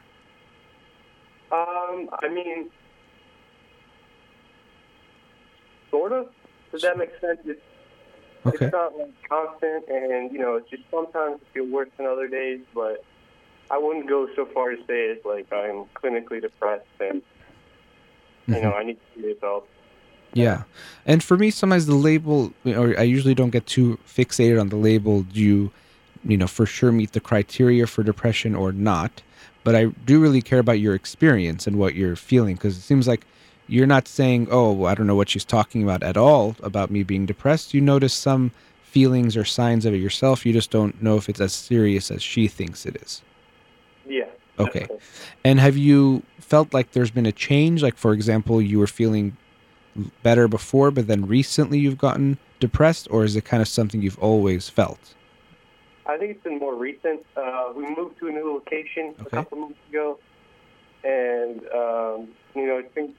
Um, 1.51 2.09
I 2.23 2.29
mean, 2.33 2.71
sort 5.91 6.13
of. 6.13 6.29
Does 6.73 6.83
that 6.83 6.99
make 6.99 7.11
sense? 7.21 7.41
It's, 7.45 7.61
Okay. 8.47 8.67
it's 8.67 8.73
not 8.73 8.97
like 8.97 9.13
constant, 9.29 9.87
and 9.89 10.33
you 10.33 10.39
know, 10.39 10.57
it's 10.57 10.71
just 10.71 10.83
sometimes 10.91 11.41
it 11.43 11.47
feel 11.53 11.67
worse 11.67 11.91
than 11.99 12.07
other 12.07 12.27
days. 12.27 12.61
But 12.75 13.05
I 13.71 13.77
wouldn't 13.77 14.09
go 14.09 14.29
so 14.35 14.47
far 14.47 14.71
to 14.71 14.77
say 14.87 15.11
it's 15.11 15.27
like 15.27 15.53
I'm 15.53 15.85
clinically 15.95 16.41
depressed, 16.41 16.87
and 17.01 17.21
you 18.47 18.55
mm-hmm. 18.55 18.63
know, 18.63 18.73
I 18.73 18.85
need 18.85 18.97
to 19.17 19.23
see 19.23 19.35
help. 19.43 19.69
Yeah. 20.33 20.63
And 21.07 21.23
for 21.23 21.37
me, 21.37 21.51
sometimes 21.51 21.87
the 21.87 21.95
label, 21.95 22.53
or 22.65 22.99
I 22.99 23.03
usually 23.03 23.35
don't 23.35 23.51
get 23.51 23.67
too 23.67 23.99
fixated 24.07 24.61
on 24.61 24.69
the 24.69 24.77
label. 24.77 25.23
Do 25.23 25.41
you, 25.41 25.73
you 26.25 26.37
know, 26.37 26.47
for 26.47 26.67
sure 26.67 26.93
meet 26.93 27.13
the 27.13 27.21
criteria 27.21 27.87
for 27.87 28.03
depression 28.03 28.55
or 28.55 28.73
not? 28.73 29.23
But 29.65 29.75
I 29.75 29.87
do 30.07 30.21
really 30.21 30.41
care 30.41 30.61
about 30.61 30.81
your 30.81 30.95
experience 30.95 31.67
and 31.67 31.77
what 31.77 31.95
you're 31.95 32.17
feeling 32.17 32.55
because 32.55 32.79
it 32.79 32.83
seems 32.83 33.07
like 33.07 33.27
you're 33.71 33.87
not 33.87 34.09
saying, 34.09 34.49
oh, 34.51 34.85
I 34.85 34.95
don't 34.95 35.07
know 35.07 35.15
what 35.15 35.29
she's 35.29 35.45
talking 35.45 35.83
about 35.85 36.03
at 36.03 36.17
all 36.17 36.57
about 36.63 36.91
me 36.91 37.05
being 37.05 37.25
depressed. 37.25 37.73
You 37.73 37.81
notice 37.81 38.13
some 38.13 38.51
feelings 38.83 39.37
or 39.37 39.45
signs 39.45 39.87
of 39.87 39.95
it 39.95 39.99
yourself. 39.99 40.45
You 40.45 40.53
just 40.53 40.71
don't 40.71 41.01
know 41.01 41.17
if 41.17 41.29
it's 41.29 41.41
as 41.41 41.53
serious 41.53 42.11
as 42.11 42.21
she 42.23 42.49
thinks 42.49 42.85
it 42.85 42.97
is. 42.97 43.23
Yeah. 44.07 44.25
Okay. 44.59 44.81
definitely. 44.81 45.07
And 45.45 45.61
have 45.61 45.77
you 45.77 46.25
felt 46.41 46.75
like 46.75 46.93
there's 46.93 47.13
been 47.13 47.27
a 47.27 47.33
change? 47.33 47.81
Like, 47.83 47.97
for 47.97 48.13
example, 48.13 48.61
you 48.61 48.81
were 48.81 48.89
feeling 48.89 49.37
better 50.25 50.49
before, 50.49 50.91
but 50.91 51.07
then 51.07 51.27
recently 51.27 51.79
you've 51.79 51.99
gotten 51.99 52.39
depressed, 52.59 53.07
or 53.11 53.23
is 53.23 53.37
it 53.37 53.45
kind 53.45 53.61
of 53.61 53.69
something 53.69 54.03
you've 54.03 54.19
always 54.19 54.69
felt? 54.69 55.15
I 56.07 56.19
think 56.19 56.33
it's 56.33 56.43
been 56.43 56.59
more 56.59 56.75
recent. 56.75 57.25
Uh, 57.37 57.73
we 57.75 57.85
moved 57.95 58.19
to 58.19 58.27
a 58.27 58.33
new 58.33 58.53
location 58.53 59.15
a 59.21 59.25
couple 59.27 59.59
months 59.59 59.79
ago, 59.89 60.19
and 61.05 61.61
um, 61.69 62.29
you 62.57 62.67
know, 62.67 62.79
it's 62.79 62.93
been 62.95 63.15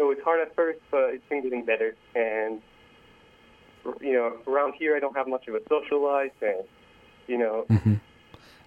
it 0.00 0.04
was 0.04 0.18
hard 0.24 0.40
at 0.40 0.54
first, 0.54 0.80
but 0.90 1.10
it's 1.14 1.24
been 1.28 1.42
getting 1.42 1.64
better. 1.64 1.94
And 2.14 2.60
you 4.00 4.12
know, 4.12 4.36
around 4.46 4.74
here, 4.74 4.96
I 4.96 5.00
don't 5.00 5.16
have 5.16 5.28
much 5.28 5.48
of 5.48 5.54
a 5.54 5.60
social 5.68 6.02
life, 6.02 6.32
and 6.42 6.64
you 7.26 7.38
know, 7.38 7.66
Mm-hmm. 7.68 7.94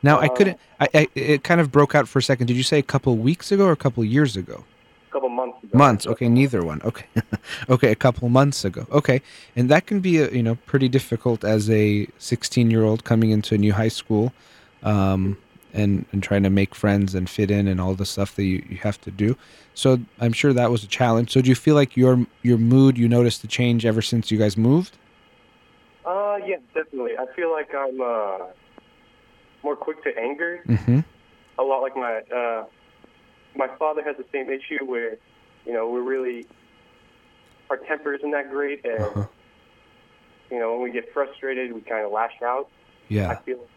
Now, 0.01 0.19
I 0.19 0.27
Uh, 0.27 0.35
couldn't. 0.35 0.57
I, 0.81 0.87
I 0.93 1.07
it 1.15 1.43
kind 1.43 1.61
of 1.61 1.71
broke 1.71 1.95
out 1.95 2.07
for 2.09 2.19
a 2.19 2.21
second. 2.23 2.47
Did 2.47 2.57
you 2.57 2.63
say 2.63 2.77
a 2.79 2.83
couple 2.83 3.15
weeks 3.15 3.51
ago 3.53 3.65
or 3.65 3.71
a 3.71 3.77
couple 3.85 4.03
years 4.03 4.35
ago? 4.35 4.63
a 5.09 5.11
couple 5.13 5.29
months 5.29 5.63
ago. 5.63 5.77
Months. 5.77 6.07
Okay, 6.07 6.27
neither 6.27 6.61
one. 6.65 6.81
Okay, 6.83 7.05
okay, 7.69 7.91
a 7.91 7.95
couple 7.95 8.27
months 8.29 8.65
ago. 8.65 8.85
Okay, 8.91 9.21
and 9.55 9.69
that 9.69 9.85
can 9.85 9.99
be 10.01 10.17
a, 10.17 10.29
you 10.31 10.43
know 10.43 10.55
pretty 10.65 10.89
difficult 10.89 11.43
as 11.43 11.69
a 11.69 12.07
16 12.17 12.69
year 12.71 12.83
old 12.83 13.03
coming 13.03 13.29
into 13.29 13.55
a 13.55 13.57
new 13.57 13.73
high 13.73 13.93
school, 13.99 14.33
um, 14.83 15.37
and 15.73 16.05
and 16.11 16.21
trying 16.23 16.43
to 16.43 16.49
make 16.49 16.75
friends 16.75 17.15
and 17.15 17.29
fit 17.29 17.49
in 17.49 17.67
and 17.67 17.81
all 17.81 17.93
the 17.95 18.05
stuff 18.05 18.35
that 18.35 18.43
you, 18.43 18.63
you 18.69 18.77
have 18.77 18.99
to 19.01 19.11
do. 19.11 19.35
So 19.73 19.99
I'm 20.19 20.33
sure 20.33 20.53
that 20.53 20.69
was 20.69 20.83
a 20.83 20.87
challenge. 20.87 21.31
So 21.31 21.41
do 21.41 21.49
you 21.49 21.55
feel 21.55 21.75
like 21.75 21.97
your 21.97 22.25
your 22.41 22.57
mood 22.57 22.97
you 22.97 23.07
noticed 23.07 23.41
the 23.41 23.47
change 23.47 23.85
ever 23.85 24.01
since 24.01 24.31
you 24.31 24.37
guys 24.37 24.55
moved? 24.55 24.97
Uh, 26.05 26.37
yeah, 26.45 26.57
definitely. 26.73 27.17
I 27.17 27.25
feel 27.35 27.51
like 27.51 27.73
I'm 27.73 27.99
uh, 28.01 28.37
more 29.63 29.75
quick 29.75 30.03
to 30.03 30.17
anger. 30.17 30.61
Mm-hmm. 30.67 30.99
A 31.59 31.63
lot 31.63 31.81
like 31.81 31.95
my 31.95 32.21
uh, 32.35 32.65
my 33.55 33.67
father 33.77 34.03
has 34.03 34.17
the 34.17 34.25
same 34.31 34.49
issue 34.49 34.83
where, 34.85 35.17
you 35.65 35.73
know, 35.73 35.89
we're 35.89 36.01
really 36.01 36.45
our 37.69 37.77
temper 37.77 38.13
isn't 38.13 38.31
that 38.31 38.49
great, 38.49 38.85
and 38.85 38.99
Uh-huh. 38.99 39.25
you 40.51 40.59
know, 40.59 40.73
when 40.73 40.81
we 40.83 40.91
get 40.91 41.11
frustrated, 41.13 41.73
we 41.73 41.81
kind 41.81 42.05
of 42.05 42.11
lash 42.11 42.41
out. 42.43 42.67
Yeah. 43.07 43.29
I 43.29 43.35
feel 43.37 43.59
like 43.59 43.69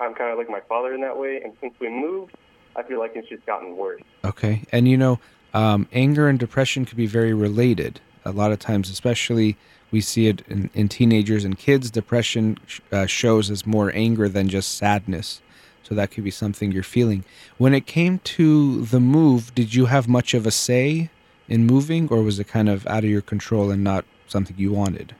I'm 0.00 0.14
kind 0.14 0.32
of 0.32 0.38
like 0.38 0.48
my 0.48 0.60
father 0.60 0.94
in 0.94 1.00
that 1.02 1.18
way, 1.18 1.40
and 1.42 1.52
since 1.60 1.74
we 1.78 1.88
moved, 1.88 2.34
I 2.74 2.82
feel 2.82 2.98
like 2.98 3.12
it's 3.14 3.28
just 3.28 3.44
gotten 3.46 3.76
worse. 3.76 4.00
Okay. 4.24 4.62
And 4.72 4.88
you 4.88 4.96
know, 4.96 5.20
um, 5.52 5.88
anger 5.92 6.28
and 6.28 6.38
depression 6.38 6.84
could 6.84 6.96
be 6.96 7.06
very 7.06 7.34
related. 7.34 8.00
A 8.24 8.32
lot 8.32 8.52
of 8.52 8.58
times, 8.58 8.90
especially 8.90 9.56
we 9.90 10.00
see 10.00 10.28
it 10.28 10.42
in, 10.48 10.70
in 10.74 10.88
teenagers 10.88 11.44
and 11.44 11.58
kids, 11.58 11.90
depression 11.90 12.58
sh- 12.66 12.80
uh, 12.92 13.06
shows 13.06 13.50
as 13.50 13.66
more 13.66 13.90
anger 13.94 14.28
than 14.28 14.48
just 14.48 14.76
sadness. 14.76 15.42
So 15.82 15.94
that 15.96 16.12
could 16.12 16.24
be 16.24 16.30
something 16.30 16.70
you're 16.70 16.82
feeling. 16.82 17.24
When 17.58 17.74
it 17.74 17.86
came 17.86 18.20
to 18.20 18.84
the 18.84 19.00
move, 19.00 19.54
did 19.54 19.74
you 19.74 19.86
have 19.86 20.06
much 20.06 20.34
of 20.34 20.46
a 20.46 20.50
say 20.50 21.10
in 21.48 21.66
moving, 21.66 22.08
or 22.10 22.22
was 22.22 22.38
it 22.38 22.46
kind 22.46 22.68
of 22.68 22.86
out 22.86 23.02
of 23.02 23.10
your 23.10 23.22
control 23.22 23.70
and 23.70 23.82
not 23.82 24.04
something 24.28 24.56
you 24.56 24.72
wanted? 24.72 25.16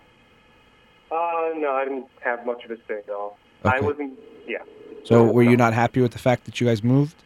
Uh, 1.11 1.51
no, 1.57 1.73
I 1.73 1.85
didn't 1.85 2.07
have 2.23 2.47
much 2.47 2.65
of 2.65 2.71
a 2.71 2.77
say 2.87 2.99
at 2.99 3.11
all. 3.11 3.37
I 3.65 3.81
wasn't. 3.81 4.19
Yeah. 4.51 4.59
So 5.05 5.25
were 5.25 5.43
you 5.43 5.57
not 5.57 5.73
happy 5.73 6.01
with 6.01 6.13
the 6.13 6.19
fact 6.19 6.45
that 6.45 6.61
you 6.61 6.67
guys 6.67 6.83
moved? 6.83 7.17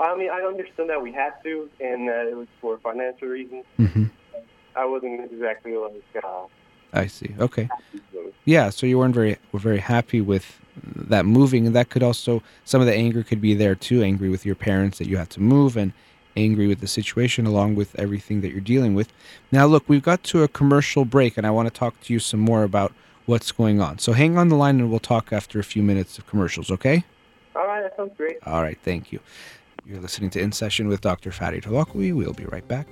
I 0.00 0.16
mean, 0.16 0.30
I 0.30 0.40
understood 0.40 0.88
that 0.88 1.00
we 1.00 1.12
had 1.12 1.32
to, 1.44 1.68
and 1.80 2.08
that 2.08 2.26
it 2.26 2.36
was 2.36 2.48
for 2.60 2.78
financial 2.78 3.28
reasons. 3.28 3.64
Mm-hmm. 3.78 4.04
I 4.76 4.84
wasn't 4.84 5.32
exactly 5.32 5.76
like. 5.76 6.02
Uh, 6.22 6.46
I 6.92 7.06
see. 7.06 7.34
Okay. 7.38 7.68
yeah 8.44 8.70
so 8.70 8.86
you 8.86 8.98
weren't 8.98 9.14
very 9.14 9.36
were 9.52 9.58
very 9.58 9.78
happy 9.78 10.20
with 10.20 10.60
that 10.94 11.24
moving 11.24 11.66
and 11.66 11.74
that 11.74 11.88
could 11.88 12.02
also 12.02 12.42
some 12.64 12.80
of 12.80 12.86
the 12.86 12.94
anger 12.94 13.22
could 13.22 13.40
be 13.40 13.54
there 13.54 13.74
too 13.74 14.02
angry 14.02 14.28
with 14.28 14.44
your 14.46 14.54
parents 14.54 14.98
that 14.98 15.08
you 15.08 15.16
had 15.16 15.30
to 15.30 15.40
move 15.40 15.76
and 15.76 15.92
angry 16.36 16.66
with 16.66 16.80
the 16.80 16.86
situation 16.86 17.46
along 17.46 17.74
with 17.74 17.94
everything 17.98 18.40
that 18.40 18.50
you're 18.50 18.60
dealing 18.60 18.94
with 18.94 19.12
now 19.52 19.66
look 19.66 19.88
we've 19.88 20.02
got 20.02 20.22
to 20.22 20.42
a 20.42 20.48
commercial 20.48 21.04
break 21.04 21.36
and 21.36 21.46
i 21.46 21.50
want 21.50 21.66
to 21.66 21.78
talk 21.78 21.98
to 22.00 22.12
you 22.12 22.18
some 22.18 22.40
more 22.40 22.64
about 22.64 22.92
what's 23.26 23.52
going 23.52 23.80
on 23.80 23.98
so 23.98 24.12
hang 24.12 24.36
on 24.38 24.48
the 24.48 24.54
line 24.56 24.78
and 24.80 24.90
we'll 24.90 24.98
talk 25.00 25.32
after 25.32 25.58
a 25.58 25.64
few 25.64 25.82
minutes 25.82 26.18
of 26.18 26.26
commercials 26.26 26.70
okay 26.70 27.04
All 27.56 27.66
right, 27.66 27.82
that 27.82 27.96
sounds 27.96 28.12
great. 28.16 28.36
all 28.46 28.62
right 28.62 28.78
thank 28.82 29.12
you 29.12 29.20
you're 29.86 30.00
listening 30.00 30.30
to 30.30 30.40
in 30.40 30.52
session 30.52 30.88
with 30.88 31.00
dr 31.00 31.30
fatty 31.32 31.60
Holakouee. 31.60 32.14
we'll 32.14 32.32
be 32.32 32.44
right 32.46 32.66
back 32.68 32.86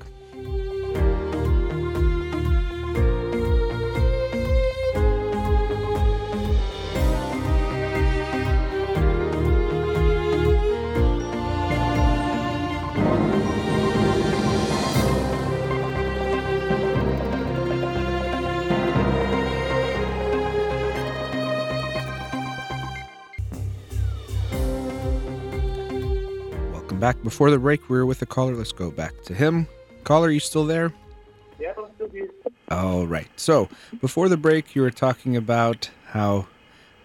back 27.03 27.21
before 27.25 27.51
the 27.51 27.59
break 27.59 27.81
we 27.91 27.99
were 27.99 28.07
with 28.07 28.23
a 28.23 28.27
caller 28.27 28.55
let's 28.55 28.71
go 28.71 28.89
back 28.89 29.13
to 29.25 29.35
him 29.35 29.67
caller 30.05 30.31
you 30.31 30.41
still 30.41 30.65
there 30.65 30.93
Yeah, 31.63 31.73
I'm 31.79 31.95
still 31.95 32.09
here. 32.09 32.29
All 32.71 33.07
right. 33.07 33.29
So 33.37 33.69
before 34.01 34.29
the 34.29 34.37
break, 34.37 34.75
you 34.75 34.83
were 34.83 34.91
talking 34.91 35.37
about 35.37 35.91
how 36.07 36.47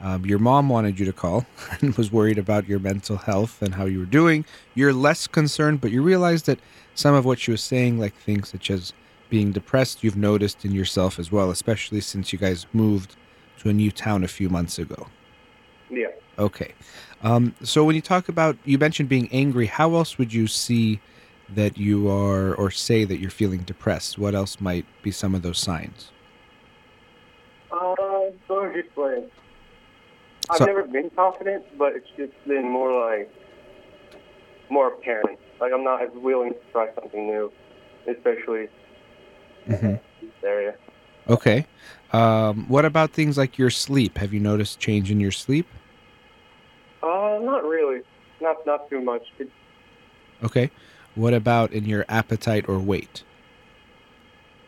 um, 0.01 0.25
your 0.25 0.39
mom 0.39 0.69
wanted 0.69 0.99
you 0.99 1.05
to 1.05 1.13
call 1.13 1.45
and 1.81 1.95
was 1.95 2.11
worried 2.11 2.37
about 2.37 2.67
your 2.67 2.79
mental 2.79 3.17
health 3.17 3.61
and 3.61 3.75
how 3.75 3.85
you 3.85 3.99
were 3.99 4.05
doing. 4.05 4.45
You're 4.73 4.93
less 4.93 5.27
concerned, 5.27 5.81
but 5.81 5.91
you 5.91 6.01
realized 6.01 6.47
that 6.47 6.59
some 6.95 7.13
of 7.13 7.25
what 7.25 7.39
she 7.39 7.51
was 7.51 7.61
saying, 7.61 7.99
like 7.99 8.15
things 8.15 8.49
such 8.49 8.71
as 8.71 8.93
being 9.29 9.51
depressed, 9.51 10.03
you've 10.03 10.17
noticed 10.17 10.65
in 10.65 10.71
yourself 10.71 11.19
as 11.19 11.31
well, 11.31 11.51
especially 11.51 12.01
since 12.01 12.33
you 12.33 12.39
guys 12.39 12.65
moved 12.73 13.15
to 13.59 13.69
a 13.69 13.73
new 13.73 13.91
town 13.91 14.23
a 14.23 14.27
few 14.27 14.49
months 14.49 14.79
ago. 14.79 15.07
Yeah. 15.89 16.07
Okay. 16.39 16.73
Um, 17.23 17.55
so 17.63 17.83
when 17.83 17.95
you 17.95 18.01
talk 18.01 18.29
about, 18.29 18.57
you 18.63 18.77
mentioned 18.77 19.09
being 19.09 19.27
angry, 19.31 19.65
how 19.65 19.95
else 19.95 20.17
would 20.17 20.33
you 20.33 20.47
see 20.47 20.99
that 21.49 21.77
you 21.77 22.09
are, 22.09 22.53
or 22.55 22.69
say 22.71 23.05
that 23.05 23.17
you're 23.19 23.31
feeling 23.31 23.61
depressed? 23.61 24.17
What 24.17 24.35
else 24.35 24.59
might 24.59 24.85
be 25.01 25.11
some 25.11 25.33
of 25.33 25.41
those 25.41 25.57
signs? 25.57 26.11
Uh, 27.71 28.29
just 28.73 28.97
like 28.97 29.31
I've 30.49 30.57
So- 30.57 30.65
never 30.65 30.83
been 30.83 31.09
confident, 31.11 31.65
but 31.77 31.93
it's 31.95 32.07
just 32.17 32.31
been 32.47 32.69
more 32.69 32.91
like 33.09 33.29
more 34.69 34.87
apparent. 34.93 35.39
Like 35.59 35.71
I'm 35.73 35.83
not 35.83 36.01
as 36.01 36.09
willing 36.15 36.53
to 36.53 36.59
try 36.71 36.89
something 36.95 37.27
new, 37.27 37.51
especially 38.07 38.67
hmm 39.65 39.95
this 40.21 40.31
area. 40.43 40.75
Okay. 41.29 41.65
Um, 42.13 42.65
what 42.69 42.85
about 42.85 43.11
things 43.11 43.37
like 43.37 43.57
your 43.57 43.69
sleep? 43.69 44.17
Have 44.17 44.33
you 44.33 44.39
noticed 44.39 44.79
change 44.79 45.11
in 45.11 45.19
your 45.19 45.31
sleep? 45.31 45.67
Uh, 47.07 47.39
not 47.41 47.63
really. 47.63 48.01
Not 48.41 48.65
not 48.65 48.89
too 48.89 49.01
much. 49.01 49.23
Okay. 50.43 50.69
What 51.15 51.33
about 51.33 51.71
in 51.71 51.85
your 51.85 52.05
appetite 52.09 52.67
or 52.67 52.79
weight? 52.79 53.23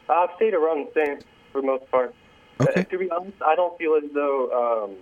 I've 0.10 0.30
stayed 0.38 0.54
around 0.54 0.88
the 0.88 1.06
same 1.06 1.20
for 1.52 1.62
the 1.62 1.68
most 1.68 1.90
part. 1.92 2.16
Okay. 2.62 2.82
Uh, 2.82 2.84
to 2.84 2.98
be 2.98 3.10
honest, 3.12 3.38
I 3.46 3.56
don't 3.56 3.78
feel 3.78 3.96
as 3.96 4.10
though, 4.14 4.86
um, 4.86 4.96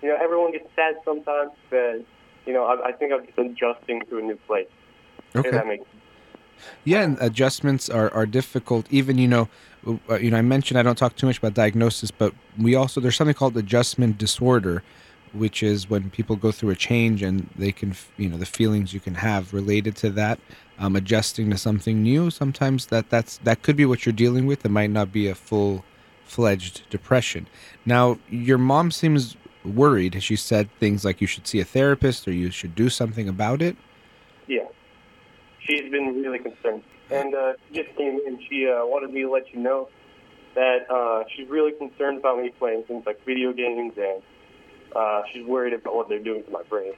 you 0.00 0.08
know, 0.08 0.16
everyone 0.20 0.52
gets 0.52 0.66
sad 0.74 0.94
sometimes, 1.04 1.52
but, 1.70 2.04
you 2.46 2.52
know, 2.52 2.64
I, 2.64 2.88
I 2.88 2.92
think 2.92 3.12
I'm 3.12 3.26
just 3.26 3.38
adjusting 3.38 4.00
to 4.08 4.18
a 4.18 4.22
new 4.22 4.36
place. 4.46 4.66
Okay. 5.36 5.50
makes 5.66 5.84
Yeah, 6.84 7.02
and 7.02 7.18
adjustments 7.20 7.88
are, 7.88 8.12
are 8.12 8.26
difficult. 8.26 8.86
Even 8.90 9.18
you 9.18 9.28
know, 9.28 9.48
uh, 10.08 10.14
you 10.16 10.30
know, 10.30 10.38
I 10.38 10.42
mentioned 10.42 10.78
I 10.78 10.82
don't 10.82 10.98
talk 10.98 11.16
too 11.16 11.26
much 11.26 11.38
about 11.38 11.54
diagnosis, 11.54 12.10
but 12.10 12.34
we 12.58 12.74
also 12.74 13.00
there's 13.00 13.16
something 13.16 13.34
called 13.34 13.56
adjustment 13.56 14.18
disorder, 14.18 14.82
which 15.32 15.62
is 15.62 15.88
when 15.88 16.10
people 16.10 16.36
go 16.36 16.52
through 16.52 16.70
a 16.70 16.76
change 16.76 17.22
and 17.22 17.48
they 17.56 17.72
can, 17.72 17.94
you 18.16 18.28
know, 18.28 18.36
the 18.36 18.46
feelings 18.46 18.92
you 18.92 19.00
can 19.00 19.14
have 19.14 19.52
related 19.52 19.96
to 19.96 20.10
that, 20.10 20.38
um, 20.78 20.96
adjusting 20.96 21.50
to 21.50 21.58
something 21.58 22.02
new. 22.02 22.30
Sometimes 22.30 22.86
that 22.86 23.10
that's 23.10 23.38
that 23.38 23.62
could 23.62 23.76
be 23.76 23.86
what 23.86 24.04
you're 24.04 24.12
dealing 24.12 24.46
with. 24.46 24.64
It 24.64 24.70
might 24.70 24.90
not 24.90 25.12
be 25.12 25.28
a 25.28 25.34
full 25.34 25.84
fledged 26.24 26.88
depression. 26.90 27.46
Now, 27.84 28.18
your 28.28 28.58
mom 28.58 28.90
seems 28.90 29.36
worried. 29.64 30.22
She 30.22 30.36
said 30.36 30.68
things 30.80 31.04
like 31.04 31.20
you 31.20 31.26
should 31.26 31.46
see 31.46 31.60
a 31.60 31.64
therapist 31.64 32.26
or 32.26 32.32
you 32.32 32.50
should 32.50 32.74
do 32.74 32.88
something 32.88 33.28
about 33.28 33.62
it. 33.62 33.76
Yeah. 34.46 34.66
She's 35.60 35.90
been 35.90 36.22
really 36.22 36.38
concerned. 36.38 36.82
And 37.10 37.34
uh, 37.34 37.52
just 37.72 37.94
came 37.96 38.18
in. 38.26 38.38
She 38.48 38.66
uh, 38.66 38.86
wanted 38.86 39.12
me 39.12 39.22
to 39.22 39.30
let 39.30 39.52
you 39.52 39.60
know 39.60 39.88
that 40.54 40.90
uh, 40.90 41.24
she's 41.34 41.48
really 41.48 41.72
concerned 41.72 42.18
about 42.18 42.38
me 42.38 42.50
playing 42.58 42.84
things 42.84 43.04
like 43.06 43.24
video 43.24 43.52
games, 43.52 43.94
and 43.96 44.22
uh, 44.94 45.22
she's 45.32 45.44
worried 45.46 45.72
about 45.72 45.94
what 45.94 46.08
they're 46.08 46.18
doing 46.18 46.44
to 46.44 46.50
my 46.50 46.62
brain. 46.62 46.92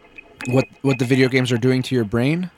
What 0.49 0.67
what 0.83 0.99
the 0.99 1.05
video 1.05 1.29
games 1.29 1.53
are 1.53 1.59
doing 1.59 1.83
to 1.83 1.95
your 1.95 2.05
brain? 2.05 2.51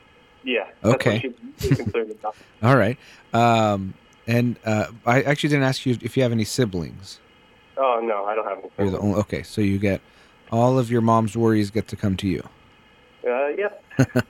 Yeah. 0.45 0.69
Okay. 0.85 1.29
What 1.29 1.37
she's 1.59 1.71
really 1.71 1.85
concerned 1.85 2.11
about. 2.13 2.37
All 2.63 2.77
right. 2.77 2.99
Um, 3.33 3.95
and 4.27 4.57
uh, 4.65 4.87
I 5.05 5.23
actually 5.23 5.51
didn't 5.51 5.65
ask 5.65 5.87
you 5.87 5.97
if 6.03 6.17
you 6.17 6.23
have 6.23 6.33
any 6.33 6.45
siblings. 6.45 7.21
Oh, 7.77 8.01
no, 8.03 8.25
I 8.25 8.35
don't 8.35 8.47
have 8.47 8.59
any. 8.59 8.71
You're 8.79 8.91
the 8.91 8.99
only. 8.99 9.21
Okay, 9.21 9.43
so 9.43 9.61
you 9.61 9.79
get 9.79 10.01
all 10.51 10.79
of 10.79 10.91
your 10.91 11.01
mom's 11.01 11.37
worries 11.37 11.71
get 11.71 11.89
to 11.89 11.97
come 11.97 12.17
to 12.17 12.29
you. 12.29 12.43
Uh, 13.27 13.49
yeah. 13.49 13.69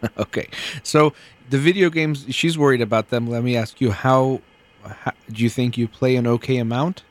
okay, 0.18 0.48
so 0.82 1.12
the 1.50 1.58
video 1.58 1.90
games 1.90 2.26
she's 2.30 2.58
worried 2.58 2.80
about 2.80 3.10
them. 3.10 3.28
Let 3.28 3.42
me 3.42 3.56
ask 3.56 3.80
you 3.80 3.92
how, 3.92 4.40
how 4.82 5.12
do 5.30 5.42
you 5.42 5.50
think 5.50 5.76
you 5.76 5.86
play 5.86 6.16
an 6.16 6.26
okay 6.26 6.56
amount? 6.56 7.04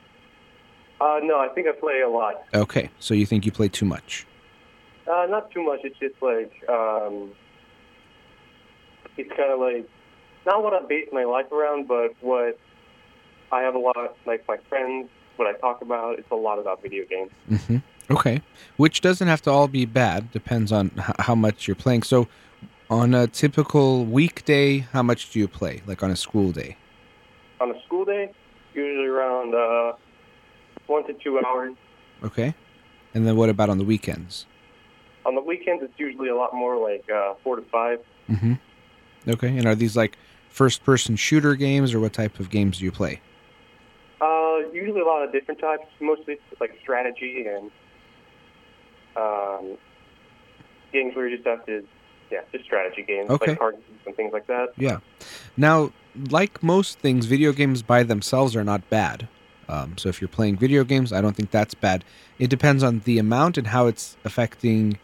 Uh, 1.06 1.20
no, 1.24 1.40
I 1.40 1.50
think 1.50 1.68
I 1.68 1.72
play 1.72 2.02
a 2.02 2.10
lot. 2.10 2.36
Okay, 2.54 2.90
so 3.00 3.14
you 3.14 3.28
think 3.28 3.46
you 3.46 3.52
play 3.52 3.68
too 3.68 3.86
much? 3.86 4.26
Uh, 5.12 5.28
not 5.30 5.52
too 5.52 5.64
much. 5.64 5.82
It's 5.84 6.00
just 6.00 6.16
like 6.20 6.52
um, 6.68 7.32
it's 9.16 9.30
kind 9.30 9.52
of 9.52 9.60
like 9.60 9.88
not 10.48 10.64
what 10.64 10.74
I 10.74 10.84
base 10.88 11.08
my 11.12 11.26
life 11.26 11.52
around, 11.52 11.88
but 11.88 12.16
what 12.22 12.58
I 13.52 13.62
have 13.62 13.76
a 13.76 13.78
lot 13.78 14.18
like 14.26 14.44
my 14.48 14.58
friends. 14.70 15.08
What 15.36 15.48
I 15.48 15.54
talk 15.60 15.82
about. 15.82 16.18
It's 16.18 16.32
a 16.32 16.36
lot 16.36 16.58
about 16.60 16.82
video 16.82 17.04
games. 17.06 17.32
hmm 17.50 17.78
Okay, 18.10 18.42
which 18.78 19.02
doesn't 19.02 19.28
have 19.28 19.42
to 19.44 19.52
all 19.52 19.68
be 19.68 19.86
bad. 19.86 20.32
Depends 20.32 20.72
on 20.72 20.92
h- 20.98 21.16
how 21.20 21.36
much 21.36 21.68
you're 21.68 21.76
playing. 21.76 22.04
So, 22.04 22.28
on 22.90 23.14
a 23.14 23.28
typical 23.28 24.06
weekday, 24.06 24.80
how 24.96 25.04
much 25.04 25.32
do 25.32 25.40
you 25.40 25.48
play? 25.48 25.82
Like 25.86 26.02
on 26.04 26.10
a 26.12 26.16
school 26.16 26.52
day? 26.52 26.78
On 27.60 27.70
a 27.72 27.84
school 27.86 28.06
day, 28.06 28.32
usually 28.74 29.08
around 29.08 29.54
uh, 29.56 29.94
one 30.88 31.06
to 31.08 31.14
two 31.14 31.40
hours. 31.46 31.74
Okay, 32.24 32.54
and 33.14 33.26
then 33.26 33.36
what 33.36 33.50
about 33.50 33.70
on 33.70 33.78
the 33.78 33.84
weekends? 33.84 34.46
On 35.26 35.36
the 35.36 35.42
weekends, 35.42 35.84
it's 35.84 35.98
usually 35.98 36.30
a 36.30 36.36
lot 36.36 36.54
more 36.54 36.78
like 36.78 37.10
uh, 37.10 37.34
four 37.44 37.56
to 37.56 37.62
five. 37.64 38.00
Mm-hmm. 38.30 38.54
Okay, 39.28 39.58
and 39.58 39.66
are 39.66 39.76
these 39.76 39.98
like 39.98 40.18
first-person 40.50 41.16
shooter 41.16 41.56
games, 41.56 41.94
or 41.94 42.00
what 42.00 42.14
type 42.14 42.40
of 42.40 42.50
games 42.50 42.78
do 42.80 42.86
you 42.86 42.92
play? 42.92 43.22
Uh, 44.22 44.60
usually 44.72 45.02
a 45.02 45.06
lot 45.06 45.24
of 45.24 45.32
different 45.32 45.60
types. 45.60 45.86
Mostly 46.00 46.38
like 46.60 46.78
strategy 46.82 47.46
and 47.48 47.72
um, 49.18 49.78
games 50.94 51.16
where 51.16 51.28
you 51.28 51.36
just 51.36 51.48
have 51.48 51.66
to, 51.66 51.86
yeah, 52.32 52.42
just 52.52 52.64
strategy 52.64 53.04
games 53.04 53.30
Okay. 53.30 53.52
like 53.52 53.60
card 53.60 53.76
games 53.76 54.00
and 54.06 54.16
things 54.16 54.32
like 54.32 54.48
that. 54.48 54.70
Yeah. 54.78 55.00
Now, 55.58 55.92
like 56.30 56.64
most 56.64 57.00
things, 57.00 57.26
video 57.26 57.52
games 57.52 57.82
by 57.82 58.04
themselves 58.04 58.56
are 58.56 58.64
not 58.64 58.90
bad. 58.90 59.28
Um, 59.68 59.98
so 59.98 60.10
if 60.10 60.22
you're 60.22 60.28
playing 60.28 60.58
video 60.58 60.84
games, 60.84 61.12
I 61.12 61.22
don't 61.22 61.36
think 61.36 61.52
that's 61.52 61.74
bad. 61.74 62.04
It 62.40 62.50
depends 62.50 62.84
on 62.84 63.00
the 63.06 63.18
amount 63.18 63.58
and 63.58 63.68
how 63.68 63.88
it's 63.88 64.18
affecting 64.24 65.00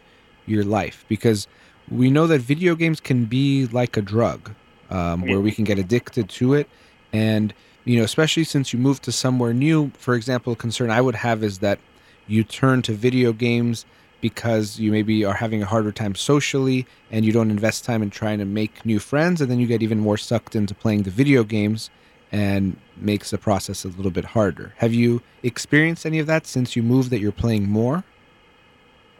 your 0.46 0.64
life, 0.64 1.04
because 1.08 1.46
we 1.90 2.10
know 2.10 2.26
that 2.26 2.40
video 2.40 2.74
games 2.74 3.00
can 3.00 3.24
be 3.24 3.66
like 3.66 3.96
a 3.96 4.02
drug, 4.02 4.54
um, 4.90 5.22
where 5.22 5.40
we 5.40 5.52
can 5.52 5.64
get 5.64 5.78
addicted 5.78 6.28
to 6.28 6.54
it, 6.54 6.68
and 7.12 7.54
you 7.84 7.98
know, 7.98 8.04
especially 8.04 8.44
since 8.44 8.72
you 8.72 8.78
move 8.78 9.00
to 9.02 9.12
somewhere 9.12 9.52
new. 9.52 9.90
For 9.98 10.14
example, 10.14 10.52
a 10.52 10.56
concern 10.56 10.90
I 10.90 11.00
would 11.00 11.16
have 11.16 11.42
is 11.42 11.58
that 11.58 11.80
you 12.28 12.44
turn 12.44 12.82
to 12.82 12.92
video 12.92 13.32
games 13.32 13.84
because 14.20 14.78
you 14.78 14.92
maybe 14.92 15.24
are 15.24 15.34
having 15.34 15.62
a 15.62 15.66
harder 15.66 15.90
time 15.90 16.14
socially 16.14 16.86
and 17.10 17.24
you 17.24 17.32
don't 17.32 17.50
invest 17.50 17.84
time 17.84 18.02
in 18.02 18.08
trying 18.08 18.38
to 18.38 18.44
make 18.44 18.86
new 18.86 19.00
friends 19.00 19.40
and 19.40 19.50
then 19.50 19.58
you 19.58 19.66
get 19.66 19.82
even 19.82 19.98
more 19.98 20.16
sucked 20.16 20.54
into 20.54 20.74
playing 20.74 21.02
the 21.02 21.10
video 21.10 21.42
games 21.42 21.90
and 22.32 22.76
makes 22.96 23.30
the 23.30 23.38
process 23.38 23.84
a 23.84 23.88
little 23.88 24.10
bit 24.10 24.24
harder. 24.24 24.72
Have 24.78 24.92
you 24.94 25.20
experienced 25.42 26.04
any 26.06 26.18
of 26.18 26.26
that 26.26 26.46
since 26.46 26.74
you 26.74 26.82
moved 26.82 27.10
that 27.10 27.20
you're 27.20 27.30
playing 27.30 27.68
more? 27.68 28.02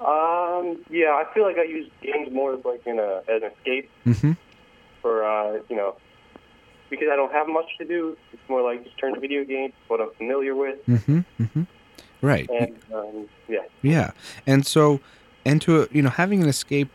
Um, 0.01 0.79
yeah, 0.91 1.11
I 1.11 1.25
feel 1.33 1.45
like 1.45 1.59
I 1.59 1.65
use 1.65 1.89
games 2.03 2.33
more 2.33 2.55
as 2.55 2.65
like 2.65 2.83
in 2.87 2.99
a 2.99 3.23
as 3.29 3.43
an 3.43 3.51
escape 3.57 3.91
Mm-hmm. 4.07 4.33
for 5.01 5.25
uh, 5.25 5.61
you 5.69 5.77
know, 5.77 5.97
because 6.91 7.09
I 7.13 7.17
don't 7.17 7.33
have 7.33 7.49
much 7.49 7.67
to 7.79 7.85
do. 7.85 8.17
It's 8.33 8.43
more 8.49 8.63
like 8.63 8.83
just 8.85 8.99
turn 8.99 9.15
to 9.15 9.21
video 9.21 9.45
games, 9.45 9.75
what 9.89 10.01
I'm 10.01 10.11
familiar 10.19 10.55
with, 10.55 10.85
Mm-hmm. 10.87 11.19
Mm-hmm. 11.41 11.63
Right. 12.21 12.49
and 12.51 12.77
um, 12.95 13.29
yeah. 13.49 13.63
Yeah. 13.83 14.11
And 14.47 14.65
so, 14.67 15.01
and 15.45 15.61
to, 15.63 15.89
you 15.91 16.03
know, 16.03 16.11
having 16.11 16.43
an 16.43 16.49
escape 16.49 16.89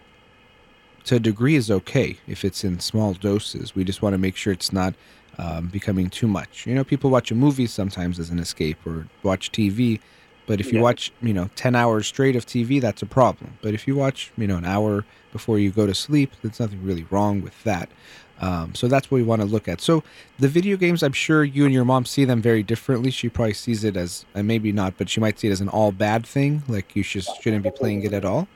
to 1.04 1.16
a 1.16 1.20
degree 1.20 1.56
is 1.56 1.70
okay 1.70 2.18
if 2.28 2.44
it's 2.46 2.64
in 2.64 2.80
small 2.80 3.14
doses. 3.14 3.76
We 3.76 3.84
just 3.84 4.02
want 4.02 4.14
to 4.14 4.18
make 4.18 4.36
sure 4.38 4.54
it's 4.54 4.72
not 4.72 4.94
um, 5.38 5.68
becoming 5.68 6.10
too 6.10 6.28
much. 6.28 6.66
You 6.66 6.76
know, 6.76 6.84
people 6.84 7.10
watch 7.10 7.32
a 7.32 7.36
movie 7.36 7.68
sometimes 7.68 8.20
as 8.20 8.30
an 8.30 8.40
escape 8.40 8.78
or 8.86 9.08
watch 9.24 9.52
TV. 9.52 10.00
But 10.48 10.62
if 10.62 10.68
you 10.72 10.78
Yeah. 10.78 10.84
watch, 10.84 11.12
you 11.22 11.34
know, 11.34 11.50
10 11.56 11.76
hours 11.76 12.08
straight 12.08 12.36
of 12.36 12.46
TV, 12.46 12.80
that's 12.80 13.02
a 13.02 13.06
problem. 13.06 13.58
But 13.62 13.74
if 13.74 13.86
you 13.86 13.96
watch, 13.96 14.32
you 14.38 14.48
know, 14.48 14.56
an 14.58 14.66
hour 14.66 15.04
before 15.34 15.60
you 15.60 15.72
go 15.72 15.86
to 15.86 15.94
sleep, 15.94 16.32
there's 16.42 16.60
nothing 16.60 16.84
really 16.84 17.06
wrong 17.10 17.42
with 17.42 17.62
that. 17.66 17.90
Um, 18.40 18.74
so 18.76 18.88
that's 18.88 19.10
what 19.12 19.18
we 19.18 19.24
want 19.24 19.42
to 19.42 19.48
look 19.48 19.68
at. 19.68 19.82
So 19.82 20.04
the 20.40 20.48
video 20.48 20.78
games, 20.78 21.04
I'm 21.04 21.12
sure 21.12 21.44
you 21.44 21.66
and 21.66 21.74
your 21.74 21.84
mom 21.86 22.06
see 22.06 22.24
them 22.24 22.42
very 22.42 22.64
differently. 22.64 23.12
She 23.12 23.30
probably 23.30 23.54
sees 23.54 23.84
it 23.84 23.98
as, 23.98 24.26
and 24.36 24.48
maybe 24.48 24.72
not, 24.72 24.94
but 24.98 25.10
she 25.10 25.20
might 25.20 25.38
see 25.40 25.48
it 25.50 25.52
as 25.52 25.60
an 25.60 25.70
all 25.70 25.92
bad 25.92 26.26
thing. 26.26 26.64
Like 26.68 26.96
you 26.96 27.04
just 27.04 27.42
shouldn't 27.42 27.64
be 27.64 27.72
playing 27.72 28.04
it 28.04 28.14
at 28.14 28.24
all. 28.24 28.48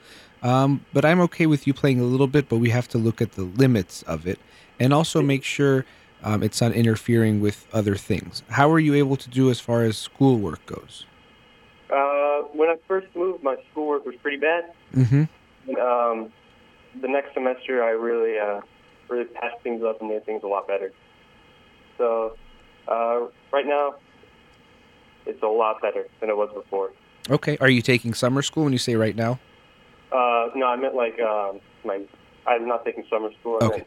Um, 0.43 0.85
but 0.93 1.03
I'm 1.03 1.19
okay 1.21 1.45
with 1.45 1.67
you 1.67 1.73
playing 1.73 1.99
a 1.99 2.03
little 2.03 2.27
bit, 2.27 2.47
but 2.47 2.57
we 2.57 2.69
have 2.69 2.87
to 2.89 2.97
look 2.97 3.21
at 3.21 3.33
the 3.33 3.43
limits 3.43 4.01
of 4.03 4.25
it 4.25 4.39
and 4.79 4.93
also 4.93 5.21
make 5.21 5.43
sure 5.43 5.85
um, 6.23 6.43
it's 6.43 6.61
not 6.61 6.73
interfering 6.73 7.41
with 7.41 7.67
other 7.73 7.95
things. 7.95 8.43
How 8.49 8.71
are 8.71 8.79
you 8.79 8.93
able 8.93 9.17
to 9.17 9.29
do 9.29 9.49
as 9.49 9.59
far 9.59 9.83
as 9.83 9.97
schoolwork 9.97 10.65
goes? 10.65 11.05
Uh, 11.89 12.41
when 12.53 12.69
I 12.69 12.75
first 12.87 13.07
moved, 13.15 13.43
my 13.43 13.55
schoolwork 13.71 14.05
was 14.05 14.15
pretty 14.21 14.37
bad. 14.37 14.71
Mm-hmm. 14.95 15.75
Um, 15.77 16.31
the 17.01 17.07
next 17.07 17.33
semester, 17.33 17.83
I 17.83 17.91
really, 17.91 18.37
uh, 18.37 18.61
really 19.09 19.25
patched 19.25 19.61
things 19.63 19.83
up 19.83 19.99
and 19.99 20.09
made 20.09 20.25
things 20.25 20.43
a 20.43 20.47
lot 20.47 20.67
better. 20.67 20.91
So, 21.97 22.35
uh, 22.87 23.27
right 23.51 23.65
now, 23.65 23.95
it's 25.25 25.41
a 25.43 25.47
lot 25.47 25.81
better 25.81 26.07
than 26.19 26.29
it 26.29 26.37
was 26.37 26.49
before. 26.53 26.91
Okay. 27.29 27.57
Are 27.61 27.69
you 27.69 27.81
taking 27.81 28.13
summer 28.13 28.41
school 28.41 28.63
when 28.63 28.73
you 28.73 28.79
say 28.79 28.95
right 28.95 29.15
now? 29.15 29.39
Uh, 30.11 30.49
no, 30.55 30.65
I 30.65 30.75
meant 30.75 30.95
like 30.95 31.19
um, 31.21 31.59
my. 31.85 32.01
I'm 32.47 32.67
not 32.67 32.83
taking 32.83 33.05
summer 33.09 33.29
school. 33.39 33.59
I 33.61 33.65
Okay. 33.65 33.85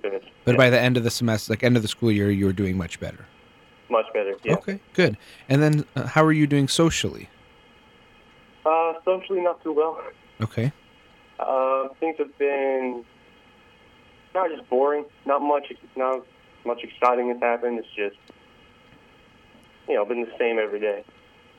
Finished. 0.00 0.28
But 0.44 0.52
Yeah, 0.52 0.58
by 0.58 0.70
the 0.70 0.78
end 0.80 0.96
of 0.96 1.02
the 1.02 1.10
semester, 1.10 1.52
like 1.52 1.64
end 1.64 1.76
of 1.76 1.82
the 1.82 1.88
school 1.88 2.12
year, 2.12 2.30
you 2.30 2.46
were 2.46 2.52
doing 2.52 2.76
much 2.76 3.00
better. 3.00 3.24
much 3.90 4.06
better. 4.14 4.34
Yeah. 4.44 4.54
Okay, 4.54 4.78
good. 4.94 5.16
And 5.48 5.60
then 5.62 5.84
uh, 5.96 6.06
how 6.06 6.24
are 6.24 6.32
you 6.32 6.46
doing 6.46 6.68
socially? 6.68 7.28
Uh, 8.64 8.92
socially, 9.04 9.40
not 9.40 9.62
too 9.64 9.72
well. 9.72 10.00
Okay. 10.40 10.72
Uh, 11.40 11.88
things 11.98 12.16
have 12.18 12.36
been 12.38 13.04
not 14.34 14.48
just 14.50 14.68
boring. 14.70 15.04
Not 15.26 15.42
much. 15.42 15.72
Not 15.96 16.24
much 16.64 16.84
exciting 16.84 17.28
has 17.30 17.40
happened. 17.40 17.80
It's 17.80 17.88
just 17.96 18.16
you 19.88 19.94
know 19.96 20.04
been 20.04 20.20
the 20.22 20.32
same 20.38 20.58
every 20.58 20.78
day. 20.80 21.04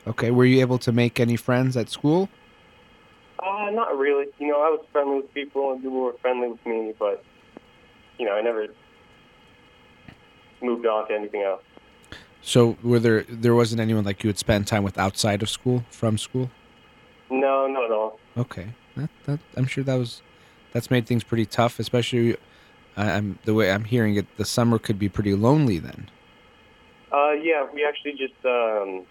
Okay. 0.08 0.32
Were 0.32 0.46
you 0.46 0.62
able 0.62 0.78
to 0.80 0.92
make 0.92 1.20
any 1.20 1.36
friends 1.36 1.76
at 1.76 1.90
school? 1.90 2.30
Uh, 3.40 3.70
not 3.72 3.98
really. 3.98 4.28
You 4.40 4.48
know, 4.48 4.62
I 4.62 4.70
was 4.70 4.86
friendly 4.94 5.18
with 5.18 5.34
people 5.34 5.74
and 5.74 5.82
people 5.82 6.00
were 6.00 6.14
friendly 6.22 6.48
with 6.48 6.66
me, 6.66 6.94
but 6.98 7.24
you 8.18 8.26
know, 8.26 8.34
I 8.34 8.42
never 8.42 8.68
moved 10.62 10.86
on 10.86 11.08
to 11.08 11.14
anything 11.14 11.42
else. 11.42 11.62
So 12.42 12.78
were 12.84 13.00
there 13.00 13.24
there 13.30 13.56
wasn't 13.56 13.82
anyone 13.82 14.04
like 14.04 14.24
you 14.24 14.28
would 14.28 14.38
spend 14.38 14.68
time 14.68 14.84
with 14.84 14.98
outside 14.98 15.42
of 15.42 15.50
school, 15.50 15.86
from 15.90 16.18
school? 16.18 16.52
No, 17.30 17.68
not 17.68 17.86
at 17.86 17.92
all. 17.92 18.20
Okay. 18.38 18.68
That, 18.96 19.10
that 19.26 19.40
I'm 19.56 19.66
sure 19.66 19.84
that 19.84 19.96
was 19.96 20.22
that's 20.72 20.92
made 20.92 21.08
things 21.08 21.24
pretty 21.24 21.46
tough, 21.46 21.80
especially 21.80 22.38
I'm 22.96 23.40
the 23.46 23.54
way 23.54 23.72
I'm 23.72 23.86
hearing 23.86 24.16
it. 24.16 24.28
The 24.38 24.46
summer 24.46 24.78
could 24.78 25.00
be 25.00 25.10
pretty 25.10 25.34
lonely 25.34 25.80
then. 25.80 26.10
Uh, 27.12 27.32
yeah, 27.32 27.66
we 27.74 27.86
actually 27.86 28.14
just 28.14 28.34
um, 28.46 29.06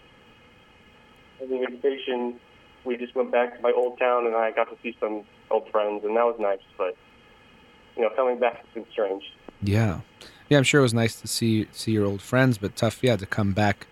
as 1.42 1.50
a 1.50 1.66
vacation, 1.70 2.38
we 2.84 2.96
just 2.96 3.14
went 3.14 3.30
back 3.30 3.56
to 3.56 3.62
my 3.62 3.72
old 3.72 3.98
town, 3.98 4.26
and 4.26 4.34
I 4.34 4.50
got 4.50 4.70
to 4.70 4.76
see 4.82 4.96
some 5.00 5.22
old 5.50 5.68
friends, 5.70 6.04
and 6.04 6.16
that 6.16 6.24
was 6.24 6.36
nice. 6.38 6.60
But 6.76 6.96
you 7.96 8.02
know, 8.02 8.10
coming 8.16 8.38
back 8.38 8.56
has 8.58 8.66
been 8.74 8.86
strange. 8.92 9.22
Yeah, 9.62 10.00
yeah. 10.48 10.58
I'm 10.58 10.64
sure 10.64 10.80
it 10.80 10.82
was 10.84 10.94
nice 10.94 11.20
to 11.20 11.26
see 11.28 11.68
see 11.72 11.92
your 11.92 12.04
old 12.06 12.22
friends, 12.22 12.58
but 12.58 12.76
tough, 12.76 12.98
yeah, 13.02 13.16
to 13.16 13.26
come 13.26 13.52
back 13.52 13.86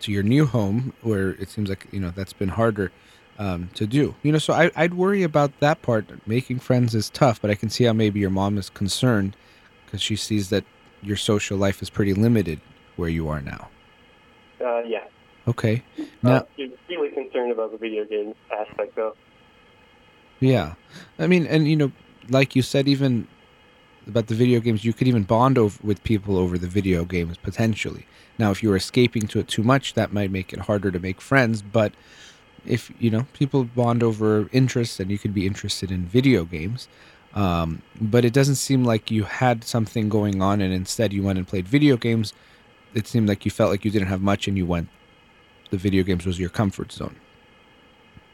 to 0.00 0.12
your 0.12 0.22
new 0.22 0.46
home 0.46 0.92
where 1.02 1.30
it 1.32 1.50
seems 1.50 1.68
like 1.68 1.86
you 1.92 2.00
know 2.00 2.10
that's 2.10 2.32
been 2.32 2.48
harder 2.50 2.90
um, 3.38 3.68
to 3.74 3.86
do. 3.86 4.14
You 4.22 4.32
know, 4.32 4.38
so 4.38 4.54
I, 4.54 4.70
I'd 4.76 4.94
worry 4.94 5.22
about 5.22 5.58
that 5.60 5.82
part. 5.82 6.06
Making 6.26 6.58
friends 6.60 6.94
is 6.94 7.10
tough, 7.10 7.40
but 7.40 7.50
I 7.50 7.54
can 7.54 7.68
see 7.70 7.84
how 7.84 7.92
maybe 7.92 8.20
your 8.20 8.30
mom 8.30 8.56
is 8.58 8.70
concerned 8.70 9.36
because 9.84 10.00
she 10.00 10.16
sees 10.16 10.48
that 10.50 10.64
your 11.02 11.16
social 11.16 11.58
life 11.58 11.82
is 11.82 11.90
pretty 11.90 12.14
limited 12.14 12.60
where 12.96 13.08
you 13.08 13.28
are 13.28 13.40
now. 13.40 13.68
Uh, 14.60 14.80
yeah. 14.80 15.04
Okay. 15.48 15.82
Uh, 15.98 16.04
Now, 16.22 16.46
she's 16.56 16.70
really 16.88 17.08
concerned 17.10 17.50
about 17.50 17.72
the 17.72 17.78
video 17.78 18.04
game 18.04 18.34
aspect, 18.52 18.94
though. 18.96 19.16
yeah. 20.38 20.74
I 21.18 21.26
mean, 21.26 21.46
and 21.46 21.66
you 21.66 21.76
know, 21.76 21.92
like 22.28 22.54
you 22.54 22.60
said, 22.62 22.86
even 22.88 23.26
about 24.10 24.26
the 24.26 24.34
video 24.34 24.60
games, 24.60 24.84
you 24.84 24.92
could 24.92 25.08
even 25.08 25.22
bond 25.22 25.56
over 25.56 25.78
with 25.82 26.02
people 26.02 26.36
over 26.36 26.58
the 26.58 26.66
video 26.66 27.04
games 27.04 27.36
potentially. 27.36 28.06
Now, 28.38 28.50
if 28.50 28.62
you 28.62 28.68
were 28.68 28.76
escaping 28.76 29.26
to 29.28 29.38
it 29.38 29.48
too 29.48 29.62
much, 29.62 29.94
that 29.94 30.12
might 30.12 30.30
make 30.30 30.52
it 30.52 30.60
harder 30.60 30.90
to 30.90 30.98
make 30.98 31.20
friends. 31.20 31.62
But 31.62 31.92
if 32.66 32.90
you 32.98 33.10
know 33.10 33.26
people 33.32 33.64
bond 33.64 34.02
over 34.02 34.48
interests, 34.52 35.00
and 35.00 35.10
you 35.10 35.18
could 35.18 35.34
be 35.34 35.46
interested 35.46 35.90
in 35.90 36.04
video 36.04 36.44
games. 36.44 36.88
Um, 37.32 37.82
but 38.00 38.24
it 38.24 38.32
doesn't 38.32 38.56
seem 38.56 38.84
like 38.84 39.10
you 39.10 39.22
had 39.22 39.62
something 39.62 40.08
going 40.08 40.42
on, 40.42 40.60
and 40.60 40.72
instead 40.74 41.12
you 41.12 41.22
went 41.22 41.38
and 41.38 41.46
played 41.46 41.68
video 41.68 41.96
games. 41.96 42.32
It 42.92 43.06
seemed 43.06 43.28
like 43.28 43.44
you 43.44 43.52
felt 43.52 43.70
like 43.70 43.84
you 43.84 43.90
didn't 43.90 44.08
have 44.08 44.20
much, 44.20 44.48
and 44.48 44.56
you 44.56 44.66
went. 44.66 44.88
The 45.70 45.76
video 45.76 46.02
games 46.02 46.26
was 46.26 46.40
your 46.40 46.50
comfort 46.50 46.90
zone. 46.90 47.14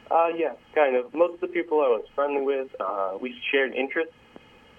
Uh, 0.09 0.29
yeah, 0.35 0.53
kind 0.73 0.95
of. 0.95 1.13
Most 1.13 1.35
of 1.35 1.41
the 1.41 1.47
people 1.47 1.81
I 1.81 1.89
was 1.89 2.05
friendly 2.15 2.41
with, 2.41 2.69
uh, 2.79 3.17
we 3.21 3.35
shared 3.51 3.73
interests 3.75 4.13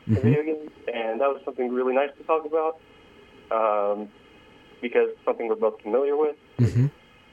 Mhm. 0.08 0.22
video 0.22 0.42
games, 0.42 0.70
and 0.92 1.20
that 1.20 1.28
was 1.28 1.40
something 1.44 1.72
really 1.72 1.94
nice 1.94 2.10
to 2.18 2.24
talk 2.24 2.44
about 2.46 2.78
um, 3.50 4.08
because 4.80 5.08
it's 5.10 5.24
something 5.24 5.48
we're 5.48 5.54
both 5.56 5.80
familiar 5.82 6.16
with. 6.16 6.36
Mm-hmm. 6.58 6.86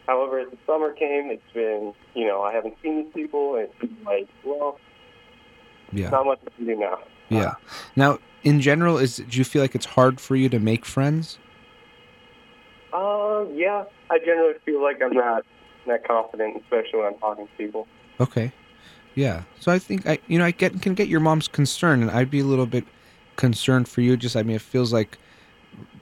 However, 0.08 0.40
as 0.40 0.50
the 0.50 0.58
summer 0.68 0.92
came, 0.94 1.30
it's 1.32 1.52
been, 1.54 1.94
you 2.14 2.26
know, 2.28 2.42
I 2.44 2.54
haven't 2.54 2.76
seen 2.84 3.04
these 3.04 3.14
people, 3.14 3.56
and 3.56 3.66
it's 3.70 3.80
been 3.80 3.98
like, 4.06 4.28
well, 4.44 4.80
Yeah. 5.92 6.10
not 6.10 6.26
much 6.26 6.40
can 6.58 6.66
do 6.66 6.76
now. 6.76 7.00
Yeah. 7.30 7.56
Now, 7.96 8.20
in 8.44 8.62
general, 8.62 8.98
is 8.98 9.18
do 9.18 9.38
you 9.38 9.44
feel 9.44 9.62
like 9.62 9.74
it's 9.76 9.86
hard 9.88 10.20
for 10.22 10.36
you 10.36 10.48
to 10.50 10.60
make 10.60 10.86
friends? 10.86 11.40
Uh, 12.94 13.46
yeah, 13.54 13.86
I 14.10 14.20
generally 14.20 14.54
feel 14.66 14.82
like 14.82 15.02
I'm 15.02 15.14
not 15.14 15.44
that 15.88 16.08
confident, 16.08 16.58
especially 16.64 17.00
when 17.00 17.08
I'm 17.08 17.20
talking 17.20 17.46
to 17.48 17.52
people. 17.58 17.88
Okay. 18.20 18.52
Yeah. 19.16 19.44
So 19.60 19.72
I 19.72 19.80
think 19.80 20.06
I, 20.06 20.20
you 20.28 20.38
know, 20.38 20.46
I 20.46 20.52
get 20.52 20.82
can 20.82 20.94
get 20.94 21.08
your 21.08 21.22
mom's 21.22 21.48
concern, 21.48 22.02
and 22.02 22.12
I'd 22.12 22.30
be 22.30 22.42
a 22.42 22.46
little 22.46 22.66
bit 22.66 22.86
concerned 23.38 23.88
for 23.88 24.02
you. 24.02 24.18
Just, 24.18 24.36
I 24.36 24.44
mean, 24.44 24.58
it 24.58 24.62
feels 24.62 24.94
like 24.94 25.18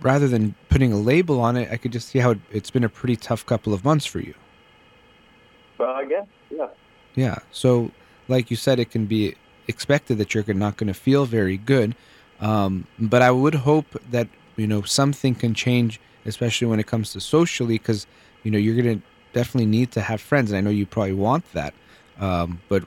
rather 0.01 0.27
than 0.27 0.55
putting 0.69 0.91
a 0.91 0.97
label 0.97 1.39
on 1.39 1.55
it, 1.55 1.71
I 1.71 1.77
could 1.77 1.91
just 1.91 2.09
see 2.09 2.19
how 2.19 2.31
it, 2.31 2.39
it's 2.51 2.71
been 2.71 2.83
a 2.83 2.89
pretty 2.89 3.15
tough 3.15 3.45
couple 3.45 3.73
of 3.73 3.85
months 3.85 4.05
for 4.05 4.19
you. 4.19 4.33
But 5.77 5.89
I 5.89 6.05
guess, 6.05 6.27
yeah. 6.49 6.67
Yeah. 7.15 7.37
So, 7.51 7.91
like 8.27 8.51
you 8.51 8.57
said, 8.57 8.79
it 8.79 8.91
can 8.91 9.05
be 9.05 9.35
expected 9.67 10.17
that 10.17 10.33
you're 10.33 10.43
not 10.53 10.77
going 10.77 10.87
to 10.87 10.93
feel 10.93 11.25
very 11.25 11.57
good. 11.57 11.95
Um, 12.39 12.87
but 12.99 13.21
I 13.21 13.31
would 13.31 13.55
hope 13.55 13.85
that 14.11 14.27
you 14.57 14.67
know 14.67 14.81
something 14.81 15.35
can 15.35 15.53
change, 15.53 15.99
especially 16.25 16.67
when 16.67 16.79
it 16.79 16.87
comes 16.87 17.11
to 17.13 17.21
socially, 17.21 17.77
because 17.77 18.07
you 18.43 18.51
know 18.51 18.57
you're 18.57 18.75
going 18.75 18.99
to 18.99 19.05
definitely 19.33 19.67
need 19.67 19.91
to 19.91 20.01
have 20.01 20.19
friends, 20.19 20.51
and 20.51 20.57
I 20.57 20.61
know 20.61 20.69
you 20.69 20.85
probably 20.85 21.13
want 21.13 21.51
that. 21.53 21.73
Um, 22.19 22.61
but 22.69 22.83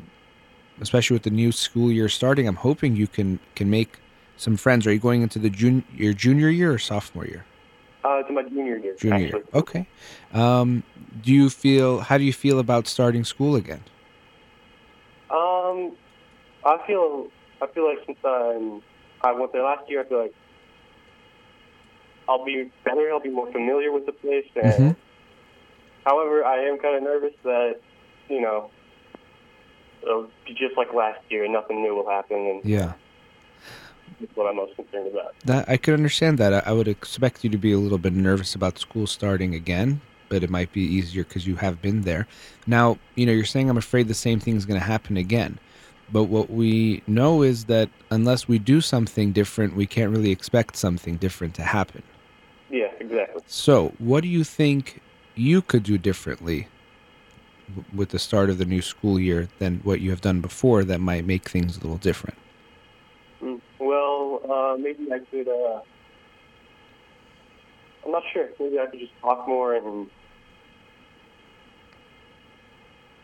especially 0.81 1.15
with 1.15 1.23
the 1.23 1.31
new 1.31 1.53
school 1.53 1.91
year 1.91 2.09
starting, 2.09 2.47
I'm 2.47 2.57
hoping 2.57 2.97
you 2.97 3.07
can 3.07 3.39
can 3.55 3.71
make 3.71 3.99
some 4.37 4.57
friends. 4.57 4.87
Are 4.87 4.93
you 4.93 4.99
going 4.99 5.23
into 5.23 5.39
the 5.39 5.51
jun- 5.51 5.85
your 5.95 6.13
junior 6.13 6.49
year 6.49 6.73
or 6.73 6.79
sophomore 6.79 7.27
year? 7.27 7.45
Uh, 8.05 8.23
to 8.23 8.33
my 8.33 8.43
junior 8.43 8.77
year, 8.79 8.95
Junior 8.99 9.27
actually. 9.27 9.41
year. 9.41 9.49
Okay. 9.55 9.87
Um, 10.33 10.83
do 11.23 11.33
you 11.33 11.51
feel? 11.51 12.01
How 12.01 12.19
do 12.19 12.25
you 12.25 12.33
feel 12.33 12.59
about 12.59 12.87
starting 12.87 13.25
school 13.25 13.57
again? 13.57 13.83
Um, 15.31 15.97
I 16.65 16.79
feel 16.87 17.29
I 17.61 17.67
feel 17.69 17.89
like 17.89 17.99
since 18.07 18.19
I'm 18.25 18.83
I 19.23 19.33
went 19.33 19.53
there 19.53 19.65
last 19.65 19.89
year, 19.89 20.03
I 20.03 20.05
feel 20.05 20.21
like 20.21 20.35
I'll 22.29 22.45
be 22.45 22.71
better. 22.85 23.11
I'll 23.11 23.21
be 23.21 23.31
more 23.31 23.51
familiar 23.51 23.93
with 23.93 24.07
the 24.07 24.13
place. 24.13 24.47
And 24.55 24.65
Mhm. 24.65 24.97
however, 26.05 26.45
I 26.45 26.59
am 26.65 26.79
kind 26.79 26.97
of 26.97 27.03
nervous 27.03 27.35
that 27.43 27.81
you 28.29 28.41
know 28.41 28.71
it'll 30.07 30.29
be 30.47 30.55
just 30.55 30.77
like 30.77 30.93
last 30.95 31.21
year. 31.31 31.47
Nothing 31.49 31.83
new 31.83 31.95
will 31.95 32.09
happen, 32.09 32.37
and 32.37 32.65
Yeah. 32.65 32.93
that's 34.21 34.35
what 34.37 34.47
I'm 34.49 34.57
most 34.57 34.77
concerned 34.77 35.09
about. 35.09 35.35
That 35.45 35.69
I 35.69 35.77
could 35.77 35.95
understand 35.95 36.39
that. 36.39 36.55
I, 36.55 36.71
I 36.71 36.73
would 36.73 36.89
expect 36.89 37.45
you 37.45 37.51
to 37.51 37.59
be 37.59 37.73
a 37.73 37.79
little 37.79 37.99
bit 37.99 38.13
nervous 38.13 38.55
about 38.55 38.79
school 38.79 39.07
starting 39.07 39.55
again, 39.55 40.01
but 40.29 40.43
it 40.43 40.51
might 40.51 40.73
be 40.73 40.83
easier 40.83 41.25
because 41.25 41.47
you 41.47 41.57
have 41.57 41.83
been 41.83 42.03
there. 42.03 42.27
Now, 42.67 42.99
you 43.15 43.27
know, 43.27 43.33
you're 43.33 43.45
saying 43.45 43.69
I'm 43.69 43.77
afraid 43.77 44.09
the 44.09 44.15
same 44.15 44.41
thing 44.41 44.57
is 44.57 44.65
going 44.67 44.81
to 44.81 44.87
happen 44.87 45.17
again. 45.17 45.59
But 46.13 46.25
what 46.25 46.51
we 46.51 47.03
know 47.09 47.43
is 47.43 47.65
that 47.65 47.89
unless 48.11 48.47
we 48.47 48.61
do 48.61 48.81
something 48.81 49.33
different, 49.33 49.75
we 49.75 49.87
can't 49.87 50.13
really 50.13 50.31
expect 50.31 50.77
something 50.77 51.17
different 51.17 51.55
to 51.57 51.63
happen. 51.63 52.03
Yeah, 52.71 52.93
exactly. 53.01 53.43
So, 53.49 53.93
what 53.99 54.23
do 54.23 54.29
you 54.29 54.45
think 54.45 55.01
you 55.35 55.63
could 55.63 55.83
do 55.83 55.99
differently 55.99 56.69
with 57.95 58.11
the 58.11 58.19
start 58.19 58.51
of 58.51 58.59
the 58.59 58.65
new 58.65 58.83
school 58.83 59.19
year 59.19 59.49
than 59.59 59.81
what 59.83 60.01
you 60.01 60.11
have 60.11 60.21
done 60.21 60.41
before 60.41 60.85
that 60.85 61.01
might 61.01 61.25
make 61.25 61.49
things 61.49 61.77
a 61.77 61.81
little 61.81 61.99
different? 61.99 62.39
Mm. 63.43 63.61
Well, 63.79 64.41
uh, 64.49 64.77
maybe 64.77 65.13
I 65.13 65.19
could. 65.31 65.49
Uh, 65.49 65.81
I'm 68.05 68.13
not 68.13 68.23
sure. 68.33 68.49
Maybe 68.61 68.79
I 68.79 68.87
could 68.87 69.01
just 69.01 69.13
talk 69.21 69.47
more 69.49 69.75
and. 69.75 70.09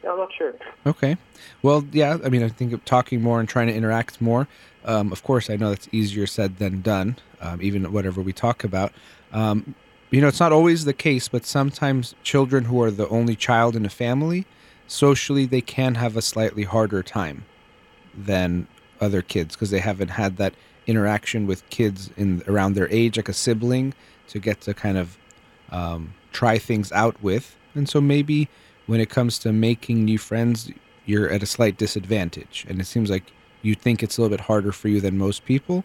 Yeah, 0.03 0.11
I'm 0.11 0.19
not 0.19 0.31
sure. 0.37 0.55
Okay. 0.85 1.17
Well, 1.63 1.85
yeah, 1.93 2.19
I 2.25 2.29
mean, 2.29 2.43
I 2.43 2.49
think 2.49 2.73
of 2.73 2.85
talking 2.85 3.23
more 3.23 3.39
and 3.39 3.49
trying 3.49 3.69
to 3.69 3.75
interact 3.75 4.21
more. 4.21 4.49
Um, 4.85 5.13
of 5.13 5.23
course, 5.23 5.49
I 5.49 5.55
know 5.55 5.69
that's 5.69 5.89
easier 5.93 6.27
said 6.27 6.59
than 6.59 6.81
done, 6.83 7.17
um, 7.41 7.63
even 7.63 7.93
whatever 7.93 8.21
we 8.21 8.33
talk 8.33 8.65
about. 8.65 8.93
Um, 9.33 9.77
you 10.13 10.21
know, 10.21 10.29
it's 10.29 10.41
not 10.41 10.53
always 10.53 10.85
the 10.85 10.93
case, 10.93 11.27
but 11.29 11.47
sometimes 11.47 12.15
children 12.23 12.67
who 12.67 12.81
are 12.83 12.91
the 12.91 13.09
only 13.09 13.35
child 13.35 13.75
in 13.75 13.87
a 13.87 13.91
family, 13.91 14.45
socially, 14.87 15.47
they 15.47 15.63
can 15.63 15.95
have 15.95 16.17
a 16.17 16.23
slightly 16.23 16.65
harder 16.65 17.03
time 17.03 17.47
than 18.15 18.67
other 19.01 19.23
kids 19.23 19.57
because 19.57 19.71
they 19.71 19.79
haven't 19.79 20.09
had 20.09 20.37
that 20.37 20.55
interaction 20.87 21.47
with 21.47 21.69
kids 21.71 22.11
in 22.17 22.43
around 22.47 22.75
their 22.75 22.91
age, 22.91 23.17
like 23.17 23.31
a 23.31 23.33
sibling, 23.33 23.95
to 24.29 24.39
get 24.39 24.61
to 24.61 24.75
kind 24.75 24.99
of 24.99 25.17
um, 25.71 26.13
try 26.33 26.59
things 26.59 26.93
out 26.93 27.21
with. 27.23 27.57
And 27.75 27.89
so 27.89 28.01
maybe 28.01 28.49
when 28.87 29.01
it 29.01 29.09
comes 29.09 29.39
to 29.41 29.53
making 29.53 30.05
new 30.05 30.19
friends, 30.19 30.71
you're 31.07 31.31
at 31.31 31.43
a 31.43 31.47
slight 31.47 31.79
disadvantage. 31.79 32.67
And 32.69 32.81
it 32.81 32.87
seems 32.87 33.09
like 33.09 33.33
you 33.63 33.75
think 33.75 34.03
it's 34.03 34.19
a 34.19 34.21
little 34.21 34.37
bit 34.37 34.45
harder 34.45 34.73
for 34.73 34.89
you 34.89 35.01
than 35.01 35.17
most 35.17 35.47
people. 35.47 35.85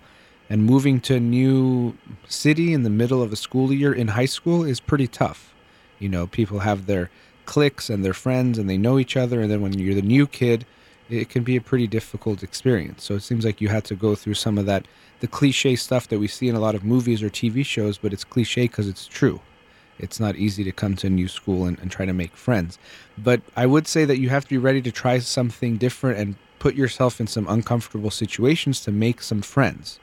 And 0.50 0.64
moving 0.64 1.02
to 1.02 1.16
a 1.16 1.20
new 1.20 1.98
city 2.28 2.74
in 2.74 2.84
the 2.84 2.90
middle 2.90 3.22
of 3.22 3.34
a 3.34 3.36
school 3.36 3.74
year 3.74 3.94
in 3.94 4.10
high 4.10 4.26
school 4.26 4.64
is 4.64 4.80
pretty 4.80 5.08
tough. 5.08 5.54
You 6.00 6.10
know, 6.10 6.28
people 6.28 6.60
have 6.60 6.86
their 6.86 7.10
cliques 7.46 7.90
and 7.90 8.06
their 8.06 8.14
friends 8.14 8.58
and 8.58 8.70
they 8.70 8.78
know 8.78 9.00
each 9.00 9.18
other. 9.18 9.42
And 9.42 9.52
then 9.52 9.62
when 9.62 9.78
you're 9.78 9.96
the 9.96 10.02
new 10.02 10.28
kid, 10.28 10.66
it 11.10 11.30
can 11.30 11.44
be 11.44 11.56
a 11.56 11.62
pretty 11.62 11.88
difficult 11.88 12.44
experience. 12.44 13.04
So 13.04 13.16
it 13.16 13.24
seems 13.24 13.46
like 13.46 13.62
you 13.62 13.70
had 13.70 13.86
to 13.86 13.96
go 13.96 14.16
through 14.16 14.36
some 14.36 14.58
of 14.58 14.66
that, 14.66 14.88
the 15.20 15.28
cliche 15.28 15.76
stuff 15.76 16.08
that 16.10 16.20
we 16.20 16.28
see 16.28 16.48
in 16.48 16.56
a 16.56 16.60
lot 16.60 16.76
of 16.76 16.84
movies 16.84 17.24
or 17.24 17.30
TV 17.30 17.66
shows, 17.66 17.98
but 17.98 18.14
it's 18.14 18.24
cliche 18.24 18.64
because 18.64 18.88
it's 18.88 19.08
true. 19.08 19.42
It's 20.00 20.20
not 20.20 20.36
easy 20.36 20.64
to 20.64 20.72
come 20.72 20.96
to 20.98 21.08
a 21.08 21.10
new 21.10 21.28
school 21.28 21.66
and, 21.66 21.80
and 21.80 21.90
try 21.90 22.06
to 22.06 22.14
make 22.14 22.36
friends. 22.36 22.78
But 23.18 23.42
I 23.56 23.66
would 23.66 23.88
say 23.88 24.06
that 24.06 24.20
you 24.20 24.30
have 24.30 24.44
to 24.44 24.50
be 24.50 24.58
ready 24.58 24.82
to 24.82 24.92
try 24.92 25.18
something 25.20 25.78
different 25.78 26.20
and 26.20 26.36
put 26.60 26.76
yourself 26.76 27.20
in 27.20 27.28
some 27.28 27.48
uncomfortable 27.48 28.12
situations 28.12 28.82
to 28.82 28.92
make 28.92 29.22
some 29.22 29.42
friends 29.42 30.00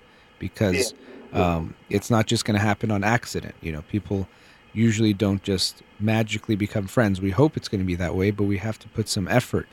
because 0.48 0.92
um, 1.32 1.74
it's 1.88 2.10
not 2.10 2.26
just 2.26 2.44
going 2.44 2.58
to 2.58 2.62
happen 2.62 2.90
on 2.90 3.02
accident. 3.02 3.54
You 3.62 3.72
know, 3.72 3.82
people 3.82 4.28
usually 4.74 5.14
don't 5.14 5.42
just 5.42 5.82
magically 5.98 6.54
become 6.54 6.86
friends. 6.86 7.18
We 7.18 7.30
hope 7.30 7.56
it's 7.56 7.68
going 7.68 7.80
to 7.80 7.86
be 7.86 7.94
that 7.94 8.14
way, 8.14 8.30
but 8.30 8.44
we 8.44 8.58
have 8.58 8.78
to 8.80 8.88
put 8.88 9.08
some 9.08 9.26
effort. 9.28 9.66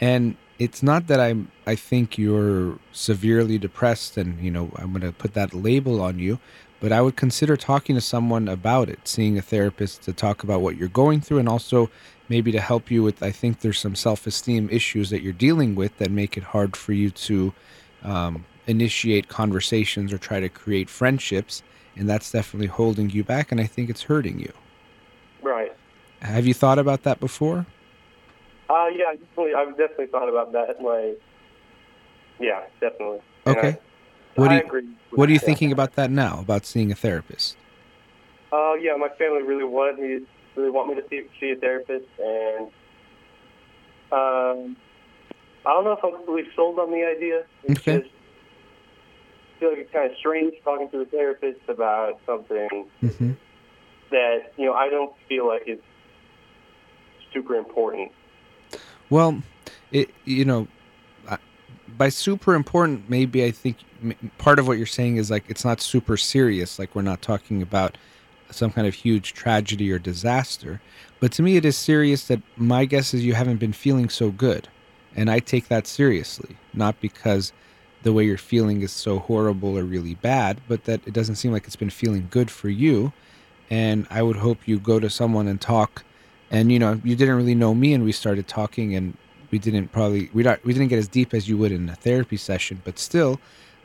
And 0.00 0.36
it's 0.58 0.82
not 0.82 1.06
that 1.06 1.18
I'm 1.18 1.50
I 1.66 1.76
think 1.76 2.18
you're 2.18 2.78
severely 2.92 3.58
depressed 3.58 4.16
and 4.16 4.38
you 4.44 4.50
know 4.50 4.70
I'm 4.76 4.90
going 4.90 5.00
to 5.02 5.12
put 5.12 5.32
that 5.34 5.54
label 5.54 6.02
on 6.02 6.18
you, 6.18 6.38
but 6.80 6.92
I 6.92 7.00
would 7.00 7.16
consider 7.16 7.56
talking 7.56 7.94
to 7.94 8.00
someone 8.00 8.48
about 8.48 8.88
it, 8.90 9.00
seeing 9.08 9.38
a 9.38 9.42
therapist 9.42 10.02
to 10.02 10.12
talk 10.12 10.42
about 10.42 10.60
what 10.60 10.76
you're 10.76 10.88
going 10.88 11.20
through 11.20 11.38
and 11.38 11.48
also 11.48 11.90
maybe 12.28 12.52
to 12.52 12.60
help 12.60 12.90
you 12.90 13.02
with 13.02 13.22
I 13.22 13.30
think 13.30 13.60
there's 13.60 13.78
some 13.78 13.94
self-esteem 13.94 14.68
issues 14.70 15.08
that 15.10 15.22
you're 15.22 15.32
dealing 15.48 15.74
with 15.74 15.96
that 15.98 16.10
make 16.10 16.36
it 16.36 16.44
hard 16.54 16.76
for 16.76 16.92
you 16.92 17.10
to 17.10 17.54
um, 18.02 18.44
initiate 18.68 19.28
conversations 19.28 20.12
or 20.12 20.18
try 20.18 20.40
to 20.40 20.48
create 20.48 20.88
friendships 20.90 21.62
and 21.96 22.08
that's 22.08 22.30
definitely 22.30 22.68
holding 22.68 23.10
you 23.10 23.24
back 23.24 23.50
and 23.50 23.60
I 23.60 23.64
think 23.66 23.90
it's 23.90 24.02
hurting 24.02 24.38
you. 24.38 24.52
Right. 25.42 25.72
Have 26.22 26.46
you 26.46 26.54
thought 26.54 26.78
about 26.78 27.02
that 27.04 27.20
before? 27.20 27.66
Uh, 28.68 28.88
yeah, 28.94 29.12
definitely. 29.12 29.54
I've 29.54 29.76
definitely 29.76 30.06
thought 30.06 30.28
about 30.28 30.52
that. 30.52 30.82
Like, 30.82 31.18
yeah, 32.40 32.64
definitely. 32.80 33.20
Okay. 33.46 33.76
I, 34.36 34.36
What 34.36 34.48
do 34.48 34.54
I 34.54 34.58
you 34.58 34.62
What 35.14 35.28
are 35.28 35.32
you 35.32 35.38
that. 35.38 35.46
thinking 35.46 35.72
about 35.72 35.94
that 35.94 36.10
now? 36.10 36.40
About 36.40 36.66
seeing 36.66 36.92
a 36.92 36.94
therapist? 36.94 37.56
Uh, 38.52 38.74
yeah, 38.74 38.96
my 38.96 39.08
family 39.18 39.42
really 39.42 39.64
wanted 39.64 39.98
me, 39.98 40.20
really 40.56 40.70
want 40.70 40.88
me 40.88 40.94
to 40.94 41.02
see, 41.08 41.22
see 41.40 41.50
a 41.50 41.56
therapist, 41.56 42.06
and 42.18 42.66
um, 44.10 44.76
I 45.66 45.72
don't 45.74 45.84
know 45.84 45.92
if 45.92 46.04
I'm 46.04 46.14
completely 46.14 46.50
sold 46.56 46.78
on 46.78 46.90
the 46.90 47.04
idea. 47.04 47.42
It's 47.64 47.78
Okay. 47.78 47.98
just 48.02 48.10
feel 49.58 49.70
like 49.70 49.78
it's 49.78 49.92
kind 49.92 50.10
of 50.10 50.16
strange 50.18 50.54
talking 50.64 50.88
to 50.90 51.00
a 51.00 51.04
therapist 51.04 51.60
about 51.68 52.20
something 52.26 52.86
hmm 53.00 53.32
that 54.10 54.52
you 54.56 54.64
know 54.64 54.72
I 54.72 54.88
don't 54.88 55.12
feel 55.28 55.46
like 55.46 55.64
is 55.66 55.78
super 57.32 57.56
important. 57.56 58.10
Well, 59.10 59.42
it 59.92 60.10
you 60.24 60.44
know, 60.44 60.68
by 61.96 62.08
super 62.08 62.54
important, 62.54 63.08
maybe 63.08 63.44
I 63.44 63.50
think 63.50 63.78
part 64.38 64.58
of 64.58 64.68
what 64.68 64.78
you're 64.78 64.86
saying 64.86 65.16
is 65.16 65.30
like 65.30 65.44
it's 65.48 65.64
not 65.64 65.80
super 65.80 66.16
serious. 66.16 66.78
Like 66.78 66.94
we're 66.94 67.02
not 67.02 67.22
talking 67.22 67.62
about 67.62 67.96
some 68.50 68.70
kind 68.70 68.86
of 68.86 68.94
huge 68.94 69.34
tragedy 69.34 69.90
or 69.92 69.98
disaster. 69.98 70.80
But 71.20 71.32
to 71.32 71.42
me, 71.42 71.56
it 71.56 71.64
is 71.64 71.76
serious 71.76 72.26
that 72.28 72.40
my 72.56 72.84
guess 72.84 73.12
is 73.12 73.24
you 73.24 73.34
haven't 73.34 73.58
been 73.58 73.72
feeling 73.72 74.08
so 74.08 74.30
good, 74.30 74.68
and 75.16 75.30
I 75.30 75.38
take 75.38 75.68
that 75.68 75.86
seriously. 75.86 76.56
Not 76.72 77.00
because 77.00 77.52
the 78.02 78.12
way 78.12 78.24
you're 78.24 78.38
feeling 78.38 78.82
is 78.82 78.92
so 78.92 79.18
horrible 79.18 79.76
or 79.78 79.82
really 79.82 80.14
bad, 80.14 80.60
but 80.68 80.84
that 80.84 81.00
it 81.06 81.12
doesn't 81.12 81.36
seem 81.36 81.52
like 81.52 81.66
it's 81.66 81.76
been 81.76 81.90
feeling 81.90 82.28
good 82.30 82.50
for 82.50 82.68
you. 82.68 83.12
And 83.70 84.06
I 84.10 84.22
would 84.22 84.36
hope 84.36 84.66
you 84.66 84.78
go 84.78 84.98
to 84.98 85.10
someone 85.10 85.46
and 85.48 85.60
talk. 85.60 86.04
And 86.50 86.72
you 86.72 86.78
know 86.78 87.00
you 87.04 87.14
didn't 87.14 87.36
really 87.36 87.54
know 87.54 87.74
me 87.74 87.92
and 87.92 88.04
we 88.04 88.12
started 88.12 88.48
talking 88.48 88.94
and 88.94 89.16
we 89.50 89.58
didn't 89.58 89.88
probably 89.88 90.30
we 90.32 90.42
not 90.42 90.64
we 90.64 90.72
didn't 90.72 90.88
get 90.88 90.98
as 90.98 91.08
deep 91.08 91.34
as 91.34 91.48
you 91.48 91.58
would 91.58 91.72
in 91.72 91.88
a 91.90 91.94
therapy 91.94 92.38
session 92.38 92.80
but 92.84 92.98
still 92.98 93.38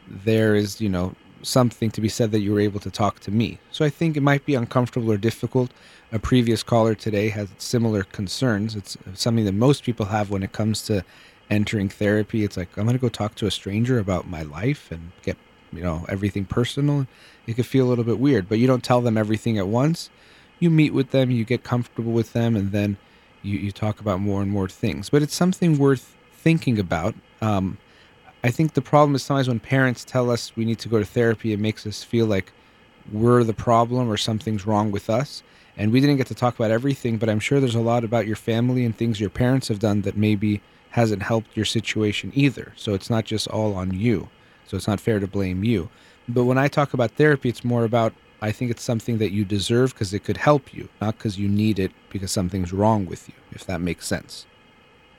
there 0.08 0.56
is 0.56 0.80
you 0.80 0.90
know 0.90 1.14
something 1.42 1.92
to 1.92 2.02
be 2.02 2.08
said 2.08 2.32
that 2.32 2.40
you 2.40 2.54
were 2.54 2.60
able 2.60 2.80
to 2.80 2.90
talk 2.90 3.20
to 3.20 3.32
me. 3.32 3.60
So 3.72 3.84
i 3.84 3.90
think 3.90 4.16
it 4.16 4.22
might 4.22 4.46
be 4.46 4.56
uncomfortable 4.56 5.12
or 5.12 5.18
difficult. 5.18 5.72
A 6.12 6.20
previous 6.20 6.64
caller 6.64 6.96
today 6.96 7.30
has 7.30 7.50
similar 7.58 8.04
concerns. 8.04 8.76
It's 8.76 8.98
something 9.14 9.46
that 9.46 9.54
most 9.54 9.84
people 9.84 10.06
have 10.08 10.30
when 10.30 10.44
it 10.44 10.54
comes 10.54 10.84
to 10.84 11.04
entering 11.54 11.90
therapy 11.90 12.44
it's 12.44 12.58
like 12.58 12.70
i'm 12.78 12.84
going 12.84 12.98
to 12.98 13.02
go 13.02 13.10
talk 13.10 13.36
to 13.36 13.46
a 13.46 13.52
stranger 13.52 14.00
about 14.00 14.28
my 14.28 14.42
life 14.42 14.92
and 14.92 15.12
get 15.22 15.38
you 15.72 15.82
know 15.82 16.06
everything 16.10 16.46
personal 16.46 17.08
it 17.48 17.54
could 17.54 17.66
feel 17.66 17.86
a 17.86 17.90
little 17.90 18.04
bit 18.04 18.20
weird 18.20 18.50
but 18.50 18.60
you 18.60 18.68
don't 18.68 18.84
tell 18.84 19.02
them 19.02 19.18
everything 19.18 19.58
at 19.58 19.68
once 19.68 20.10
you 20.64 20.70
meet 20.70 20.94
with 20.94 21.12
them, 21.12 21.30
you 21.30 21.44
get 21.44 21.64
comfortable 21.64 22.14
with 22.14 22.34
them, 22.34 22.56
and 22.56 22.72
then 22.72 22.98
you, 23.44 23.60
you 23.60 23.72
talk 23.72 24.00
about 24.00 24.20
more 24.20 24.42
and 24.42 24.50
more 24.50 24.70
things. 24.70 25.10
But 25.10 25.22
it's 25.22 25.36
something 25.36 25.78
worth 25.78 26.16
thinking 26.34 26.80
about. 26.80 27.16
Um, 27.42 27.78
I 28.44 28.50
think 28.50 28.74
the 28.74 28.82
problem 28.82 29.16
is 29.16 29.24
sometimes 29.24 29.48
when 29.48 29.60
parents 29.60 30.04
tell 30.04 30.32
us 30.32 30.56
we 30.56 30.66
need 30.66 30.80
to 30.80 30.90
go 30.90 31.00
to 31.00 31.06
therapy, 31.06 31.54
it 31.54 31.60
makes 31.60 31.86
us 31.86 32.04
feel 32.04 32.26
like 32.26 32.52
we're 33.12 33.44
the 33.44 33.54
problem 33.54 34.10
or 34.10 34.18
something's 34.18 34.66
wrong 34.66 34.92
with 34.92 35.10
us. 35.10 35.44
And 35.76 35.92
we 35.92 36.00
didn't 36.00 36.18
get 36.18 36.28
to 36.28 36.36
talk 36.36 36.56
about 36.56 36.72
everything, 36.72 37.18
but 37.18 37.30
I'm 37.30 37.40
sure 37.40 37.60
there's 37.60 37.76
a 37.76 37.82
lot 37.82 38.04
about 38.04 38.28
your 38.28 38.36
family 38.36 38.86
and 38.86 38.96
things 38.96 39.20
your 39.20 39.30
parents 39.30 39.68
have 39.68 39.80
done 39.80 40.02
that 40.04 40.16
maybe 40.16 40.62
hasn't 40.94 41.24
helped 41.24 41.58
your 41.58 41.66
situation 41.66 42.32
either. 42.36 42.72
So 42.76 42.94
it's 42.94 43.10
not 43.10 43.26
just 43.26 43.48
all 43.48 43.74
on 43.74 43.96
you. 43.96 44.30
So 44.68 44.78
it's 44.78 44.88
not 44.88 45.00
fair 45.00 45.20
to 45.20 45.26
blame 45.26 45.64
you. 45.64 45.90
But 46.28 46.44
when 46.44 46.60
I 46.60 46.68
talk 46.68 46.94
about 46.94 47.10
therapy, 47.12 47.50
it's 47.50 47.64
more 47.64 47.84
about 47.84 48.14
I 48.44 48.52
think 48.52 48.70
it's 48.70 48.84
something 48.84 49.18
that 49.18 49.32
you 49.32 49.44
deserve 49.44 49.94
because 49.94 50.14
it 50.14 50.24
could 50.24 50.38
help 50.38 50.72
you, 50.72 50.90
not 51.02 51.18
because 51.18 51.40
you 51.40 51.50
need 51.50 51.80
it 51.80 51.92
because 52.12 52.32
something's 52.32 52.72
wrong 52.72 53.08
with 53.08 53.28
you, 53.28 53.34
if 53.54 53.66
that 53.66 53.82
makes 53.82 54.06
sense. 54.06 54.46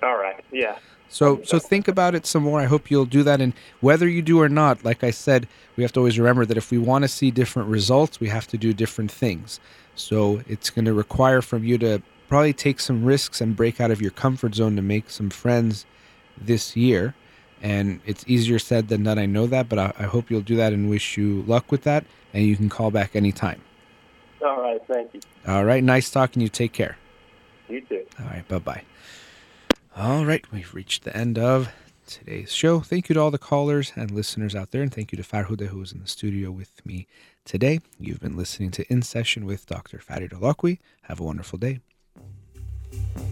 All 0.01 0.16
right. 0.16 0.44
Yeah. 0.52 0.78
So 1.09 1.42
so 1.42 1.59
think 1.59 1.88
about 1.88 2.14
it 2.14 2.24
some 2.24 2.44
more. 2.44 2.60
I 2.60 2.66
hope 2.66 2.88
you'll 2.88 3.05
do 3.05 3.24
that 3.24 3.40
and 3.40 3.52
whether 3.80 4.06
you 4.06 4.22
do 4.22 4.40
or 4.40 4.48
not, 4.48 4.84
like 4.84 5.02
I 5.02 5.10
said, 5.10 5.48
we 5.74 5.82
have 5.82 5.92
to 5.94 6.01
always 6.01 6.20
remember 6.20 6.46
that 6.46 6.56
if 6.56 6.70
we 6.70 6.78
want 6.78 7.02
to 7.02 7.09
see 7.09 7.32
different 7.32 7.68
results, 7.68 8.20
we 8.20 8.28
have 8.28 8.46
to 8.48 8.56
do 8.56 8.72
different 8.72 9.10
things. 9.10 9.59
So 9.96 10.40
it's 10.46 10.70
going 10.70 10.84
to 10.84 10.94
require 10.94 11.42
from 11.42 11.64
you 11.64 11.78
to 11.78 12.01
probably 12.28 12.52
take 12.52 12.80
some 12.80 13.05
risks 13.05 13.40
and 13.40 13.56
break 13.56 13.80
out 13.80 13.90
of 13.90 14.01
your 14.01 14.10
comfort 14.10 14.55
zone 14.55 14.76
to 14.76 14.82
make 14.82 15.10
some 15.10 15.30
friends 15.30 15.86
this 16.36 16.76
year. 16.76 17.14
And 17.62 18.01
it's 18.05 18.24
easier 18.26 18.59
said 18.59 18.88
than 18.88 19.05
done. 19.05 19.18
I 19.18 19.26
know 19.26 19.46
that, 19.46 19.68
but 19.68 19.78
I, 19.78 19.92
I 19.98 20.02
hope 20.05 20.30
you'll 20.30 20.42
do 20.42 20.56
that 20.56 20.72
and 20.72 20.90
wish 20.90 21.16
you 21.16 21.42
luck 21.46 21.70
with 21.70 21.82
that. 21.84 22.05
And 22.34 22.44
you 22.44 22.56
can 22.56 22.68
call 22.68 22.90
back 22.90 23.16
anytime. 23.16 23.62
All 24.42 24.60
right. 24.60 24.80
Thank 24.86 25.14
you. 25.14 25.20
All 25.46 25.64
right. 25.64 25.82
Nice 25.82 26.10
talking 26.10 26.40
to 26.40 26.44
you. 26.44 26.48
Take 26.48 26.72
care. 26.72 26.98
You 27.68 27.80
too. 27.80 28.05
All 28.20 28.26
right. 28.26 28.46
Bye 28.46 28.59
bye. 28.59 28.82
All 29.96 30.26
right. 30.26 30.44
We've 30.52 30.74
reached 30.74 31.05
the 31.05 31.16
end 31.16 31.38
of 31.38 31.72
today's 32.06 32.52
show. 32.52 32.80
Thank 32.80 33.09
you 33.09 33.14
to 33.14 33.20
all 33.20 33.30
the 33.30 33.38
callers 33.38 33.92
and 33.96 34.10
listeners 34.10 34.55
out 34.55 34.70
there. 34.70 34.82
And 34.82 34.92
thank 34.92 35.12
you 35.12 35.16
to 35.16 35.22
Farhuda, 35.22 35.68
who 35.68 35.78
was 35.78 35.92
in 35.92 36.01
the 36.01 36.09
studio 36.09 36.51
with 36.51 36.84
me 36.84 37.06
today. 37.44 37.80
You've 37.98 38.20
been 38.20 38.36
listening 38.36 38.70
to 38.72 38.92
In 38.92 39.01
Session 39.02 39.46
with 39.46 39.66
Dr. 39.66 39.98
Farid 39.98 40.32
Holakouee. 40.32 40.78
Have 41.02 41.20
a 41.20 41.24
wonderful 41.24 41.59
day. 41.59 41.80
Thank 42.95 43.19
you. 43.19 43.23